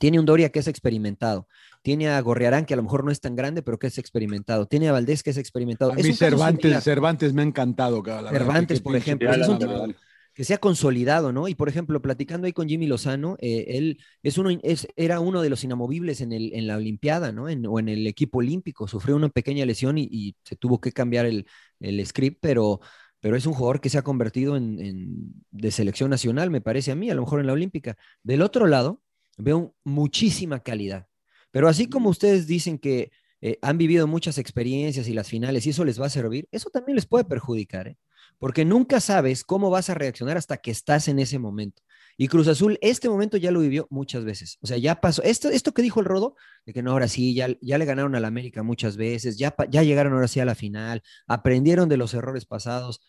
Tiene 0.00 0.18
un 0.18 0.26
Doria 0.26 0.48
que 0.50 0.58
es 0.58 0.66
experimentado. 0.66 1.46
Tiene 1.82 2.08
a 2.08 2.20
Gorriarán, 2.20 2.64
que 2.64 2.74
a 2.74 2.76
lo 2.76 2.82
mejor 2.82 3.04
no 3.04 3.12
es 3.12 3.20
tan 3.20 3.36
grande, 3.36 3.62
pero 3.62 3.78
que 3.78 3.86
es 3.86 3.98
experimentado. 3.98 4.66
Tiene 4.66 4.88
a 4.88 4.92
Valdés, 4.92 5.22
que 5.22 5.30
es 5.30 5.36
experimentado. 5.36 5.92
A 5.92 5.94
mí 5.94 6.12
Cervantes, 6.12 6.82
Cervantes 6.82 7.32
me 7.32 7.42
ha 7.42 7.44
encantado, 7.44 8.02
verdad, 8.02 8.30
Cervantes, 8.30 8.80
por 8.80 8.96
ejemplo, 8.96 9.32
es 9.32 9.46
un. 9.46 9.94
Que 10.34 10.44
se 10.44 10.54
ha 10.54 10.58
consolidado, 10.58 11.32
¿no? 11.32 11.48
Y 11.48 11.54
por 11.54 11.68
ejemplo, 11.68 12.02
platicando 12.02 12.46
ahí 12.46 12.52
con 12.52 12.68
Jimmy 12.68 12.86
Lozano, 12.86 13.36
eh, 13.40 13.66
él 13.68 13.98
es 14.22 14.36
uno, 14.38 14.50
es, 14.62 14.88
era 14.96 15.20
uno 15.20 15.42
de 15.42 15.50
los 15.50 15.64
inamovibles 15.64 16.20
en, 16.20 16.32
el, 16.32 16.66
la 16.66 16.76
Olimpiada, 16.76 17.32
¿no? 17.32 17.48
En- 17.48 17.66
o 17.66 17.78
en 17.78 17.88
el 17.88 18.06
equipo 18.06 18.38
olímpico. 18.38 18.88
Sufrió 18.88 19.16
una 19.16 19.28
pequeña 19.28 19.64
lesión 19.66 19.96
y, 19.98 20.36
se 20.44 20.56
tuvo 20.56 20.80
que 20.80 20.92
cambiar 20.92 21.26
el, 21.26 21.46
el 21.80 22.04
script, 22.06 22.38
pero, 22.40 22.80
pero 23.20 23.36
es 23.36 23.46
un 23.46 23.54
jugador 23.54 23.80
que 23.80 23.88
se 23.90 23.98
ha 23.98 24.02
convertido 24.02 24.56
en, 24.56 25.34
de 25.50 25.70
selección 25.70 26.10
nacional, 26.10 26.50
me 26.50 26.60
parece 26.60 26.90
a 26.92 26.94
mí, 26.94 27.10
a 27.10 27.14
lo 27.14 27.22
mejor 27.22 27.40
en 27.40 27.46
la 27.46 27.52
olímpica. 27.52 27.96
Del 28.22 28.42
otro 28.42 28.66
lado, 28.66 29.02
veo 29.38 29.74
muchísima 29.84 30.60
calidad. 30.60 31.06
Pero 31.50 31.68
así 31.68 31.88
como 31.88 32.08
ustedes 32.10 32.46
dicen 32.46 32.78
que 32.78 33.12
eh, 33.40 33.58
han 33.62 33.78
vivido 33.78 34.06
muchas 34.06 34.38
experiencias 34.38 35.08
y 35.08 35.14
las 35.14 35.28
finales 35.28 35.66
y 35.66 35.70
eso 35.70 35.84
les 35.84 36.00
va 36.00 36.06
a 36.06 36.10
servir, 36.10 36.48
eso 36.50 36.70
también 36.70 36.96
les 36.96 37.06
puede 37.06 37.24
perjudicar, 37.24 37.88
¿eh? 37.88 37.96
Porque 38.38 38.64
nunca 38.64 39.00
sabes 39.00 39.44
cómo 39.44 39.70
vas 39.70 39.90
a 39.90 39.94
reaccionar 39.94 40.36
hasta 40.36 40.56
que 40.58 40.70
estás 40.70 41.08
en 41.08 41.18
ese 41.18 41.38
momento. 41.38 41.82
Y 42.16 42.28
Cruz 42.28 42.46
Azul, 42.46 42.78
este 42.80 43.08
momento 43.08 43.36
ya 43.36 43.50
lo 43.50 43.60
vivió 43.60 43.86
muchas 43.90 44.24
veces. 44.24 44.58
O 44.60 44.66
sea, 44.66 44.76
ya 44.78 45.00
pasó. 45.00 45.22
Esto, 45.22 45.48
esto 45.48 45.72
que 45.72 45.82
dijo 45.82 46.00
el 46.00 46.06
Rodo, 46.06 46.36
de 46.64 46.72
que 46.72 46.82
no, 46.82 46.92
ahora 46.92 47.08
sí, 47.08 47.34
ya, 47.34 47.48
ya 47.60 47.76
le 47.78 47.84
ganaron 47.84 48.14
al 48.14 48.24
América 48.24 48.62
muchas 48.62 48.96
veces, 48.96 49.36
ya, 49.36 49.54
ya 49.68 49.82
llegaron 49.82 50.12
ahora 50.12 50.28
sí 50.28 50.38
a 50.38 50.44
la 50.44 50.54
final, 50.54 51.02
aprendieron 51.26 51.88
de 51.88 51.96
los 51.96 52.14
errores 52.14 52.46
pasados. 52.46 53.00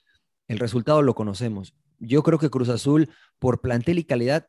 El 0.47 0.59
resultado 0.59 1.01
lo 1.01 1.13
conocemos. 1.13 1.75
Yo 1.99 2.23
creo 2.23 2.39
que 2.39 2.49
Cruz 2.49 2.69
Azul, 2.69 3.09
por 3.39 3.61
plantel 3.61 3.99
y 3.99 4.03
calidad, 4.05 4.47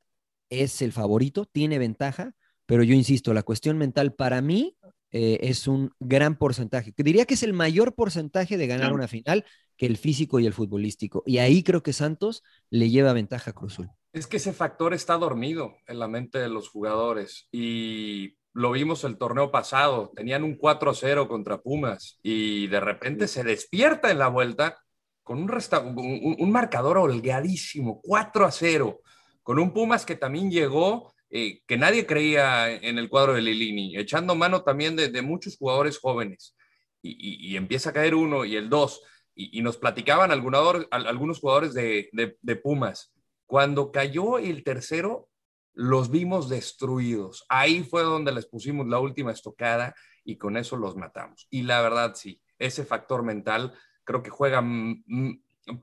es 0.48 0.80
el 0.82 0.92
favorito, 0.92 1.44
tiene 1.44 1.78
ventaja, 1.78 2.32
pero 2.66 2.82
yo 2.82 2.94
insisto, 2.94 3.34
la 3.34 3.42
cuestión 3.42 3.78
mental 3.78 4.14
para 4.14 4.40
mí 4.40 4.76
eh, 5.18 5.48
es 5.48 5.66
un 5.66 5.94
gran 5.98 6.36
porcentaje. 6.36 6.92
Diría 6.94 7.24
que 7.24 7.32
es 7.32 7.42
el 7.42 7.54
mayor 7.54 7.94
porcentaje 7.94 8.58
de 8.58 8.66
ganar 8.66 8.92
una 8.92 9.08
final 9.08 9.46
que 9.78 9.86
el 9.86 9.96
físico 9.96 10.40
y 10.40 10.46
el 10.46 10.52
futbolístico. 10.52 11.22
Y 11.24 11.38
ahí 11.38 11.62
creo 11.62 11.82
que 11.82 11.94
Santos 11.94 12.42
le 12.68 12.90
lleva 12.90 13.14
ventaja 13.14 13.52
a 13.52 13.54
Cruz 13.54 13.72
Azul. 13.72 13.88
Es 14.12 14.26
que 14.26 14.36
ese 14.36 14.52
factor 14.52 14.92
está 14.92 15.16
dormido 15.16 15.74
en 15.86 16.00
la 16.00 16.06
mente 16.06 16.38
de 16.38 16.50
los 16.50 16.68
jugadores 16.68 17.48
y 17.50 18.36
lo 18.52 18.72
vimos 18.72 19.04
el 19.04 19.16
torneo 19.16 19.50
pasado, 19.50 20.12
tenían 20.14 20.44
un 20.44 20.58
4-0 20.58 21.28
contra 21.28 21.62
Pumas 21.62 22.18
y 22.22 22.66
de 22.66 22.80
repente 22.80 23.26
se 23.26 23.42
despierta 23.42 24.10
en 24.10 24.18
la 24.18 24.28
vuelta 24.28 24.78
con 25.22 25.38
un, 25.38 26.36
un, 26.38 26.52
marcador 26.52 26.98
holgadísimo, 26.98 28.02
4-0, 28.02 28.98
con 29.42 29.58
un 29.58 29.72
Pumas 29.72 30.04
que 30.04 30.16
también 30.16 30.50
llegó, 30.50 31.14
eh, 31.30 31.60
que 31.66 31.76
nadie 31.76 32.06
creía 32.06 32.72
en 32.72 32.98
el 32.98 33.08
cuadro 33.08 33.34
de 33.34 33.42
Lilini, 33.42 33.96
echando 33.96 34.34
mano 34.34 34.62
también 34.62 34.96
de, 34.96 35.22
muchos 35.22 35.56
jugadores 35.56 35.98
jóvenes 35.98 36.56
y, 37.02 37.56
empieza 37.56 37.90
a 37.90 37.92
caer 37.92 38.14
uno 38.14 38.44
y 38.44 38.56
el 38.56 38.68
dos 38.68 39.02
y, 39.34 39.60
nos 39.62 39.76
platicaban 39.76 40.30
algunos 40.30 41.40
jugadores 41.40 41.74
de, 41.74 42.08
de 42.40 42.56
Pumas 42.56 43.12
cuando 43.46 43.92
cayó 43.92 44.38
el 44.38 44.64
tercero, 44.64 45.28
los 45.72 46.10
vimos 46.10 46.48
destruidos. 46.48 47.44
Ahí 47.48 47.84
fue 47.84 48.02
donde 48.02 48.32
les 48.32 48.46
pusimos 48.46 48.86
la 48.88 48.98
última 48.98 49.32
estocada 49.32 49.94
y 50.24 50.36
con 50.36 50.56
eso 50.56 50.76
los 50.76 50.96
matamos. 50.96 51.46
Y 51.50 51.62
la 51.62 51.80
verdad, 51.80 52.14
sí, 52.14 52.40
ese 52.58 52.84
factor 52.84 53.22
mental 53.22 53.72
creo 54.04 54.22
que 54.22 54.30
juega 54.30 54.64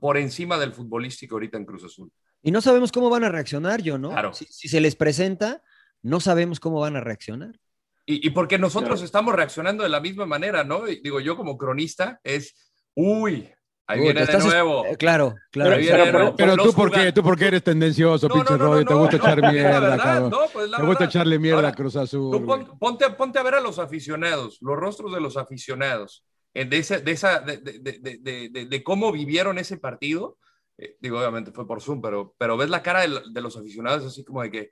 por 0.00 0.16
encima 0.16 0.58
del 0.58 0.72
futbolístico 0.72 1.36
ahorita 1.36 1.56
en 1.56 1.64
Cruz 1.64 1.84
Azul. 1.84 2.12
Y 2.44 2.50
no 2.50 2.60
sabemos 2.60 2.92
cómo 2.92 3.08
van 3.08 3.24
a 3.24 3.30
reaccionar, 3.30 3.80
yo, 3.80 3.96
¿no? 3.96 4.10
Claro. 4.10 4.34
Si, 4.34 4.68
se 4.68 4.80
les 4.80 4.94
presenta, 4.96 5.62
no 6.02 6.20
sabemos 6.20 6.60
cómo 6.60 6.78
van 6.78 6.94
a 6.94 7.00
reaccionar. 7.00 7.58
Y, 8.06 8.28
porque 8.30 8.58
nosotros 8.58 9.00
estamos 9.00 9.34
reaccionando 9.34 9.82
de 9.82 9.88
la 9.88 9.98
misma 9.98 10.26
manera, 10.26 10.62
¿no? 10.62 10.84
digo, 10.84 11.20
yo 11.20 11.38
como 11.38 11.56
cronista 11.56 12.20
es, 12.22 12.54
uy, 12.92 13.50
Ahí 13.86 14.00
viene 14.00 14.24
de 14.24 14.38
nuevo. 14.38 14.84
Eh, 14.86 14.96
claro, 14.96 15.34
claro. 15.50 16.34
Pero, 16.36 16.56
tú, 16.56 16.72
¿por 16.72 16.90
qué, 16.90 17.12
tú, 17.12 17.22
¿por 17.22 17.38
qué 17.38 17.46
eres 17.46 17.62
tendencioso, 17.62 18.28
pinche 18.28 18.56
no, 18.56 18.84
Te 18.84 18.94
gusta 18.94 19.16
echar 19.16 19.40
mierda, 19.52 19.96
cabrón. 19.98 20.32
Pues 20.52 20.70
te 20.70 20.82
gusta 20.82 21.04
echarle 21.04 21.38
mierda 21.38 21.68
a 21.68 21.72
Cruz 21.72 21.96
Azul. 21.96 22.44
ponte, 22.78 23.10
ponte, 23.10 23.38
a 23.38 23.42
ver 23.42 23.54
a 23.54 23.60
los 23.60 23.78
aficionados, 23.78 24.58
los 24.60 24.76
rostros 24.76 25.12
de 25.12 25.20
los 25.20 25.36
aficionados, 25.36 26.24
de, 26.54 26.76
esa, 26.76 26.98
de, 26.98 27.12
esa, 27.12 27.40
de, 27.40 27.58
de, 27.58 28.66
de 28.66 28.82
cómo 28.82 29.12
vivieron 29.12 29.58
ese 29.58 29.76
partido. 29.76 30.38
Eh, 30.78 30.96
digo, 31.00 31.18
obviamente 31.18 31.52
fue 31.52 31.66
por 31.66 31.80
Zoom, 31.80 32.00
pero, 32.00 32.34
pero 32.38 32.56
ves 32.56 32.70
la 32.70 32.82
cara 32.82 33.02
de 33.02 33.40
los 33.40 33.56
aficionados 33.56 34.04
así 34.04 34.24
como 34.24 34.42
de 34.42 34.50
que 34.50 34.70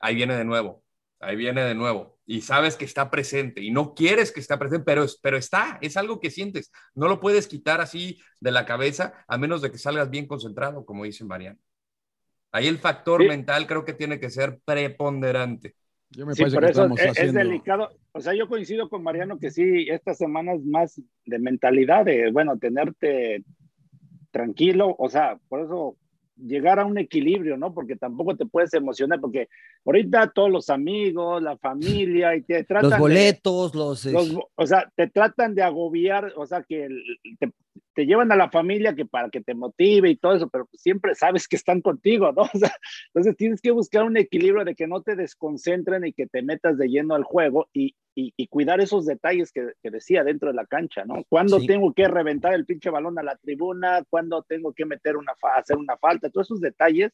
ahí 0.00 0.14
viene 0.14 0.36
de 0.36 0.44
nuevo, 0.44 0.82
ahí 1.20 1.36
viene 1.36 1.62
de 1.62 1.74
nuevo 1.74 2.18
y 2.26 2.40
sabes 2.40 2.76
que 2.76 2.84
está 2.84 3.10
presente 3.10 3.60
y 3.60 3.70
no 3.70 3.94
quieres 3.94 4.32
que 4.32 4.40
está 4.40 4.58
presente, 4.58 4.84
pero, 4.84 5.06
pero 5.22 5.36
está, 5.36 5.78
es 5.82 5.96
algo 5.96 6.20
que 6.20 6.30
sientes. 6.30 6.72
No 6.94 7.08
lo 7.08 7.20
puedes 7.20 7.46
quitar 7.46 7.80
así 7.80 8.20
de 8.40 8.50
la 8.50 8.64
cabeza 8.64 9.24
a 9.26 9.38
menos 9.38 9.62
de 9.62 9.70
que 9.70 9.78
salgas 9.78 10.10
bien 10.10 10.26
concentrado, 10.26 10.84
como 10.84 11.04
dice 11.04 11.24
Mariano. 11.24 11.58
Ahí 12.52 12.66
el 12.66 12.78
factor 12.78 13.26
mental 13.26 13.66
creo 13.66 13.84
que 13.84 13.94
tiene 13.94 14.20
que 14.20 14.30
ser 14.30 14.60
preponderante. 14.64 15.74
Yo 16.10 16.26
me 16.26 16.34
sí, 16.34 16.44
por 16.44 16.64
eso 16.64 16.86
es, 17.16 17.32
delicado. 17.32 17.88
O 18.12 18.20
sea, 18.20 18.34
yo 18.34 18.46
coincido 18.46 18.90
con 18.90 19.02
Mariano 19.02 19.38
que 19.38 19.50
sí, 19.50 19.86
esta 19.88 20.12
semana 20.12 20.52
es 20.52 20.62
más 20.64 21.00
de 21.24 21.38
mentalidad, 21.38 22.04
de, 22.04 22.30
bueno, 22.30 22.58
tenerte 22.58 23.42
tranquilo. 24.32 24.96
O 24.98 25.08
sea, 25.08 25.38
por 25.48 25.60
eso 25.60 25.96
llegar 26.36 26.80
a 26.80 26.84
un 26.84 26.98
equilibrio, 26.98 27.56
¿no? 27.56 27.72
Porque 27.72 27.96
tampoco 27.96 28.36
te 28.36 28.46
puedes 28.46 28.74
emocionar, 28.74 29.20
porque 29.20 29.48
ahorita 29.84 30.32
todos 30.34 30.50
los 30.50 30.70
amigos, 30.70 31.42
la 31.42 31.56
familia, 31.56 32.34
y 32.34 32.42
te 32.42 32.64
tratan. 32.64 32.90
Los 32.90 32.98
boletos, 32.98 33.74
los, 33.74 34.06
O 34.56 34.66
sea, 34.66 34.90
te 34.96 35.08
tratan 35.08 35.54
de 35.54 35.62
agobiar, 35.62 36.32
o 36.36 36.46
sea, 36.46 36.62
que 36.62 36.88
te, 37.38 37.52
te 37.94 38.06
llevan 38.06 38.32
a 38.32 38.36
la 38.36 38.50
familia 38.50 38.94
que 38.94 39.04
para 39.04 39.30
que 39.30 39.40
te 39.40 39.54
motive 39.54 40.10
y 40.10 40.16
todo 40.16 40.34
eso, 40.34 40.48
pero 40.48 40.68
siempre 40.72 41.14
sabes 41.14 41.46
que 41.46 41.56
están 41.56 41.80
contigo, 41.80 42.32
¿no? 42.32 42.42
O 42.54 42.58
sea, 42.58 42.74
entonces 43.08 43.36
tienes 43.36 43.60
que 43.60 43.70
buscar 43.70 44.04
un 44.04 44.16
equilibrio 44.16 44.64
de 44.64 44.74
que 44.74 44.86
no 44.86 45.02
te 45.02 45.16
desconcentren 45.16 46.06
y 46.06 46.12
que 46.12 46.26
te 46.26 46.42
metas 46.42 46.78
de 46.78 46.88
lleno 46.88 47.14
al 47.14 47.24
juego 47.24 47.68
y, 47.72 47.94
y, 48.14 48.46
cuidar 48.48 48.80
esos 48.80 49.06
detalles 49.06 49.52
que, 49.52 49.72
que, 49.82 49.90
decía 49.90 50.22
dentro 50.24 50.48
de 50.48 50.54
la 50.54 50.66
cancha, 50.66 51.04
¿no? 51.04 51.24
Cuando 51.28 51.60
tengo 51.60 51.92
que 51.94 52.08
reventar 52.08 52.52
el 52.54 52.66
pinche 52.66 52.90
balón 52.90 53.18
a 53.18 53.22
la 53.22 53.36
tribuna, 53.36 54.04
cuando 54.10 54.42
tengo 54.42 54.72
que 54.72 54.84
meter 54.84 55.16
una 55.16 55.32
hacer 55.54 55.76
una 55.78 55.96
falta, 55.96 56.28
todos 56.28 56.48
esos 56.48 56.60
detalles, 56.60 57.12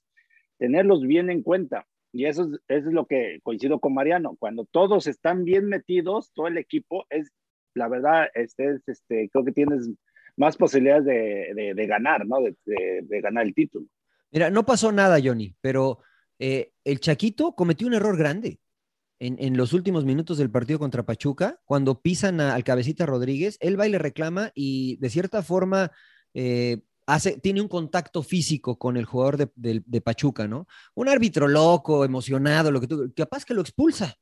tenerlos 0.59 1.03
bien 1.03 1.31
en 1.31 1.43
cuenta. 1.43 1.87
Y 2.13 2.25
eso 2.25 2.45
es, 2.45 2.61
eso 2.69 2.89
es 2.89 2.95
lo 2.95 3.07
que 3.07 3.39
coincido 3.43 3.79
con 3.79 3.95
Mariano. 3.95 4.37
Cuando 4.39 4.65
todos 4.65 5.07
están 5.07 5.45
bien 5.45 5.67
metidos, 5.67 6.33
todo 6.33 6.49
el 6.49 6.59
equipo 6.59 7.07
es, 7.11 7.31
la 7.75 7.89
verdad, 7.89 8.29
este, 8.35 8.75
es, 8.75 8.89
este, 8.89 9.29
creo 9.31 9.45
que 9.45 9.53
tienes 9.53 9.89
más 10.37 10.57
posibilidades 10.57 11.05
de, 11.05 11.87
ganar, 11.87 12.27
¿no? 12.27 12.39
De, 12.41 13.21
ganar 13.21 13.47
el 13.47 13.55
título. 13.55 13.87
Mira, 14.31 14.51
no 14.51 14.65
pasó 14.65 14.91
nada, 14.91 15.19
Johnny, 15.23 15.55
pero 15.61 16.01
eh, 16.39 16.73
el 16.85 17.01
Chaquito 17.01 17.55
cometió 17.55 17.87
un 17.87 17.95
error 17.95 18.17
grande 18.17 18.59
en, 19.21 19.57
los 19.57 19.73
últimos 19.73 20.05
minutos 20.05 20.39
del 20.39 20.51
partido 20.51 20.79
contra 20.79 21.05
Pachuca, 21.05 21.61
cuando 21.65 22.01
pisan 22.01 22.41
al 22.41 22.65
cabecita 22.65 23.07
Rodríguez, 23.07 23.57
él 23.61 23.79
va 23.79 23.87
y 23.87 23.91
le 23.91 23.99
reclama 23.99 24.53
y 24.55 24.97
de 24.97 25.11
cierta 25.11 25.43
forma 25.43 25.91
eh, 26.35 26.83
hace, 27.07 27.39
tiene 27.39 27.61
un 27.61 27.69
contacto 27.69 28.23
físico 28.23 28.79
con 28.79 28.97
el 28.97 29.05
jugador 29.05 29.53
de, 29.55 30.01
Pachuca, 30.01 30.47
¿no? 30.47 30.69
Un 30.95 31.09
árbitro 31.09 31.49
loco, 31.49 32.05
emocionado, 32.05 32.71
lo 32.71 32.81
que 32.81 32.87
tú, 32.87 33.13
capaz 33.17 33.45
que 33.45 33.55
lo 33.55 33.61
expulsa. 33.61 34.15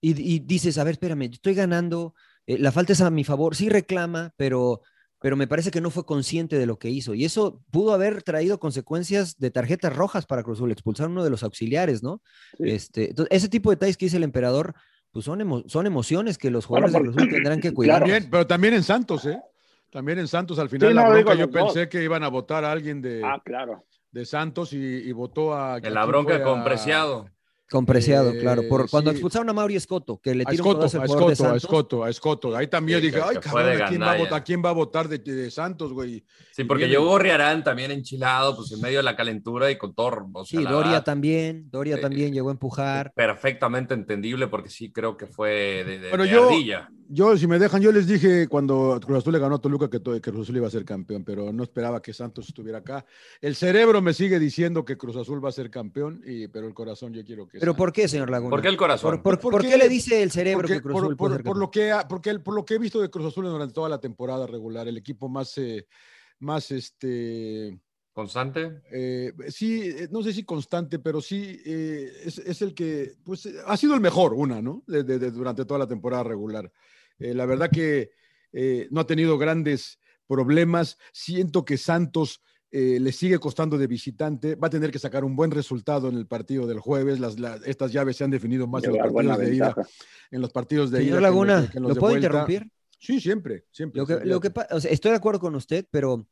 Y, 0.00 0.40
dices, 0.40 0.78
a 0.78 0.84
ver, 0.84 0.92
espérame, 0.92 1.30
estoy 1.30 1.54
ganando, 1.54 2.14
eh, 2.46 2.58
la 2.58 2.72
falta 2.72 2.92
es 2.92 3.00
a 3.00 3.10
mi 3.10 3.22
favor, 3.22 3.54
sí 3.54 3.68
reclama, 3.68 4.34
pero 4.36 4.82
pero 5.22 5.36
me 5.36 5.46
parece 5.46 5.70
que 5.70 5.80
no 5.80 5.90
fue 5.90 6.04
consciente 6.04 6.58
de 6.58 6.66
lo 6.66 6.78
que 6.78 6.90
hizo. 6.90 7.14
Y 7.14 7.24
eso 7.24 7.62
pudo 7.70 7.94
haber 7.94 8.24
traído 8.24 8.58
consecuencias 8.58 9.38
de 9.38 9.52
tarjetas 9.52 9.94
rojas 9.94 10.26
para 10.26 10.42
Cruz 10.42 10.58
Azul, 10.58 10.72
expulsar 10.72 11.06
a 11.06 11.10
uno 11.10 11.22
de 11.22 11.30
los 11.30 11.44
auxiliares, 11.44 12.02
¿no? 12.02 12.20
Este, 12.58 13.14
ese 13.30 13.48
tipo 13.48 13.70
de 13.70 13.76
detalles 13.76 13.96
que 13.96 14.06
dice 14.06 14.16
el 14.16 14.24
emperador, 14.24 14.74
pues 15.12 15.24
son, 15.24 15.64
son 15.68 15.86
emociones 15.86 16.38
que 16.38 16.50
los 16.50 16.66
jugadores 16.66 16.92
de 16.92 17.00
Cruz 17.00 17.16
Azul 17.16 17.30
tendrán 17.30 17.60
que 17.60 17.72
cuidar. 17.74 18.04
pero 18.30 18.46
también 18.48 18.74
en 18.74 18.82
Santos, 18.82 19.24
¿eh? 19.26 19.40
También 19.90 20.18
en 20.18 20.26
Santos, 20.26 20.58
al 20.58 20.68
final 20.68 20.94
la 20.94 21.08
bronca, 21.08 21.34
yo 21.34 21.50
pensé 21.50 21.88
que 21.88 22.02
iban 22.02 22.24
a 22.24 22.28
votar 22.28 22.64
a 22.64 22.72
alguien 22.72 23.00
de, 23.00 23.22
ah, 23.24 23.40
claro. 23.44 23.84
de 24.10 24.24
Santos 24.24 24.72
y, 24.72 25.12
votó 25.12 25.54
a... 25.54 25.78
En 25.78 25.94
la 25.94 26.04
bronca 26.04 26.42
con 26.42 26.64
Preciado. 26.64 27.28
Con 27.72 27.86
Preciado, 27.86 28.32
claro. 28.38 28.68
Por, 28.68 28.90
cuando 28.90 29.10
expulsaron 29.10 29.48
a 29.48 29.54
Mauri 29.54 29.76
Escoto, 29.76 30.20
que 30.20 30.34
le 30.34 30.44
tiró 30.44 30.52
a 30.62 30.84
Escoto, 30.84 30.84
a 30.84 31.56
Escoto, 31.56 32.04
a 32.04 32.10
Escoto, 32.10 32.54
Ahí 32.54 32.66
también 32.66 33.00
dije, 33.00 33.18
ay, 33.24 33.36
cabrón, 33.36 33.80
¿a 33.80 33.88
quién, 33.88 34.02
va 34.02 34.12
a 34.12 34.18
votar, 34.18 34.44
¿quién 34.44 34.62
va 34.62 34.68
a 34.68 34.72
votar 34.74 35.08
de, 35.08 35.50
Santos, 35.50 35.90
güey? 35.94 36.22
Sí, 36.50 36.64
porque 36.64 36.86
llegó 36.86 37.18
Riarán 37.18 37.64
también 37.64 37.90
enchilado, 37.90 38.54
pues 38.56 38.72
en 38.72 38.80
medio 38.82 38.98
de 38.98 39.04
la 39.04 39.16
calentura 39.16 39.70
y 39.70 39.78
con 39.78 39.94
todo. 39.94 40.10
sí, 40.44 40.62
Doria 40.62 41.02
también, 41.02 41.70
Doria 41.70 41.98
también 41.98 42.34
llegó 42.34 42.50
a 42.50 42.52
empujar. 42.52 43.10
Perfectamente 43.14 43.94
entendible, 43.94 44.48
porque 44.48 44.68
sí 44.68 44.92
creo 44.92 45.16
que 45.16 45.26
fue 45.26 45.82
de, 45.86 45.98
de, 45.98 46.28
yo, 46.28 46.50
Yo, 47.08 47.38
si 47.38 47.46
me 47.46 47.58
dejan, 47.58 47.80
yo 47.80 47.90
les 47.90 48.06
dije 48.06 48.48
cuando 48.48 49.00
Cruz 49.02 49.20
Azul 49.20 49.32
le 49.32 49.38
ganó 49.38 49.54
a 49.54 49.60
Toluca 49.62 49.88
que, 49.88 50.02
que 50.02 50.20
Cruz 50.20 50.42
Azul 50.42 50.56
iba 50.58 50.66
a 50.66 50.70
ser 50.70 50.84
campeón, 50.84 51.24
pero 51.24 51.50
no 51.54 51.62
esperaba 51.62 52.02
que 52.02 52.12
Santos 52.12 52.48
estuviera 52.48 52.80
acá. 52.80 53.06
El 53.40 53.54
cerebro 53.54 54.02
me 54.02 54.12
sigue 54.12 54.38
diciendo 54.38 54.84
que 54.84 54.98
Cruz 54.98 55.16
Azul 55.16 55.42
va 55.42 55.48
a 55.48 55.52
ser 55.52 55.70
campeón, 55.70 56.22
y, 56.26 56.48
pero 56.48 56.66
el 56.66 56.74
corazón 56.74 57.14
yo 57.14 57.24
quiero 57.24 57.48
que 57.48 57.61
¿Pero 57.62 57.76
por 57.76 57.92
qué, 57.92 58.08
señor 58.08 58.28
Laguna? 58.28 58.50
¿Por 58.50 58.60
qué 58.60 58.66
el 58.66 58.76
corazón? 58.76 59.22
¿Por, 59.22 59.38
qué, 59.62 59.76
le 59.78 59.88
dice 59.88 60.20
el 60.20 60.32
cerebro 60.32 60.66
que 60.66 60.82
Cruz 60.82 60.96
Azul 60.96 61.16
por, 61.16 61.56
lo 61.56 61.70
que, 61.70 61.94
porque 62.08 62.36
por 62.40 62.54
lo 62.54 62.64
que 62.64 62.74
he 62.74 62.78
visto 62.78 63.00
de 63.00 63.08
Cruz 63.08 63.26
Azul 63.26 63.44
durante 63.44 63.72
toda 63.72 63.88
la 63.88 64.00
temporada 64.00 64.48
regular, 64.48 64.88
el 64.88 64.96
equipo 64.96 65.28
más, 65.28 65.56
eh, 65.58 65.86
más 66.40 66.72
este... 66.72 67.78
¿Constante? 68.12 68.80
Eh, 68.90 69.32
sí, 69.46 69.80
eh, 69.80 70.08
no 70.10 70.24
sé 70.24 70.32
si 70.32 70.42
constante, 70.42 70.98
pero 70.98 71.20
sí 71.20 71.62
es, 71.64 72.62
el 72.62 72.74
que, 72.74 73.12
pues, 73.22 73.48
ha 73.64 73.76
sido 73.76 73.94
el 73.94 74.00
mejor, 74.00 74.34
una, 74.34 74.60
¿no? 74.60 74.82
durante 74.88 75.64
toda 75.64 75.78
la 75.78 75.86
temporada 75.86 76.24
regular. 76.24 76.68
la 77.18 77.46
verdad 77.46 77.70
que 77.70 78.10
no 78.90 79.02
ha 79.02 79.06
tenido 79.06 79.38
grandes 79.38 80.00
problemas. 80.26 80.98
Siento 81.12 81.64
que 81.64 81.78
Santos 81.78 82.42
eh, 82.74 82.98
le 82.98 83.12
sigue 83.12 83.38
costando 83.38 83.76
de 83.78 83.86
visitante. 83.86 84.54
Va 84.56 84.66
a 84.66 84.70
tener 84.70 84.90
que 84.90 84.98
sacar 84.98 85.24
un 85.24 85.36
buen 85.36 85.50
resultado 85.50 86.08
en 86.08 86.16
el 86.16 86.26
partido 86.26 86.66
del 86.66 86.80
jueves. 86.80 87.20
Las, 87.20 87.38
las- 87.38 87.62
estas 87.66 87.92
llaves 87.92 88.16
se 88.16 88.24
han 88.24 88.30
definido 88.30 88.66
más 88.66 88.82
en 88.84 88.90
los 88.92 88.98
partidos 88.98 89.38
de 89.38 89.54
ida. 89.54 89.66
ventaja. 89.74 89.88
En 90.30 90.40
los 90.40 90.50
partidos 90.50 90.90
de 90.90 91.04
ida. 91.04 91.04
Señor 91.04 91.12
que 91.12 91.18
en 91.18 91.22
los- 91.22 91.30
Laguna, 91.30 91.68
que 91.70 91.76
en 91.78 91.82
los 91.84 91.94
¿lo 91.94 92.00
puedo 92.00 92.12
vuelta. 92.14 92.26
interrumpir? 92.26 92.70
Sí, 92.98 93.20
siempre, 93.20 93.66
siempre. 93.70 93.98
Lo 94.00 94.06
que, 94.06 94.24
lo 94.24 94.40
que 94.40 94.50
pa- 94.50 94.66
o 94.70 94.80
sea, 94.80 94.90
estoy 94.90 95.10
de 95.10 95.16
acuerdo 95.18 95.38
con 95.40 95.54
usted, 95.54 95.86
pero 95.90 96.26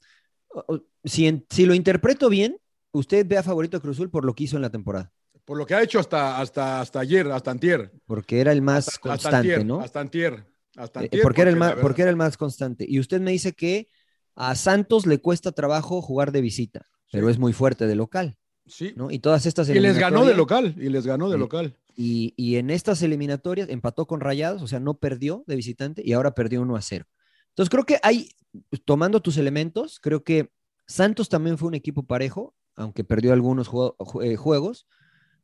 si, 1.04 1.26
en- 1.26 1.44
si 1.50 1.66
lo 1.66 1.74
interpreto 1.74 2.28
bien, 2.28 2.56
usted 2.92 3.26
ve 3.26 3.38
a 3.38 3.42
favorito 3.42 3.76
a 3.76 3.80
Cruz 3.80 3.96
Azul 3.96 4.10
por 4.10 4.24
lo 4.24 4.34
que 4.34 4.44
hizo 4.44 4.56
en 4.56 4.62
la 4.62 4.70
temporada, 4.70 5.12
Por 5.44 5.58
lo 5.58 5.66
que 5.66 5.74
ha 5.74 5.82
hecho 5.82 5.98
hasta, 5.98 6.40
hasta, 6.40 6.80
hasta 6.80 7.00
ayer, 7.00 7.30
hasta 7.30 7.50
antier. 7.50 7.92
porque 8.06 8.40
era 8.40 8.52
el 8.52 8.62
más 8.62 8.88
Hasta- 8.88 8.94
hasta 8.94 9.08
constante, 9.30 9.36
antier, 9.52 9.66
¿no? 9.66 9.80
Hasta 9.80 10.00
antier. 10.00 10.46
Hasta 10.76 11.00
Eh, 11.00 11.04
antier, 11.04 11.22
porque, 11.22 11.40
era 11.42 11.50
el 11.50 11.56
más, 11.56 11.74
porque 11.74 12.02
era 12.02 12.10
el 12.10 12.16
más 12.16 12.36
constante. 12.36 12.84
Y 12.88 13.00
usted 13.00 13.20
me 13.20 13.32
dice 13.32 13.52
que 13.52 13.88
a 14.36 14.54
Santos 14.54 15.06
le 15.06 15.18
cuesta 15.18 15.52
trabajo 15.52 16.00
jugar 16.02 16.32
de 16.32 16.40
visita, 16.40 16.86
pero 17.12 17.26
Sí. 17.26 17.32
es 17.32 17.38
muy 17.38 17.52
fuerte 17.52 17.86
de 17.86 17.94
local, 17.94 18.36
Sí. 18.66 18.92
¿no? 18.96 19.10
Y 19.10 19.18
todas 19.18 19.46
estas 19.46 19.68
Y 19.68 19.74
les 19.80 19.98
ganó 19.98 20.24
de 20.24 20.34
local. 20.34 20.74
Y 20.78 20.88
les 20.88 21.06
ganó 21.06 21.28
de 21.28 21.36
Sí. 21.36 21.40
local. 21.40 21.76
Y, 21.96 22.32
y 22.36 22.56
en 22.56 22.70
estas 22.70 23.02
eliminatorias 23.02 23.68
empató 23.68 24.06
con 24.06 24.20
Rayados, 24.20 24.62
o 24.62 24.66
sea, 24.66 24.80
no 24.80 24.94
perdió 24.94 25.44
de 25.46 25.56
visitante 25.56 26.02
y 26.04 26.12
ahora 26.12 26.34
perdió 26.34 26.62
1 26.62 26.76
a 26.76 26.80
0. 26.82 27.04
Entonces 27.50 27.68
creo 27.70 27.84
que 27.84 27.98
hay, 28.02 28.30
tomando 28.84 29.20
tus 29.20 29.36
elementos, 29.36 29.98
creo 30.00 30.22
que 30.24 30.50
Santos 30.86 31.28
también 31.28 31.58
fue 31.58 31.68
un 31.68 31.74
equipo 31.74 32.04
parejo, 32.04 32.54
aunque 32.76 33.04
perdió 33.04 33.32
algunos 33.32 33.68
eh, 34.22 34.36
juegos, 34.36 34.86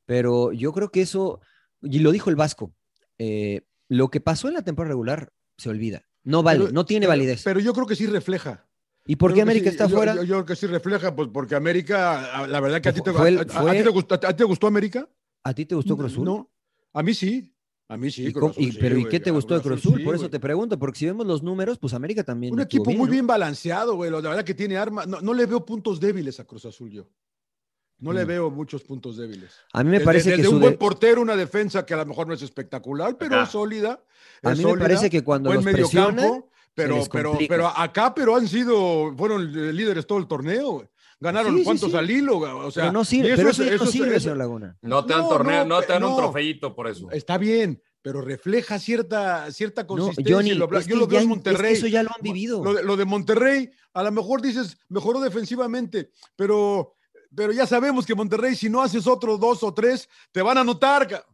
pero 0.07 0.53
yo 0.53 0.73
creo 0.73 0.91
que 0.91 1.03
eso, 1.03 1.41
y 1.83 1.99
lo 1.99 2.13
dijo 2.13 2.31
el 2.31 2.37
Vasco, 2.37 2.73
eh, 3.19 3.63
lo 3.89 4.09
que 4.09 4.21
pasó 4.21 4.49
en 4.49 4.55
la 4.55 4.63
temporada 4.63 4.91
regular 4.93 5.33
se 5.59 5.69
olvida, 5.69 6.03
no 6.23 6.43
vale, 6.43 6.61
Pero- 6.61 6.73
no 6.73 6.87
tiene 6.87 7.07
pero- 7.07 7.13
validez. 7.13 7.43
Pero 7.45 7.61
yo 7.61 7.73
creo 7.75 7.87
que 7.87 7.97
sí 7.97 8.07
refleja. 8.07 8.66
¿Y 9.07 9.17
por 9.17 9.33
qué 9.35 9.43
América 9.43 9.71
sí, 9.71 9.77
está 9.77 9.87
yo- 9.87 9.97
fuera? 9.97 10.15
Yo, 10.17 10.23
yo 10.23 10.35
creo 10.35 10.45
que 10.47 10.57
sí 10.57 10.67
refleja, 10.67 11.15
pues 11.15 11.29
porque 11.33 11.55
América, 11.55 12.39
a- 12.43 12.47
la 12.47 12.61
verdad 12.61 12.81
que 12.81 12.89
a 12.89 12.93
ti 12.93 13.01
te, 13.01 13.13
Fue 13.13 13.37
a- 13.39 13.45
ti 13.45 13.83
te 13.83 13.89
gustó, 13.91 14.15
a 14.17 14.19
ti 14.19 14.35
te 14.35 14.45
gustó 14.45 14.67
América. 14.67 15.09
¿A 15.45 15.55
ti 15.55 15.65
te 15.65 15.75
gustó 15.77 15.97
Cruz 15.97 16.13
Azul? 16.13 16.25
No, 16.25 16.51
a 16.93 17.03
mí 17.03 17.15
sí. 17.15 17.53
A 17.89 17.97
mí 17.97 18.11
sí. 18.11 18.27
¿Y 18.27 18.33
Cruz 18.33 18.41
cómo- 18.41 18.51
Azul 18.53 18.65
y- 18.65 18.73
sí, 18.73 18.79
pero 18.81 18.99
¿y 18.99 19.05
qué 19.09 19.21
te 19.21 19.31
gustó 19.31 19.55
de 19.55 19.61
Cruz 19.63 19.79
Azul 19.79 19.99
sí, 19.99 20.03
Por 20.05 20.17
eso 20.17 20.29
te 20.29 20.41
pregunto, 20.41 20.77
porque 20.77 20.99
si 20.99 21.07
vemos 21.07 21.25
los 21.25 21.43
números, 21.45 21.79
pues 21.79 21.95
América 21.95 22.25
también. 22.25 22.53
Un 22.53 22.61
equipo 22.61 22.91
muy 22.91 23.07
¿no? 23.07 23.13
bien 23.13 23.27
balanceado, 23.29 23.95
güey. 23.95 24.11
La 24.11 24.21
verdad 24.21 24.45
que 24.45 24.55
tiene 24.55 24.77
armas. 24.77 25.07
No, 25.07 25.21
no 25.21 25.33
le 25.35 25.47
veo 25.47 25.65
puntos 25.65 26.01
débiles 26.01 26.41
a 26.41 26.45
Cruz 26.45 26.65
Azul 26.67 26.91
yo. 26.91 27.09
No 27.99 28.13
le 28.13 28.25
Mm. 28.25 28.29
veo 28.29 28.51
muchos 28.51 28.83
puntos 28.83 29.17
débiles. 29.17 29.53
A 29.73 29.83
mí 29.85 29.89
me 29.91 29.97
Desde- 29.99 30.05
parece 30.05 30.31
desde 30.31 30.43
que 30.43 30.49
un 30.49 30.55
su 30.57 30.61
buen 30.61 30.73
de- 30.73 30.79
portero, 30.79 31.23
una 31.23 31.37
defensa 31.37 31.87
que 31.87 31.95
a 31.95 31.99
lo 31.99 32.07
mejor 32.07 32.27
no 32.27 32.35
es 32.35 32.43
espectacular, 32.43 33.17
pero 33.17 33.37
Ajá. 33.37 33.45
es 33.45 33.51
sólida. 33.51 34.03
A 34.43 34.51
mí 34.51 34.57
me 34.57 34.63
sólida, 34.63 34.85
parece 34.85 35.09
que 35.09 35.23
cuando 35.23 35.49
buen 35.51 35.59
los 35.59 35.65
medio 35.65 35.79
presionan, 35.85 36.17
campo, 36.17 36.51
pero, 36.77 37.03
pero, 37.11 37.39
pero 37.49 37.67
acá, 37.69 38.15
pero 38.15 38.37
han 38.37 38.47
sido, 38.47 39.13
fueron 39.17 39.51
líderes 39.75 40.07
todo 40.07 40.19
el 40.19 40.29
torneo. 40.29 40.71
güey. 40.73 40.89
Ganaron 41.19 41.55
Sí, 41.55 41.59
sí, 41.61 41.65
cuántos 41.65 41.91
sí. 41.93 41.97
al 41.97 42.11
hilo, 42.11 42.37
o 42.39 42.71
sea, 42.71 42.83
pero 42.85 42.93
no 42.93 43.03
sirve, 43.05 43.29
eso 43.33 43.37
pero 43.39 43.49
es- 43.51 43.59
eso, 43.59 43.77
no 43.79 43.85
es- 43.85 43.91
sirve, 43.91 44.11
eso- 44.17 44.21
señor 44.21 44.37
Laguna. 44.37 44.77
No 44.83 45.05
te 45.07 45.15
dan 45.15 45.23
No, 45.23 45.29
torneo, 45.31 45.65
no, 45.65 45.75
no, 45.77 45.81
te 45.81 45.93
dan 45.95 46.03
no. 46.03 46.11
un 46.11 46.17
trofeito 46.19 46.75
por 46.75 46.87
eso. 46.89 47.11
Está 47.11 47.39
bien, 47.39 47.83
pero 48.03 48.21
refleja 48.21 48.79
cierta, 48.79 49.51
cierta 49.51 49.81
No, 49.83 49.87
consistencia. 49.89 50.37
Johnny, 50.37 50.51
y 50.51 50.55
lo, 50.55 50.67
es 50.79 50.87
yo 50.87 50.95
que 50.95 51.01
lo 51.01 51.07
veo 51.07 51.17
en 51.21 51.23
es 51.23 51.23
que 51.25 51.29
Monterrey. 51.29 51.73
eso 51.73 51.87
ya 51.87 52.03
lo 52.03 52.11
han 52.11 52.21
vivido. 52.21 52.63
Lo 52.63 52.75
de, 52.75 52.83
lo 52.85 52.97
de 52.99 53.05
Monterrey, 53.07 53.71
a 53.95 54.03
lo 54.03 54.13
mejor 54.13 54.43
dices, 54.43 54.77
mejoró 54.91 55.21
defensivamente, 55.21 56.11
pero, 56.37 56.95
pero 57.35 57.51
ya 57.51 57.67
sabemos 57.67 58.05
que 58.05 58.15
Monterrey, 58.15 58.55
si 58.55 58.69
no 58.69 58.83
haces 58.83 59.07
otros 59.07 59.41
dos 59.41 59.63
o 59.63 59.73
tres, 59.73 60.11
te 60.33 60.43
van 60.43 60.59
a 60.59 60.61
anotar, 60.61 61.09
ca, 61.09 61.25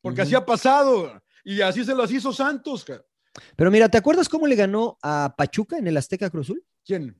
porque 0.00 0.22
así 0.22 0.36
ha 0.36 0.46
pasado. 0.46 1.20
Y 1.44 1.60
así 1.62 1.84
se 1.84 1.96
las 1.96 2.12
hizo 2.12 2.32
Santos. 2.32 2.84
ca. 2.84 3.02
Pero 3.56 3.70
mira, 3.70 3.88
¿te 3.88 3.98
acuerdas 3.98 4.28
cómo 4.28 4.46
le 4.46 4.56
ganó 4.56 4.98
a 5.02 5.34
Pachuca 5.36 5.78
en 5.78 5.86
el 5.86 5.96
Azteca 5.96 6.30
Cruz 6.30 6.46
Azul? 6.46 6.64
¿Quién? 6.84 7.16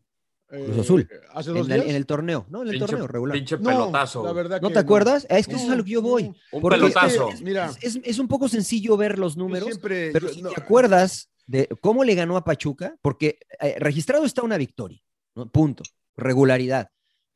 Cruz 0.49 0.79
Azul. 0.81 1.09
¿Hace 1.33 1.51
En, 1.51 1.57
dos 1.57 1.71
el- 1.71 1.83
en 1.83 1.97
el 1.97 2.05
torneo, 2.05 2.45
¿no? 2.51 2.61
En 2.61 2.69
el 2.69 2.73
Pinche, 2.75 2.87
torneo 2.87 3.07
regular. 3.07 3.35
pinche 3.35 3.57
No, 3.57 3.63
pelotazo. 3.71 4.23
la 4.25 4.33
verdad 4.33 4.61
¿No 4.61 4.69
que 4.69 4.75
te 4.75 4.81
acuerdas? 4.81 5.27
Es 5.31 5.47
que 5.47 5.55
eso 5.55 5.65
es 5.65 5.71
a 5.71 5.77
lo 5.77 5.85
que 5.85 5.91
yo 5.93 6.03
voy. 6.03 6.25
no. 6.25 6.35
Un 6.53 6.69
pelotazo. 6.69 7.31
es 7.31 7.41
mira, 7.41 7.71
Es, 7.81 7.99
es 8.03 8.19
un 8.19 8.29
poco 8.29 8.49
sencillo 8.49 8.97
ver 8.99 9.19
los 9.19 9.37
números, 9.39 9.69
siempre- 9.69 10.11
pero 10.13 10.29
yo- 10.29 10.35
si 10.35 10.43
no, 10.43 10.51
te 10.51 10.61
acuerdas 10.61 11.31
de 11.47 11.69
cómo 11.81 12.05
le 12.05 12.15
ganó 12.15 12.37
a 12.37 12.45
Pachuca, 12.45 12.97
porque 13.01 13.39
eh, 13.61 13.77
registrado 13.79 14.27
está 14.27 14.43
una 14.43 14.59
victoria, 14.59 15.01
¿no? 15.35 15.51
punto, 15.51 15.85
regularidad. 16.17 16.91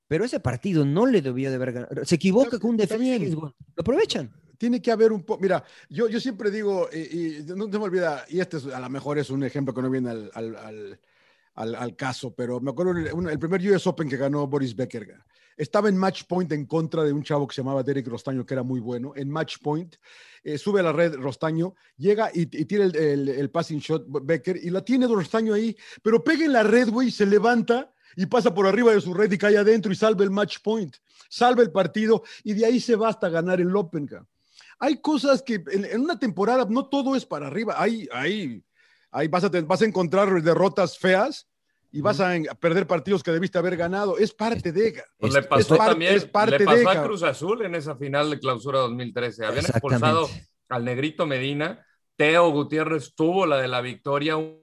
Pero 0.09 0.25
ese 0.25 0.39
partido 0.39 0.85
no 0.85 1.07
le 1.07 1.23
debió 1.23 1.49
de 1.49 1.57
haber 1.57 1.73
ganado. 1.73 2.05
Se 2.05 2.15
equivoca 2.17 2.49
Está- 2.49 2.59
con 2.61 2.71
un 2.73 2.77
defensa. 2.77 3.35
Lo 3.35 3.55
aprovechan. 3.79 4.31
Tiene 4.59 4.81
que 4.83 4.91
haber 4.91 5.13
un 5.13 5.23
poco. 5.23 5.41
Mira, 5.41 5.63
yo, 5.89 6.09
yo 6.09 6.21
siempre 6.21 6.51
digo, 6.51 6.89
y, 6.93 7.45
no 7.55 7.65
se 7.71 7.79
me 7.79 7.85
olvida, 7.85 8.25
y 8.29 8.41
este 8.41 8.57
es- 8.59 8.67
a 8.67 8.81
lo 8.81 8.89
mejor 8.91 9.19
es 9.19 9.31
un 9.31 9.43
ejemplo 9.45 9.73
que 9.75 9.83
no 9.83 9.91
viene 9.91 10.11
al, 10.11 10.31
al- 10.35 10.99
al- 11.55 11.97
caso, 11.97 12.35
pero 12.35 12.61
me 12.61 12.71
acuerdo 12.71 12.93
el, 13.29 13.39
primer 13.39 13.61
US 13.71 13.87
Open 13.87 14.09
que 14.09 14.17
ganó 14.17 14.47
Boris 14.47 14.77
Becker. 14.77 15.15
Estaba 15.57 15.89
en 15.89 15.97
match 15.97 16.25
point 16.29 16.53
en 16.53 16.67
contra 16.67 17.03
de 17.03 17.13
un 17.15 17.23
chavo 17.23 17.47
que 17.47 17.55
se 17.55 17.63
llamaba 17.63 17.83
Derek 17.83 18.07
Rostaño, 18.09 18.45
que 18.45 18.53
era 18.53 18.63
muy 18.63 18.79
bueno. 18.79 19.15
En 19.17 19.31
match 19.31 19.57
point, 19.63 19.97
eh, 20.45 20.59
sube 20.59 20.81
a 20.81 20.83
la 20.83 20.93
red 20.93 21.15
Rostaño, 21.15 21.75
llega 21.97 22.31
y, 22.35 22.43
y 22.43 22.65
tira 22.67 22.85
el, 22.85 22.95
el- 23.29 23.51
passing 23.51 23.79
shot 23.79 24.05
Becker 24.07 24.59
y 24.63 24.69
la 24.69 24.85
tiene 24.85 25.07
Rostaño 25.07 25.55
ahí, 25.55 25.75
pero 26.03 26.23
pega 26.23 26.45
en 26.45 26.53
la 26.53 26.63
red, 26.63 26.91
güey, 26.91 27.11
se 27.11 27.25
levanta 27.25 27.91
y 28.17 28.27
pasa 28.27 28.53
por 28.53 28.67
arriba 28.67 28.93
de 28.93 29.01
su 29.01 29.15
red 29.15 29.33
y 29.33 29.39
cae 29.39 29.57
adentro 29.57 29.91
y 29.91 29.95
salva 29.97 30.25
el 30.25 30.31
match 30.31 30.59
point, 30.63 30.95
salva 31.31 31.63
el 31.63 31.71
partido 31.73 32.23
y 32.45 32.53
de 32.53 32.67
ahí 32.67 32.79
se 32.79 32.95
va 32.97 33.09
hasta 33.09 33.31
ganar 33.31 33.59
el 33.59 33.75
Open. 33.75 34.07
ca. 34.07 34.27
Hay 34.79 35.01
cosas 35.01 35.43
que 35.43 35.55
en, 35.73 35.85
en 35.85 36.01
una 36.03 36.19
temporada 36.19 36.67
no 36.69 36.89
todo 36.89 37.17
es 37.17 37.25
para 37.25 37.47
arriba. 37.47 37.75
Hay, 37.79 38.09
hay, 38.13 38.63
hay 39.11 39.29
vas, 39.29 39.45
a, 39.45 39.51
te- 39.51 39.63
vas 39.63 39.83
a 39.83 39.87
encontrar 39.87 40.43
derrotas 40.43 40.99
feas 40.99 41.49
y 41.93 42.01
vas 42.03 42.21
a 42.21 42.37
en- 42.37 42.47
perder 42.61 42.87
partidos 42.87 43.23
que 43.23 43.31
debiste 43.33 43.57
haber 43.59 43.77
ganado. 43.77 44.19
Es 44.19 44.33
parte 44.35 44.73
de. 44.73 45.03
Pues 45.19 45.35
Es- 45.35 45.43
le 45.43 45.49
pasó 45.49 45.61
es 45.75 45.79
parte- 45.79 45.91
también, 45.93 46.15
es 46.15 46.25
parte 46.27 46.59
le 46.59 46.65
pasó 46.65 46.79
de, 46.79 46.89
a. 46.91 47.03
Cruz 47.05 47.23
Azul 47.23 47.65
en 47.65 47.75
esa 47.75 47.97
final 47.97 48.31
de 48.31 48.39
clausura 48.39 48.81
2013. 48.81 49.47
Habían 49.47 49.65
expulsado 49.65 50.29
al 50.69 50.85
Negrito 50.85 51.27
Medina. 51.27 51.83
Teo 52.17 52.51
Gutiérrez 52.51 53.15
tuvo 53.15 53.45
la 53.47 53.59
de 53.59 53.69
la 53.69 53.83
victoria, 53.83 54.37
un 54.39 54.59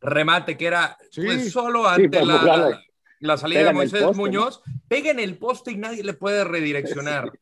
remate 0.00 0.56
que 0.56 0.66
era 0.66 0.96
Sí. 1.10 1.22
pues, 1.24 1.50
solo 1.52 1.82
Sí, 1.96 2.04
ante 2.04 2.24
la, 2.24 2.38
jugada. 2.38 2.70
la- 2.70 2.82
la 3.20 3.36
salida 3.38 3.64
de 3.64 3.72
Moisés 3.72 4.02
poste, 4.02 4.16
Muñoz. 4.16 4.60
Pega 4.86 5.10
en 5.10 5.18
el 5.18 5.36
poste 5.38 5.72
y 5.72 5.76
nadie 5.76 6.04
le 6.04 6.14
puede 6.14 6.44
redireccionar. 6.44 7.30
Sí, 7.32 7.38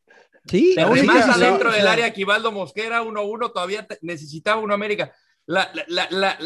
Te 0.46 0.74
La 0.76 0.88
única- 0.88 1.36
dentro 1.38 1.70
o 1.70 1.72
del 1.72 1.86
área 1.86 2.12
Quibaldo 2.12 2.50
Mosquera 2.52 3.02
1-1, 3.02 3.52
todavía 3.52 3.86
necesitaba 4.02 4.60
uno 4.60 4.74
América. 4.74 5.12
La, 5.46 5.70
la- 5.88 6.08
la- 6.10 6.38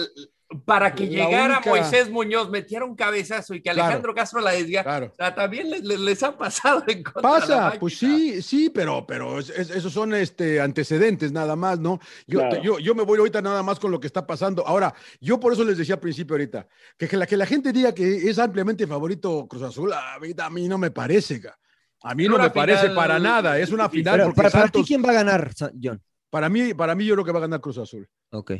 para 0.64 0.94
que 0.94 1.08
llegara 1.08 1.56
única- 1.56 1.70
Moisés 1.70 2.08
Muñoz, 2.08 2.50
metiera 2.50 2.84
un 2.84 2.94
cabezazo 2.94 3.52
y 3.54 3.58
que 3.60 3.70
Claro. 3.70 3.82
Alejandro 3.84 4.14
Castro 4.14 4.40
la 4.40 4.52
desvía. 4.52 4.84
Claro. 4.84 5.06
O 5.12 5.14
sea, 5.16 5.34
también 5.34 5.68
les, 5.70 5.82
les- 5.82 5.98
les 5.98 6.22
ha 6.22 6.38
pasado 6.38 6.84
en 6.86 7.02
contra 7.02 7.20
de 7.20 7.40
la 7.40 7.40
Pasa, 7.40 7.76
pues 7.80 7.98
sí, 7.98 8.40
sí, 8.42 8.70
pero, 8.70 9.04
pero 9.06 9.40
es- 9.40 9.50
es- 9.50 9.70
esos 9.70 9.92
son 9.92 10.14
este, 10.14 10.60
antecedentes 10.60 11.32
nada 11.32 11.56
más, 11.56 11.80
¿no? 11.80 11.98
Yo, 12.28 12.38
Claro. 12.38 12.62
yo, 12.62 12.78
yo 12.78 12.94
me 12.94 13.02
voy 13.02 13.18
ahorita 13.18 13.42
nada 13.42 13.62
más 13.64 13.80
con 13.80 13.90
lo 13.90 13.98
que 13.98 14.06
está 14.06 14.24
pasando. 14.24 14.64
Ahora, 14.66 14.94
yo 15.20 15.40
por 15.40 15.52
eso 15.52 15.64
les 15.64 15.78
decía 15.78 15.96
al 15.96 16.00
principio 16.00 16.34
ahorita, 16.34 16.68
que, 16.96 17.08
que 17.08 17.16
la, 17.16 17.26
que 17.26 17.36
la 17.36 17.46
gente 17.46 17.72
diga 17.72 17.92
que 17.92 18.30
es 18.30 18.38
ampliamente 18.38 18.86
favorito 18.86 19.46
Cruz 19.48 19.62
Azul, 19.64 19.92
a 19.92 20.16
mí, 20.20 20.32
a 20.38 20.50
mí 20.50 20.68
no 20.68 20.78
me 20.78 20.92
parece, 20.92 21.40
ca. 21.40 21.58
a 22.02 22.14
mí 22.14 22.28
no 22.28 22.38
me 22.38 22.50
parece 22.50 22.82
final 22.82 22.94
para 22.96 23.18
nada, 23.18 23.58
es 23.58 23.70
una 23.70 23.88
final 23.88 24.18
Pero 24.20 24.34
para, 24.34 24.50
para 24.50 24.68
ti, 24.68 24.82
¿quién 24.86 25.02
va 25.04 25.10
a 25.10 25.14
ganar, 25.14 25.50
John? 25.82 26.00
para 26.30 26.48
mí, 26.48 26.74
para 26.74 26.94
mí 26.94 27.04
yo 27.04 27.14
creo 27.14 27.24
que 27.24 27.32
va 27.32 27.38
a 27.38 27.42
ganar 27.42 27.60
Cruz 27.60 27.78
Azul. 27.78 28.08
Ok. 28.30 28.52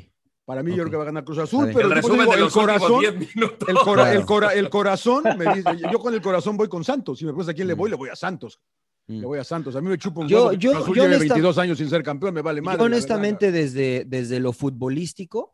Para 0.45 0.63
mí 0.63 0.71
yo 0.71 0.77
creo 0.85 0.91
que 0.91 0.97
va 0.97 1.03
a 1.03 1.07
ganar 1.07 1.25
Cruz 1.25 1.39
Azul, 1.39 1.71
pero 1.75 1.89
el 1.93 2.01
digo, 2.01 2.25
de 2.25 2.41
el 2.41 2.51
corazón, 2.51 3.01
10 3.01 3.15
minutos. 3.35 3.69
el, 3.69 3.75
cora- 3.77 4.03
Claro. 4.05 4.21
el, 4.21 4.27
cora- 4.27 4.55
el 4.55 4.71
corazón, 4.71 5.25
me 5.37 5.45
dice, 5.57 5.77
yo 5.93 5.99
con 5.99 6.15
el 6.15 6.23
corazón 6.23 6.57
voy 6.57 6.69
con 6.69 6.85
Santos. 6.85 7.19
Si 7.19 7.25
me 7.25 7.31
preguntas 7.33 7.53
a 7.53 7.55
quién 7.55 7.67
le 7.69 7.75
voy, 7.75 7.91
le 7.91 7.97
voy 7.97 8.09
a 8.11 8.17
Santos. 8.17 8.61
Mm. 9.09 9.21
Le 9.21 9.27
voy 9.27 9.39
a 9.41 9.45
Santos. 9.45 9.75
A 9.77 9.81
mí 9.81 9.89
me 9.89 9.99
chupa 9.99 10.21
un 10.21 10.29
Yo- 10.29 10.53
yo- 10.53 10.71
Cruz 10.71 10.83
Azul 10.85 10.97
yo 10.97 11.03
lleve 11.03 11.17
honesta- 11.17 11.35
22 11.35 11.59
años 11.59 11.79
sin 11.79 11.91
ser 11.91 12.03
campeón, 12.05 12.33
me 12.33 12.43
vale 12.43 12.63
más. 12.63 12.79
Yo 12.79 12.85
honestamente, 12.85 13.51
desde, 13.53 14.05
desde 14.07 14.39
lo 14.41 14.53
futbolístico, 14.53 15.51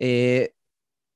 eh, 0.00 0.54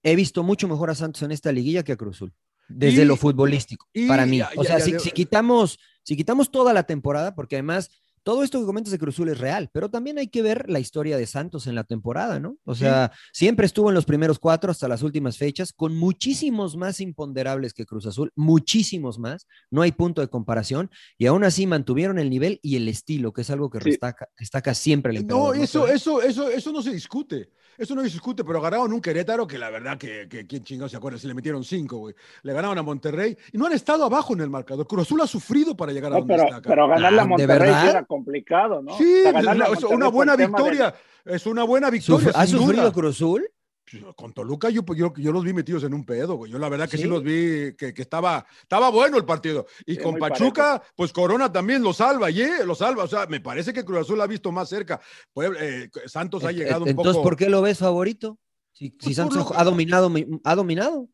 he 0.04 0.14
visto 0.14 0.44
mucho 0.44 0.68
mejor 0.68 0.90
a 0.90 0.94
Santos 0.94 1.20
en 1.22 1.32
esta 1.32 1.50
liguilla 1.50 1.82
que 1.82 1.92
a 1.92 1.96
Cruz 1.96 2.16
Azul. 2.16 2.32
Desde 2.68 3.02
Y- 3.02 3.06
lo 3.06 3.16
futbolístico, 3.16 3.88
y 3.92 4.06
para 4.06 4.24
mí. 4.24 4.38
ya- 4.38 4.50
o 4.56 4.62
sea, 4.64 4.78
ya 4.78 4.84
si, 4.84 4.92
de- 4.92 5.00
si 5.00 5.10
quitamos, 5.10 5.78
si 6.06 6.16
quitamos 6.16 6.52
toda 6.52 6.72
la 6.72 6.84
temporada, 6.84 7.34
porque 7.34 7.56
además 7.56 7.90
todo 8.26 8.42
esto 8.42 8.58
que 8.58 8.66
comentas 8.66 8.90
de 8.90 8.98
Cruz 8.98 9.14
Azul 9.14 9.28
es 9.28 9.38
real, 9.38 9.70
pero 9.72 9.88
también 9.88 10.18
hay 10.18 10.26
que 10.26 10.42
ver 10.42 10.68
la 10.68 10.80
historia 10.80 11.16
de 11.16 11.26
Santos 11.28 11.68
en 11.68 11.76
la 11.76 11.84
temporada, 11.84 12.40
¿no? 12.40 12.56
O 12.64 12.74
sea, 12.74 13.12
siempre 13.32 13.66
estuvo 13.66 13.88
en 13.88 13.94
los 13.94 14.04
primeros 14.04 14.40
cuatro 14.40 14.72
hasta 14.72 14.88
las 14.88 15.04
últimas 15.04 15.38
fechas, 15.38 15.72
con 15.72 15.94
muchísimos 15.96 16.76
más 16.76 16.98
imponderables 17.00 17.72
que 17.72 17.86
Cruz 17.86 18.04
Azul, 18.04 18.32
muchísimos 18.34 19.20
más, 19.20 19.46
no 19.70 19.80
hay 19.82 19.92
punto 19.92 20.22
de 20.22 20.26
comparación, 20.28 20.90
y 21.16 21.26
aún 21.26 21.44
así 21.44 21.68
mantuvieron 21.68 22.18
el 22.18 22.28
nivel 22.28 22.58
y 22.64 22.74
el 22.74 22.88
estilo, 22.88 23.32
que 23.32 23.42
es 23.42 23.50
algo 23.50 23.70
que 23.70 23.78
Sí. 23.80 23.90
destaca, 23.90 24.28
destaca 24.36 24.74
siempre 24.74 25.16
el 25.16 25.24
No, 25.24 25.52
eso, 25.54 25.82
Pero- 25.84 25.94
eso, 25.94 26.20
eso, 26.22 26.50
eso 26.50 26.72
no 26.72 26.82
se 26.82 26.90
discute. 26.90 27.50
Eso 27.78 27.94
no 27.94 28.00
se 28.00 28.06
discute, 28.08 28.42
pero 28.42 28.58
agarraron 28.58 28.90
un 28.90 29.02
Querétaro 29.02 29.46
que 29.46 29.58
la 29.58 29.68
verdad 29.68 29.98
que, 29.98 30.26
que 30.30 30.46
quién 30.46 30.64
chingado 30.64 30.88
se 30.88 30.96
acuerda, 30.96 31.18
si 31.18 31.26
le 31.26 31.34
metieron 31.34 31.62
cinco, 31.62 31.98
güey. 31.98 32.14
Le 32.42 32.54
ganaron 32.54 32.78
a 32.78 32.82
Monterrey 32.82 33.36
y 33.52 33.58
no 33.58 33.66
han 33.66 33.72
estado 33.74 34.04
abajo 34.06 34.32
en 34.32 34.40
el 34.40 34.48
marcador. 34.48 34.86
Cruz 34.86 35.02
Azul 35.02 35.20
ha 35.20 35.26
sufrido 35.26 35.76
para 35.76 35.92
llegar 35.92 36.10
a 36.10 36.14
No, 36.14 36.20
donde 36.20 36.34
pero, 36.36 36.44
está 36.44 36.56
acá. 36.56 36.68
pero 36.70 36.88
ganarle 36.88 37.18
Ah, 37.18 37.20
a 37.20 37.24
¿de 37.24 37.28
Monterrey 37.28 37.58
verdad? 37.70 38.06
Complicado, 38.16 38.82
¿no? 38.82 38.96
Sí, 38.96 39.24
O 39.26 39.76
sea, 39.76 39.88
una, 39.88 40.08
buena 40.08 40.36
de- 40.36 40.46
victoria. 40.46 40.94
Es 41.24 41.46
una 41.46 41.64
buena 41.64 41.90
victoria. 41.90 42.32
¿Ha 42.34 42.46
sufrido 42.46 42.82
duda. 42.82 42.92
Cruz 42.92 43.16
Azul? 43.16 43.50
Pues, 43.88 44.02
con 44.16 44.32
Toluca 44.32 44.68
yo, 44.68 44.82
yo, 44.94 45.12
yo, 45.16 45.32
los 45.32 45.44
vi 45.44 45.52
metidos 45.52 45.84
en 45.84 45.94
un 45.94 46.04
pedo, 46.04 46.34
güey. 46.34 46.50
Yo 46.50 46.58
la 46.58 46.68
verdad 46.68 46.88
que 46.88 46.96
sí, 46.98 47.04
los 47.04 47.22
vi, 47.22 47.74
que, 47.76 47.94
que, 47.94 48.02
estaba, 48.02 48.44
estaba 48.62 48.90
bueno 48.90 49.16
el 49.16 49.24
partido. 49.24 49.66
Y 49.84 49.94
sí, 49.94 50.00
con 50.00 50.16
Pachuca, 50.18 50.78
parejo. 50.78 50.92
pues 50.96 51.12
Corona 51.12 51.52
también 51.52 51.82
lo 51.82 51.92
salva, 51.92 52.30
y 52.30 52.44
lo 52.64 52.74
salva. 52.74 53.04
O 53.04 53.08
sea, 53.08 53.26
me 53.26 53.40
parece 53.40 53.72
que 53.72 53.84
Cruz 53.84 54.00
Azul 54.00 54.20
ha 54.20 54.26
visto 54.26 54.50
más 54.50 54.68
cerca. 54.68 55.00
Pues, 55.32 55.50
eh, 55.60 55.88
Santos 56.06 56.44
ha 56.44 56.50
llegado 56.52 56.82
un 56.82 56.88
Entonces, 56.88 56.94
poco. 56.96 57.08
Entonces, 57.08 57.22
¿por 57.22 57.36
qué 57.36 57.48
lo 57.48 57.62
ves 57.62 57.78
favorito? 57.78 58.38
Si, 58.72 58.90
Pues 58.90 59.04
si 59.04 59.14
Santos 59.14 59.52
ha 59.54 59.62
dominado, 59.62 60.10
ha 60.42 60.54
dominado. 60.56 61.08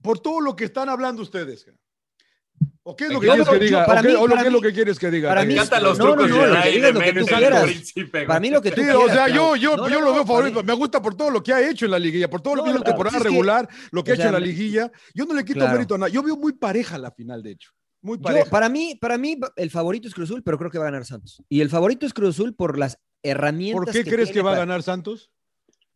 Por 0.00 0.20
todo 0.20 0.40
lo 0.40 0.54
que 0.54 0.64
están 0.64 0.88
hablando 0.88 1.22
ustedes. 1.22 1.66
¿O 2.90 2.96
qué 2.96 3.04
es 3.04 3.12
lo 3.12 3.20
que 3.20 3.26
quieres 3.26 3.46
que 3.46 3.58
diga? 3.58 3.86
¿O 4.18 4.26
lo 4.26 4.34
que 4.34 4.46
es 4.46 4.52
lo 4.52 4.60
que 4.62 4.72
quieres 4.72 4.98
que 4.98 5.10
diga? 5.10 5.28
Para 5.28 5.44
mí, 5.44 5.54
los 5.54 5.98
no, 5.98 6.04
trucos 6.06 6.30
no, 6.30 6.46
no, 6.46 6.54
de. 6.54 8.06
Para 8.26 8.40
mí 8.40 8.48
lo 8.48 8.62
que 8.62 8.70
tú 8.70 8.80
quieras. 8.80 8.96
o 8.96 9.08
sea, 9.08 9.28
yo, 9.28 9.54
lo 9.76 10.14
veo 10.14 10.24
favorito. 10.24 10.62
Me 10.62 10.72
gusta 10.72 11.02
por 11.02 11.14
todo 11.14 11.28
lo 11.28 11.42
que 11.42 11.52
ha 11.52 11.68
hecho 11.68 11.84
en 11.84 11.90
la 11.90 11.98
liguilla, 11.98 12.30
por 12.30 12.40
todo 12.40 12.56
lo 12.56 12.64
que 12.64 12.70
hizo 12.70 12.78
en 12.78 12.84
no, 12.84 12.90
temporada 12.90 13.18
regular, 13.18 13.68
lo 13.90 14.02
que 14.02 14.12
ha 14.12 14.14
hecho 14.14 14.28
en 14.28 14.32
la 14.32 14.40
liguilla. 14.40 14.90
Yo 15.12 15.26
no 15.26 15.34
le 15.34 15.44
quito 15.44 15.68
mérito 15.68 15.96
a 15.96 15.98
nada. 15.98 16.08
Yo 16.08 16.22
veo 16.22 16.38
muy 16.38 16.54
pareja 16.54 16.96
la 16.96 17.10
final, 17.10 17.42
de 17.42 17.50
hecho. 17.50 17.72
Muy 18.00 18.16
Yo, 18.16 18.22
pareja. 18.22 18.48
para 18.48 18.70
mí, 18.70 18.96
para 18.98 19.18
mí, 19.18 19.38
el 19.56 19.70
favorito 19.70 20.08
es 20.08 20.14
Cruz 20.14 20.30
Azul, 20.30 20.42
pero 20.42 20.56
creo 20.56 20.70
que 20.70 20.78
va 20.78 20.84
a 20.84 20.90
ganar 20.90 21.04
Santos. 21.04 21.42
Y 21.50 21.60
el 21.60 21.68
favorito 21.68 22.06
es 22.06 22.14
Cruz 22.14 22.36
Azul 22.36 22.54
por 22.54 22.78
las 22.78 22.98
herramientas. 23.22 23.84
¿Por 23.84 23.92
qué 23.92 24.02
que 24.02 24.10
crees 24.10 24.30
que 24.30 24.40
va 24.40 24.54
a 24.54 24.58
ganar 24.58 24.82
Santos? 24.82 25.30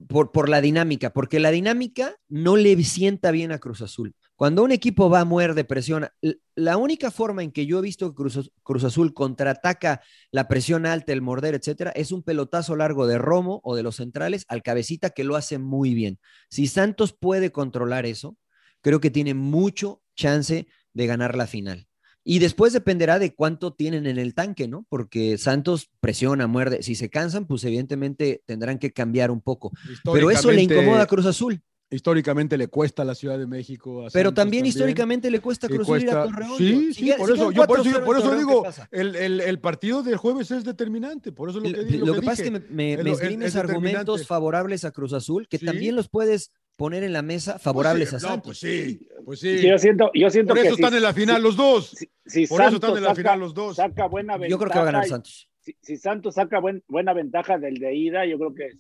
por, 0.09 0.33
por 0.33 0.49
la 0.49 0.61
dinámica, 0.61 1.13
porque 1.13 1.41
la 1.41 1.51
dinámica 1.51 2.17
no 2.29 2.57
le 2.57 2.83
sienta 2.85 3.31
bien 3.31 3.53
a 3.53 3.59
Cruz 3.59 3.83
Azul. 3.83 4.15
Cuando 4.37 4.65
un 4.65 4.73
equipo 4.73 5.09
va, 5.09 5.25
muerde, 5.25 5.65
presiona, 5.65 6.13
la 6.55 6.77
única 6.77 7.11
forma 7.11 7.43
en 7.43 7.53
que 7.53 7.67
yo 7.67 7.79
he 7.79 7.83
visto 7.83 8.09
que 8.11 8.17
Cruz, 8.17 8.51
Cruz 8.63 8.85
Azul 8.85 9.15
contraataca 9.15 10.03
la 10.31 10.49
presión 10.49 10.87
alta, 10.87 11.13
el 11.13 11.23
morder, 11.23 11.55
etcétera, 11.55 11.91
es 11.91 12.13
un 12.13 12.23
pelotazo 12.23 12.75
largo 12.75 13.07
de 13.07 13.19
Romo 13.19 13.61
o 13.63 13.77
de 13.77 13.83
los 13.83 13.97
centrales 13.97 14.45
al 14.49 14.63
cabecita 14.63 15.11
que 15.11 15.25
lo 15.25 15.37
hace 15.37 15.59
muy 15.59 15.95
bien. 15.95 16.19
Si 16.51 16.67
Santos 16.67 17.13
puede 17.13 17.53
controlar 17.53 18.07
eso, 18.07 18.37
creo 18.81 19.01
que 19.01 19.11
tiene 19.11 19.35
mucho 19.35 20.03
chance 20.17 20.67
de 20.93 21.07
ganar 21.07 21.37
la 21.37 21.47
final. 21.47 21.87
Y 22.25 22.39
después 22.39 22.73
dependerá 22.73 23.19
de 23.19 23.35
cuánto 23.35 23.75
tienen 23.75 24.07
en 24.07 24.19
el 24.19 24.35
tanque, 24.35 24.69
¿no? 24.69 24.87
Porque 24.89 25.39
Santos 25.39 25.91
presiona, 26.01 26.47
muerde. 26.47 26.83
Si 26.83 26.95
se 26.95 27.11
cansan, 27.11 27.47
pues 27.47 27.65
evidentemente 27.65 28.43
tendrán 28.47 28.79
que 28.79 28.93
cambiar 28.93 29.33
un 29.33 29.41
poco. 29.41 29.73
Pero 30.05 30.31
eso 30.31 30.53
le 30.53 30.63
incomoda 30.63 31.03
a 31.03 31.07
Cruz 31.07 31.27
Azul. 31.27 31.63
Históricamente 31.93 32.57
le 32.59 32.69
cuesta 32.69 33.03
a 33.03 33.05
la 33.05 33.15
Ciudad 33.15 33.39
de 33.39 33.47
México. 33.47 34.07
a 34.07 34.11
Pero 34.11 34.31
Santos 34.31 34.35
también, 34.43 34.67
históricamente 34.67 35.31
le 35.31 35.41
cuesta 35.41 35.69
Cruz 35.69 35.83
Azul 35.83 36.03
ir 36.03 36.11
a 36.11 36.25
cuesta- 36.25 36.33
Torreón. 36.37 36.59
Sí, 36.59 36.87
Si 36.87 36.95
sí, 36.95 37.05
queda- 37.05 37.17
por 37.19 37.27
si 37.29 37.35
eso, 37.35 37.53
yo 37.53 37.67
por 37.67 37.81
eso, 37.81 37.85
4-0 37.91 38.05
por 38.05 38.17
en 38.17 38.21
eso 38.23 38.31
Torreón, 38.31 38.49
digo, 38.49 38.65
el, 38.91 39.17
el, 39.17 39.41
el 39.41 39.59
partido 39.61 40.03
del 40.03 40.17
jueves 40.17 40.51
es 40.51 40.65
determinante. 40.65 41.33
Por 41.33 41.51
eso 41.51 41.59
es 41.63 41.71
lo 41.71 41.85
que, 41.85 41.99
Lo, 41.99 42.07
lo 42.07 42.15
que 42.15 42.21
que 42.21 42.27
pasa 42.27 42.43
es 42.43 42.51
que 42.51 42.61
me, 42.71 42.97
me, 42.97 43.11
esgrimes 43.13 43.57
argumentos 43.57 44.27
favorables 44.27 44.85
a 44.85 44.91
Cruz 44.91 45.13
Azul, 45.13 45.47
que 45.49 45.59
Sí. 45.59 45.67
también 45.67 45.95
los 45.95 46.09
puedes 46.09 46.51
poner 46.77 47.03
en 47.05 47.13
la 47.13 47.23
mesa 47.23 47.59
favorables 47.59 48.11
Pues 48.11 48.15
a 48.15 48.19
sí, 48.21 48.25
no, 48.27 48.31
Santos. 48.33 48.47
pues 48.47 48.59
sí, 48.59 49.09
pues 49.25 49.41
Sí, 49.41 49.59
sí. 49.59 49.69
Yo 49.69 49.79
siento, 49.79 50.11
yo 50.15 50.31
siento 50.31 50.55
Por 50.55 50.63
que 50.63 50.69
eso 50.69 50.77
si- 50.77 50.83
están 50.83 50.97
en 50.97 51.03
la 51.03 51.13
final 51.13 51.43
los 51.43 51.55
dos. 51.57 51.91
si, 51.91 52.07
si 52.27 52.47
Por 52.47 52.61
eso 52.63 52.71
Santos 52.71 52.75
están 52.89 52.97
en 52.97 53.03
la 53.05 53.09
saca- 53.11 53.17
final 53.23 53.41
los 53.41 53.55
dos. 53.55 53.77
Saca 53.77 54.07
buena 54.07 54.33
ventaja. 54.39 54.51
Yo 54.51 54.59
creo 54.59 54.71
que 54.71 54.77
va 54.79 54.83
a 54.83 54.87
ganar 54.87 55.07
Santos. 55.07 55.49
Si, 55.61 55.77
si 55.81 55.97
Santos 55.99 56.35
saca 56.35 56.59
buen- 56.59 56.83
buena 56.89 57.13
ventaja 57.13 57.59
del 57.59 57.75
de 57.75 57.95
ida, 57.95 58.27
yo 58.27 58.37
creo 58.39 58.55
que 58.55 58.71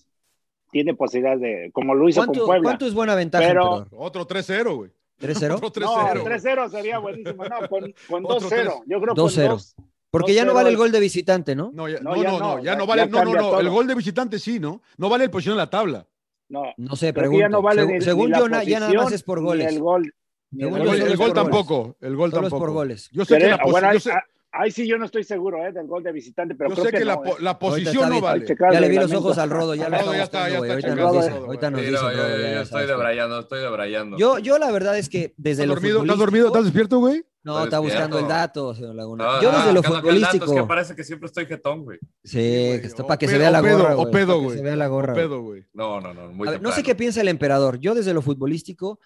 tiene 0.72 0.94
posibilidad 0.94 1.38
de, 1.38 1.70
como 1.72 1.94
lo 1.94 2.08
hizo 2.08 2.18
con 2.20 2.28
¿Cuánto, 2.28 2.46
Puebla. 2.46 2.62
cuánto 2.64 2.86
es 2.86 2.94
buena 2.94 3.14
ventaja, 3.14 3.46
Pero-? 3.46 3.86
Otro 3.92 4.26
3-0, 4.26 4.74
güey. 4.74 4.90
¿3-0? 5.20 5.60
Otro 5.62 5.82
No, 5.82 5.96
3-0. 6.08 6.24
3-0 6.24 6.70
sería 6.70 6.98
buenísimo. 6.98 7.44
No, 7.44 7.68
con, 7.68 7.94
con 8.08 8.24
Otro 8.26 8.48
2-0. 8.48 8.82
Yo 8.86 9.00
creo 9.00 9.14
que 9.14 9.20
con 9.20 9.30
2-0. 9.30 9.48
2. 9.50 9.74
Porque 10.10 10.34
ya 10.34 10.44
no 10.44 10.52
2-0 10.52 10.54
vale 10.54 10.68
el 10.70 10.74
es- 10.74 10.78
gol 10.78 10.90
de 10.92 11.00
visitante, 11.00 11.54
¿no? 11.54 11.70
No, 11.72 11.88
ya- 11.88 12.00
No, 12.00 12.16
no, 12.16 12.22
ya 12.22 12.30
no, 12.32 12.38
no, 12.38 12.56
no, 12.56 12.62
ya 12.64 12.74
no 12.76 12.86
vale. 12.86 13.02
ya 13.02 13.06
No, 13.06 13.24
no, 13.24 13.32
no. 13.34 13.60
El 13.60 13.68
gol 13.68 13.86
de 13.86 13.94
visitante 13.94 14.38
sí, 14.38 14.58
¿no? 14.58 14.80
No 14.96 15.08
vale 15.08 15.24
el 15.24 15.30
posición 15.30 15.52
en 15.52 15.58
la 15.58 15.70
tabla. 15.70 16.06
No, 16.48 16.64
No 16.76 16.96
sé, 16.96 17.06
que 17.08 17.12
pregunto. 17.12 17.40
ya 17.40 17.48
no 17.48 17.62
vale 17.62 17.82
Segu- 17.84 17.92
ni- 17.92 18.00
según 18.00 18.26
ni 18.26 18.32
la 18.32 18.38
yo, 18.40 18.48
na- 18.48 18.64
ya 18.64 18.80
nada 18.80 18.92
más 18.92 19.02
posición, 19.04 19.14
es 19.14 19.22
por 19.22 19.38
ni 19.40 19.44
goles. 19.44 19.72
el 19.72 19.80
gol. 19.80 20.14
ni 20.50 20.64
Según 20.64 20.78
El 20.78 20.84
yo, 20.84 20.90
gol, 20.90 21.00
el 21.00 21.12
es 21.12 21.18
gol 21.18 21.32
tampoco. 21.32 21.96
El 22.00 22.16
gol 22.16 22.30
Solo 22.30 22.46
es 22.46 22.50
tampoco. 22.50 22.60
por 22.66 22.70
goles. 22.74 23.08
Yo 23.12 23.24
sé 23.24 23.34
que 23.38 23.44
Pero, 23.44 23.56
la, 23.56 23.62
posi- 23.62 23.70
bueno, 23.70 23.92
yo 23.94 24.00
sé, 24.00 24.10
ahí 24.52 24.70
sí 24.70 24.86
yo 24.86 24.98
no 24.98 25.06
estoy 25.06 25.24
seguro 25.24 25.64
¿eh? 25.66 25.72
del 25.72 25.86
gol 25.86 26.02
de 26.02 26.12
visitante, 26.12 26.54
pero 26.54 26.70
yo 26.70 26.76
creo 26.76 26.86
sé 26.86 26.92
que 26.98 27.04
la, 27.04 27.14
no, 27.16 27.22
po- 27.22 27.30
¿eh? 27.38 27.40
la 27.40 27.58
posición 27.58 28.08
no 28.10 28.20
vale. 28.20 28.46
Ya 28.46 28.80
le 28.80 28.88
vi 28.88 28.96
los 28.96 29.12
ojos 29.12 29.38
al 29.38 29.50
rodo, 29.50 29.74
ya 29.74 29.88
lo 29.88 29.98
Rodo 29.98 30.12
está 30.14 30.16
ya 30.16 30.22
está, 30.24 30.38
buscando, 30.38 30.52
ya 30.52 30.58
güey. 30.58 30.70
está 30.78 30.86
Ahorita 30.86 30.90
nos 31.00 31.12
eso, 31.12 31.12
dice, 31.20 31.30
güey. 31.32 31.44
ahorita 31.46 31.70
nos 31.70 31.80
Sí, 31.80 31.90
no, 31.90 32.12
yo, 32.12 32.38
yo 32.54 32.60
estoy 32.60 32.86
debrayando, 32.86 33.38
estoy 33.40 33.60
debrayando. 33.60 34.18
Yo, 34.18 34.38
yo 34.38 34.58
la 34.58 34.70
verdad 34.70 34.98
es 34.98 35.08
que 35.08 35.34
desde 35.36 35.62
¿Estás 35.62 35.66
lo 35.68 35.74
dormido? 35.74 36.02
¿Estás 36.02 36.18
dormido? 36.18 36.46
¿Estás 36.48 36.64
despierto, 36.64 36.98
güey? 36.98 37.24
No, 37.44 37.64
está 37.64 37.80
buscando 37.80 38.20
el 38.20 38.28
dato, 38.28 38.72
señor 38.72 38.94
Laguna. 38.94 39.24
No, 39.24 39.42
yo 39.42 39.50
no, 39.50 39.58
desde 39.58 39.72
lo 39.72 39.80
aquel 39.80 39.92
dato, 39.92 40.00
futbolístico. 40.02 40.44
Es 40.44 40.52
que 40.52 40.62
parece 40.62 40.94
que 40.94 41.02
siempre 41.02 41.26
estoy 41.26 41.46
jetón, 41.46 41.82
güey. 41.84 41.98
Sí, 42.22 42.38
que 42.38 42.82
está 42.84 43.04
para 43.04 43.18
que 43.18 43.26
se 43.26 43.36
vea 43.38 43.50
la 43.50 43.60
gorra. 43.60 43.94
o 43.96 44.02
güey, 44.02 44.12
pedo, 44.12 44.40
güey. 44.40 44.56
se 44.58 44.62
vea 44.62 44.76
la 44.76 44.86
gorra. 44.86 45.14
pedo, 45.14 45.40
güey. 45.42 45.64
No, 45.72 46.00
no, 46.00 46.14
no, 46.14 46.30
muy 46.30 46.48
no 46.60 46.70
sé 46.70 46.82
qué 46.84 46.94
piensa 46.94 47.20
el 47.20 47.28
emperador. 47.28 47.80
Yo 47.80 47.94
desde 47.94 48.14
lo 48.14 48.22
futbolístico 48.22 49.00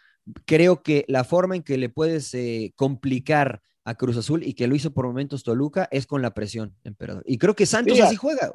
creo 0.44 0.82
que 0.82 1.04
la 1.08 1.24
forma 1.24 1.56
en 1.56 1.62
que 1.62 1.78
le 1.78 1.88
puedes 1.88 2.34
eh, 2.34 2.72
complicar 2.76 3.62
a 3.86 3.94
Cruz 3.94 4.16
Azul 4.16 4.42
y 4.42 4.54
que 4.54 4.66
lo 4.66 4.74
hizo 4.74 4.92
por 4.92 5.06
momentos 5.06 5.44
Toluca 5.44 5.88
es 5.92 6.06
con 6.06 6.20
la 6.20 6.34
presión, 6.34 6.74
emperador. 6.82 7.22
Y 7.24 7.38
creo 7.38 7.54
que 7.54 7.66
Santos 7.66 7.96
Sí, 7.96 8.02
así 8.02 8.16
juega. 8.16 8.52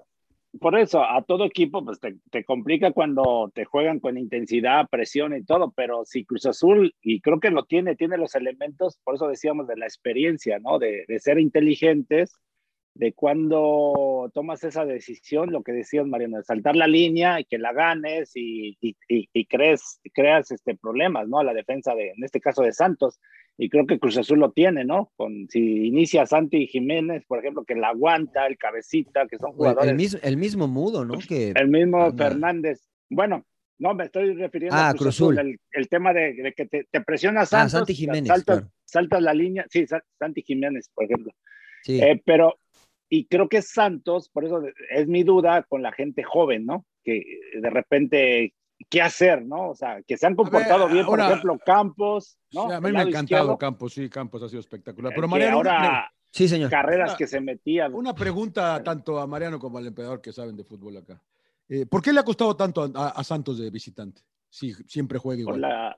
Por 0.60 0.78
eso, 0.78 1.02
a 1.02 1.24
todo 1.24 1.46
equipo 1.46 1.86
pues 1.86 2.02
te, 2.02 2.18
te 2.30 2.44
complica 2.44 2.92
cuando 2.92 3.50
te 3.56 3.64
juegan 3.64 4.02
con 4.02 4.18
intensidad, 4.18 4.90
presión 4.90 5.34
y 5.34 5.46
todo, 5.46 5.72
pero 5.72 6.04
si 6.04 6.26
Cruz 6.26 6.46
Azul, 6.46 6.94
y 7.02 7.22
creo 7.22 7.40
que 7.40 7.50
lo 7.50 7.64
tiene, 7.64 7.96
tiene 7.96 8.18
los 8.18 8.36
elementos, 8.36 9.00
por 9.06 9.16
eso 9.16 9.30
decíamos 9.30 9.68
de 9.68 9.78
la 9.78 9.86
experiencia, 9.86 10.60
¿no? 10.60 10.78
De, 10.78 11.06
de 11.08 11.20
ser 11.20 11.40
inteligentes, 11.40 12.36
de 12.94 13.14
cuando 13.14 14.30
tomas 14.34 14.64
esa 14.64 14.86
decisión, 14.86 15.52
lo 15.52 15.64
que 15.64 15.72
decías, 15.72 16.06
Mariano, 16.06 16.38
de 16.38 16.44
saltar 16.44 16.76
la 16.76 16.88
línea 16.88 17.40
y 17.40 17.46
que 17.46 17.58
la 17.58 17.72
ganes 17.74 18.32
y, 18.36 18.78
y, 18.82 18.96
y, 19.08 19.30
y 19.34 19.46
crees, 19.46 20.02
creas 20.14 20.52
este, 20.52 20.76
problemas, 20.76 21.28
¿no? 21.28 21.40
A 21.40 21.44
la 21.44 21.54
defensa 21.54 21.96
de, 21.96 22.10
en 22.10 22.24
este 22.24 22.42
caso 22.42 22.62
de 22.64 22.74
Santos. 22.74 23.20
Y 23.58 23.70
creo 23.70 23.86
que 23.86 24.00
Cruz 24.00 24.18
Azul 24.18 24.40
lo 24.40 24.52
tiene, 24.52 24.86
¿no? 24.86 25.12
Con, 25.16 25.48
si 25.50 25.88
inicia 25.88 26.26
Santi 26.26 26.68
Jiménez, 26.68 27.24
por 27.28 27.40
ejemplo, 27.40 27.64
que 27.64 27.76
la 27.76 27.90
aguanta, 27.90 28.48
el 28.48 28.58
cabecita, 28.58 29.28
que 29.28 29.38
son 29.38 29.54
jugadores. 29.54 29.90
el 29.90 29.96
mismo, 29.96 30.20
el 30.24 30.38
mismo 30.38 30.68
mudo, 30.68 31.06
¿no? 31.06 31.18
Que, 31.28 31.52
El 31.56 31.68
mismo 31.70 32.04
Anda. 32.04 32.30
Fernández. 32.30 32.90
Bueno, 33.10 33.46
no, 33.78 33.94
me 33.94 34.06
estoy 34.06 34.34
refiriendo 34.34 34.76
Ah, 34.78 34.90
a 34.90 34.94
Cruz 34.94 35.08
Azul, 35.10 35.38
el, 35.40 35.60
el 35.74 35.90
tema 35.90 36.14
de, 36.14 36.34
de 36.34 36.54
que 36.54 36.66
te, 36.66 36.86
te 36.90 37.02
presiona 37.02 37.42
ah, 37.42 37.46
Santos, 37.46 37.72
Santi 37.72 37.94
Jiménez, 37.94 38.28
saltas, 38.28 38.60
claro. 38.60 38.74
saltas 38.86 39.22
la 39.22 39.34
línea, 39.34 39.66
sí, 39.70 39.86
Sa- 39.88 40.04
Santi 40.20 40.42
Jiménez, 40.44 40.90
por 40.94 41.06
ejemplo. 41.06 41.34
Sí. 41.84 42.00
Eh, 42.02 42.22
pero, 42.26 42.60
y 43.14 43.26
creo 43.26 43.50
que 43.50 43.62
Santos, 43.62 44.30
por 44.30 44.46
eso 44.46 44.62
es 44.90 45.08
mi 45.08 45.24
duda 45.24 45.64
con 45.64 45.82
la 45.84 45.92
gente 45.92 46.24
joven, 46.24 46.66
¿no? 46.66 46.86
Que 47.04 47.24
de 47.60 47.70
repente, 47.70 48.54
¿qué 48.90 49.02
hacer, 49.02 49.46
no? 49.46 49.70
O 49.72 49.76
sea, 49.76 50.02
que 50.02 50.16
se 50.18 50.26
han 50.26 50.36
comportado 50.36 50.86
ver, 50.86 50.94
bien, 50.94 51.06
por 51.06 51.20
ejemplo, 51.20 51.60
Campos, 51.66 52.38
¿no? 52.54 52.68
Sí, 52.68 52.74
a 52.74 52.80
mí 52.80 52.92
me 52.92 53.00
ha 53.00 53.02
encantado 53.02 53.24
izquierdo, 53.24 53.58
Campos, 53.58 53.94
sí, 53.94 54.10
Campos 54.10 54.42
ha 54.44 54.48
sido 54.48 54.62
espectacular. 54.62 55.12
eh, 55.12 55.16
Pero 55.16 55.28
Mariano, 55.28 55.60
una, 55.60 55.72
ahora 55.76 56.12
sí, 56.32 56.48
señor. 56.48 56.70
carreras 56.70 57.10
Una- 57.12 57.18
que 57.18 57.28
se 57.28 57.42
metían. 57.42 57.94
una 57.94 58.16
pregunta 58.16 58.82
tanto 58.82 59.20
a 59.20 59.28
Mariano 59.28 59.60
como 59.60 59.78
al 59.78 59.88
emperador 59.88 60.22
que 60.22 60.32
saben 60.32 60.56
de 60.56 60.64
fútbol 60.64 60.96
acá. 60.96 61.22
Eh, 61.68 61.86
¿Por 61.86 62.02
qué 62.02 62.14
le 62.14 62.22
ha 62.22 62.24
costado 62.24 62.56
tanto 62.56 62.82
a, 62.82 62.92
a- 62.96 63.10
a 63.10 63.24
Santos 63.26 63.60
de 63.60 63.70
visitante? 63.70 64.22
Sí, 64.50 64.74
siempre 64.88 65.18
juega 65.20 65.44
por 65.44 65.56
igual. 65.58 65.62
la, 65.62 65.96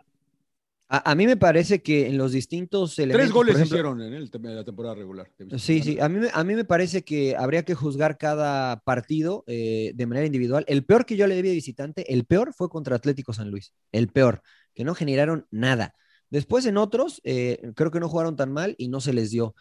A, 0.94 1.12
a 1.12 1.16
mí 1.16 1.26
me 1.26 1.38
parece 1.38 1.82
que 1.82 2.06
en 2.06 2.20
los 2.20 2.34
distintos 2.34 3.00
elementos. 3.00 3.24
Tres 3.24 3.34
goles 3.34 3.56
ejemplo, 3.56 3.76
hicieron 3.78 4.02
en 4.04 4.14
el 4.14 4.30
la 4.56 4.64
temporada 4.64 4.94
regular. 4.94 5.28
Sí, 5.58 5.82
sí. 5.82 6.00
A 6.00 6.08
mí, 6.08 6.20
me- 6.20 6.30
a 6.32 6.44
mí 6.44 6.54
me 6.54 6.66
parece 6.66 7.02
que 7.04 7.36
habría 7.36 7.64
que 7.64 7.74
juzgar 7.74 8.20
cada 8.20 8.80
partido 8.82 9.44
eh, 9.48 9.92
de 9.96 10.06
manera 10.06 10.28
individual. 10.28 10.64
El 10.68 10.86
peor 10.86 11.08
que 11.08 11.18
yo 11.18 11.26
le 11.26 11.34
debí 11.34 11.50
de 11.50 11.56
visitante, 11.56 12.14
el 12.14 12.26
peor 12.26 12.54
fue 12.54 12.70
contra 12.70 12.96
Atlético 12.96 13.34
San 13.34 13.50
Luis. 13.50 13.74
El 13.92 14.08
peor, 14.10 14.44
que 14.76 14.84
no 14.84 14.94
generaron 14.94 15.48
nada. 15.50 15.96
Después 16.30 16.64
en 16.68 16.78
otros, 16.78 17.22
eh, 17.24 17.72
creo 17.76 17.90
que 17.90 18.00
no 18.00 18.08
jugaron 18.08 18.36
tan 18.36 18.52
mal 18.54 18.76
y 18.78 18.90
no 18.90 19.02
se 19.02 19.14
les 19.14 19.32
dio. 19.32 19.56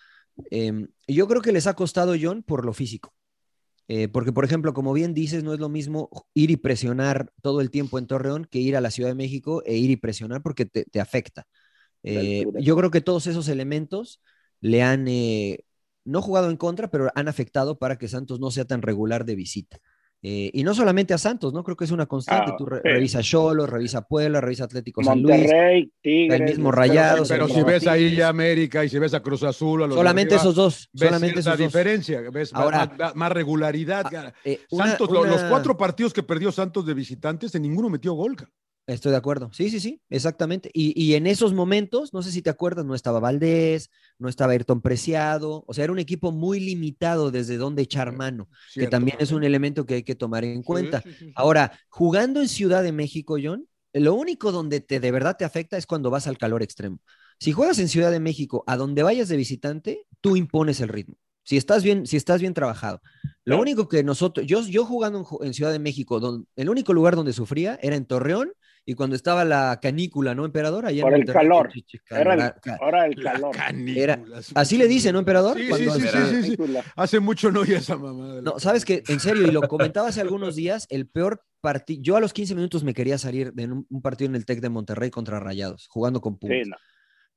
Eh, 0.51 0.87
yo 1.09 1.29
creo 1.29 1.41
que 1.41 1.53
les 1.53 1.67
ha 1.67 1.73
costado, 1.73 2.15
John, 2.21 2.43
por 2.43 2.67
lo 2.67 2.75
físico. 2.75 3.15
Eh, 3.95 4.09
porque, 4.09 4.33
por 4.33 4.47
ejemplo, 4.47 4.73
como 4.73 4.95
bien 4.95 5.13
dices, 5.13 5.45
no 5.45 5.53
es 5.53 5.61
lo 5.61 5.69
mismo 5.69 6.09
ir 6.33 6.51
y 6.51 6.57
presionar 6.57 7.31
todo 7.43 7.61
el 7.61 7.71
tiempo 7.71 7.99
en 7.99 8.07
Torreón 8.07 8.47
que 8.47 8.59
ir 8.59 8.75
a 8.75 8.81
la 8.81 8.91
Ciudad 8.91 9.11
de 9.11 9.15
México 9.15 9.63
e 9.67 9.77
ir 9.77 9.91
y 9.91 9.97
presionar 9.97 10.41
porque 10.43 10.65
te, 10.65 10.87
te 10.87 10.99
afecta. 10.99 11.47
Eh, 12.03 12.47
yo 12.59 12.75
creo 12.75 12.91
que 12.91 13.03
todos 13.03 13.27
esos 13.27 13.49
elementos 13.49 14.23
le 14.63 14.83
han, 14.83 15.09
eh, 15.09 15.67
no 16.07 16.23
jugado 16.23 16.49
en 16.49 16.57
contra, 16.57 16.91
pero 16.91 17.11
han 17.15 17.29
afectado 17.29 17.79
para 17.79 17.99
que 17.99 18.09
Santos 18.09 18.41
no 18.41 18.51
sea 18.51 18.65
tan 18.65 18.81
regular 18.81 19.27
de 19.27 19.35
visita. 19.35 19.77
Eh, 20.25 20.51
y 20.55 20.63
no 20.63 20.73
solamente 20.73 21.13
a 21.15 21.19
Santos, 21.19 21.53
¿no? 21.53 21.65
Creo 21.65 21.77
que 21.77 21.85
es 21.85 21.91
una 21.91 22.07
constante. 22.07 22.53
Ah, 22.53 22.57
Tú 22.57 22.65
re- 22.65 22.77
sí. 22.81 22.89
revisa 22.89 23.23
Cholo, 23.23 23.67
revisa 23.67 24.07
Puebla, 24.07 24.41
revisa 24.41 24.65
Atlético 24.65 25.03
San 25.03 25.21
Luis. 25.21 25.51
Tigres. 26.01 26.41
el 26.41 26.45
mismo 26.45 26.71
Rayados, 26.71 27.29
Pero 27.29 27.49
si 27.49 27.63
ves 27.65 27.83
Tigres. 27.83 28.17
ya 28.17 28.29
América 28.29 28.85
y 28.85 28.89
si 28.89 29.01
ves 29.01 29.15
a 29.15 29.21
Cruz 29.21 29.43
Azul, 29.43 29.83
a 29.83 29.89
los 29.89 29.97
Solamente 29.97 30.35
arriba, 30.37 30.43
esos 30.43 30.55
dos. 30.55 30.89
ves 30.93 31.09
Solamente 31.09 31.41
esos 31.41 31.59
dos. 31.59 31.67
diferencia, 31.67 32.21
ves 32.33 32.53
más- 32.53 32.63
Ahora- 32.63 32.93
más, 32.97 33.17
más 33.17 33.33
regularidad. 33.33 34.07
Ah, 34.15 34.33
eh, 34.45 34.61
una- 34.71 34.87
Santos, 34.87 35.11
lo- 35.11 35.25
los 35.25 35.43
cuatro 35.43 35.77
partidos 35.77 36.13
que 36.13 36.23
perdió 36.23 36.53
Santos 36.53 36.87
de 36.87 36.95
visitantes, 36.95 37.53
en 37.57 37.63
ninguno 37.63 37.89
metió 37.91 38.13
gol. 38.13 38.37
Estoy 38.87 39.13
de 39.13 39.19
acuerdo. 39.19 39.51
Sí, 39.53 39.71
sí, 39.71 39.79
sí, 39.79 40.01
exactamente. 40.11 40.69
Y, 40.75 41.01
y, 41.01 41.15
en 41.15 41.29
esos 41.29 41.55
momentos, 41.55 42.13
no 42.13 42.23
sé 42.23 42.33
si 42.33 42.43
te 42.43 42.51
acuerdas, 42.51 42.85
no 42.85 42.97
estaba 42.97 43.21
Valdés, 43.21 43.91
no 44.19 44.29
estaba 44.29 44.53
Ayrton 44.53 44.81
Preciado, 44.81 45.65
o 45.67 45.75
sea, 45.75 45.85
era 45.85 45.93
un 45.93 46.01
equipo 46.01 46.33
muy 46.33 46.59
limitado 46.59 47.31
desde 47.31 47.59
donde 47.59 47.83
echar 47.83 48.13
mano, 48.13 48.49
Cierto, 48.71 48.87
que 48.87 48.91
también 48.91 49.17
es 49.21 49.31
un 49.31 49.45
elemento 49.45 49.87
que 49.87 49.95
hay 49.95 50.03
que 50.03 50.17
tomar 50.17 50.45
en 50.45 50.65
cuenta. 50.65 51.01
Sí, 51.03 51.11
sí, 51.11 51.27
sí, 51.27 51.33
Ahora, 51.37 51.79
jugando 51.89 52.41
en 52.41 52.49
Ciudad 52.49 52.83
de 52.83 52.91
México, 52.91 53.37
John, 53.41 53.69
lo 53.93 54.15
único 54.15 54.51
donde 54.51 54.81
te 54.81 54.99
de 54.99 55.11
verdad 55.13 55.37
te 55.37 55.45
afecta 55.45 55.77
es 55.77 55.87
cuando 55.87 56.11
vas 56.11 56.27
al 56.27 56.39
calor 56.39 56.63
extremo. 56.63 56.99
Si 57.39 57.53
juegas 57.53 57.79
en 57.79 57.89
Ciudad 57.89 58.11
de 58.11 58.21
México, 58.21 58.65
a 58.67 58.77
donde 58.77 59.05
vayas 59.05 59.29
de 59.29 59.37
visitante, 59.37 60.07
tú 60.21 60.37
impones 60.37 60.81
el 60.81 60.89
ritmo. 60.89 61.17
Si 61.45 61.57
estás 61.57 61.83
bien, 61.83 62.07
si 62.07 62.17
estás 62.17 62.41
bien 62.41 62.55
trabajado. 62.55 63.01
Lo 63.45 63.61
único 63.61 63.89
que 63.89 64.05
nosotros, 64.05 64.47
yo, 64.47 64.63
yo 64.63 64.85
jugando 64.85 65.27
en, 65.41 65.47
en 65.47 65.55
Ciudad 65.55 65.73
de 65.73 65.81
México, 65.81 66.21
donde, 66.21 66.47
el 66.57 66.69
único 66.69 66.93
lugar 66.93 67.17
donde 67.17 67.33
sufría 67.33 67.79
era 67.83 67.97
en 67.97 68.07
Torreón 68.07 68.53
y 68.85 68.95
cuando 68.95 69.15
estaba 69.15 69.45
la 69.45 69.79
canícula, 69.81 70.35
¿no, 70.35 70.45
emperador? 70.45 70.87
Allá 70.87 71.03
Por 71.03 71.15
el 71.15 71.25
calor. 71.25 71.71
Era 72.11 72.35
el, 72.35 72.75
ahora 72.81 73.07
el 73.07 73.23
calor. 73.23 73.57
Era, 73.87 74.21
así 74.55 74.77
le 74.77 74.89
dice, 74.89 75.13
¿no, 75.13 75.21
emperador? 75.21 75.57
Sí, 75.57 75.69
sí, 75.73 75.91
sí, 75.91 76.01
sí, 76.01 76.43
sí, 76.43 76.57
sí, 76.57 76.79
Hace 76.97 77.21
mucho 77.21 77.53
no 77.53 77.61
oía 77.61 77.79
esa 77.79 77.97
mamá. 77.97 78.41
No, 78.43 78.59
sabes 78.59 78.85
que, 78.85 79.03
en 79.07 79.21
serio, 79.21 79.47
y 79.47 79.53
lo 79.53 79.63
comentaba 79.63 80.09
hace 80.09 80.21
algunos 80.21 80.57
días, 80.57 80.87
el 80.91 81.07
peor 81.07 81.45
partido, 81.61 82.03
yo 82.03 82.17
a 82.17 82.21
los 82.21 82.33
15 82.33 82.57
minutos 82.57 82.83
me 82.83 82.93
quería 82.93 83.19
salir 83.19 83.53
de 83.53 83.67
un, 83.67 83.87
un 83.89 84.03
partido 84.03 84.29
en 84.29 84.35
el 84.35 84.45
TEC 84.45 84.61
de 84.61 84.69
Monterrey 84.69 85.11
contra 85.11 85.39
Rayados, 85.39 85.87
jugando 85.89 86.21
con 86.21 86.39
Pumas. 86.39 86.59
Sí, 86.63 86.69
no. 86.69 86.77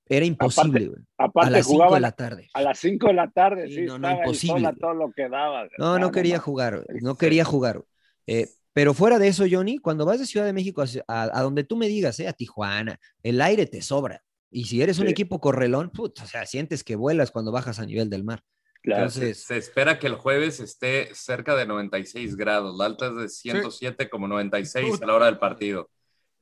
Era 0.07 0.25
imposible, 0.25 0.87
güey. 0.87 1.01
Aparte, 1.17 1.47
a 1.47 1.51
las 1.51 1.67
5 1.67 1.93
de 1.95 1.99
la 1.99 2.11
tarde. 2.11 2.49
A 2.53 2.61
las 2.61 2.79
5 2.79 3.07
de 3.07 3.13
la 3.13 3.29
tarde, 3.31 3.67
sí, 3.69 3.81
no, 3.81 3.97
no, 3.97 4.11
imposible. 4.11 4.71
todo 4.79 4.93
lo 4.93 5.11
que 5.11 5.29
daba. 5.29 5.67
No, 5.77 5.97
no, 5.97 6.11
quería 6.11 6.37
jugar, 6.37 6.85
no 7.01 7.17
quería 7.17 7.43
jugar. 7.43 7.83
Eh, 8.27 8.47
pero 8.75 8.93
fuera 8.93 9.19
de 9.19 9.29
eso, 9.29 9.45
Johnny, 9.49 9.77
cuando 9.77 10.05
vas 10.05 10.19
de 10.19 10.25
Ciudad 10.25 10.45
de 10.45 10.51
México 10.51 10.81
a, 10.81 10.85
a, 11.07 11.39
a 11.39 11.41
donde 11.43 11.63
tú 11.63 11.77
me 11.77 11.87
digas, 11.87 12.19
eh, 12.19 12.27
a 12.27 12.33
Tijuana, 12.33 12.99
el 13.23 13.39
aire 13.39 13.67
te 13.67 13.81
sobra. 13.81 14.21
Y 14.51 14.65
si 14.65 14.81
eres 14.81 14.99
un 14.99 15.05
sí. 15.05 15.13
equipo 15.13 15.39
correlón, 15.39 15.91
put, 15.91 16.19
o 16.19 16.25
sea, 16.25 16.45
sientes 16.45 16.83
que 16.83 16.97
vuelas 16.97 17.31
cuando 17.31 17.53
bajas 17.53 17.79
a 17.79 17.85
nivel 17.85 18.09
del 18.09 18.25
mar. 18.25 18.43
Claro. 18.83 19.03
Entonces, 19.03 19.37
se, 19.37 19.45
se, 19.45 19.57
espera 19.59 19.97
que 19.97 20.07
el 20.07 20.15
jueves 20.15 20.59
esté 20.59 21.07
cerca 21.15 21.55
de 21.55 21.65
96 21.65 22.35
grados, 22.35 22.77
la 22.77 22.83
alta 22.83 23.07
es 23.07 23.15
de 23.15 23.29
107 23.29 24.03
sí. 24.03 24.09
como 24.09 24.27
96 24.27 24.89
Put. 24.89 25.03
a 25.03 25.05
la 25.05 25.15
hora 25.15 25.25
del 25.27 25.37
partido. 25.37 25.89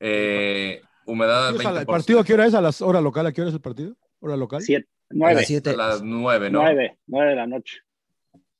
Eh, 0.00 0.80
humedad 1.06 1.54
20%. 1.54 1.78
¿El 1.78 1.86
partido 1.86 2.18
a 2.18 2.24
qué 2.24 2.34
hora 2.34 2.46
es? 2.46 2.54
¿A 2.54 2.60
las 2.60 2.82
hora 2.82 3.00
local? 3.00 3.26
¿A 3.26 3.32
qué 3.32 3.42
hora 3.42 3.50
es 3.50 3.54
el 3.54 3.60
partido? 3.60 3.96
¿Hora 4.18 4.36
local? 4.36 4.60
Siete, 4.60 4.88
nueve. 5.08 5.34
A 5.34 5.38
las, 5.38 5.46
siete. 5.46 5.70
A 5.70 5.76
las 5.76 6.02
9, 6.02 6.50
¿no? 6.50 6.62
9, 6.62 6.98
9 7.06 7.30
de 7.30 7.36
la 7.36 7.46
noche. 7.46 7.83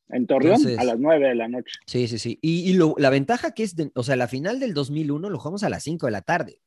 En 0.09 0.27
Torreón 0.27 0.57
Entonces, 0.57 0.79
a 0.79 0.85
las 0.85 0.99
9 0.99 1.29
de 1.29 1.35
la 1.35 1.49
noche. 1.49 1.73
Sí, 1.87 2.09
sí, 2.09 2.19
sí. 2.19 2.39
Y, 2.43 2.71
y 2.71 2.75
lo, 2.75 2.95
la 2.99 3.11
ventaja 3.11 3.53
que 3.53 3.63
es, 3.63 3.75
de, 3.75 3.91
o 3.95 4.03
sea, 4.03 4.17
la 4.17 4.29
final 4.29 4.61
del 4.61 4.75
2001 4.75 5.31
lo 5.31 5.39
jugamos 5.39 5.65
a 5.65 5.71
las 5.71 5.83
5 5.83 6.07
de 6.07 6.13
la 6.13 6.23
tarde. 6.23 6.61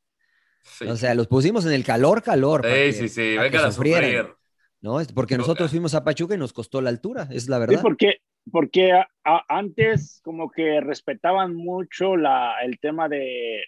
Sí. 0.62 0.86
O 0.86 0.96
sea, 0.96 1.14
los 1.14 1.28
pusimos 1.28 1.64
en 1.64 1.72
el 1.72 1.84
calor, 1.84 2.22
calor. 2.22 2.62
Sí, 2.64 2.70
que, 2.70 2.92
sí, 2.92 3.08
sí, 3.08 3.38
venga 3.38 3.66
a 3.66 3.72
sufrir. 3.72 4.26
¿no? 4.80 4.98
Porque 5.14 5.36
nosotros 5.36 5.70
fuimos 5.70 5.94
a 5.94 6.04
Pachuca 6.04 6.34
y 6.34 6.38
nos 6.38 6.52
costó 6.52 6.80
la 6.80 6.90
altura, 6.90 7.28
es 7.30 7.48
la 7.48 7.58
verdad. 7.58 7.76
Sí, 7.76 7.82
porque, 7.82 8.20
porque 8.50 8.92
a, 8.92 9.08
a, 9.24 9.44
antes 9.48 10.20
como 10.22 10.50
que 10.50 10.80
respetaban 10.80 11.54
mucho 11.54 12.16
la, 12.16 12.54
el 12.62 12.78
tema 12.78 13.08
de, 13.08 13.62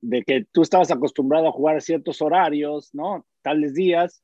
de 0.00 0.22
que 0.22 0.46
tú 0.52 0.62
estabas 0.62 0.90
acostumbrado 0.90 1.48
a 1.48 1.52
jugar 1.52 1.76
a 1.76 1.80
ciertos 1.80 2.22
horarios, 2.22 2.90
¿no? 2.92 3.26
Tales 3.42 3.74
días, 3.74 4.22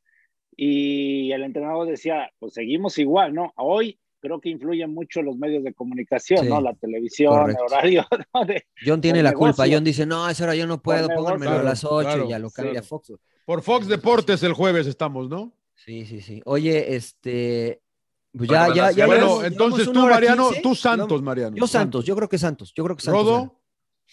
y 0.60 1.30
el 1.32 1.44
entrenador 1.44 1.86
decía, 1.86 2.30
pues 2.40 2.54
seguimos 2.54 2.98
igual, 2.98 3.32
¿no? 3.32 3.52
Hoy 3.56 3.98
creo 4.20 4.40
que 4.40 4.48
influyen 4.48 4.92
mucho 4.92 5.22
los 5.22 5.36
medios 5.36 5.64
de 5.64 5.74
comunicación, 5.74 6.40
sí, 6.40 6.48
¿no? 6.48 6.60
La 6.60 6.74
televisión, 6.74 7.32
correcto. 7.32 7.64
el 7.66 7.72
horario. 7.72 8.06
¿no? 8.34 8.44
De, 8.44 8.66
John 8.84 9.00
tiene 9.00 9.22
la 9.22 9.30
negocio. 9.30 9.54
culpa. 9.54 9.66
John 9.70 9.84
dice, 9.84 10.06
no, 10.06 10.24
a 10.24 10.30
esa 10.32 10.44
hora 10.44 10.54
yo 10.54 10.66
no 10.66 10.82
puedo, 10.82 11.08
pónganmelo 11.08 11.52
claro, 11.52 11.60
a 11.60 11.70
las 11.70 11.84
8 11.84 12.08
claro, 12.08 12.24
y 12.24 12.28
ya 12.28 12.38
lo 12.38 12.50
cambia. 12.50 12.82
Fox. 12.82 13.12
Por 13.44 13.62
Fox 13.62 13.88
Deportes 13.88 14.42
el 14.42 14.52
jueves 14.52 14.86
estamos, 14.86 15.28
¿no? 15.28 15.52
Sí, 15.74 16.04
sí, 16.04 16.20
sí. 16.20 16.42
Oye, 16.44 16.96
este. 16.96 17.80
Pues 18.36 18.50
ya, 18.50 18.72
ya, 18.74 18.90
ya. 18.90 19.06
Bueno, 19.06 19.42
entonces 19.42 19.90
tú, 19.90 20.06
Mariano, 20.06 20.48
15, 20.48 20.62
tú 20.62 20.74
Santos, 20.74 21.22
Mariano. 21.22 21.56
Yo 21.56 21.66
Santos, 21.66 22.04
yo 22.04 22.14
creo 22.14 22.28
que 22.28 22.38
Santos. 22.38 22.72
Yo 22.74 22.84
creo 22.84 22.96
que 22.96 23.02
Santos. 23.02 23.24
Rodo. 23.24 23.58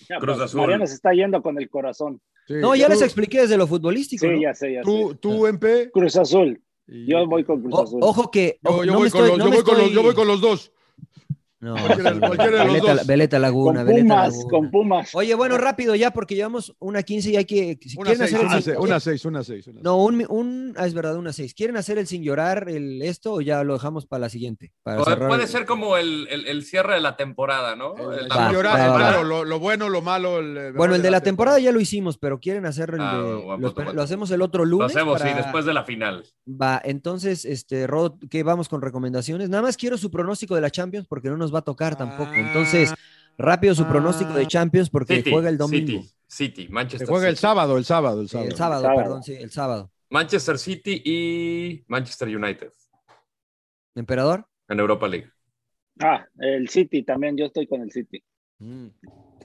Ya, 0.10 0.20
Cruz 0.20 0.40
Azul. 0.40 0.62
Mariano 0.62 0.88
se 0.88 0.94
está 0.94 1.12
yendo 1.14 1.42
con 1.42 1.58
el 1.58 1.70
corazón. 1.70 2.22
Sí, 2.48 2.54
no, 2.56 2.76
ya 2.76 2.86
tú, 2.86 2.94
les 2.94 3.02
expliqué 3.02 3.42
desde 3.42 3.58
lo 3.58 3.66
futbolístico. 3.66 4.26
Sí, 4.26 4.32
¿no? 4.32 4.42
ya 4.42 4.54
sé, 4.54 4.74
ya 4.74 4.82
tú, 4.82 5.12
sé. 5.12 5.18
Tú, 5.18 5.48
MP. 5.48 5.90
Cruz 5.92 6.16
Azul. 6.16 6.62
Yo 6.88 7.26
voy 7.28 7.44
con 7.44 7.62
Cruz 7.62 7.80
Azul. 7.80 8.00
O, 8.04 8.10
ojo 8.10 8.32
que. 8.32 8.60
Ojo, 8.64 8.84
yo, 8.84 8.94
yo, 8.94 8.98
voy 9.00 9.08
estoy, 9.08 9.38
no 9.38 9.64
con 9.64 9.78
los, 9.78 9.92
yo, 9.92 10.04
voy 10.04 10.14
con 10.14 10.28
los, 10.28 10.42
dos. 10.42 10.72
No, 11.62 11.76
Veleta, 13.06 13.40
Laguna, 13.40 13.80
con 13.80 13.88
Veleta 13.88 14.04
Pumas, 14.04 14.34
Laguna. 14.34 14.50
con 14.50 14.72
Pumas. 14.72 15.16
Oye, 15.16 15.34
bueno, 15.36 15.58
rápido 15.58 15.96
ya, 15.96 16.12
porque 16.12 16.36
llevamos 16.36 16.76
una 16.80 17.02
15 17.02 17.32
y 17.32 17.36
hay 17.38 17.46
que. 17.46 17.80
Si 17.82 17.98
una, 17.98 18.14
seis, 18.14 18.34
hacer 18.34 18.46
una, 18.46 18.62
seis, 18.62 18.78
una 18.78 19.00
seis, 19.00 19.26
una 19.26 19.44
seis, 19.44 19.68
una 19.68 19.82
No, 19.82 20.04
un, 20.04 20.26
un, 20.30 20.74
ah, 20.78 20.86
es 20.86 20.94
verdad, 20.94 21.16
una 21.16 21.32
6. 21.32 21.54
¿Quieren 21.54 21.78
hacer 21.78 21.98
el 21.98 22.08
sin 22.08 22.24
llorar, 22.24 22.68
el 22.70 23.02
esto, 23.02 23.34
o 23.34 23.42
ya 23.42 23.64
lo 23.64 23.74
dejamos 23.74 24.06
para 24.06 24.22
la 24.22 24.30
siguiente? 24.30 24.74
Para 24.84 25.02
puede, 25.02 25.28
puede 25.28 25.48
ser 25.48 25.66
como 25.66 25.98
el, 25.98 26.28
el, 26.30 26.46
el, 26.48 26.64
cierre 26.64 26.96
de 26.96 27.02
la 27.02 27.16
temporada, 27.16 27.76
¿no? 27.76 27.96
El, 28.12 28.30
va, 28.30 28.52
llorar, 28.52 28.78
va, 28.78 28.88
va, 28.90 28.98
claro, 28.98 29.24
lo, 29.24 29.46
lo, 29.46 29.60
bueno, 29.60 29.88
lo 29.88 30.02
malo. 30.02 30.40
El, 30.40 30.74
bueno, 30.74 30.96
el 30.96 31.02
de 31.02 31.10
la, 31.10 31.22
temporada, 31.22 31.56
temporada 31.56 31.60
ya 31.60 31.72
lo 31.72 31.80
hicimos, 31.80 32.18
pero 32.18 32.40
quieren 32.40 32.66
hacer 32.66 32.92
el 32.94 33.02
ah, 33.02 33.18
de. 33.18 33.34
Bueno, 33.36 33.74
lo, 33.76 33.94
lo, 33.94 34.02
hacemos 34.02 34.30
el 34.32 34.42
otro 34.42 34.66
lunes. 34.66 34.94
Lo 34.94 35.00
hacemos, 35.00 35.20
para... 35.20 35.32
sí, 35.32 35.38
después 35.38 35.66
de 35.66 35.74
la 35.74 35.84
final. 35.84 36.26
Va, 36.48 36.82
entonces, 36.84 37.46
este, 37.46 37.88
Rod, 37.88 38.14
¿qué 38.30 38.44
vamos 38.44 38.68
con 38.68 38.82
recomendaciones? 38.82 39.50
Nada 39.50 39.64
más 39.64 39.78
quiero 39.78 39.98
su 39.98 40.12
pronóstico 40.12 40.56
de 40.56 40.62
la 40.62 40.70
Champions 40.70 41.08
porque 41.08 41.30
no 41.30 41.38
nos 41.38 41.55
va 41.56 41.60
a 41.60 41.64
tocar 41.64 41.96
tampoco. 41.96 42.34
Entonces, 42.34 42.94
rápido 43.38 43.74
su 43.74 43.86
pronóstico 43.86 44.34
de 44.34 44.48
Champions 44.48 44.90
porque 44.90 45.18
City, 45.18 45.32
juega 45.32 45.50
el 45.50 45.58
domingo. 45.58 46.02
City, 46.02 46.14
City 46.28 46.68
Manchester. 46.70 47.08
Se 47.08 47.12
juega 47.12 47.28
City. 47.28 47.32
el 47.32 47.38
sábado, 47.38 47.78
el 47.78 47.86
sábado, 47.86 48.22
el 48.22 48.30
sábado. 48.30 48.50
El 48.50 48.56
sábado, 48.56 48.82
sábado, 48.82 49.02
perdón, 49.02 49.24
sí, 49.24 49.34
el 49.34 49.52
sábado. 49.52 49.92
Manchester 50.10 50.58
City 50.58 51.02
y 51.04 51.84
Manchester 51.88 52.28
United. 52.36 52.72
¿Emperador? 53.96 54.46
En 54.68 54.80
Europa 54.80 55.08
League. 55.08 55.30
Ah, 56.00 56.26
el 56.40 56.68
City 56.70 57.04
también, 57.04 57.38
yo 57.38 57.46
estoy 57.46 57.68
con 57.68 57.82
el 57.82 57.92
City. 57.92 58.22
Mm. 58.60 58.88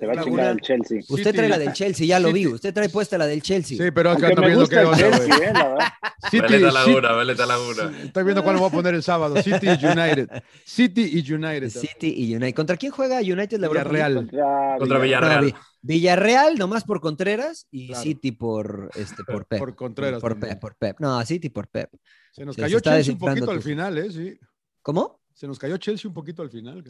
Se 0.00 0.06
va 0.06 0.14
a 0.14 0.24
chingar 0.24 0.52
el 0.52 0.60
Chelsea. 0.62 1.00
Usted 1.06 1.34
trae 1.34 1.48
la 1.48 1.58
del 1.58 1.74
Chelsea, 1.74 2.06
ya 2.06 2.18
lo 2.18 2.32
vi. 2.32 2.46
Usted 2.46 2.72
trae 2.72 2.88
puesta 2.88 3.18
la 3.18 3.26
del 3.26 3.42
Chelsea. 3.42 3.76
Sí, 3.76 3.90
pero 3.90 4.12
acá 4.12 4.30
está 4.30 4.40
viendo 4.40 4.66
qué 4.66 4.78
onda, 4.78 4.96
Chelsea, 4.96 5.36
eh, 5.36 5.52
la. 5.52 5.94
City, 6.30 6.40
Veleta 6.40 6.72
Laguna, 6.72 7.12
Veleta 7.12 7.46
Laguna. 7.46 7.98
Estoy 8.02 8.24
viendo 8.24 8.42
cuál 8.42 8.56
voy 8.56 8.68
a 8.68 8.72
poner 8.72 8.94
el 8.94 9.02
sábado. 9.02 9.36
City 9.42 9.66
y 9.66 9.86
United. 9.86 10.42
City 10.64 11.10
y 11.12 11.32
United. 11.32 11.68
City 11.68 12.14
y 12.16 12.34
United. 12.34 12.54
¿Contra 12.54 12.78
quién 12.78 12.92
juega 12.92 13.20
United? 13.20 13.58
La 13.58 13.68
Villarreal. 13.68 14.14
Contra, 14.14 14.76
Contra 14.78 14.98
Villarreal. 14.98 15.54
Villarreal, 15.82 16.56
nomás 16.56 16.84
por 16.84 17.02
Contreras 17.02 17.66
y 17.70 17.88
claro. 17.88 18.02
City 18.02 18.32
por, 18.32 18.90
este, 18.94 19.22
por 19.24 19.44
Pep. 19.48 19.58
Por 19.58 19.74
Contreras. 19.74 20.20
Por 20.22 20.40
Pep, 20.40 20.58
por 20.58 20.76
Pep. 20.76 20.96
No, 20.98 21.22
City 21.26 21.50
por 21.50 21.68
Pep. 21.68 21.90
Se 22.32 22.46
nos 22.46 22.56
cayó 22.56 22.78
se 22.78 22.84
Chelsea 22.84 23.12
un 23.12 23.18
poquito 23.18 23.50
al 23.50 23.62
final, 23.62 23.98
¿eh? 23.98 24.10
Sí. 24.10 24.38
¿Cómo? 24.80 25.20
Se 25.34 25.46
nos 25.46 25.58
cayó 25.58 25.76
Chelsea 25.76 26.08
un 26.08 26.14
poquito 26.14 26.40
al 26.40 26.50
final. 26.50 26.84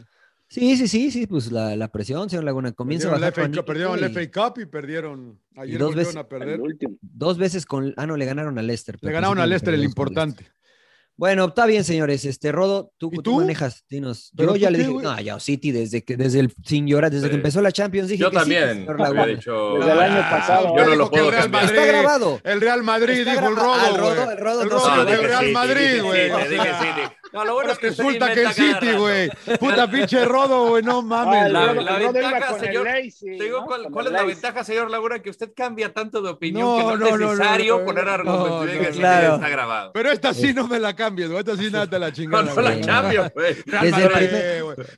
Sí, 0.50 0.76
sí, 0.76 0.88
sí, 0.88 1.12
sí, 1.12 1.28
pues 1.28 1.52
la, 1.52 1.76
la 1.76 1.92
presión, 1.92 2.28
señor 2.28 2.42
Laguna, 2.42 2.72
comienza 2.72 3.08
perdieron 3.08 3.24
a 3.24 3.30
bajar. 3.30 3.54
FA, 3.54 3.64
perdieron 3.64 4.00
y... 4.00 4.02
el 4.02 4.10
FA 4.10 4.48
Cup 4.50 4.60
y 4.60 4.66
perdieron. 4.66 5.40
Ayer 5.54 5.76
y 5.76 5.78
dos 5.78 5.94
veces, 5.94 6.16
a 6.16 6.28
perder. 6.28 6.60
Dos 7.00 7.38
veces 7.38 7.64
con. 7.64 7.94
Ah, 7.96 8.04
no, 8.04 8.16
le 8.16 8.24
ganaron 8.24 8.58
a 8.58 8.62
Leicester. 8.62 8.98
Le 9.00 9.12
ganaron 9.12 9.38
a 9.38 9.46
Leicester, 9.46 9.72
el 9.72 9.84
importante. 9.84 10.50
Bueno, 11.14 11.44
está 11.44 11.66
bien, 11.66 11.84
señores. 11.84 12.24
Este, 12.24 12.50
Rodo, 12.50 12.92
tú, 12.98 13.10
tú? 13.10 13.22
tú 13.22 13.36
manejas, 13.36 13.84
dinos. 13.88 14.32
Yo 14.32 14.56
ya 14.56 14.70
le 14.70 14.78
dije, 14.78 14.90
no, 14.90 15.20
ya 15.20 15.38
City, 15.38 15.70
desde 15.70 16.02
que, 16.02 16.16
desde 16.16 16.40
el 16.40 16.52
sin 16.64 16.88
llorar, 16.88 17.12
desde 17.12 17.26
sí. 17.26 17.30
que 17.30 17.36
empezó 17.36 17.60
la 17.60 17.70
Champions, 17.70 18.08
dije 18.08 18.22
Yo 18.22 18.30
que 18.30 18.38
también. 18.38 18.86
Sí, 18.86 19.02
había 19.04 19.26
dicho, 19.26 19.74
desde 19.78 19.92
el 19.92 20.00
año 20.00 20.30
pasado. 20.30 20.74
Yo 20.76 20.84
no 20.84 20.96
lo 20.96 21.10
puedo 21.10 21.30
Real 21.30 21.50
Madrid, 21.50 21.78
Está 21.78 21.86
grabado. 21.86 22.40
El 22.42 22.60
Real 22.60 22.82
Madrid, 22.82 23.24
dijo 23.24 23.48
el 23.48 23.54
Rodo. 23.54 23.74
Ah, 23.74 23.88
el 23.88 23.96
Rodo, 23.98 24.30
el 24.32 24.38
Rodo, 24.38 24.62
el 24.62 24.70
Rodo 24.70 24.96
no, 24.96 25.08
el 25.08 25.22
Real 25.22 25.52
Madrid, 25.52 26.02
güey. 26.02 26.30
No, 27.32 27.44
lo 27.44 27.54
bueno 27.54 27.72
es 27.72 27.78
que 27.78 27.90
resulta 27.90 28.34
que 28.34 28.42
el 28.42 28.52
City, 28.52 28.92
güey. 28.96 29.30
Puta 29.58 29.88
pinche 29.90 30.24
Rodo, 30.24 30.68
güey, 30.68 30.82
no 30.82 31.02
mames. 31.02 31.52
La, 31.52 31.72
la, 31.72 31.82
la 31.82 31.98
ventaja, 31.98 32.58
señor. 32.58 32.84
Lazy, 32.86 33.38
te 33.38 33.44
digo, 33.44 33.60
¿no? 33.60 33.66
¿cuál, 33.66 33.86
cuál 33.90 34.06
es 34.06 34.12
la 34.12 34.24
ventaja, 34.24 34.64
señor 34.64 34.90
Laguna? 34.90 35.20
Que 35.20 35.30
usted 35.30 35.52
cambia 35.54 35.92
tanto 35.92 36.22
de 36.22 36.30
opinión 36.30 36.66
no, 36.66 36.76
que 36.76 36.82
no, 36.84 36.96
no 36.96 37.06
es 37.06 37.18
necesario 37.18 37.78
no, 37.78 37.84
poner 37.84 38.08
argumentos. 38.08 38.66
No, 38.66 38.90
claro. 38.92 39.34
está 39.34 39.48
grabado. 39.48 39.92
Pero 39.92 40.10
esta 40.10 40.34
sí 40.34 40.52
no 40.52 40.66
me 40.66 40.80
la 40.80 40.94
cambies, 40.94 41.28
güey. 41.28 41.40
Esta 41.40 41.56
sí 41.56 41.70
nada 41.70 41.86
te 41.88 41.98
la 41.98 42.12
chingada. 42.12 42.42
No, 42.42 42.54
no 42.54 42.62
la 42.62 42.80
cambio, 42.80 43.32
güey. 43.34 43.56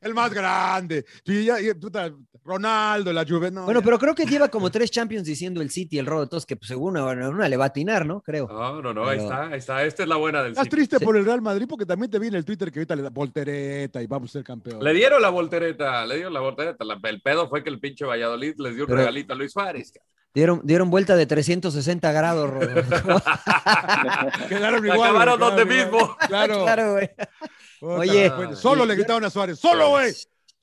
El 0.01 0.15
más 0.15 0.33
grande. 0.33 1.05
Y 1.25 1.45
ya, 1.45 1.61
y, 1.61 1.75
puta, 1.75 2.11
Ronaldo, 2.45 3.13
la 3.13 3.25
Juve. 3.25 3.51
bueno, 3.51 3.81
ya. 3.81 3.85
pero 3.85 3.99
creo 3.99 4.15
que 4.15 4.25
lleva 4.25 4.49
como 4.49 4.71
tres 4.71 4.91
Champions 4.91 5.27
diciendo 5.27 5.63
el 5.63 5.71
City, 5.71 5.99
el 5.99 6.07
Rodo, 6.07 6.25
entonces 6.25 6.47
que 6.47 6.57
pues, 6.57 6.69
según 6.69 6.97
una, 6.97 7.29
una, 7.29 7.49
le 7.49 7.57
va 7.57 7.65
a 7.65 7.69
atinar, 7.69 8.05
¿no? 8.05 8.21
Creo. 8.21 8.49
No, 8.49 8.83
no, 8.83 8.95
no, 8.95 9.05
pero... 9.05 9.09
ahí 9.09 9.19
está, 9.19 9.47
ahí 9.49 9.59
está. 9.59 9.85
Esta 9.85 10.03
es 10.03 10.09
la 10.09 10.17
buena 10.17 10.43
del 10.43 10.53
Estás 10.53 10.65
City. 10.65 10.77
triste 10.77 10.99
sí. 10.99 11.05
por 11.05 11.17
el 11.17 11.25
Real 11.25 11.41
Madrid 11.41 11.67
porque 11.69 11.87
también 11.87 12.11
te 12.11 12.19
vi 12.19 12.29
en 12.29 12.35
el 12.35 12.45
Twitter 12.45 12.73
que 12.73 12.81
ahorita 12.81 12.97
le 12.97 13.03
da 13.03 13.11
voltereta 13.11 14.03
y 14.03 14.07
vamos 14.07 14.31
a 14.31 14.33
ser 14.33 14.45
campeón. 14.45 14.83
Le 14.83 14.93
dieron 14.93 15.23
la 15.23 15.29
voltereta, 15.29 16.05
le 16.07 16.17
dieron 16.17 16.33
la 16.33 16.41
voltereta. 16.41 16.85
La, 16.85 16.99
el 17.03 17.23
pedo 17.23 17.49
fue 17.49 17.63
que 17.63 17.71
el 17.71 17.79
pinche 17.79 18.05
Valladolid 18.05 18.55
les 18.59 18.75
dio 18.75 18.85
un 18.85 18.89
pero... 18.89 18.99
regalito 18.99 19.33
a 19.33 19.37
Luis 19.37 19.53
Suárez. 19.53 19.93
Dieron, 20.35 20.63
dieron 20.65 20.89
vuelta 20.91 21.15
de 21.15 21.27
360 21.27 22.11
grados, 22.11 22.51
Quedaron 24.49 24.85
igual. 24.85 25.11
Acabaron 25.11 25.39
donde 25.39 25.67
mismo. 25.67 26.17
Claro. 26.27 26.63
claro, 26.65 26.93
güey. 26.93 27.11
Oye. 27.81 28.33
Solo 28.55 28.87
le 28.87 28.95
gritaron 28.95 29.25
a 29.25 29.31
Suárez. 29.31 29.59
¡Solo, 29.59 29.91
güey! 29.91 30.13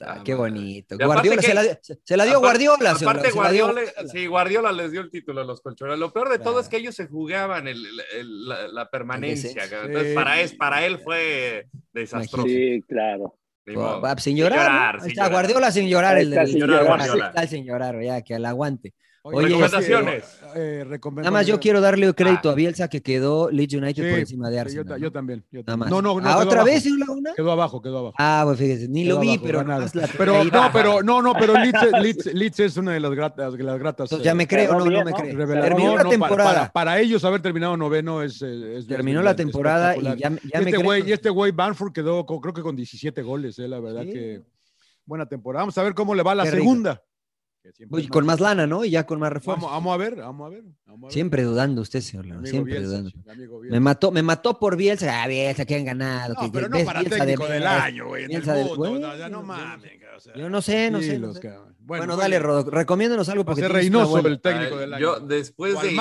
Ah, 0.01 0.21
qué 0.23 0.33
bonito. 0.33 0.95
Y 0.97 1.03
Guardiola 1.03 1.41
que- 1.41 1.47
se, 1.47 1.53
la, 1.53 1.61
se 1.81 2.17
la 2.17 2.23
dio 2.25 2.37
Aparte- 2.37 2.65
Guardiola. 2.67 2.91
Aparte, 2.91 3.27
dio 3.27 3.35
Guardiola, 3.35 3.81
sí, 4.11 4.27
Guardiola 4.27 4.71
les 4.71 4.91
dio 4.91 5.01
el 5.01 5.11
título 5.11 5.41
a 5.41 5.43
los 5.43 5.61
colchoneros. 5.61 5.99
Lo 5.99 6.13
peor 6.13 6.29
de 6.29 6.39
todo 6.39 6.59
es 6.61 6.69
que 6.69 6.77
ellos 6.77 6.95
se 6.95 7.07
jugaban 7.07 7.67
el- 7.67 7.85
el- 7.85 8.01
el- 8.19 8.47
la, 8.47 8.67
la 8.69 8.89
permanencia. 8.89 9.63
Entonces, 9.65 10.15
para, 10.57 10.85
él 10.85 10.99
fue 10.99 11.67
desastroso. 11.91 12.47
Sí, 12.47 12.81
claro. 12.87 13.35
Sin 14.17 14.35
llorar. 14.37 14.99
sin 15.01 15.09
está 15.09 15.23
llorar. 15.23 15.31
Guardiola 15.31 15.71
sin 15.71 15.87
llorar. 15.89 16.17
El, 16.17 16.29
está 16.29 16.41
el- 16.41 16.47
sin 16.47 16.55
el- 16.55 16.61
llorar, 16.61 16.81
ahí 16.81 16.87
Guardiola. 16.87 17.27
está 17.27 17.41
el 17.43 17.49
sin 17.49 17.65
llorar, 17.65 18.01
ya, 18.01 18.21
que 18.21 18.35
al 18.35 18.45
aguante. 18.45 18.93
Oye, 19.31 19.47
Recomendaciones. 19.47 20.23
eh, 20.55 20.85
recomend- 20.87 21.17
Nada 21.17 21.31
más 21.31 21.45
yo 21.47 21.59
quiero 21.59 21.81
darle 21.81 22.13
crédito 22.13 22.49
Ah. 22.49 22.53
a 22.53 22.55
Bielsa 22.55 22.87
que 22.87 23.01
quedó 23.01 23.49
Leeds 23.51 23.73
United 23.75 24.03
sí, 24.03 24.09
por 24.09 24.19
encima 24.19 24.49
de 24.49 24.55
yo, 24.55 24.61
Arsenal. 24.61 24.99
yo 25.01 25.11
también. 25.11 25.43
yo 25.51 25.59
Nada 25.59 25.65
también. 25.65 25.79
más. 25.79 25.89
No, 25.89 26.01
no, 26.01 26.19
no. 26.21 26.27
Ah, 26.29 26.33
quedó 26.33 26.43
¿Otra 26.45 26.61
abajo. 26.61 26.65
vez, 26.65 26.83
señor 26.83 26.99
Laguna? 26.99 27.33
Quedó 27.35 27.51
abajo, 27.51 27.81
quedó 27.81 27.97
abajo. 27.99 28.15
Ah, 28.17 28.41
pues 28.45 28.59
fíjese, 28.59 28.87
ni 28.87 29.05
lo 29.05 29.19
vi, 29.19 29.29
abajo, 29.29 29.43
pero 29.45 29.63
la 29.63 29.87
Pero 30.17 30.43
no, 30.45 30.69
pero 30.73 31.03
no, 31.03 31.21
no, 31.21 31.33
pero 31.33 31.53
Leeds, 31.53 31.81
Leeds- 32.01 32.33
Leeds 32.33 32.59
es 32.59 32.77
una 32.77 32.93
de 32.93 32.99
las 32.99 33.11
gratas, 33.11 33.53
de 33.57 33.63
las 33.63 33.79
gratas. 33.79 34.05
Entonces 34.11 34.25
ya 34.25 34.31
eh, 34.31 34.35
me 34.35 34.47
creo, 34.47 34.79
no, 34.79 34.85
me 34.85 35.13
creo. 35.13 35.47
Terminó 35.47 35.91
la 35.91 35.97
para- 35.97 36.09
temporada. 36.09 36.53
Para, 36.53 36.71
para 36.71 36.99
ellos 36.99 37.23
haber 37.23 37.41
terminado 37.41 37.77
noveno 37.77 38.23
es. 38.23 38.41
eh, 38.41 38.77
es- 38.77 38.87
Terminó 38.87 39.19
es- 39.19 39.25
la 39.25 39.35
temporada 39.35 39.95
y 39.95 40.01
ya, 40.17 40.29
me 40.29 40.37
este 40.43 40.63
creo. 40.71 40.81
güey, 40.83 41.07
y 41.07 41.11
este 41.11 41.29
güey 41.29 41.51
Banford 41.51 41.91
quedó 41.93 42.25
con- 42.25 42.39
creo 42.39 42.53
que 42.53 42.61
con 42.61 42.75
17 42.75 43.21
goles, 43.21 43.59
eh, 43.59 43.67
la 43.67 43.79
verdad 43.79 44.03
Sí. 44.03 44.11
que 44.13 44.41
buena 45.05 45.25
temporada. 45.27 45.63
Vamos 45.63 45.77
a 45.77 45.83
ver 45.83 45.93
cómo 45.93 46.13
le 46.15 46.23
va 46.23 46.35
la 46.35 46.45
segunda. 46.45 47.01
Es 47.63 48.07
con 48.09 48.25
más 48.25 48.39
lana, 48.39 48.65
¿no? 48.65 48.85
Y 48.85 48.91
ya 48.91 49.05
con 49.05 49.19
más 49.19 49.31
refuerzo. 49.33 49.65
Vamos, 49.67 49.71
vamos 49.77 49.93
a 49.93 49.97
ver, 49.97 50.15
vamos 50.15 50.47
a 50.47 50.49
ver. 50.49 50.63
vamos 50.85 51.03
a 51.03 51.05
ver. 51.07 51.13
Siempre 51.13 51.43
dudando 51.43 51.81
usted, 51.81 52.01
señor 52.01 52.25
Amigo 52.25 52.45
siempre 52.45 52.73
Bielsa, 52.73 52.89
dudando. 52.89 53.11
amigo 53.31 53.55
Me 53.57 53.61
Bielsa. 53.63 53.79
mató, 53.81 54.11
me 54.11 54.23
mató 54.23 54.59
por 54.59 54.75
Bielsa. 54.77 55.23
Ah, 55.23 55.27
Bielsa 55.27 55.65
que 55.65 55.75
han 55.75 55.85
ganado. 55.85 56.33
No, 56.35 56.41
que 56.41 56.49
pero 56.51 56.69
no 56.69 56.77
ves 56.77 56.85
para 56.85 56.99
Bielsa 57.01 57.17
técnico 57.19 57.47
de 57.47 57.53
del 57.55 57.67
año, 57.67 58.07
güey. 58.07 58.27
Bielsa 58.27 58.53
del- 58.53 58.65
mundo, 58.67 58.77
bueno, 58.77 59.07
no, 59.09 59.17
ya 59.17 59.29
no 59.29 59.41
yo- 59.41 59.45
mames. 59.45 59.91
o 60.15 60.19
sea, 60.19 60.33
Yo 60.35 60.49
no 60.49 60.61
sé, 60.61 60.89
no 60.91 61.01
sé. 61.01 61.19
no 61.19 61.33
sé. 61.33 61.53
Bueno, 61.89 62.13
muy 62.15 62.21
dale. 62.21 62.39
Rodo, 62.39 62.69
recomiéndanos 62.69 63.27
algo 63.29 63.45
porque 63.45 63.67
Reynoso 63.67 64.19
el 64.19 64.39
técnico 64.41 64.77
del 64.77 64.93
año. 64.93 65.01
Yo, 65.01 65.19
después 65.19 65.75
O 65.75 65.81
de 65.81 65.95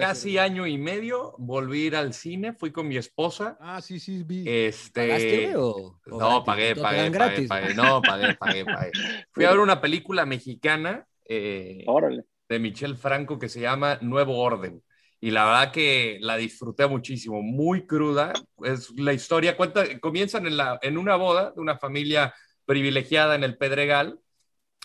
casi 0.00 0.32
ser. 0.32 0.40
año 0.40 0.66
y 0.66 0.78
medio, 0.78 1.34
volví 1.38 1.82
a 1.82 1.86
ir 1.86 1.96
al 1.96 2.14
cine, 2.14 2.52
fui 2.54 2.72
con 2.72 2.88
mi 2.88 2.96
esposa. 2.96 3.56
Ah, 3.60 3.80
sí, 3.80 3.98
sí, 4.00 4.22
vi. 4.24 4.44
Este, 4.48 5.00
¿Pagaste, 5.00 5.56
o- 5.56 5.98
o 6.10 6.18
No, 6.18 6.18
gratis? 6.18 6.44
pagué, 6.44 6.68
¿No 6.70 6.74
te 6.74 6.80
pagué, 6.82 6.98
pagué, 6.98 7.10
gratis? 7.10 7.48
pagué, 7.48 7.74
no, 7.74 8.02
pagué, 8.02 8.34
pagué, 8.34 8.64
pagué. 8.64 8.92
Fui 9.32 9.44
a 9.44 9.50
ver 9.50 9.58
una 9.60 9.80
película 9.80 10.26
mexicana 10.26 11.06
eh, 11.28 11.84
Órale. 11.86 12.24
de 12.48 12.58
Michel 12.58 12.96
Franco 12.96 13.38
que 13.38 13.48
se 13.48 13.60
llama 13.60 13.98
Nuevo 14.02 14.38
Orden. 14.38 14.82
Y 15.20 15.30
la 15.30 15.46
verdad 15.46 15.72
que 15.72 16.18
la 16.20 16.36
disfruté 16.36 16.86
muchísimo, 16.86 17.42
muy 17.42 17.86
cruda. 17.86 18.32
Es 18.62 18.90
la 18.98 19.14
historia, 19.14 19.56
cuenta, 19.56 19.84
comienzan 20.00 20.46
en, 20.46 20.56
la, 20.58 20.78
en 20.82 20.98
una 20.98 21.16
boda 21.16 21.52
de 21.52 21.60
una 21.62 21.78
familia 21.78 22.34
privilegiada 22.66 23.34
en 23.34 23.44
el 23.44 23.56
Pedregal. 23.56 24.18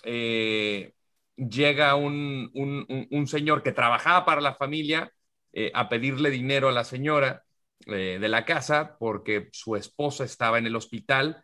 Eh, 0.03 0.93
llega 1.35 1.95
un, 1.95 2.49
un- 2.53 2.85
un- 2.89 3.07
un 3.11 3.27
señor 3.27 3.63
que 3.63 3.71
trabajaba 3.71 4.25
para 4.25 4.41
la 4.41 4.55
familia 4.55 5.11
eh, 5.53 5.71
a 5.73 5.89
pedirle 5.89 6.29
dinero 6.29 6.69
a 6.69 6.71
la 6.71 6.83
señora 6.83 7.43
eh, 7.87 8.17
de 8.19 8.29
la 8.29 8.45
casa 8.45 8.97
porque 8.99 9.49
su 9.51 9.75
esposa 9.75 10.23
estaba 10.25 10.57
en 10.59 10.67
el 10.67 10.75
hospital. 10.75 11.43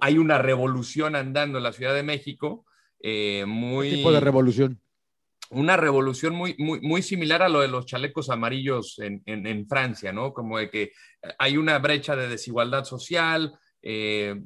Hay 0.00 0.18
una 0.18 0.38
revolución 0.38 1.16
andando 1.16 1.58
en 1.58 1.64
la 1.64 1.72
Ciudad 1.72 1.94
de 1.94 2.02
México. 2.02 2.64
muy 3.46 3.88
¿Qué 3.90 3.96
tipo 3.96 4.12
de 4.12 4.20
revolución? 4.20 4.80
una 5.50 5.76
revolución 5.76 6.34
muy, 6.34 6.54
muy, 6.58 6.80
muy 6.80 7.02
similar 7.02 7.42
a 7.42 7.48
lo 7.48 7.60
de 7.60 7.68
los 7.68 7.84
chalecos 7.86 8.30
amarillos 8.30 8.98
en, 9.00 9.22
en- 9.26 9.46
en 9.46 9.68
Francia, 9.68 10.12
¿no? 10.12 10.32
Como 10.32 10.58
de 10.58 10.70
que 10.70 10.92
hay 11.38 11.56
una 11.58 11.78
brecha 11.78 12.16
de 12.16 12.28
desigualdad 12.28 12.84
social 12.84 13.52
eh, 13.82 14.40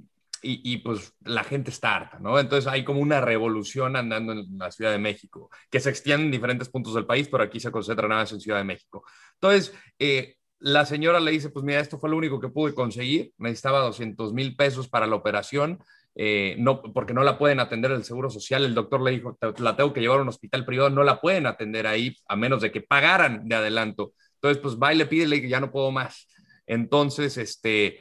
y, 0.47 0.73
y, 0.75 0.79
pues 0.79 1.13
la 1.25 1.45
gente 1.45 1.71
está 1.71 1.97
harta, 1.97 2.19
¿no? 2.21 2.39
Entonces 2.39 2.71
hay 2.71 2.85
como 2.85 3.01
una 3.01 3.21
revolución 3.21 3.97
andando 3.97 4.33
en 4.33 4.47
la 4.59 4.71
Ciudad 4.71 4.93
de 4.93 4.99
México, 4.99 5.51
que 5.71 5.81
se 5.81 5.91
extiende 5.91 6.27
en 6.27 6.31
diferentes 6.33 6.69
puntos 6.69 6.95
del 6.95 7.07
país, 7.07 7.29
pero 7.29 7.43
aquí 7.45 7.61
se 7.61 7.71
concentra 7.71 8.09
nada 8.09 8.23
más 8.23 8.33
en 8.33 8.41
Ciudad 8.41 8.59
de 8.59 8.65
México. 8.65 9.05
Entonces, 9.35 9.75
eh, 9.99 10.37
la 10.59 10.87
señora 10.87 11.21
le 11.21 11.31
dice, 11.33 11.51
pues 11.51 11.65
mira, 11.65 11.81
esto 11.81 11.99
fue 11.99 12.11
lo 12.11 12.17
único 12.17 12.41
que 12.41 12.49
pude 12.49 12.75
conseguir, 12.75 13.33
necesitaba 13.39 13.81
200 13.81 14.33
mil 14.33 14.57
pesos 14.57 14.89
para 14.89 15.07
la 15.07 15.17
operación, 15.17 15.79
eh, 16.15 16.57
no, 16.59 16.81
porque 16.83 17.13
no 17.13 17.23
la 17.23 17.39
pueden 17.39 17.61
atender 17.61 17.91
el 17.93 18.05
Seguro 18.05 18.31
Social. 18.31 18.65
El 18.65 18.75
doctor 18.75 19.03
le 19.03 19.11
dijo, 19.11 19.37
"Te- 19.39 19.63
la 19.63 19.77
tengo 19.77 19.93
que 19.93 20.01
llevar 20.01 20.19
a 20.19 20.23
un 20.23 20.29
hospital 20.29 20.65
privado, 20.65 20.89
no 20.91 21.05
la 21.05 21.21
pueden 21.21 21.47
atender 21.47 21.87
ahí 21.87 22.17
a 22.29 22.37
menos 22.37 22.63
de 22.63 22.73
que 22.73 22.81
pagaran 22.81 23.47
de 23.49 23.55
adelanto. 23.55 24.15
Entonces, 24.37 24.63
pues 24.63 24.77
va 24.79 24.95
y 24.95 24.97
le 24.97 25.07
pide, 25.07 25.27
le 25.27 25.37
dice, 25.37 25.49
ya 25.49 25.61
no 25.61 25.71
puedo 25.71 25.91
más. 25.91 26.27
Entonces, 26.67 27.37
este, 27.39 28.01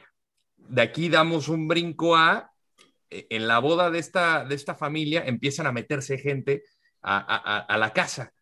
de 0.68 0.82
aquí 0.82 1.08
damos 1.08 1.48
un 1.48 1.68
brinco 1.68 2.16
a, 2.16 2.50
eh, 3.10 3.26
en 3.30 3.48
la 3.48 3.58
boda 3.60 3.90
de 3.90 3.98
esta, 3.98 4.44
de 4.44 4.54
esta 4.54 4.74
familia 4.74 5.24
empiezan 5.26 5.66
a 5.66 5.72
meterse 5.72 6.18
gente 6.18 6.64
a, 7.02 7.18
a- 7.74 7.78
la 7.78 7.92
casa 7.92 8.32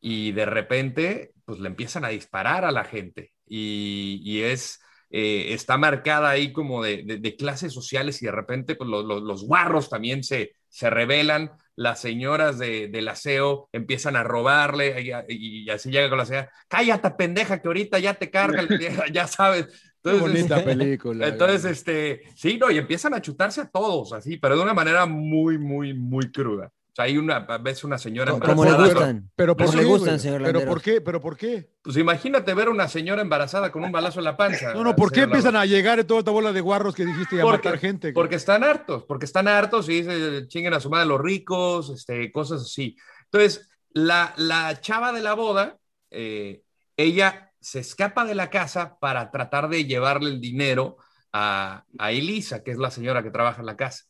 y 0.00 0.32
de 0.32 0.46
repente, 0.46 1.32
pues 1.44 1.58
le 1.60 1.68
empiezan 1.68 2.04
a 2.04 2.08
disparar 2.08 2.64
a 2.64 2.72
la 2.72 2.84
gente 2.84 3.32
y, 3.46 4.20
y 4.24 4.42
es 4.42 4.80
eh, 5.10 5.52
está 5.54 5.76
marcada 5.78 6.30
ahí 6.30 6.52
como 6.52 6.82
de, 6.82 7.02
de- 7.04 7.18
de 7.18 7.36
clases 7.36 7.72
sociales 7.72 8.20
y 8.22 8.26
de 8.26 8.32
repente 8.32 8.74
pues, 8.76 8.88
lo- 8.90 9.02
lo- 9.02 9.20
los 9.20 9.44
guarros 9.44 9.88
también 9.90 10.24
se, 10.24 10.52
se 10.68 10.90
rebelan, 10.90 11.52
las 11.76 12.00
señoras 12.00 12.58
de, 12.58 12.88
del 12.88 13.08
aseo 13.08 13.68
empiezan 13.72 14.16
a 14.16 14.22
robarle 14.24 15.00
y, 15.28 15.64
y 15.66 15.70
así 15.70 15.90
llega 15.90 16.08
con 16.08 16.18
la 16.18 16.26
señora, 16.26 16.50
cállate 16.68 17.10
pendeja 17.12 17.60
que 17.60 17.68
ahorita 17.68 17.98
ya 17.98 18.14
te 18.14 18.30
carga, 18.30 18.62
ya, 18.78 19.06
ya 19.12 19.26
sabes. 19.26 19.66
Qué 20.04 20.10
Entonces, 20.10 20.32
bonita 20.34 20.56
este, 20.58 20.76
película. 20.76 21.28
entonces, 21.28 21.62
güey. 21.62 21.72
este, 21.72 22.22
sí, 22.36 22.58
no, 22.58 22.70
y 22.70 22.76
empiezan 22.78 23.14
a 23.14 23.22
chutarse 23.22 23.62
a 23.62 23.70
todos, 23.70 24.12
así, 24.12 24.36
pero 24.36 24.54
de 24.56 24.62
una 24.62 24.74
manera 24.74 25.06
muy, 25.06 25.56
muy, 25.58 25.94
muy 25.94 26.30
cruda. 26.30 26.66
O 26.66 26.94
sea, 26.94 27.06
hay 27.06 27.16
una, 27.18 27.40
ves 27.58 27.82
una 27.82 27.98
señora 27.98 28.30
Co- 28.32 28.38
Como 28.38 28.64
le 28.64 28.70
embarazada, 28.70 28.94
gustan. 29.06 29.30
pero 29.34 29.56
¿por 29.56 29.66
como 29.66 29.78
qué, 29.78 29.82
le 29.82 29.88
gustan, 29.88 30.20
señor 30.20 30.42
¿Pero 30.42 30.60
Landeros. 30.60 30.74
por 30.74 30.82
qué? 30.82 31.00
¿Pero 31.00 31.20
por 31.20 31.36
qué? 31.36 31.70
Pues 31.82 31.96
imagínate 31.96 32.54
ver 32.54 32.68
una 32.68 32.86
señora 32.86 33.22
embarazada 33.22 33.72
con 33.72 33.82
un 33.82 33.90
balazo 33.90 34.20
en 34.20 34.24
la 34.26 34.36
panza. 34.36 34.74
No, 34.74 34.84
no, 34.84 34.94
¿por 34.94 35.10
qué 35.10 35.22
empiezan 35.22 35.56
a 35.56 35.64
llegar 35.66 36.04
toda 36.04 36.20
esta 36.20 36.30
bola 36.30 36.52
de 36.52 36.60
guarros 36.60 36.94
que 36.94 37.04
dijiste 37.04 37.36
y 37.36 37.40
a 37.40 37.44
matar 37.46 37.78
gente? 37.78 38.12
Porque 38.12 38.36
están 38.36 38.62
hartos, 38.62 39.04
porque 39.04 39.24
están 39.24 39.48
hartos 39.48 39.88
y 39.88 40.02
dicen, 40.02 40.46
chinguen 40.48 40.74
a 40.74 40.80
su 40.80 40.88
madre 40.90 41.06
los 41.06 41.20
ricos, 41.20 41.90
este, 41.90 42.30
cosas 42.30 42.60
así. 42.62 42.94
Entonces, 43.24 43.68
la, 43.90 44.32
la 44.36 44.80
chava 44.80 45.12
de 45.12 45.22
la 45.22 45.34
boda, 45.34 45.78
eh, 46.10 46.62
ella 46.96 47.50
se 47.64 47.80
escapa 47.80 48.24
de 48.24 48.34
la 48.34 48.50
casa 48.50 48.98
para 49.00 49.30
tratar 49.30 49.68
de 49.68 49.86
llevarle 49.86 50.30
el 50.30 50.40
dinero 50.40 50.96
a, 51.32 51.84
a 51.98 52.12
Elisa, 52.12 52.62
que 52.62 52.72
es 52.72 52.78
la 52.78 52.90
señora 52.90 53.22
que 53.22 53.30
trabaja 53.30 53.60
en 53.60 53.66
la 53.66 53.76
casa. 53.76 54.04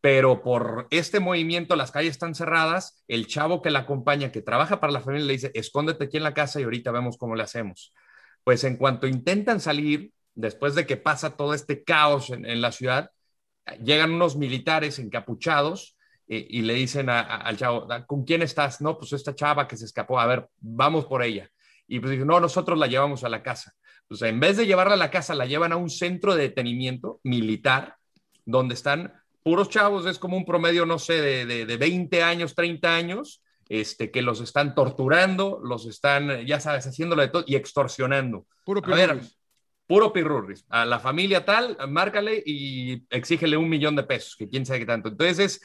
Pero 0.00 0.42
por 0.42 0.86
este 0.90 1.20
movimiento, 1.20 1.74
las 1.76 1.90
calles 1.92 2.12
están 2.12 2.34
cerradas, 2.34 3.02
el 3.08 3.26
chavo 3.26 3.62
que 3.62 3.70
la 3.70 3.80
acompaña, 3.80 4.30
que 4.32 4.42
trabaja 4.42 4.80
para 4.80 4.92
la 4.92 5.00
familia, 5.00 5.26
le 5.26 5.32
dice, 5.34 5.50
escóndete 5.54 6.04
aquí 6.04 6.16
en 6.18 6.22
la 6.24 6.34
casa 6.34 6.60
y 6.60 6.64
ahorita 6.64 6.92
vemos 6.92 7.16
cómo 7.16 7.34
le 7.36 7.42
hacemos. 7.42 7.92
Pues 8.44 8.64
en 8.64 8.76
cuanto 8.76 9.06
intentan 9.06 9.60
salir, 9.60 10.12
después 10.34 10.74
de 10.74 10.86
que 10.86 10.96
pasa 10.96 11.36
todo 11.36 11.54
este 11.54 11.82
caos 11.84 12.30
en, 12.30 12.44
en 12.46 12.60
la 12.60 12.72
ciudad, 12.72 13.10
llegan 13.82 14.12
unos 14.12 14.36
militares 14.36 14.98
encapuchados 14.98 15.96
eh, 16.28 16.46
y 16.48 16.62
le 16.62 16.74
dicen 16.74 17.08
a- 17.10 17.20
al 17.22 17.56
chavo, 17.56 17.88
¿con 18.06 18.24
quién 18.24 18.42
estás? 18.42 18.80
No, 18.80 18.98
pues 18.98 19.12
esta 19.12 19.34
chava 19.34 19.66
que 19.68 19.76
se 19.76 19.84
escapó, 19.86 20.20
a 20.20 20.26
ver, 20.26 20.48
vamos 20.58 21.06
por 21.06 21.22
ella. 21.22 21.50
Y 21.88 22.00
pues 22.00 22.12
dice, 22.12 22.24
no, 22.24 22.40
nosotros 22.40 22.78
la 22.78 22.86
llevamos 22.86 23.24
a 23.24 23.28
la 23.28 23.42
casa. 23.42 23.74
Pues 24.08 24.22
en 24.22 24.38
vez 24.40 24.56
de 24.56 24.66
llevarla 24.66 24.94
a 24.94 24.98
la 24.98 25.10
casa, 25.10 25.34
la 25.34 25.46
llevan 25.46 25.72
a 25.72 25.76
un 25.76 25.90
centro 25.90 26.34
de 26.34 26.42
detenimiento 26.42 27.20
militar, 27.24 27.96
donde 28.44 28.74
están 28.74 29.12
puros 29.42 29.68
chavos, 29.68 30.06
es 30.06 30.18
como 30.18 30.36
un 30.36 30.44
promedio, 30.44 30.86
no 30.86 30.98
sé, 30.98 31.20
de, 31.20 31.46
de, 31.46 31.66
de 31.66 31.76
20 31.76 32.22
años, 32.22 32.54
30 32.54 32.94
años, 32.94 33.42
este, 33.68 34.10
que 34.10 34.22
los 34.22 34.40
están 34.40 34.74
torturando, 34.74 35.60
los 35.62 35.86
están, 35.86 36.44
ya 36.46 36.60
sabes, 36.60 36.86
haciéndolo 36.86 37.22
de 37.22 37.28
todo 37.28 37.44
y 37.46 37.56
extorsionando. 37.56 38.46
Puro 38.64 38.82
A 38.82 38.94
ver, 38.94 39.10
pirurris. 39.10 39.38
puro 39.86 40.12
pirurris. 40.12 40.64
A 40.68 40.84
la 40.84 40.98
familia 40.98 41.44
tal, 41.44 41.76
márcale 41.88 42.42
y 42.44 43.04
exígele 43.10 43.56
un 43.56 43.68
millón 43.68 43.96
de 43.96 44.04
pesos, 44.04 44.36
que 44.36 44.48
quién 44.48 44.66
sabe 44.66 44.80
qué 44.80 44.86
tanto. 44.86 45.08
Entonces 45.08 45.38
es, 45.38 45.60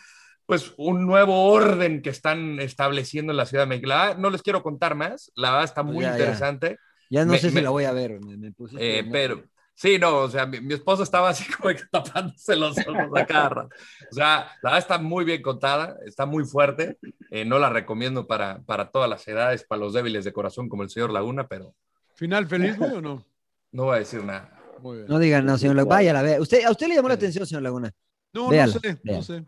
pues, 0.45 0.73
un 0.77 1.05
nuevo 1.05 1.45
orden 1.51 2.01
que 2.01 2.09
están 2.09 2.59
estableciendo 2.59 3.31
en 3.31 3.38
la 3.38 3.45
Ciudad 3.45 3.63
de 3.63 3.69
México. 3.69 3.88
La 3.89 4.01
verdad, 4.07 4.18
no 4.18 4.30
les 4.30 4.41
quiero 4.41 4.61
contar 4.63 4.95
más, 4.95 5.31
la 5.35 5.49
verdad 5.51 5.65
está 5.65 5.84
Pues 5.84 5.93
muy 5.95 6.03
ya, 6.03 6.11
ya. 6.11 6.18
interesante, 6.18 6.77
Ya 7.09 7.26
no 7.26 7.34
Me- 7.34 7.39
sé 7.39 7.49
si 7.49 7.55
me- 7.55 7.61
la 7.61 7.69
voy 7.72 7.84
a 7.85 7.91
ver. 7.91 8.19
Me, 8.22 8.38
me 8.38 8.51
pusiste- 8.53 8.99
eh, 8.99 9.03
pero... 9.11 9.43
Sí, 9.73 9.97
no, 9.97 10.15
o 10.18 10.30
sea, 10.30 10.45
mi, 10.45 10.61
mi 10.61 10.76
esposa 10.76 11.01
estaba 11.01 11.30
así 11.30 11.43
como 11.53 11.69
que 11.73 11.81
tapándose 11.91 12.55
los 12.55 12.77
ojos 12.85 13.09
a 13.15 13.26
cada 13.26 13.49
rato. 13.49 13.69
O 14.11 14.13
sea, 14.15 14.45
la 14.61 14.69
verdad 14.69 14.77
está 14.80 14.97
muy 14.99 15.26
bien 15.26 15.41
contada, 15.41 15.97
está 16.05 16.26
muy 16.27 16.43
fuerte. 16.45 16.97
eh, 17.31 17.45
no 17.45 17.57
la 17.57 17.69
recomiendo 17.69 18.27
para, 18.27 18.61
para 18.63 18.91
todas 18.91 19.09
las 19.09 19.27
edades, 19.27 19.63
para 19.63 19.80
los 19.80 19.93
débiles 19.93 20.23
de 20.23 20.34
corazón 20.34 20.69
como 20.69 20.84
el 20.84 20.89
señor 20.89 21.09
Laguna, 21.11 21.47
pero 21.47 21.73
¿Final 22.13 22.45
feliz, 22.47 22.77
güey, 22.77 22.91
o 22.91 23.01
no? 23.01 23.26
no 23.72 23.85
voy 23.85 23.95
a 23.95 23.99
decir 23.99 24.23
nada. 24.23 24.55
Muy 24.81 24.97
bien. 24.97 25.07
No 25.09 25.18
digan, 25.18 25.45
no, 25.45 25.57
señor 25.57 25.76
Laguna. 25.77 25.95
Vaya, 25.95 26.13
la 26.13 26.22
vea. 26.22 26.39
Usted, 26.41 26.63
¿A 26.63 26.72
usted 26.72 26.88
le 26.88 26.95
llamó 26.95 27.07
la 27.07 27.15
atención, 27.15 27.45
señor 27.47 27.63
Laguna? 27.63 27.91
No, 28.34 28.49
Véala, 28.49 28.73
no 28.73 28.80
sé, 28.80 28.99
véala. 29.03 29.18
no 29.19 29.23
sé. 29.23 29.45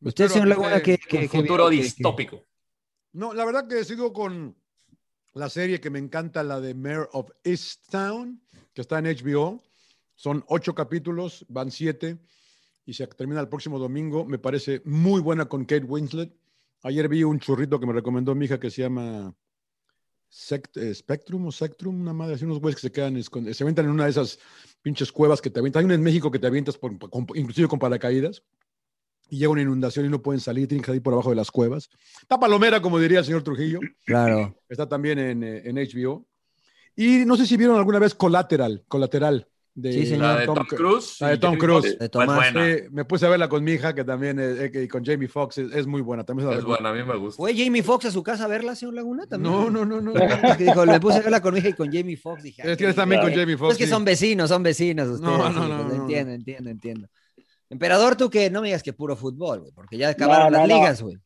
Usted, 0.00 0.28
señor 0.28 0.48
Laguna, 0.48 0.80
que- 0.82 0.98
que, 0.98 1.06
que, 1.08 1.16
Un 1.18 1.28
que 1.28 1.38
futuro 1.40 1.68
vio, 1.68 1.70
que- 1.70 1.76
que- 1.76 1.82
distópico. 1.82 2.44
No, 3.12 3.32
la 3.34 3.44
verdad 3.44 3.66
que 3.66 3.84
sigo 3.84 4.12
con 4.12 4.56
la 5.34 5.48
serie 5.48 5.80
que 5.80 5.90
me 5.90 5.98
encanta, 5.98 6.42
la 6.42 6.60
de 6.60 6.74
Mayor 6.74 7.08
of 7.12 7.30
Easttown, 7.44 8.40
que 8.74 8.80
está 8.82 8.98
en 8.98 9.06
HBO. 9.06 9.62
Son 10.14 10.44
ocho 10.48 10.74
capítulos, 10.74 11.44
van 11.48 11.70
siete. 11.70 12.18
y 12.86 12.94
se 12.94 13.06
termina 13.06 13.38
el 13.42 13.48
próximo 13.50 13.78
domingo. 13.78 14.24
Me 14.24 14.38
parece 14.38 14.80
muy 14.86 15.20
buena 15.20 15.44
con 15.46 15.66
Kate 15.66 15.84
Winslet. 15.84 16.32
Ayer 16.84 17.06
vi 17.06 17.22
un 17.22 17.38
churrito 17.38 17.78
que 17.78 17.84
me 17.86 17.92
recomendó 17.92 18.34
mi 18.34 18.46
hija 18.46 18.58
que 18.58 18.70
se 18.70 18.80
llama 18.80 19.34
eh, 20.74 20.94
Spectrum 20.94 21.46
o 21.46 21.52
Spectrum, 21.52 22.00
una 22.00 22.14
madre, 22.14 22.36
así 22.36 22.46
unos 22.46 22.60
güeyes 22.60 22.76
que 22.76 22.88
se 22.88 22.92
quedan, 22.92 23.22
se 23.22 23.62
avientan 23.62 23.84
en 23.84 23.90
una 23.90 24.04
de 24.04 24.10
esas 24.10 24.38
pinches 24.80 25.12
cuevas 25.12 25.42
que 25.42 25.50
te 25.50 25.60
avientan. 25.60 25.80
Hay 25.80 25.84
una 25.84 25.94
en 25.96 26.02
México 26.02 26.30
que 26.30 26.38
te 26.38 26.46
avientas 26.46 26.78
inclusive 27.34 27.68
con 27.68 27.78
paracaídas 27.78 28.42
y 29.30 29.38
llega 29.38 29.50
una 29.50 29.62
inundación 29.62 30.06
y 30.06 30.08
no 30.08 30.22
pueden 30.22 30.40
salir, 30.40 30.66
tienen 30.68 30.82
que 30.82 30.86
salir 30.88 31.02
por 31.02 31.12
abajo 31.12 31.30
de 31.30 31.36
las 31.36 31.50
cuevas. 31.50 31.88
Está 32.20 32.38
palomera, 32.40 32.80
como 32.80 32.98
diría 32.98 33.18
el 33.20 33.24
señor 33.24 33.42
Trujillo. 33.42 33.80
Claro. 34.06 34.54
Está 34.68 34.88
también 34.88 35.18
en, 35.18 35.42
eh, 35.44 35.62
en 35.64 35.76
HBO. 35.76 36.24
Y 36.96 37.24
no 37.26 37.36
sé 37.36 37.46
si 37.46 37.56
vieron 37.56 37.76
alguna 37.76 37.98
vez 37.98 38.14
Collateral, 38.14 38.84
Colateral. 38.88 39.46
De, 39.74 39.92
Sí, 39.92 40.06
señor. 40.06 40.22
La 40.22 40.40
de 40.40 40.46
Tom, 40.46 40.66
Cruise. 40.66 41.16
La 41.20 41.28
de 41.28 41.38
Tom 41.38 41.56
Cruise. 41.56 41.84
De 41.92 41.96
Pues 41.98 42.10
Tomás. 42.10 42.52
buena. 42.52 42.66
Sí, 42.76 42.82
me 42.90 43.04
puse 43.04 43.26
a 43.26 43.28
verla 43.28 43.48
con 43.48 43.62
mi 43.62 43.70
hija, 43.74 43.94
que 43.94 44.02
también, 44.02 44.40
es- 44.40 44.58
eh, 44.58 44.70
que- 44.72 44.82
y 44.82 44.88
con 44.88 45.04
Jamie 45.04 45.28
Foxx, 45.28 45.58
es, 45.58 45.72
es 45.72 45.86
muy 45.86 46.00
buena. 46.00 46.24
También 46.24 46.50
Es 46.50 46.64
buena, 46.64 46.88
a 46.88 46.92
mí 46.92 47.04
me 47.04 47.14
gusta. 47.16 47.36
¿Fue 47.36 47.56
Jamie 47.56 47.84
Foxx 47.84 48.06
a 48.06 48.10
su 48.10 48.24
casa 48.24 48.46
a 48.46 48.48
verla, 48.48 48.74
señor 48.74 48.94
Laguna? 48.94 49.28
¿También? 49.28 49.54
No, 49.54 49.70
no, 49.70 49.84
no, 49.84 50.00
no. 50.00 50.12
Es 50.16 50.56
que 50.56 50.64
dijo, 50.64 50.84
le 50.84 50.98
puse 50.98 51.18
a 51.18 51.20
verla 51.20 51.40
con 51.40 51.54
mi 51.54 51.60
hija 51.60 51.68
y 51.68 51.72
con 51.74 51.92
Jamie 51.92 52.16
Foxx. 52.16 52.42
Dije, 52.42 52.62
Es 52.72 52.76
que 52.76 52.86
"Ah, 52.86 52.90
es 52.90 52.96
también 52.96 53.20
con. 53.20 53.32
Jamie 53.32 53.56
Foxx. 53.56 53.72
es 53.74 53.78
que 53.78 53.86
son 53.86 54.04
vecinos, 54.04 54.48
son 54.48 54.64
vecinos 54.64 55.06
ustedes. 55.06 55.30
No, 55.38 55.48
no, 55.52 55.68
no, 55.68 55.84
pues, 55.84 55.96
no. 55.96 56.02
Entiendo, 56.02 56.32
entiendo, 56.32 56.70
entiendo. 56.70 57.08
Emperador, 57.70 58.16
tú 58.16 58.30
que 58.30 58.50
no 58.50 58.60
me 58.60 58.68
digas 58.68 58.82
que 58.82 58.92
puro 58.92 59.16
fútbol, 59.16 59.60
güey, 59.60 59.72
porque 59.72 59.98
ya 59.98 60.08
acabaron 60.08 60.52
no, 60.52 60.58
las 60.58 60.68
ligas, 60.68 61.02
güey. 61.02 61.18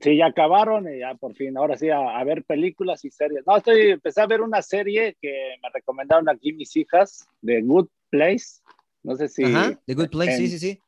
Sí, 0.00 0.16
ya 0.16 0.26
acabaron 0.26 0.92
y 0.92 0.98
ya 1.00 1.14
por 1.14 1.34
fin, 1.34 1.56
ahora 1.56 1.76
sí, 1.76 1.88
a, 1.90 2.18
a 2.18 2.24
ver 2.24 2.42
películas 2.44 3.04
y 3.04 3.10
series. 3.10 3.46
No, 3.46 3.56
estoy, 3.56 3.90
empecé 3.90 4.20
a 4.20 4.26
ver 4.26 4.40
una 4.40 4.60
serie 4.60 5.16
que 5.20 5.54
me 5.62 5.68
recomendaron 5.72 6.28
aquí 6.28 6.52
mis 6.52 6.74
hijas, 6.76 7.28
de 7.42 7.62
Good 7.62 7.88
Place. 8.10 8.60
No 9.02 9.14
sé 9.16 9.28
si, 9.28 9.44
Ajá, 9.44 9.78
The 9.86 9.94
Good 9.94 10.10
Place, 10.10 10.36
sí, 10.36 10.48
sí, 10.48 10.58
sí. 10.58 10.80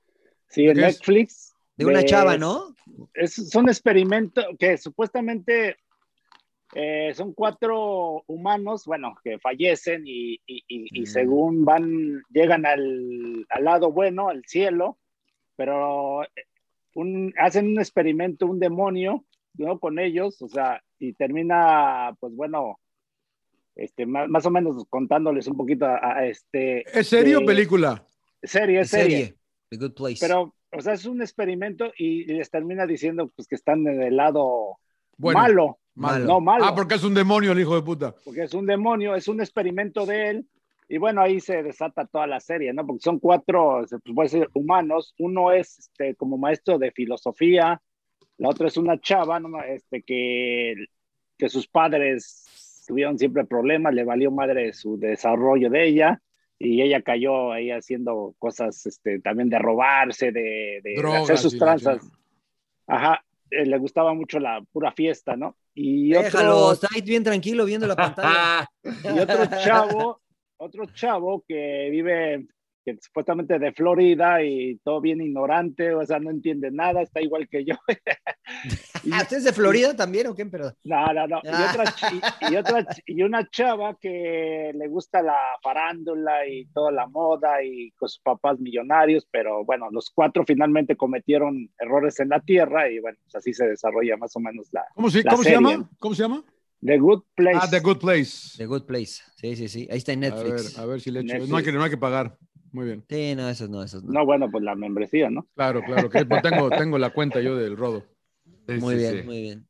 si 0.49 0.67
en 0.67 0.75
¿Qué 0.75 0.87
es? 0.87 0.99
Netflix. 0.99 1.55
De 1.77 1.85
una 1.85 2.03
chava, 2.05 2.39
¿no? 2.39 2.75
Es, 3.13 3.35
son 3.35 3.69
experimentos 3.69 4.45
que 4.59 4.79
supuestamente 4.79 5.77
eh, 6.79 7.15
son 7.15 7.33
cuatro 7.33 8.23
humanos, 8.27 8.85
bueno, 8.85 9.15
que 9.25 9.39
fallecen 9.39 10.03
y, 10.07 10.35
y- 10.47 10.63
y- 10.69 11.01
y 11.01 11.07
según 11.07 11.65
van, 11.65 12.23
llegan 12.31 12.67
al, 12.67 13.47
al 13.49 13.65
lado 13.65 13.91
bueno, 13.93 14.29
al 14.29 14.45
cielo, 14.45 14.99
pero 15.57 16.23
eh, 16.25 16.29
un- 16.95 17.33
hacen 17.39 17.69
un 17.69 17.79
experimento, 17.79 18.47
un 18.47 18.59
demonio, 18.61 19.25
¿no? 19.55 19.79
Con 19.79 19.99
ellos, 19.99 20.43
o 20.43 20.49
sea, 20.49 20.83
y 20.99 21.15
termina, 21.15 22.15
pues 22.21 22.35
bueno, 22.37 22.79
este, 23.75 24.05
más, 24.05 24.29
más 24.29 24.45
o 24.45 24.51
menos 24.51 24.85
contándoles 24.91 25.47
un 25.47 25.57
poquito 25.57 25.87
a, 25.87 26.19
a 26.19 26.27
este... 26.27 26.85
¿Es 26.99 27.09
serie 27.09 27.37
o 27.37 27.45
película? 27.47 28.05
Serie, 28.43 28.81
es 28.81 28.91
serie. 28.91 29.17
Serie. 29.19 29.35
The 29.71 29.77
Good 29.79 29.95
Place. 29.95 30.19
Pero, 30.21 30.55
o 30.73 30.81
sea, 30.83 30.93
es 30.93 31.07
un 31.07 31.23
experimento 31.23 31.91
y 31.97 32.25
les 32.27 32.51
termina 32.51 32.87
diciendo 32.87 33.33
pues, 33.35 33.49
que 33.49 33.55
están 33.55 33.87
en 33.87 34.03
el 34.03 34.17
lado 34.17 34.77
Bueno, 35.17 35.41
malo. 35.41 35.79
Malo. 35.97 36.25
No, 36.25 36.41
malo. 36.41 36.65
Ah, 36.65 36.75
porque 36.75 36.95
es 36.95 37.05
un 37.05 37.15
demonio 37.15 37.53
el 37.53 37.61
hijo 37.61 37.75
de 37.75 37.83
puta. 37.83 38.15
porque 38.25 38.45
es 38.45 38.55
un 38.55 38.67
demonio, 38.67 39.15
es 39.15 39.29
un 39.29 39.41
experimento 39.41 40.07
de 40.07 40.31
él. 40.31 40.47
Y 40.89 40.99
bueno, 40.99 41.21
ahí 41.21 41.41
se 41.41 41.65
desata 41.65 42.07
toda 42.07 42.29
la 42.29 42.39
serie, 42.39 42.73
¿no? 42.73 42.87
Porque 42.87 43.03
son 43.03 43.19
cuatro, 43.19 43.85
se 43.89 43.99
puede 43.99 44.29
decir, 44.29 44.49
humanos. 44.55 45.15
Uno 45.19 45.51
es 45.51 45.79
este, 45.81 46.15
como 46.15 46.39
maestro 46.39 46.79
de 46.79 46.93
filosofía, 46.93 47.83
la 48.39 48.51
otra 48.51 48.69
es 48.69 48.77
una 48.77 49.01
chava, 49.01 49.41
¿no? 49.41 49.63
Este, 49.63 50.03
que, 50.03 50.75
que 51.37 51.49
sus 51.49 51.67
padres 51.67 52.85
tuvieron 52.87 53.19
siempre 53.19 53.45
problemas, 53.45 53.95
le 53.95 54.05
valió 54.05 54.31
madre 54.31 54.73
su 54.73 54.99
desarrollo 54.99 55.71
de 55.71 55.89
ella. 55.89 56.23
Y 56.59 56.81
ella 56.81 57.03
cayó 57.03 57.53
ahí 57.53 57.71
haciendo 57.71 58.35
cosas 58.39 58.87
este, 58.87 59.19
también 59.21 59.51
de 59.51 59.59
robarse, 59.59 60.33
de, 60.33 60.81
de 60.83 60.95
Drogas 60.97 61.25
hacer 61.25 61.39
sus 61.39 61.59
tranzas. 61.59 62.11
Ajá, 62.87 63.26
eh, 63.51 63.67
le 63.67 63.79
gustaba 63.79 64.15
mucho 64.15 64.39
la 64.39 64.63
pura 64.73 64.93
fiesta, 64.93 65.37
¿no? 65.37 65.57
Y 65.75 66.11
Déjalo, 66.11 66.57
otro, 66.59 66.73
está 66.73 66.89
ahí 66.95 67.03
bien 67.03 67.23
tranquilo 67.23 67.65
viendo 67.65 67.87
la 67.87 67.97
pantalla. 67.97 68.69
Y 69.15 69.19
otro 69.19 69.47
chavo, 69.65 70.21
otro 70.59 70.87
chavo 70.87 71.45
que 71.47 71.89
vive 71.91 72.47
que 72.87 72.97
supuestamente 73.03 73.59
de 73.59 73.73
Florida 73.73 74.43
y 74.45 74.77
todo 74.85 75.01
bien 75.01 75.21
ignorante, 75.21 75.93
o 75.93 76.07
sea, 76.07 76.21
no 76.21 76.31
entiende 76.31 76.71
nada, 76.71 77.03
está 77.03 77.21
igual 77.21 77.49
que 77.49 77.65
yo. 77.65 77.75
Y- 79.05 79.11
Ah, 79.13 79.23
¿Usted 79.23 79.39
es 79.39 79.45
de 79.45 79.53
Florida 79.53 79.95
también 79.95 80.29
o 80.29 80.35
qué, 80.35 80.43
emperador? 80.43 80.75
no, 80.85 81.13
no, 81.13 81.27
no. 81.27 81.39
Y, 81.43 81.49
Ah. 81.49 81.71
otra, 81.73 82.51
y, 82.51 82.57
otra 82.57 82.87
y 83.07 83.23
una 83.23 83.49
chava 83.51 83.97
que 84.01 84.73
le 84.75 84.89
gusta 84.89 85.21
la 85.23 85.37
farándula 85.63 86.47
y 86.47 86.67
toda 86.67 86.91
la 86.93 87.07
moda 87.09 87.63
y 87.65 87.91
con 87.93 88.09
sus 88.09 88.21
papás 88.21 88.59
millonarios, 88.61 89.27
pero 89.31 89.65
bueno, 89.65 89.89
los 89.91 90.11
cuatro 90.11 90.45
finalmente 90.47 90.97
cometieron 90.97 91.69
errores 91.79 92.19
en 92.21 92.29
la 92.31 92.41
tierra 92.41 92.89
y 92.91 93.01
bueno, 93.01 93.19
pues 93.25 93.35
así 93.37 93.53
se 93.53 93.67
desarrolla 93.67 94.17
más 94.17 94.35
o 94.37 94.41
menos 94.41 94.69
la 94.73 94.85
¿Cómo, 94.95 95.11
se, 95.11 95.23
La 95.25 95.31
¿cómo 95.33 95.43
se 95.43 95.51
serie. 95.51 95.71
llama? 95.71 95.91
¿Cómo 95.99 96.15
se 96.15 96.23
llama? 96.23 96.45
The 96.85 96.99
Good 96.99 97.23
Place. 97.35 97.59
Ah, 97.63 97.69
The 97.71 97.81
Good 97.81 97.99
Place. 97.99 98.57
The 98.59 98.67
Good 98.67 98.83
Place. 98.85 99.23
Sí, 99.37 99.57
sí, 99.57 99.67
sí. 99.69 99.89
Ahí 99.91 99.99
está 99.99 100.13
en 100.13 100.25
A 100.25 100.31
ver, 100.35 100.45
Netflix. 100.45 100.79
a 100.79 100.87
ver 100.87 101.01
si 101.01 101.11
le 101.11 101.21
echo. 101.21 101.33
Netflix. 101.33 101.51
No 101.51 101.57
hay, 101.57 101.65
que, 101.65 101.73
no 101.73 101.83
hay 101.83 101.91
que 101.91 101.97
pagar. 101.97 102.37
Muy 102.77 102.85
bien. 102.85 103.05
Sí, 103.09 103.35
no, 103.35 103.49
esos 103.49 103.71
no, 103.71 103.83
esos 103.83 104.05
no. 104.05 104.13
No, 104.13 104.27
bueno, 104.27 104.51
pues 104.51 104.63
la 104.63 104.75
membresía, 104.75 105.31
¿no? 105.31 105.47
Claro, 105.55 105.83
claro. 105.83 106.11
Que, 106.11 106.27
pues 106.27 106.43
tengo, 106.43 106.69
tengo 106.69 106.99
la 106.99 107.09
cuenta 107.09 107.41
yo 107.41 107.57
del 107.57 107.75
rodo. 107.75 108.05
sí, 108.69 108.75
muy 108.75 108.95
sí, 108.97 109.01
bien, 109.01 109.17
sí. 109.17 109.23
muy 109.25 109.41
bien. 109.41 109.67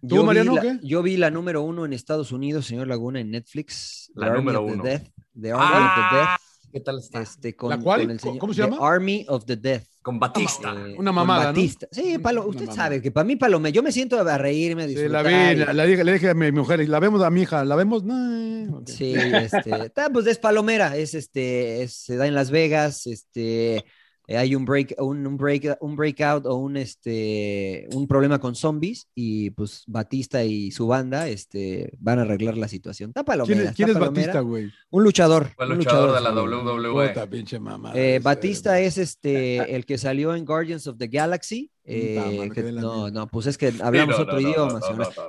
¿Tú, 0.00 0.14
Yo 0.16 0.20
vi 0.22 0.26
Mariano, 0.26 0.54
la- 0.54 0.62
qué? 0.62 0.78
Yo 0.82 1.02
vi 1.02 1.16
la 1.18 1.30
número 1.30 1.60
uno 1.62 1.84
en 1.84 1.92
Estados 1.92 2.32
Unidos, 2.32 2.64
señor 2.64 2.86
Laguna, 2.86 3.20
en 3.20 3.30
Netflix. 3.30 4.10
La 4.14 4.30
número 4.30 4.60
of 4.62 4.68
the 4.68 4.72
uno. 4.74 4.84
Death. 4.84 5.02
The 5.38 5.52
Army 5.52 5.64
Ah, 5.68 6.38
¿qué 6.76 6.80
tal 6.84 6.98
está? 6.98 7.22
Este, 7.22 7.56
con, 7.56 7.70
¿La 7.70 7.78
con 7.78 8.00
el 8.10 8.20
señor- 8.20 8.38
¿Cómo 8.38 8.52
se 8.52 8.62
The 8.62 8.68
llama? 8.70 8.86
Army 8.86 9.24
of 9.28 9.44
the 9.46 9.56
Death. 9.56 9.84
Con 10.02 10.20
Batista. 10.20 10.72
Eh, 10.72 10.90
Una 10.98 11.10
con 11.10 11.14
mamada, 11.16 11.44
¿no? 11.44 11.48
Batista. 11.48 11.88
Sí, 11.90 12.18
palo, 12.18 12.42
Una 12.42 12.50
usted 12.50 12.66
mamada. 12.66 12.82
sabe 12.84 13.02
que 13.02 13.10
para 13.10 13.24
mí 13.24 13.36
palome, 13.36 13.72
yo 13.72 13.82
me 13.82 13.90
siento 13.90 14.20
a 14.20 14.38
reírme, 14.38 14.82
a 14.82 14.86
Sí, 14.86 14.94
disfrutar. 14.94 15.24
la 15.24 15.28
vi, 15.28 15.34
y- 15.34 15.64
la, 15.64 15.72
la 15.72 15.84
dije, 15.86 16.04
le 16.04 16.12
dije 16.12 16.28
a 16.30 16.34
mi 16.34 16.52
mujer, 16.52 16.86
la 16.88 17.00
vemos 17.00 17.22
a 17.22 17.30
mi 17.30 17.42
hija, 17.42 17.64
la 17.64 17.74
vemos. 17.76 18.04
No. 18.04 18.82
Sí, 18.86 19.14
este, 19.16 19.90
ta, 19.90 20.10
pues 20.10 20.26
es 20.26 20.38
palomera, 20.38 20.96
es 20.96 21.14
este, 21.14 21.82
es- 21.82 21.94
se 21.94 22.16
da 22.16 22.26
en 22.26 22.34
Las 22.34 22.50
Vegas, 22.50 23.06
este, 23.06 23.84
eh, 24.26 24.36
hay 24.36 24.54
un 24.54 24.64
break, 24.64 24.94
un, 24.98 25.26
un 25.26 25.36
break, 25.36 25.78
un 25.80 25.96
breakout 25.96 26.46
o 26.46 26.54
un 26.56 26.76
este, 26.76 27.88
un 27.92 28.06
problema 28.06 28.38
con 28.38 28.54
zombies 28.54 29.08
y 29.14 29.50
pues 29.50 29.84
Batista 29.86 30.44
y 30.44 30.70
su 30.70 30.86
banda, 30.86 31.28
este, 31.28 31.92
van 31.98 32.18
a 32.18 32.22
arreglar 32.22 32.56
la 32.56 32.68
situación. 32.68 33.10
Está 33.10 33.24
palomera. 33.24 33.60
¿Quién, 33.60 33.74
quién 33.74 33.88
es 33.88 33.94
palomera. 33.94 34.26
Batista, 34.26 34.40
güey? 34.40 34.72
Un 34.90 35.02
luchador. 35.04 35.50
Un 35.58 35.76
luchador 35.76 36.14
de 36.14 36.20
la. 36.20 36.36
WWE. 36.36 37.08
Puta 37.08 37.26
pinche 37.26 37.58
mamá. 37.58 37.92
Eh, 37.94 38.20
Batista 38.22 38.80
es 38.80 38.98
este 38.98 39.74
el 39.74 39.86
que 39.86 39.98
salió 39.98 40.34
en 40.34 40.44
Guardians 40.44 40.86
of 40.86 40.98
the 40.98 41.08
Galaxy. 41.08 41.70
Eh, 41.88 42.50
que- 42.52 42.62
no, 42.72 43.08
no, 43.10 43.26
pues 43.28 43.46
es 43.46 43.56
que 43.56 43.72
hablamos 43.80 44.16
no, 44.16 44.22
otro 44.24 44.40
no, 44.40 44.40
idioma. 44.40 44.80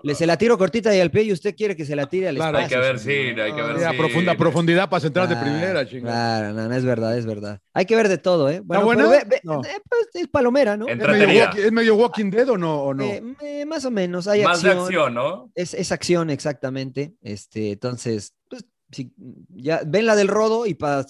Le 0.03 0.15
se 0.15 0.25
la 0.25 0.37
tiro 0.37 0.57
cortita 0.57 0.95
y 0.95 0.99
al 0.99 1.11
pie 1.11 1.23
y 1.23 1.31
usted 1.31 1.55
quiere 1.55 1.75
que 1.75 1.85
se 1.85 1.95
la 1.95 2.07
tire 2.07 2.27
al 2.29 2.35
Claro. 2.35 2.57
espacio. 2.57 2.77
Hay 2.77 2.83
que 2.83 2.87
ver 2.91 2.99
cine, 2.99 3.41
hay 3.41 3.53
que 3.53 3.61
ver 3.61 3.77
Sí, 3.79 3.97
profunda, 3.97 4.35
profundidad 4.35 4.89
para 4.89 4.99
centrar 5.01 5.27
de 5.29 5.35
primera, 5.35 5.87
chingada. 5.87 6.39
Claro, 6.39 6.53
no, 6.55 6.67
no, 6.69 6.75
es 6.75 6.83
verdad, 6.83 7.17
es 7.17 7.25
verdad. 7.25 7.59
Hay 7.73 7.85
que 7.85 7.95
ver 7.95 8.07
de 8.09 8.17
todo, 8.17 8.49
¿eh? 8.49 8.61
Bueno, 8.63 8.85
buena? 8.85 9.03
pero 9.03 9.11
ve- 9.11 9.25
ve- 9.29 9.41
No. 9.43 9.61
eh, 9.63 9.79
pues, 9.87 10.07
es 10.15 10.27
palomera, 10.27 10.75
¿no? 10.75 10.87
¿Es 10.87 10.97
medio, 10.97 11.39
walking, 11.45 11.59
¿Es 11.61 11.71
medio 11.71 11.95
Walking 11.95 12.29
Dead 12.31 12.49
o 12.49 12.57
no? 12.57 12.81
O 12.83 12.93
no? 12.93 13.03
Eh, 13.03 13.65
más 13.67 13.85
o 13.85 13.91
menos, 13.91 14.27
hay 14.27 14.43
Más 14.43 14.63
de 14.63 14.69
acción. 14.69 14.85
acción, 14.85 15.13
¿no? 15.13 15.51
Es, 15.53 15.73
es 15.73 15.91
acción, 15.91 16.29
exactamente. 16.29 17.13
Este, 17.21 17.71
entonces, 17.73 18.33
pues, 18.49 18.65
si 18.91 19.13
ya 19.49 19.81
ven 19.85 20.05
la 20.05 20.15
del 20.15 20.27
rodo 20.27 20.65
y 20.65 20.73
para 20.73 21.05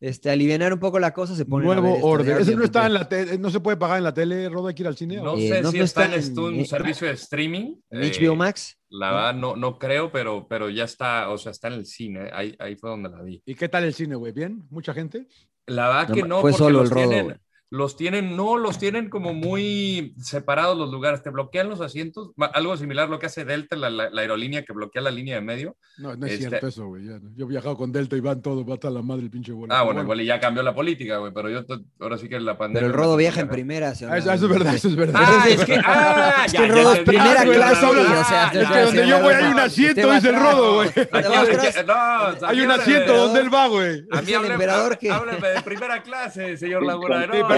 este, 0.00 0.30
aliviar 0.30 0.72
un 0.72 0.78
poco 0.78 0.98
la 0.98 1.12
cosa 1.12 1.34
se 1.34 1.44
ver 1.44 1.64
Nuevo 1.64 1.98
orden. 2.06 2.38
Of 2.42 2.48
no 2.56 2.64
está 2.64 2.86
en 2.86 2.94
la 2.94 3.08
tele, 3.08 3.38
no 3.38 3.50
se 3.50 3.60
puede 3.60 3.76
pagar 3.76 3.98
en 3.98 4.04
la 4.04 4.14
tele, 4.14 4.48
Rodo, 4.48 4.68
hay 4.68 4.74
que 4.74 4.82
ir 4.82 4.86
al 4.88 4.96
cine. 4.96 5.16
No 5.16 5.36
Eh, 5.36 5.48
sé 5.48 5.62
no- 5.62 5.70
si 5.70 5.78
está, 5.80 6.04
está 6.04 6.18
en 6.18 6.38
un 6.38 6.54
eh, 6.60 6.64
servicio 6.66 7.06
de 7.06 7.14
streaming. 7.14 7.74
¿En 7.90 8.02
Eh, 8.02 8.12
HBO 8.12 8.36
Max? 8.36 8.78
La 8.90 9.10
verdad 9.12 9.34
no, 9.34 9.56
no 9.56 9.78
creo, 9.78 10.10
pero, 10.12 10.46
pero 10.48 10.70
ya 10.70 10.84
está, 10.84 11.28
o 11.30 11.38
sea, 11.38 11.52
está 11.52 11.68
en 11.68 11.74
el 11.74 11.86
cine. 11.86 12.30
Ahí, 12.32 12.54
ahí 12.58 12.76
fue 12.76 12.90
donde 12.90 13.08
la 13.10 13.22
vi. 13.22 13.42
¿Y 13.44 13.54
qué 13.54 13.68
tal 13.68 13.84
el 13.84 13.92
cine, 13.94 14.14
güey? 14.14 14.32
¿Bien? 14.32 14.64
¿Mucha 14.70 14.94
gente? 14.94 15.26
La 15.66 15.88
verdad 15.88 16.08
No, 16.08 16.14
que 16.14 16.22
no, 16.22 16.40
fue 16.40 16.50
porque 16.52 16.64
solo 16.64 16.78
los 16.80 16.88
el 16.90 16.94
rodo, 16.94 17.08
tienen. 17.10 17.40
Los 17.70 17.96
tienen, 17.96 18.34
no, 18.36 18.56
los 18.56 18.78
tienen 18.78 19.10
como 19.10 19.34
muy 19.34 20.14
separados 20.22 20.76
los 20.78 20.90
lugares. 20.90 21.22
Te 21.22 21.30
bloquean 21.30 21.68
los 21.68 21.80
asientos, 21.82 22.30
algo 22.54 22.76
similar 22.76 23.06
a 23.06 23.10
lo 23.10 23.18
que 23.18 23.26
hace 23.26 23.44
Delta, 23.44 23.76
la, 23.76 23.90
la- 23.90 24.08
la 24.10 24.20
aerolínea 24.22 24.64
que 24.64 24.72
bloquea 24.72 25.02
la 25.02 25.10
línea 25.10 25.34
de 25.34 25.40
medio. 25.42 25.76
No, 25.98 26.16
no 26.16 26.26
es 26.26 26.32
Este- 26.32 26.48
cierto 26.48 26.66
eso, 26.68 26.86
güey. 26.86 27.02
no. 27.04 27.20
Yo 27.36 27.44
he 27.44 27.48
viajado 27.48 27.76
con 27.76 27.92
Delta 27.92 28.16
y 28.16 28.20
van 28.20 28.40
todos, 28.40 28.68
va 28.68 28.74
hasta 28.74 28.88
la 28.90 29.02
madre 29.02 29.24
el 29.24 29.30
pinche 29.30 29.52
vuelo. 29.52 29.74
Ah, 29.74 29.82
bueno, 29.82 30.02
igual 30.02 30.20
y 30.20 30.24
ya 30.26 30.40
cambió 30.40 30.62
la 30.62 30.74
política, 30.74 31.18
güey, 31.18 31.32
pero 31.34 31.50
yo 31.50 31.64
ahora 32.00 32.16
sí 32.18 32.28
que 32.28 32.40
la 32.40 32.56
pandemia. 32.56 32.80
Pero 32.80 32.86
el 32.86 32.98
rodo 32.98 33.16
viaja 33.16 33.40
en 33.40 33.48
primera. 33.48 33.94
señor 33.94 34.14
Ah, 34.14 34.18
eso, 34.18 34.32
eso 34.32 34.46
es 34.46 34.50
verdad, 34.52 34.74
eso 34.74 34.88
es 34.88 34.96
verdad. 34.96 35.20
Ah, 35.22 35.44
es 35.48 35.64
que, 35.64 35.80
ah, 35.84 36.42
Es 36.46 36.52
ya, 36.52 36.60
que 36.60 36.64
el 36.66 36.72
rodo 36.72 36.92
es 36.94 37.00
primera 37.00 37.42
clase, 37.44 37.86
güey, 37.86 38.00
o 38.00 38.24
sea, 38.24 38.46
es 38.52 38.68
que 38.68 38.80
donde 38.82 39.08
yo 39.08 39.20
voy 39.20 39.34
hay 39.34 39.52
un 39.52 39.58
asiento, 39.60 40.12
dice 40.14 40.28
el 40.30 40.36
rodo, 40.36 40.74
güey. 40.76 40.88
No, 41.86 42.46
Hay 42.46 42.60
un 42.60 42.70
asiento 42.70 43.12
de- 43.12 43.18
donde 43.18 43.40
él 43.40 43.52
va, 43.52 43.68
güey. 43.68 44.04
A 44.10 44.22
mí 44.22 44.32
el 44.32 44.44
emperador 44.50 44.98
que- 44.98 45.10
hábleme 45.10 45.48
de 45.48 45.62
primera 45.62 46.02
clase, 46.02 46.56
señor 46.56 46.84
Con- 46.84 47.57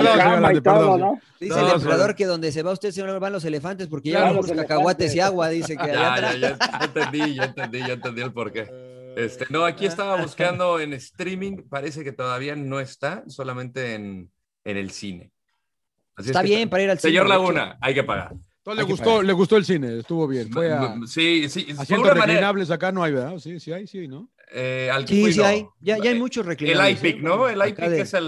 Perdón, 0.62 0.98
señor. 0.98 1.18
Dice 1.40 1.54
No, 1.54 1.68
el 1.68 1.74
emperador 1.74 2.14
que 2.14 2.26
donde 2.26 2.52
se 2.52 2.62
va 2.62 2.72
usted, 2.72 2.90
señor, 2.90 3.18
van 3.18 3.32
los 3.32 3.44
elefantes 3.44 3.88
porque 3.88 4.10
Claro, 4.10 4.40
llevan 4.40 4.56
los 4.56 4.66
cacahuates 4.66 5.14
y 5.14 5.20
agua, 5.20 5.48
dice 5.48 5.76
que 5.76 5.86
Ya, 5.86 6.14
atrás. 6.14 6.38
ya, 6.38 6.50
ya, 6.50 6.58
ya 6.58 6.84
entendí, 6.84 7.34
ya 7.34 7.44
entendí, 7.44 7.78
ya 7.80 7.92
entendí 7.94 8.20
el 8.22 8.32
porqué. 8.32 8.90
Este, 9.16 9.46
no, 9.50 9.64
aquí 9.64 9.86
estaba 9.86 10.20
buscando 10.20 10.78
en 10.80 10.92
streaming, 10.92 11.62
parece 11.68 12.04
que 12.04 12.12
todavía 12.12 12.54
no 12.56 12.78
está, 12.80 13.24
solamente 13.28 13.94
en, 13.94 14.30
en 14.64 14.76
el 14.76 14.90
cine. 14.90 15.32
Está 16.18 16.42
bien 16.42 16.68
para 16.68 16.82
ir 16.82 16.90
al 16.90 16.98
cine. 16.98 17.12
Señor 17.12 17.28
Laguna, 17.28 17.76
hay 17.80 17.94
que 17.94 18.04
pagar. 18.04 18.34
le 18.66 18.82
gustó, 18.82 19.22
le 19.22 19.32
gustó 19.32 19.56
el 19.56 19.64
cine, 19.64 19.98
estuvo 19.98 20.28
bien. 20.28 20.50
Fue 20.52 20.72
a, 20.72 20.94
sí, 21.06 21.48
sí. 21.48 21.66
Asientos 21.76 22.14
reclinables 22.14 22.70
acá 22.70 22.92
no 22.92 23.02
hay, 23.02 23.12
¿verdad? 23.12 23.38
Sí, 23.38 23.58
sí 23.58 23.72
hay, 23.72 23.86
sí, 23.86 24.06
¿no? 24.06 24.28
Eh, 24.52 24.90
sí, 25.06 25.32
sí 25.32 25.40
hay. 25.42 25.66
Ya, 25.80 25.98
ya 25.98 26.10
hay 26.10 26.18
muchos 26.18 26.44
reclinables. 26.44 27.02
El 27.02 27.08
IPIC, 27.08 27.22
¿no? 27.22 27.48
El 27.48 27.58
IPIC 27.68 27.92
es 28.00 28.14
el, 28.14 28.26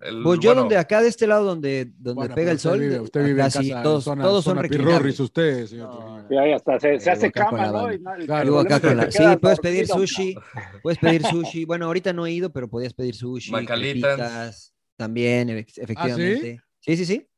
el, 0.00 0.22
Pues 0.22 0.38
yo 0.40 0.54
donde 0.54 0.76
acá 0.76 1.02
de 1.02 1.08
este 1.08 1.26
lado 1.26 1.44
donde, 1.44 1.90
donde 1.98 2.28
pega 2.30 2.52
el 2.52 2.60
sol. 2.60 2.78
Vive, 2.78 3.00
usted 3.00 3.24
vive 3.24 3.42
en 3.42 3.50
casa, 3.50 3.82
todos, 3.82 4.04
zona, 4.04 4.22
todos 4.22 4.44
son 4.44 4.58
reclinables. 4.58 5.18
usted, 5.18 5.66
señor. 5.66 5.88
No, 5.88 6.28
sí, 6.28 6.36
ahí 6.36 6.52
hasta 6.52 6.78
se, 6.78 7.00
se 7.00 7.10
hace 7.10 7.32
cama, 7.32 7.66
¿no? 7.66 7.92
Y 7.92 7.98
claro, 8.26 8.60
acá 8.60 8.80
con 8.80 8.96
la... 8.96 9.10
Sí, 9.10 9.22
puedes 9.40 9.58
pedir 9.58 9.86
sushi. 9.88 10.36
Puedes 10.82 10.98
pedir 10.98 11.24
sushi. 11.26 11.64
Bueno, 11.64 11.86
ahorita 11.86 12.12
no 12.12 12.26
he 12.26 12.32
ido, 12.32 12.52
pero 12.52 12.68
podías 12.68 12.94
pedir 12.94 13.14
sushi. 13.14 13.50
Macalitas. 13.50 14.72
También, 14.96 15.50
efectivamente. 15.50 16.58
¿Ah, 16.60 16.64
sí? 16.80 16.96
sí, 16.96 17.04
sí, 17.04 17.06
sí. 17.06 17.28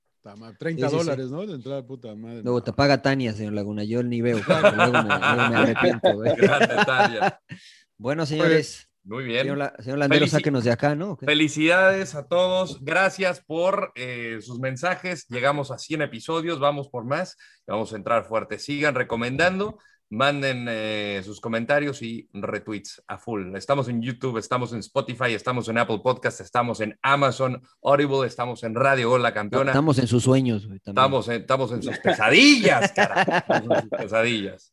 30 0.58 0.88
dólares, 0.88 1.30
¿no? 1.30 1.46
De 1.46 1.54
entrada, 1.54 1.86
puta 1.86 2.14
madre. 2.14 2.42
Luego 2.42 2.62
te 2.62 2.72
paga 2.72 3.00
Tania, 3.00 3.32
señor 3.32 3.54
Laguna. 3.54 3.84
Yo 3.84 4.02
ni 4.02 4.20
veo. 4.20 4.38
Luego 4.76 4.92
me, 4.92 5.08
luego 5.08 5.50
me 5.50 5.56
arrepiento. 5.56 6.18
Grande, 6.18 6.74
Tania. 6.86 7.40
Bueno, 7.98 8.24
señores. 8.26 8.88
Muy 9.02 9.24
bien. 9.24 9.46
Señor, 9.78 9.98
Landero, 9.98 10.26
sáquenos 10.26 10.64
de 10.64 10.70
acá, 10.70 10.94
¿no? 10.94 11.16
Felicidades 11.16 12.14
a 12.14 12.28
todos. 12.28 12.84
Gracias 12.84 13.40
por 13.40 13.90
eh, 13.96 14.38
sus 14.40 14.60
mensajes. 14.60 15.26
Llegamos 15.28 15.70
a 15.70 15.78
100 15.78 16.02
episodios. 16.02 16.60
Vamos 16.60 16.88
por 16.88 17.04
más. 17.04 17.36
Vamos 17.66 17.92
a 17.92 17.96
entrar 17.96 18.24
fuerte. 18.24 18.58
Sigan 18.58 18.94
recomendando. 18.94 19.78
Manden 20.10 20.66
eh, 20.68 21.20
sus 21.24 21.40
comentarios 21.40 22.02
y 22.02 22.28
retweets 22.32 23.02
a 23.08 23.18
full. 23.18 23.54
Estamos 23.56 23.88
en 23.88 24.00
YouTube, 24.00 24.38
estamos 24.38 24.72
en 24.72 24.78
Spotify, 24.78 25.34
estamos 25.34 25.68
en 25.68 25.76
Apple 25.76 26.00
Podcast, 26.02 26.40
estamos 26.40 26.80
en 26.80 26.98
Amazon 27.02 27.60
Audible, 27.82 28.26
estamos 28.26 28.62
en 28.62 28.74
Radio 28.74 29.10
Gol 29.10 29.22
La 29.22 29.34
Campeona. 29.34 29.70
Estamos 29.70 29.98
en 29.98 30.06
sus 30.06 30.22
sueños. 30.22 30.66
estamos, 30.72 31.28
en, 31.28 31.42
estamos 31.42 31.72
en 31.72 31.82
sus 31.82 31.98
pesadillas, 31.98 32.92
cara. 32.92 33.22
Estamos 33.38 33.70
en 33.70 33.80
sus 33.82 33.90
pesadillas. 33.90 34.72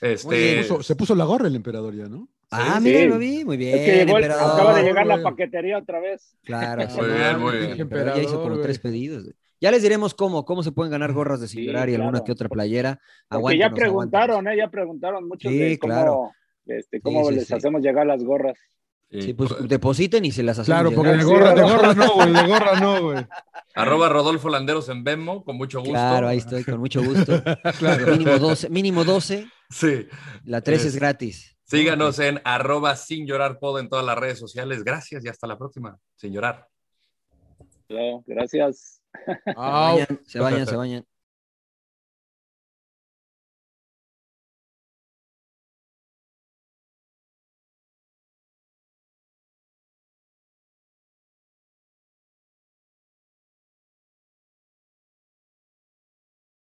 Este... 0.00 0.64
se 0.82 0.96
puso 0.96 1.14
la 1.14 1.24
gorra 1.24 1.48
el 1.48 1.56
emperador 1.56 1.94
ya, 1.94 2.08
¿no? 2.08 2.30
Ah, 2.52 2.80
mira, 2.80 3.04
lo 3.06 3.18
vi, 3.18 3.44
muy 3.44 3.56
bien. 3.56 4.10
acaba 4.10 4.76
de 4.76 4.82
llegar 4.82 5.06
la 5.06 5.22
paquetería 5.22 5.78
otra 5.78 6.00
vez. 6.00 6.36
Claro, 6.44 6.86
muy 6.96 7.08
bien, 7.08 7.40
muy 7.40 7.56
bien. 7.58 7.88
ya 7.88 8.22
hizo 8.22 8.42
como 8.42 8.60
tres 8.60 8.78
pedidos. 8.78 9.32
Ya 9.60 9.70
les 9.70 9.82
diremos 9.82 10.12
cómo, 10.12 10.44
cómo 10.44 10.62
se 10.62 10.72
pueden 10.72 10.90
ganar 10.90 11.12
gorras 11.12 11.40
de 11.40 11.46
sin 11.48 11.64
y 11.64 11.74
alguna 11.74 12.24
que 12.24 12.32
otra 12.32 12.48
playera. 12.48 13.00
Porque 13.28 13.58
ya 13.58 13.70
preguntaron, 13.70 14.48
¿eh? 14.48 14.56
Ya 14.56 14.68
preguntaron 14.68 15.28
muchos 15.28 15.52
de 15.52 15.78
cómo, 15.78 15.92
claro. 15.92 16.30
este, 16.66 17.00
cómo 17.00 17.30
les 17.30 17.50
hacemos 17.50 17.80
llegar 17.80 18.06
las 18.06 18.24
gorras. 18.24 18.58
Sí, 19.20 19.34
pues 19.34 19.50
depositen 19.68 20.24
y 20.24 20.32
se 20.32 20.42
las 20.42 20.58
hacemos 20.58 20.80
Claro, 20.80 20.94
porque 20.96 21.12
de 21.12 21.22
gorra, 21.22 21.54
de 21.54 21.62
gorra 21.62 21.94
no, 21.94 22.14
güey, 22.14 22.32
de 22.32 22.46
gorra 22.46 22.80
no, 22.80 23.02
güey. 23.02 23.26
Arroba 23.74 24.08
Rodolfo 24.08 24.48
Landeros 24.48 24.88
en 24.88 25.04
Venmo, 25.04 25.44
con 25.44 25.56
mucho 25.56 25.80
gusto. 25.80 25.92
Claro, 25.92 26.28
ahí 26.28 26.38
estoy, 26.38 26.64
con 26.64 26.80
mucho 26.80 27.02
gusto. 27.02 27.42
claro. 27.78 28.06
Mínimo 28.06 28.38
12, 28.38 28.70
mínimo 28.70 29.04
12. 29.04 29.46
Sí. 29.70 30.06
La 30.44 30.62
13 30.62 30.88
es 30.88 30.96
gratis. 30.96 31.56
Síganos 31.72 32.18
en 32.18 32.38
arroba 32.44 32.96
sin 32.96 33.26
llorar 33.26 33.58
pod 33.58 33.80
en 33.80 33.88
todas 33.88 34.04
las 34.04 34.18
redes 34.18 34.38
sociales. 34.38 34.84
Gracias 34.84 35.24
y 35.24 35.28
hasta 35.28 35.46
la 35.46 35.56
próxima. 35.56 35.98
Sin 36.16 36.30
llorar. 36.30 36.68
gracias. 38.26 39.02
Se 39.14 39.54
vayan, 39.56 40.20
se 40.26 40.38
vayan, 40.38 40.66
se 40.66 40.76
vayan. 40.76 41.06